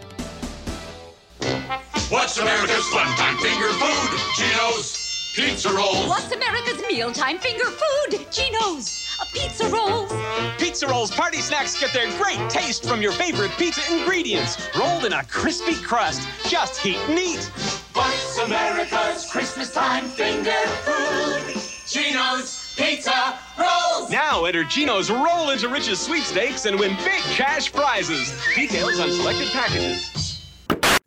What's 2.12 2.38
America's 2.38 2.86
fun 2.90 3.08
time 3.16 3.38
finger 3.38 3.70
food? 3.70 4.20
Cheetos, 4.36 5.34
pizza 5.34 5.68
rolls. 5.72 6.06
What's 6.06 6.30
America's 6.30 6.80
mealtime 6.88 7.38
finger 7.38 7.64
food? 7.64 8.30
Jeno's. 8.30 9.08
Pizza 9.32 9.68
rolls. 9.68 10.12
Pizza 10.58 10.86
rolls 10.86 11.10
party 11.10 11.38
snacks 11.38 11.80
get 11.80 11.92
their 11.92 12.08
great 12.22 12.48
taste 12.48 12.84
from 12.88 13.02
your 13.02 13.12
favorite 13.12 13.50
pizza 13.58 13.80
ingredients, 13.92 14.68
rolled 14.78 15.04
in 15.04 15.12
a 15.12 15.24
crispy 15.24 15.74
crust. 15.74 16.28
Just 16.48 16.76
heat 16.76 16.98
and 17.08 17.18
eat. 17.18 17.50
What's 18.00 18.38
America's 18.38 19.30
Christmas 19.30 19.74
time 19.74 20.08
finger 20.08 20.50
food? 20.86 21.54
Jeno's 21.86 22.74
pizza 22.74 23.38
rolls. 23.58 24.08
Now 24.10 24.46
enter 24.46 24.64
Jeno's 24.64 25.10
Roll 25.10 25.50
into 25.50 25.68
Riches 25.68 26.00
sweepstakes 26.00 26.64
and 26.64 26.80
win 26.80 26.96
big 27.04 27.20
cash 27.36 27.70
prizes. 27.70 28.32
Details 28.54 29.00
on 29.00 29.10
selected 29.12 29.50
packages. 29.50 30.19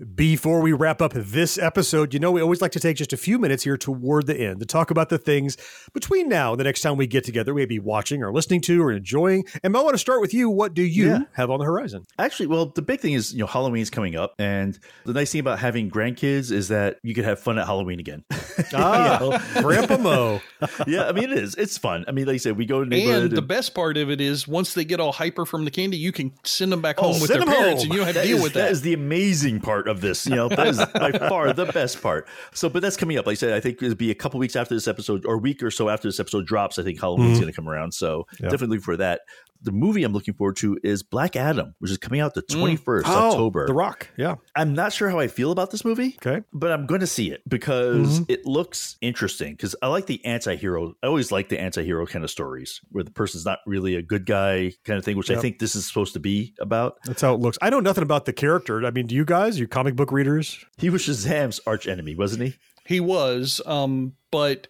Before 0.03 0.59
we 0.61 0.73
wrap 0.73 1.01
up 1.01 1.13
this 1.13 1.57
episode, 1.57 2.13
you 2.13 2.19
know, 2.19 2.31
we 2.31 2.41
always 2.41 2.61
like 2.61 2.71
to 2.73 2.79
take 2.79 2.97
just 2.97 3.13
a 3.13 3.17
few 3.17 3.37
minutes 3.39 3.63
here 3.63 3.77
toward 3.77 4.25
the 4.27 4.35
end 4.39 4.59
to 4.59 4.65
talk 4.65 4.91
about 4.91 5.09
the 5.09 5.17
things 5.17 5.55
between 5.93 6.27
now 6.27 6.51
and 6.51 6.59
the 6.59 6.63
next 6.63 6.81
time 6.81 6.97
we 6.97 7.07
get 7.07 7.23
together, 7.23 7.53
we 7.53 7.61
may 7.61 7.65
be 7.65 7.79
watching 7.79 8.21
or 8.23 8.33
listening 8.33 8.59
to 8.61 8.81
or 8.83 8.91
enjoying. 8.91 9.45
And 9.63 9.75
I 9.77 9.81
want 9.81 9.93
to 9.93 9.97
start 9.99 10.19
with 10.19 10.33
you. 10.33 10.49
What 10.49 10.73
do 10.73 10.81
you 10.81 11.07
Yeah. 11.07 11.19
have 11.33 11.49
on 11.51 11.59
the 11.59 11.65
horizon? 11.65 12.05
Actually, 12.19 12.47
well, 12.47 12.65
the 12.67 12.81
big 12.81 12.99
thing 12.99 13.13
is, 13.13 13.33
you 13.33 13.39
know, 13.39 13.47
Halloween's 13.47 13.89
coming 13.89 14.15
up. 14.15 14.33
And 14.39 14.77
the 15.05 15.13
nice 15.13 15.31
thing 15.31 15.39
about 15.41 15.59
having 15.59 15.89
grandkids 15.89 16.51
is 16.51 16.67
that 16.69 16.97
you 17.03 17.13
can 17.13 17.23
have 17.23 17.39
fun 17.39 17.57
at 17.57 17.65
Halloween 17.65 17.99
again. 17.99 18.23
Ah, 18.75 19.41
Grandpa 19.61 19.97
Mo. 19.97 20.41
yeah, 20.87 21.05
I 21.07 21.11
mean, 21.11 21.25
it 21.25 21.37
is. 21.37 21.55
It's 21.55 21.77
fun. 21.77 22.05
I 22.07 22.11
mean, 22.11 22.25
like 22.25 22.33
you 22.33 22.39
said, 22.39 22.57
we 22.57 22.65
go 22.65 22.79
to 22.83 22.89
the 22.89 22.95
neighborhood. 22.95 23.23
And 23.23 23.31
the 23.31 23.37
and- 23.39 23.47
best 23.47 23.73
part 23.73 23.97
of 23.97 24.09
it 24.09 24.19
is 24.21 24.47
once 24.47 24.73
they 24.73 24.85
get 24.85 24.99
all 24.99 25.11
hyper 25.11 25.45
from 25.45 25.65
the 25.65 25.71
candy, 25.71 25.97
you 25.97 26.11
can 26.11 26.31
send 26.43 26.71
them 26.71 26.81
back 26.81 26.95
Oh, 26.99 27.11
home 27.11 27.21
with 27.21 27.29
their 27.29 27.43
parents 27.45 27.83
home. 27.83 27.91
and 27.91 27.93
you 27.93 27.97
don't 27.97 28.05
have 28.07 28.15
to 28.15 28.21
That 28.21 28.27
deal 28.27 28.37
is- 28.37 28.43
with 28.43 28.53
that. 28.53 28.59
That 28.63 28.71
is 28.71 28.81
the 28.81 28.93
amazing 28.93 29.59
part 29.61 29.87
of 29.87 29.92
this. 30.01 30.25
You 30.33 30.35
know, 30.35 30.49
that 30.49 30.67
is 30.67 30.77
by 30.95 31.11
far 31.11 31.53
the 31.53 31.65
best 31.65 32.01
part. 32.01 32.27
So, 32.53 32.69
but 32.69 32.81
that's 32.81 32.97
coming 32.97 33.17
up. 33.17 33.25
Like 33.27 33.33
I 33.33 33.35
said, 33.35 33.53
I 33.53 33.59
think 33.59 33.81
it'll 33.83 33.95
be 33.95 34.09
a 34.11 34.15
couple 34.15 34.39
weeks 34.39 34.55
after 34.55 34.73
this 34.73 34.87
episode, 34.87 35.25
or 35.25 35.35
a 35.35 35.37
week 35.37 35.61
or 35.61 35.69
so 35.71 35.89
after 35.89 36.07
this 36.07 36.19
episode 36.19 36.45
drops. 36.47 36.79
I 36.79 36.83
think 36.83 36.99
Halloween's 36.99 37.37
Mhm. 37.37 37.41
going 37.41 37.53
to 37.53 37.55
come 37.55 37.69
around. 37.69 37.93
So, 37.93 38.25
Yeah. 38.39 38.49
definitely 38.49 38.79
for 38.79 38.97
that. 38.97 39.21
The 39.63 39.71
movie 39.71 40.03
I'm 40.03 40.13
looking 40.13 40.33
forward 40.33 40.57
to 40.57 40.77
is 40.83 41.03
Black 41.03 41.35
Adam, 41.35 41.73
which 41.79 41.89
is 41.91 41.97
coming 41.97 42.19
out 42.19 42.33
the 42.33 42.41
21st 42.41 43.03
Oh, 43.05 43.29
October. 43.29 43.65
The 43.65 43.73
Rock. 43.73 44.09
Yeah. 44.17 44.35
I'm 44.55 44.73
not 44.73 44.91
sure 44.93 45.09
how 45.09 45.19
I 45.19 45.27
feel 45.27 45.51
about 45.51 45.71
this 45.71 45.85
movie. 45.85 46.17
Okay. 46.25 46.43
But 46.53 46.71
I'm 46.71 46.85
going 46.85 46.99
to 47.01 47.07
see 47.07 47.31
it 47.31 47.41
because 47.47 48.19
Mhm. 48.19 48.25
it 48.29 48.45
looks 48.45 48.97
interesting. 49.01 49.53
Because 49.53 49.75
I 49.81 49.87
like 49.87 50.05
the 50.05 50.23
anti 50.25 50.55
hero. 50.55 50.93
I 51.01 51.07
always 51.07 51.31
like 51.31 51.49
the 51.49 51.59
anti 51.59 51.83
hero 51.83 52.05
kind 52.05 52.23
of 52.25 52.29
stories 52.31 52.81
where 52.89 53.03
the 53.03 53.11
person's 53.11 53.45
not 53.45 53.59
really 53.65 53.95
a 53.95 54.01
good 54.01 54.25
guy 54.25 54.73
kind 54.85 54.97
of 54.99 55.05
thing, 55.05 55.17
which 55.17 55.31
I 55.31 55.37
think 55.37 55.59
this 55.59 55.75
is 55.75 55.87
supposed 55.87 56.13
to 56.13 56.19
be 56.19 56.53
about. 56.59 56.97
That's 57.05 57.21
how 57.21 57.33
it 57.33 57.39
looks. 57.39 57.57
I 57.61 57.69
know 57.69 57.79
nothing 57.79 58.03
about 58.03 58.25
the 58.25 58.33
character. 58.33 58.85
I 58.85 58.91
mean, 58.91 59.07
do 59.07 59.15
you 59.15 59.25
guys, 59.25 59.59
you 59.59 59.67
comic 59.67 59.95
book 59.95 60.11
readers? 60.11 60.63
He 60.77 60.89
was 60.89 61.03
Shazam's 61.03 61.59
arch 61.65 61.87
enemy, 61.87 62.15
wasn't 62.15 62.43
he? 62.43 62.55
He 62.85 62.99
was, 62.99 63.61
um, 63.65 64.13
but 64.29 64.67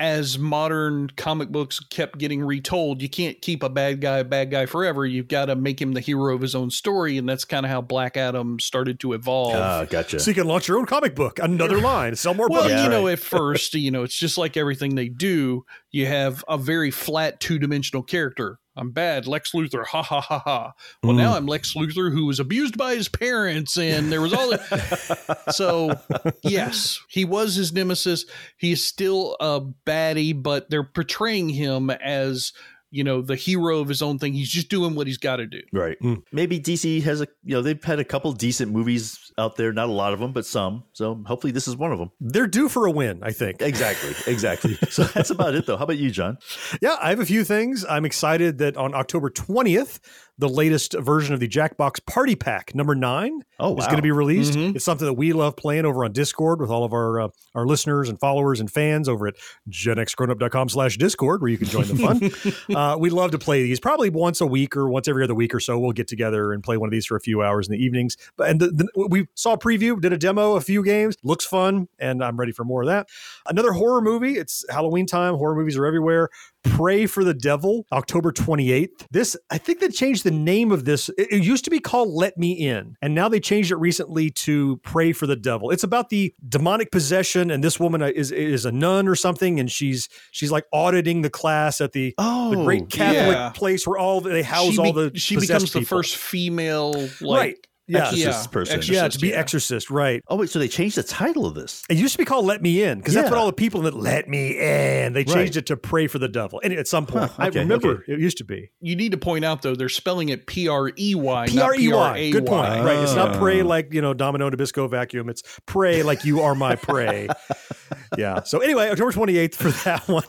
as 0.00 0.38
modern 0.38 1.10
comic 1.10 1.50
books 1.50 1.78
kept 1.78 2.18
getting 2.18 2.42
retold, 2.42 3.02
you 3.02 3.08
can't 3.08 3.40
keep 3.42 3.62
a 3.62 3.68
bad 3.68 4.00
guy 4.00 4.18
a 4.18 4.24
bad 4.24 4.50
guy 4.50 4.64
forever. 4.64 5.04
You've 5.04 5.28
got 5.28 5.46
to 5.46 5.56
make 5.56 5.80
him 5.80 5.92
the 5.92 6.00
hero 6.00 6.34
of 6.34 6.40
his 6.40 6.54
own 6.54 6.70
story, 6.70 7.18
and 7.18 7.28
that's 7.28 7.44
kind 7.44 7.66
of 7.66 7.70
how 7.70 7.82
Black 7.82 8.16
Adam 8.16 8.58
started 8.58 8.98
to 9.00 9.12
evolve. 9.12 9.56
Ah, 9.56 9.84
gotcha. 9.84 10.18
So 10.18 10.30
you 10.30 10.34
can 10.34 10.46
launch 10.46 10.66
your 10.66 10.78
own 10.78 10.86
comic 10.86 11.14
book, 11.14 11.38
another 11.38 11.78
line, 11.82 12.16
sell 12.16 12.32
more 12.32 12.48
well, 12.48 12.62
books. 12.62 12.82
you 12.82 12.88
know, 12.88 13.08
at 13.08 13.18
first, 13.18 13.74
you 13.74 13.90
know, 13.90 14.02
it's 14.02 14.16
just 14.16 14.38
like 14.38 14.56
everything 14.56 14.94
they 14.94 15.10
do. 15.10 15.66
You 15.90 16.06
have 16.06 16.42
a 16.48 16.56
very 16.56 16.90
flat 16.90 17.38
two 17.38 17.58
dimensional 17.58 18.02
character. 18.02 18.58
I'm 18.80 18.90
bad, 18.92 19.26
Lex 19.26 19.52
Luthor. 19.52 19.84
Ha 19.86 20.02
ha 20.02 20.20
ha 20.20 20.38
ha. 20.38 20.72
Well, 21.02 21.12
Mm. 21.12 21.18
now 21.18 21.36
I'm 21.36 21.46
Lex 21.46 21.74
Luthor 21.74 22.10
who 22.12 22.24
was 22.26 22.40
abused 22.40 22.76
by 22.78 22.94
his 22.96 23.08
parents, 23.08 23.76
and 23.76 24.10
there 24.10 24.22
was 24.22 24.32
all 24.32 24.50
that. 24.50 25.44
so, 25.54 26.00
yes, 26.42 26.98
he 27.08 27.24
was 27.24 27.54
his 27.54 27.72
nemesis. 27.72 28.24
He's 28.56 28.82
still 28.84 29.36
a 29.40 29.60
baddie, 29.86 30.32
but 30.42 30.70
they're 30.70 30.82
portraying 30.84 31.50
him 31.50 31.90
as 31.90 32.52
you 32.92 33.04
know 33.04 33.22
the 33.22 33.36
hero 33.36 33.78
of 33.78 33.86
his 33.88 34.02
own 34.02 34.18
thing. 34.18 34.32
He's 34.32 34.48
just 34.50 34.68
doing 34.68 34.94
what 34.96 35.06
he's 35.06 35.18
got 35.18 35.36
to 35.36 35.46
do. 35.46 35.60
Right. 35.72 35.96
Maybe 36.32 36.58
DC 36.58 37.02
has 37.02 37.20
a 37.20 37.28
you 37.44 37.54
know 37.54 37.62
they've 37.62 37.82
had 37.84 38.00
a 38.00 38.04
couple 38.04 38.32
decent 38.32 38.72
movies 38.72 39.29
out 39.40 39.56
there, 39.56 39.72
not 39.72 39.88
a 39.88 39.92
lot 39.92 40.12
of 40.12 40.20
them, 40.20 40.32
but 40.32 40.46
some. 40.46 40.84
So 40.92 41.20
hopefully 41.26 41.52
this 41.52 41.66
is 41.66 41.76
one 41.76 41.90
of 41.92 41.98
them. 41.98 42.10
They're 42.20 42.46
due 42.46 42.68
for 42.68 42.86
a 42.86 42.90
win, 42.90 43.20
I 43.22 43.32
think. 43.32 43.60
Exactly. 43.62 44.14
Exactly. 44.30 44.74
so 44.90 45.04
that's 45.04 45.30
about 45.30 45.54
it, 45.54 45.66
though. 45.66 45.76
How 45.76 45.84
about 45.84 45.98
you, 45.98 46.10
John? 46.10 46.38
Yeah, 46.80 46.96
I 47.00 47.08
have 47.10 47.20
a 47.20 47.26
few 47.26 47.42
things. 47.42 47.84
I'm 47.88 48.04
excited 48.04 48.58
that 48.58 48.76
on 48.76 48.94
October 48.94 49.28
20th, 49.30 49.98
the 50.38 50.48
latest 50.48 50.94
version 50.98 51.34
of 51.34 51.40
the 51.40 51.48
Jackbox 51.48 52.04
Party 52.06 52.34
Pack 52.36 52.74
number 52.74 52.94
nine 52.94 53.40
Oh, 53.58 53.76
is 53.76 53.84
going 53.86 53.96
to 53.96 54.02
be 54.02 54.10
released. 54.10 54.54
Mhm. 54.54 54.74
It's 54.76 54.84
something 54.84 55.06
that 55.06 55.12
we 55.14 55.32
love 55.34 55.54
playing 55.56 55.84
over 55.84 56.04
on 56.04 56.12
Discord 56.12 56.60
with 56.62 56.70
all 56.70 56.84
of 56.84 56.92
our 56.94 57.20
uh, 57.20 57.28
our 57.54 57.66
listeners 57.66 58.08
and 58.08 58.18
followers 58.18 58.58
and 58.60 58.70
fans 58.70 59.06
over 59.08 59.26
at 59.26 59.34
genxgrownup.com 59.68 60.68
slash 60.68 60.96
Discord, 60.96 61.42
where 61.42 61.50
you 61.50 61.58
can 61.58 61.66
join 61.68 61.86
the 61.86 61.96
fun. 61.96 62.76
uh, 62.76 62.96
we 62.98 63.10
love 63.10 63.32
to 63.32 63.38
play 63.38 63.62
these 63.62 63.80
probably 63.80 64.08
once 64.10 64.40
a 64.40 64.46
week 64.46 64.76
or 64.76 64.88
once 64.88 65.08
every 65.08 65.24
other 65.24 65.34
week 65.34 65.54
or 65.54 65.60
so. 65.60 65.78
We'll 65.78 65.92
get 65.92 66.08
together 66.08 66.52
and 66.52 66.62
play 66.62 66.76
one 66.76 66.86
of 66.88 66.92
these 66.92 67.06
for 67.06 67.16
a 67.16 67.20
few 67.20 67.42
hours 67.42 67.68
in 67.68 67.72
the 67.72 67.78
evenings. 67.84 68.16
But 68.36 68.48
and 68.50 68.60
the, 68.60 68.68
the, 68.68 69.06
we 69.08 69.26
saw 69.34 69.54
a 69.54 69.58
preview, 69.58 70.00
did 70.00 70.12
a 70.12 70.18
demo, 70.18 70.56
a 70.56 70.60
few 70.60 70.82
games, 70.84 71.16
looks 71.22 71.44
fun, 71.44 71.88
and 71.98 72.22
I'm 72.22 72.36
ready 72.36 72.52
for 72.52 72.64
more 72.64 72.82
of 72.82 72.88
that. 72.88 73.08
Another 73.46 73.72
horror 73.72 74.00
movie. 74.00 74.34
It's 74.34 74.64
Halloween 74.70 75.06
time. 75.06 75.34
Horror 75.34 75.54
movies 75.56 75.76
are 75.76 75.86
everywhere. 75.86 76.28
Prey 76.62 77.06
for 77.06 77.24
the 77.24 77.32
Devil, 77.32 77.86
October 77.90 78.32
28th. 78.32 78.88
This, 79.10 79.34
I 79.50 79.56
think 79.56 79.80
they 79.80 79.88
changed 79.88 80.24
the 80.24 80.30
name 80.30 80.72
of 80.72 80.84
this. 80.84 81.08
It, 81.16 81.32
it 81.32 81.42
used 81.42 81.64
to 81.64 81.70
be 81.70 81.80
called 81.80 82.10
Let 82.10 82.36
Me 82.36 82.52
In, 82.52 82.96
and 83.00 83.14
now 83.14 83.30
they 83.30 83.40
changed 83.40 83.70
it 83.72 83.76
recently 83.76 84.28
to 84.30 84.76
Prey 84.78 85.12
for 85.12 85.26
the 85.26 85.36
Devil. 85.36 85.70
It's 85.70 85.84
about 85.84 86.10
the 86.10 86.34
demonic 86.46 86.90
possession, 86.90 87.50
and 87.50 87.64
this 87.64 87.80
woman 87.80 88.02
uh, 88.02 88.10
is 88.14 88.30
is 88.30 88.66
a 88.66 88.72
nun 88.72 89.08
or 89.08 89.14
something, 89.14 89.58
and 89.58 89.70
she's 89.70 90.10
she's 90.32 90.50
like 90.52 90.64
auditing 90.70 91.22
the 91.22 91.30
class 91.30 91.80
at 91.80 91.92
the, 91.92 92.10
the 92.10 92.14
Oh, 92.18 92.64
great 92.64 92.90
Catholic 92.90 93.36
yeah. 93.36 93.50
place 93.54 93.86
where 93.86 93.98
all 93.98 94.20
the, 94.20 94.28
they 94.28 94.42
house 94.42 94.72
she, 94.74 94.78
all 94.78 94.92
the 94.92 95.12
she 95.14 95.36
becomes 95.36 95.72
the 95.72 95.78
people. 95.80 95.96
first 95.98 96.16
female 96.16 96.92
like 97.22 97.38
right. 97.40 97.66
Yeah. 97.90 98.06
Exorcist 98.08 98.52
person. 98.52 98.80
yeah, 98.84 99.08
to 99.08 99.18
be 99.18 99.28
yeah. 99.28 99.36
exorcist, 99.36 99.90
right. 99.90 100.22
Oh 100.28 100.36
wait, 100.36 100.48
so 100.50 100.58
they 100.58 100.68
changed 100.68 100.96
the 100.96 101.02
title 101.02 101.44
of 101.46 101.54
this. 101.54 101.82
It 101.90 101.96
used 101.96 102.12
to 102.12 102.18
be 102.18 102.24
called 102.24 102.46
"Let 102.46 102.62
Me 102.62 102.82
In" 102.82 102.98
because 102.98 103.14
that's 103.14 103.28
what 103.30 103.38
all 103.38 103.46
the 103.46 103.52
people 103.52 103.82
that 103.82 103.94
"Let 103.94 104.28
Me 104.28 104.50
In." 104.58 105.12
They 105.12 105.24
changed 105.24 105.36
Right. 105.36 105.56
it 105.56 105.66
to 105.66 105.76
"Prey 105.76 106.06
for 106.06 106.18
the 106.18 106.28
Devil." 106.28 106.60
And 106.62 106.72
at 106.72 106.86
some 106.86 107.06
point, 107.06 107.30
Huh, 107.32 107.42
I 107.44 107.48
remember 107.48 108.02
okay. 108.02 108.12
it 108.12 108.20
used 108.20 108.38
to 108.38 108.44
be 108.44 108.70
You 108.80 108.94
need 108.96 109.12
to 109.12 109.18
point 109.18 109.44
out 109.44 109.62
though 109.62 109.74
they're 109.74 109.88
spelling 109.88 110.28
it 110.28 110.46
P 110.46 110.68
R 110.68 110.90
E 110.96 111.14
Y, 111.14 111.46
P 111.48 111.56
not 111.56 111.64
R 111.66 111.74
E 111.74 111.78
P 111.78 111.92
R 111.92 111.98
Y. 111.98 112.16
A 112.18 112.30
Good 112.30 112.46
point. 112.46 112.68
Y. 112.68 112.82
Right. 112.84 112.98
It's 113.02 113.14
not 113.14 113.34
Oh. 113.34 113.38
pray 113.38 113.62
like 113.62 113.92
you 113.92 114.00
know 114.00 114.14
Domino 114.14 114.48
Nabisco 114.50 114.88
vacuum. 114.88 115.28
It's 115.28 115.42
pray 115.66 116.02
like 116.02 116.24
you 116.24 116.40
are 116.42 116.54
my 116.54 116.76
prey. 116.76 117.28
yeah. 118.18 118.42
So 118.42 118.58
anyway, 118.58 118.90
October 118.90 119.12
twenty 119.12 119.36
eighth 119.36 119.56
for 119.56 119.70
that 119.84 120.08
one. 120.08 120.24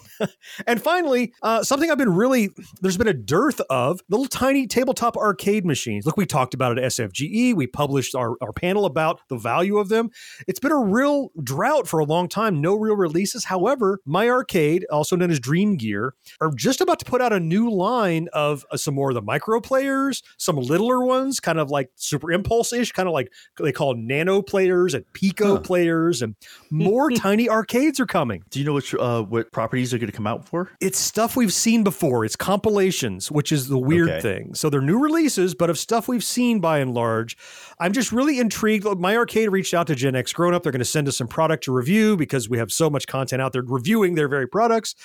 and 0.68 0.82
finally, 0.82 1.34
uh, 1.42 1.64
something 1.64 1.90
I've 1.92 1.98
been 1.98 2.14
really 2.14 2.50
there's 2.82 2.98
been 2.98 3.08
a 3.08 3.14
dearth 3.14 3.62
of 3.70 4.02
little 4.10 4.28
tiny 4.28 4.68
tabletop 4.68 5.18
arcade 5.18 5.66
machines. 5.66 6.06
Look, 6.06 6.18
we 6.18 6.26
talked 6.26 6.54
about 6.54 6.78
it 6.78 6.84
at 6.84 6.92
SFGE. 6.92 7.56
We 7.56 7.68
published 7.68 8.16
our, 8.16 8.36
our 8.42 8.52
panel 8.54 8.86
about 8.86 9.22
the 9.30 9.38
value 9.38 9.78
of 9.78 9.90
them. 9.90 10.10
It's 10.48 10.60
been 10.60 10.72
a 10.72 10.80
real 10.80 11.30
drought 11.44 11.88
for 11.88 12.00
a 12.00 12.06
long 12.06 12.28
time. 12.28 12.62
No 12.62 12.76
real 12.76 12.96
releases. 12.96 13.46
However, 13.46 14.00
my 14.06 14.30
arcade, 14.30 14.86
also 14.92 15.16
known 15.16 15.32
as 15.32 15.40
Dream 15.40 15.78
Gear, 15.78 16.14
are 16.40 16.52
just 16.56 16.82
about 16.82 17.00
to 17.00 17.06
put 17.06 17.22
out 17.22 17.34
a 17.34 17.40
new 17.40 17.70
line 17.70 18.28
of 18.34 18.66
uh, 18.72 18.78
some 18.78 18.96
more 18.96 19.10
of 19.12 19.16
the 19.16 19.22
micro 19.22 19.60
players, 19.60 20.24
some 20.38 20.58
littler 20.58 21.04
ones, 21.06 21.40
kind 21.40 21.60
of 21.60 21.70
like 21.70 21.90
Super 21.96 22.32
Impulse 22.32 22.74
ish, 22.74 22.92
kind 22.92 23.08
of 23.08 23.14
like 23.14 23.32
they 23.60 23.72
call 23.72 23.96
nano 23.96 24.42
players 24.42 24.94
and 24.94 25.06
Pico 25.14 25.58
players, 25.60 26.22
and 26.22 26.36
more 26.70 27.10
tiny 27.22 27.50
arcade 27.50 27.71
arcades 27.74 28.00
are 28.00 28.06
coming. 28.06 28.44
Do 28.50 28.60
you 28.60 28.66
know 28.66 28.74
which 28.74 28.94
uh, 28.94 29.24
what 29.24 29.52
properties 29.52 29.94
are 29.94 29.98
going 29.98 30.10
to 30.10 30.16
come 30.16 30.28
out 30.28 30.46
for? 30.46 30.72
It's 30.82 31.00
stuff 31.00 31.36
we've 31.38 31.54
seen 31.54 31.84
before. 31.84 32.26
It's 32.26 32.36
compilations, 32.36 33.32
which 33.32 33.52
is 33.52 33.70
the 33.70 33.78
weird 33.78 34.10
Okay. 34.10 34.20
thing. 34.22 34.54
So 34.56 34.70
they're 34.70 34.82
new 34.82 35.00
releases, 35.00 35.56
but 35.56 35.70
of 35.70 35.78
stuff 35.80 36.08
we've 36.08 36.24
seen 36.24 36.60
by 36.60 36.80
and 36.80 36.94
large. 36.94 37.38
I'm 37.80 37.94
just 37.94 38.12
really 38.12 38.40
intrigued. 38.40 38.86
My 39.00 39.16
arcade 39.16 39.52
reached 39.52 39.74
out 39.74 39.88
to 39.88 39.96
Gen 39.96 40.16
X 40.16 40.34
Grown 40.34 40.54
Up. 40.54 40.64
They're 40.64 40.72
going 40.72 40.80
to 40.80 40.86
send 40.86 41.08
us 41.08 41.16
some 41.18 41.28
product 41.28 41.64
to 41.66 41.72
review 41.72 42.18
because 42.18 42.50
we 42.50 42.58
have 42.58 42.72
so 42.72 42.90
much 42.90 43.08
content 43.08 43.42
out 43.42 43.54
there 43.54 43.64
reviewing 43.66 44.16
their 44.16 44.28
very 44.28 44.48
products. 44.48 44.96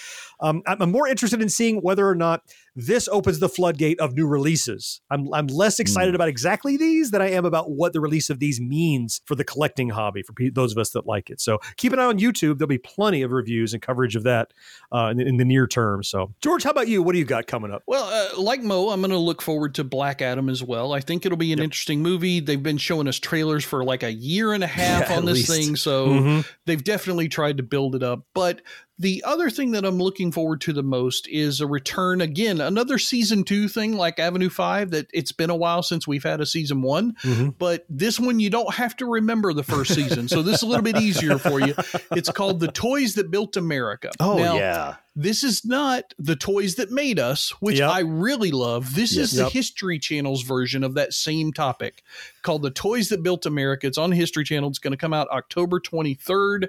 Um, 0.40 0.62
I'm, 0.66 0.90
more 0.90 1.08
interested 1.08 1.42
in 1.42 1.48
seeing 1.48 1.78
whether 1.78 2.08
or 2.08 2.14
not 2.14 2.42
this 2.74 3.08
opens 3.08 3.38
the 3.38 3.48
floodgate 3.48 3.98
of 4.00 4.14
new 4.14 4.26
releases. 4.26 5.00
I'm, 5.10 5.32
I'm 5.32 5.46
less 5.46 5.80
excited 5.80 6.14
about 6.14 6.28
exactly 6.28 6.76
these 6.76 7.10
than 7.10 7.22
I 7.22 7.30
am 7.30 7.44
about 7.44 7.70
what 7.70 7.92
the 7.92 8.00
release 8.00 8.28
of 8.28 8.38
these 8.38 8.60
means 8.60 9.20
for 9.24 9.34
the 9.34 9.44
collecting 9.44 9.90
hobby 9.90 10.22
for 10.22 10.32
pe- 10.34 10.50
those 10.50 10.72
of 10.72 10.78
us 10.78 10.90
that 10.90 11.06
like 11.06 11.30
it. 11.30 11.40
So 11.40 11.58
keep 11.76 11.92
an 11.92 11.98
eye 11.98 12.04
on 12.04 12.18
YouTube. 12.18 12.55
There'll 12.58 12.68
be 12.68 12.78
plenty 12.78 13.22
of 13.22 13.32
reviews 13.32 13.72
and 13.72 13.82
coverage 13.82 14.16
of 14.16 14.22
that 14.24 14.52
uh, 14.92 15.08
in, 15.12 15.20
in 15.20 15.36
the 15.36 15.44
near 15.44 15.66
term. 15.66 16.02
So, 16.02 16.32
George, 16.40 16.62
how 16.64 16.70
about 16.70 16.88
you? 16.88 17.02
What 17.02 17.12
do 17.12 17.18
you 17.18 17.24
got 17.24 17.46
coming 17.46 17.72
up? 17.72 17.82
Well, 17.86 18.04
uh, 18.04 18.40
like 18.40 18.62
Mo, 18.62 18.90
I'm 18.90 19.00
going 19.00 19.10
to 19.10 19.18
look 19.18 19.42
forward 19.42 19.74
to 19.76 19.84
Black 19.84 20.22
Adam 20.22 20.48
as 20.48 20.62
well. 20.62 20.92
I 20.92 21.00
think 21.00 21.26
it'll 21.26 21.38
be 21.38 21.52
an 21.52 21.58
interesting 21.58 22.02
movie. 22.02 22.40
They've 22.40 22.62
been 22.62 22.78
showing 22.78 23.08
us 23.08 23.18
trailers 23.18 23.64
for 23.64 23.84
like 23.84 24.02
a 24.02 24.12
year 24.12 24.52
and 24.52 24.62
a 24.64 24.68
half 24.68 25.10
Yeah, 25.10 25.16
on 25.16 25.24
this 25.24 25.48
least. 25.48 25.50
thing, 25.50 25.76
so 25.76 26.08
Mhm. 26.08 26.46
they've 26.66 26.82
definitely 26.82 27.28
tried 27.28 27.56
to 27.58 27.62
build 27.62 27.94
it 27.94 28.02
up. 28.02 28.24
But 28.34 28.62
the 28.98 29.22
other 29.26 29.50
thing 29.50 29.72
that 29.72 29.84
I'm 29.84 29.98
looking 29.98 30.32
forward 30.32 30.62
to 30.62 30.72
the 30.72 30.82
most 30.82 31.28
is 31.28 31.60
a 31.60 31.66
return 31.66 32.20
again, 32.22 32.60
another 32.62 32.96
season 32.98 33.44
two 33.44 33.68
thing 33.68 33.94
like 33.96 34.18
Avenue 34.18 34.48
Five. 34.48 34.90
That 34.92 35.08
it's 35.12 35.32
been 35.32 35.50
a 35.50 35.54
while 35.56 35.82
since 35.82 36.06
we've 36.08 36.22
had 36.24 36.40
a 36.40 36.46
season 36.46 36.80
one, 36.82 37.14
Mm-hmm. 37.22 37.50
but 37.58 37.84
this 37.90 38.18
one 38.18 38.40
you 38.40 38.48
don't 38.48 38.72
have 38.74 38.96
to 38.96 39.06
remember 39.06 39.52
the 39.52 39.62
first 39.62 39.94
season, 39.94 40.28
so 40.28 40.42
this 40.42 40.56
is 40.56 40.62
a 40.62 40.66
little 40.66 40.82
bit 40.82 40.96
easier 40.96 41.36
for 41.38 41.60
you. 41.60 41.74
It's 42.12 42.30
called 42.30 42.60
The 42.60 42.68
Toys 42.68 43.14
That 43.14 43.30
Built 43.30 43.56
America. 43.56 44.10
Oh, 44.18 44.38
Now, 44.38 44.56
yeah. 44.56 44.96
this 45.14 45.44
is 45.44 45.64
not 45.64 46.14
the 46.18 46.36
toys 46.36 46.76
that 46.76 46.90
made 46.90 47.18
us, 47.18 47.50
which 47.60 47.80
I 47.82 48.00
really 48.00 48.50
love. 48.50 48.94
This 48.94 49.14
Yes. 49.14 49.32
is 49.32 49.32
the 49.38 49.42
Yep. 49.44 49.52
History 49.52 49.98
Channel's 49.98 50.42
version 50.42 50.82
of 50.82 50.94
that 50.94 51.12
same 51.12 51.52
topic 51.52 52.02
called 52.42 52.62
The 52.62 52.70
Toys 52.70 53.10
That 53.10 53.22
Built 53.22 53.44
America. 53.44 53.86
It's 53.86 53.98
on 53.98 54.12
History 54.12 54.44
Channel. 54.44 54.70
It's 54.70 54.78
going 54.78 54.92
to 54.92 54.96
come 54.96 55.12
out 55.12 55.28
October 55.30 55.80
23rd. 55.80 56.68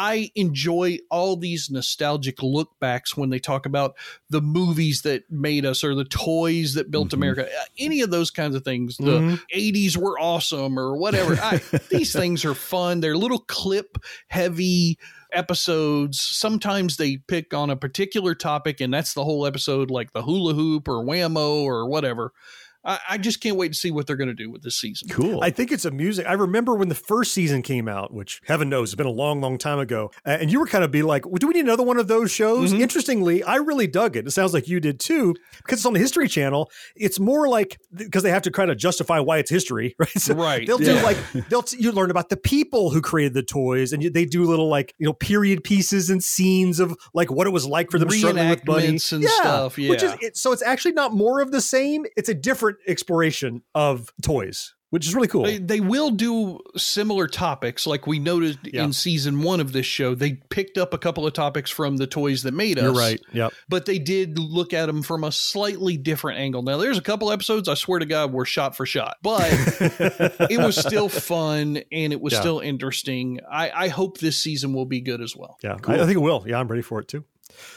I 0.00 0.30
enjoy 0.36 0.98
all 1.10 1.34
these 1.36 1.70
nostalgic 1.72 2.36
lookbacks 2.36 3.16
when 3.16 3.30
they 3.30 3.40
talk 3.40 3.66
about 3.66 3.96
the 4.30 4.40
movies 4.40 5.02
that 5.02 5.24
made 5.28 5.66
us 5.66 5.82
or 5.82 5.96
the 5.96 6.04
toys 6.04 6.74
that 6.74 6.92
built 6.92 7.12
America. 7.12 7.46
Uh, 7.46 7.64
Any 7.78 8.00
of 8.02 8.10
those 8.12 8.30
kinds 8.30 8.54
of 8.54 8.62
things. 8.62 8.96
The 8.96 9.18
Mhm. 9.18 9.40
80s 9.52 9.96
were 9.96 10.16
awesome 10.16 10.78
or 10.78 10.96
whatever. 10.96 11.34
I, 11.42 11.60
these 11.90 12.12
things 12.12 12.44
are 12.44 12.54
fun. 12.54 13.00
They're 13.00 13.16
little 13.16 13.40
clip 13.40 13.98
heavy 14.28 14.98
episodes. 15.32 16.20
Sometimes 16.20 16.96
they 16.96 17.16
pick 17.16 17.52
on 17.52 17.68
a 17.68 17.76
particular 17.76 18.36
topic 18.36 18.80
and 18.80 18.94
that's 18.94 19.14
the 19.14 19.24
whole 19.24 19.46
episode, 19.46 19.90
like 19.90 20.12
the 20.12 20.22
hula 20.22 20.54
hoop 20.54 20.86
or 20.86 21.02
Wham-O 21.04 21.64
or 21.64 21.88
whatever. 21.88 22.32
I, 22.84 22.98
I 23.10 23.18
just 23.18 23.40
can't 23.40 23.56
wait 23.56 23.72
to 23.72 23.78
see 23.78 23.90
what 23.90 24.06
they're 24.06 24.16
going 24.16 24.28
to 24.28 24.34
do 24.34 24.50
with 24.50 24.62
this 24.62 24.76
season. 24.76 25.08
Cool. 25.08 25.42
I 25.42 25.50
think 25.50 25.72
it's 25.72 25.84
amusing. 25.84 26.26
I 26.26 26.34
remember 26.34 26.74
when 26.74 26.88
the 26.88 26.94
first 26.94 27.32
season 27.32 27.62
came 27.62 27.88
out, 27.88 28.12
which 28.14 28.40
heaven 28.46 28.68
knows 28.68 28.90
it's 28.90 28.94
been 28.94 29.06
a 29.06 29.10
long, 29.10 29.40
long 29.40 29.58
time 29.58 29.78
ago. 29.78 30.10
uh, 30.24 30.38
And 30.40 30.50
you 30.52 30.60
were 30.60 30.66
kind 30.66 30.84
of 30.84 30.90
be 30.90 31.02
like, 31.02 31.26
well, 31.26 31.36
do 31.36 31.48
we 31.48 31.54
need 31.54 31.64
another 31.64 31.82
one 31.82 31.98
of 31.98 32.08
those 32.08 32.30
shows? 32.30 32.72
Mm-hmm. 32.72 32.82
Interestingly, 32.82 33.42
I 33.42 33.56
really 33.56 33.86
dug 33.86 34.16
it. 34.16 34.26
It 34.26 34.30
sounds 34.30 34.54
like 34.54 34.68
you 34.68 34.78
did 34.80 35.00
too, 35.00 35.34
because 35.58 35.80
it's 35.80 35.86
on 35.86 35.92
the 35.92 35.98
History 35.98 36.28
Channel. 36.28 36.70
It's 36.94 37.18
more 37.18 37.48
like 37.48 37.80
because 37.94 38.22
they 38.22 38.30
have 38.30 38.42
to 38.42 38.50
kind 38.50 38.70
of 38.70 38.76
justify 38.76 39.18
why 39.18 39.38
it's 39.38 39.50
history, 39.50 39.96
right? 39.98 40.18
So 40.18 40.34
Right. 40.34 40.66
They'll 40.66 40.78
do 40.78 40.94
like 41.02 41.16
they'll 41.48 41.64
you 41.76 41.90
learn 41.92 42.10
about 42.10 42.28
the 42.28 42.36
people 42.36 42.90
who 42.90 43.00
created 43.00 43.34
the 43.34 43.42
toys, 43.42 43.92
and 43.92 44.02
you, 44.02 44.10
they 44.10 44.24
do 44.24 44.44
little 44.44 44.68
like 44.68 44.94
you 44.98 45.06
know 45.06 45.12
period 45.12 45.64
pieces 45.64 46.10
and 46.10 46.22
scenes 46.22 46.78
of 46.78 46.96
like 47.12 47.30
what 47.30 47.46
it 47.46 47.50
was 47.50 47.66
like 47.66 47.90
for 47.90 47.98
them 47.98 48.10
struggling 48.10 48.48
with 48.50 48.66
money 48.66 48.88
Reenactments 48.88 49.12
and 49.12 49.24
stuff, 49.24 49.76
Which 49.76 50.02
is 50.02 50.12
yeah. 50.12 50.28
it, 50.28 50.36
so 50.36 50.52
it's 50.52 50.62
actually 50.62 50.92
not 50.92 51.12
more 51.12 51.40
of 51.40 51.50
the 51.50 51.60
same. 51.60 52.06
It's 52.16 52.28
a 52.28 52.34
different 52.34 52.67
exploration 52.86 53.62
of 53.74 54.10
toys, 54.22 54.74
which 54.90 55.06
is 55.06 55.14
really 55.14 55.28
cool. 55.28 55.42
They, 55.44 55.58
they 55.58 55.80
will 55.80 56.10
do 56.10 56.60
similar 56.76 57.26
topics, 57.26 57.86
like 57.86 58.06
we 58.06 58.18
noted 58.18 58.58
Yeah. 58.64 58.84
in 58.84 58.92
season 58.92 59.42
one 59.42 59.60
of 59.60 59.72
this 59.72 59.84
show. 59.86 60.14
They 60.14 60.34
picked 60.50 60.78
up 60.78 60.94
a 60.94 60.98
couple 60.98 61.26
of 61.26 61.32
topics 61.34 61.70
from 61.70 61.96
the 61.98 62.06
toys 62.06 62.42
that 62.44 62.52
made 62.54 62.78
us. 62.78 62.84
You're 62.84 62.92
right. 62.94 63.20
Yep. 63.32 63.52
But 63.68 63.84
they 63.86 63.98
did 63.98 64.38
look 64.38 64.72
at 64.72 64.86
them 64.86 65.02
from 65.02 65.24
a 65.24 65.32
slightly 65.32 65.96
different 65.96 66.38
angle. 66.38 66.62
Now, 66.62 66.78
there's 66.78 66.96
a 66.98 67.02
couple 67.02 67.30
episodes 67.30 67.68
I 67.68 67.74
swear 67.74 67.98
to 67.98 68.06
God 68.06 68.32
were 68.32 68.44
shot 68.46 68.76
for 68.76 68.86
shot, 68.86 69.16
but 69.22 69.46
it 70.50 70.58
was 70.58 70.76
still 70.76 71.08
fun 71.08 71.82
and 71.92 72.12
it 72.12 72.20
was 72.20 72.32
Yeah. 72.32 72.40
still 72.40 72.60
interesting. 72.60 73.40
I, 73.50 73.70
I 73.74 73.88
hope 73.88 74.18
this 74.18 74.38
season 74.38 74.72
will 74.72 74.86
be 74.86 75.00
good 75.00 75.20
as 75.20 75.36
well. 75.36 75.58
Yeah, 75.62 75.76
I, 75.86 75.94
I 75.94 75.98
think 76.06 76.12
it 76.16 76.22
will. 76.22 76.44
Yeah, 76.46 76.58
I'm 76.58 76.68
ready 76.68 76.82
for 76.82 77.00
it 77.00 77.08
too. 77.08 77.24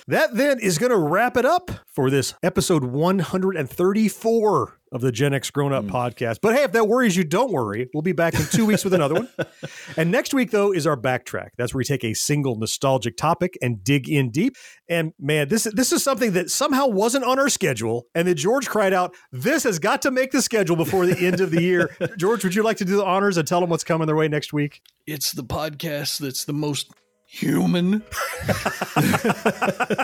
That 0.08 0.36
then 0.36 0.60
is 0.60 0.78
going 0.78 0.92
to 0.92 0.98
wrap 0.98 1.38
it 1.38 1.46
up 1.46 1.72
for 1.88 2.10
this 2.10 2.34
episode 2.44 2.84
134 2.84 4.82
of 4.92 5.02
the 5.02 5.12
Gen 5.12 5.34
X 5.34 5.50
Grown 5.52 5.72
Up 5.72 5.86
hmm. 5.86 5.92
podcast. 5.92 6.40
But 6.42 6.56
hey, 6.56 6.64
if 6.64 6.74
that 6.74 6.88
worries 6.88 7.16
you, 7.16 7.24
don't 7.24 7.52
worry. 7.52 7.90
We'll 7.94 8.02
be 8.02 8.12
back 8.12 8.34
in 8.34 8.46
two 8.46 8.66
weeks 8.66 8.84
with 8.84 8.94
another 8.94 9.16
one. 9.16 9.30
And 9.98 10.10
next 10.10 10.34
week, 10.34 10.52
though, 10.52 10.72
is 10.72 10.88
our 10.88 10.96
backtrack. 10.96 11.50
That's 11.58 11.74
where 11.74 11.80
we 11.80 11.84
take 11.84 12.04
a 12.04 12.14
single 12.14 12.56
nostalgic 12.56 13.18
topic 13.18 13.58
and 13.62 13.84
dig 13.84 14.08
in 14.08 14.32
deep. 14.32 14.56
And 14.88 15.14
man, 15.20 15.50
this, 15.50 15.64
this 15.64 15.92
is 15.92 16.04
something 16.04 16.32
that 16.32 16.50
somehow 16.50 16.88
wasn't 16.88 17.26
on 17.26 17.40
our 17.40 17.50
schedule. 17.50 18.08
And 18.16 18.28
then 18.28 18.36
George 18.36 18.70
cried 18.70 18.94
out, 18.94 19.14
This 19.32 19.64
has 19.64 19.80
got 19.80 20.02
to 20.04 20.12
make 20.12 20.32
the 20.32 20.42
schedule 20.42 20.76
before 20.76 21.06
the 21.06 21.18
end 21.18 21.42
of 21.42 21.52
the 21.52 21.62
year. 21.62 21.96
George, 22.18 22.44
would 22.44 22.56
you 22.56 22.64
like 22.64 22.78
to 22.78 22.86
do 22.86 22.96
the 22.96 23.06
honors 23.06 23.38
and 23.38 23.48
tell 23.48 23.60
them 23.60 23.70
what's 23.70 23.84
coming 23.84 24.08
their 24.08 24.16
way 24.16 24.28
next 24.28 24.54
week? 24.54 24.82
It's 25.06 25.32
the 25.34 25.44
podcast 25.44 26.20
that's 26.20 26.46
the 26.46 26.54
most 26.54 26.92
human. 27.34 28.04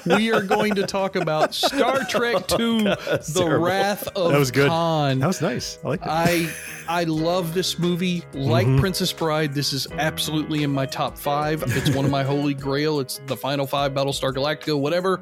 we 0.05 0.31
are 0.31 0.41
going 0.41 0.73
to 0.75 0.85
talk 0.87 1.17
about 1.17 1.53
Star 1.53 2.05
Trek 2.05 2.49
II: 2.59 2.83
The 2.83 3.33
terrible. 3.35 3.65
Wrath 3.65 4.07
of 4.15 4.31
That 4.31 4.39
was 4.39 4.49
good. 4.51 4.69
Khan. 4.69 5.19
That 5.19 5.27
was 5.27 5.41
nice. 5.41 5.77
I 5.83 5.87
like 5.89 5.99
that. 6.01 6.09
I 6.09 6.49
I 6.87 7.03
love 7.03 7.53
this 7.53 7.77
movie. 7.77 8.23
Like 8.33 8.65
Mhm. 8.67 8.79
Princess 8.79 9.11
Bride, 9.11 9.53
this 9.53 9.73
is 9.73 9.87
absolutely 9.97 10.63
in 10.63 10.71
my 10.71 10.85
top 10.85 11.17
five. 11.17 11.63
It's 11.67 11.89
one 11.93 12.05
of 12.05 12.11
my 12.11 12.23
holy 12.33 12.53
grail. 12.53 12.99
It's 13.01 13.19
the 13.27 13.35
final 13.35 13.67
five, 13.67 13.91
Battlestar 13.93 14.31
Galactica, 14.33 14.79
whatever. 14.79 15.21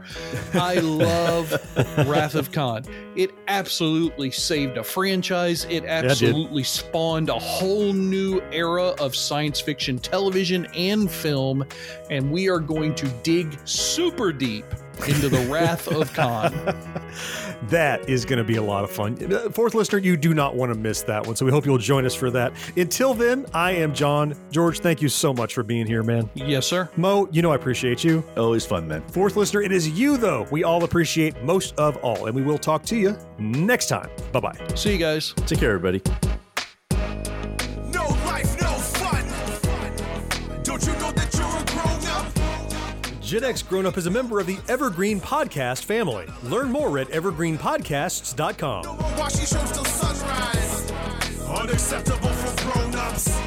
I 0.53 0.75
love 0.75 1.51
Wrath 2.07 2.35
of 2.35 2.51
Khan. 2.51 2.83
It 3.15 3.33
absolutely 3.47 4.31
saved 4.31 4.77
a 4.77 4.83
franchise. 4.83 5.65
It 5.69 5.85
absolutely 5.85 6.63
spawned 6.63 7.29
a 7.29 7.39
whole 7.39 7.93
new 7.93 8.41
era 8.51 8.89
of 8.99 9.15
science 9.15 9.61
fiction 9.61 9.99
television 9.99 10.65
and 10.75 11.09
film. 11.09 11.65
And 12.09 12.31
we 12.31 12.49
are 12.49 12.59
going 12.59 12.93
to 12.95 13.07
dig 13.23 13.57
super 13.65 14.33
deep 14.33 14.65
into 15.07 15.29
the 15.29 15.45
Wrath 15.49 15.87
of 15.87 16.13
Khan. 16.13 16.53
That 17.69 18.07
is 18.07 18.25
going 18.25 18.37
to 18.37 18.43
be 18.43 18.57
a 18.57 18.61
lot 18.61 18.83
of 18.83 18.91
fun. 18.91 19.15
Fourth 19.51 19.73
listener, 19.73 19.99
you 19.99 20.17
do 20.17 20.33
not 20.33 20.55
want 20.55 20.71
to 20.71 20.77
miss 20.77 21.01
that 21.03 21.25
one. 21.25 21.35
So 21.35 21.45
we 21.45 21.51
hope 21.51 21.65
you'll 21.65 21.77
join 21.77 22.05
us 22.05 22.13
for 22.13 22.29
that. 22.31 22.53
Until 22.77 23.13
then, 23.13 23.45
I 23.53 23.71
am 23.71 23.93
John. 23.93 24.35
George, 24.51 24.79
thank 24.79 25.01
you 25.01 25.09
so 25.09 25.33
much 25.33 25.53
for 25.53 25.63
being 25.63 25.87
here, 25.87 26.03
man. 26.03 26.29
Yes, 26.35 26.67
sir. 26.67 26.89
Mo, 26.95 27.27
you 27.31 27.41
know 27.41 27.51
I 27.51 27.55
appreciate 27.55 28.03
you. 28.03 28.23
Always 28.37 28.65
fun, 28.65 28.87
man. 28.87 29.01
Fourth 29.07 29.35
listener, 29.35 29.61
it 29.61 29.71
is 29.71 29.89
you, 29.89 30.17
though, 30.17 30.47
we 30.51 30.63
all 30.63 30.83
appreciate 30.83 31.41
most 31.43 31.73
of 31.79 31.97
all. 31.97 32.27
And 32.27 32.35
we 32.35 32.43
will 32.43 32.59
talk 32.59 32.83
to 32.83 32.95
you 32.95 33.17
next 33.39 33.87
time. 33.87 34.09
Bye 34.31 34.41
bye. 34.41 34.67
See 34.75 34.91
you 34.91 34.99
guys. 34.99 35.33
Take 35.47 35.59
care, 35.59 35.71
everybody. 35.71 36.01
Gen 43.35 43.43
X 43.43 43.61
Grown 43.63 43.85
Up 43.85 43.97
is 43.97 44.05
a 44.05 44.09
member 44.09 44.39
of 44.39 44.47
the 44.47 44.57
Evergreen 44.69 45.19
Podcast 45.19 45.83
family. 45.83 46.25
Learn 46.43 46.71
more 46.71 46.97
at 46.99 47.09
evergreenpodcasts.com. 47.09 48.97
Watching 49.17 49.45
shows. 49.45 50.89
Unacceptable 51.59 52.29
for 52.29 52.71
grown 52.71 52.95
ups. 52.95 53.37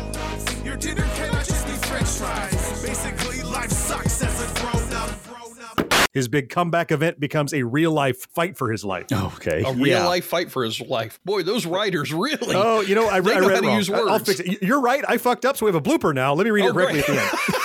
Your 0.63 0.77
dinner 0.77 1.07
cannot 1.15 1.43
just 1.47 1.67
be 1.67 1.73
french 1.73 2.07
fries. 2.07 2.83
Basically, 2.85 3.43
life 3.45 3.71
sucks 3.71 4.23
as 4.23 4.43
a 4.43 4.61
grown 4.61 4.93
up. 4.93 5.09
His 6.13 6.29
big 6.29 6.51
comeback 6.51 6.93
event 6.93 7.19
becomes 7.19 7.55
a 7.55 7.63
real 7.63 7.93
life 7.93 8.29
fight 8.35 8.59
for 8.59 8.71
his 8.71 8.85
life. 8.85 9.07
Okay. 9.11 9.63
A 9.65 9.73
real 9.73 10.05
life 10.05 10.27
fight 10.27 10.51
for 10.51 10.65
his 10.65 10.83
life. 10.83 11.19
Boy, 11.25 11.43
those 11.45 11.65
writers 11.65 12.13
really. 12.13 12.55
Oh, 12.55 12.81
you 12.83 12.95
know, 12.95 13.09
I, 13.09 13.21
they 13.21 13.33
I 13.33 13.41
know 13.41 13.47
read 13.49 13.55
how 13.55 13.61
to 13.63 13.67
wrong. 13.69 13.77
use 13.79 13.89
I- 13.91 14.01
I'll 14.01 14.19
fix 14.19 14.41
it. 14.41 14.63
You're 14.63 14.83
right. 14.83 15.03
I 15.09 15.17
fucked 15.17 15.47
up, 15.47 15.57
so 15.57 15.65
we 15.65 15.73
have 15.73 15.77
a 15.77 15.81
blooper 15.81 16.15
now. 16.15 16.35
Let 16.35 16.45
me 16.45 16.51
read 16.51 16.65
Oh, 16.65 16.69
it 16.69 16.73
correctly 16.75 17.01
at 17.01 17.07
the 17.07 17.21
end. 17.23 17.31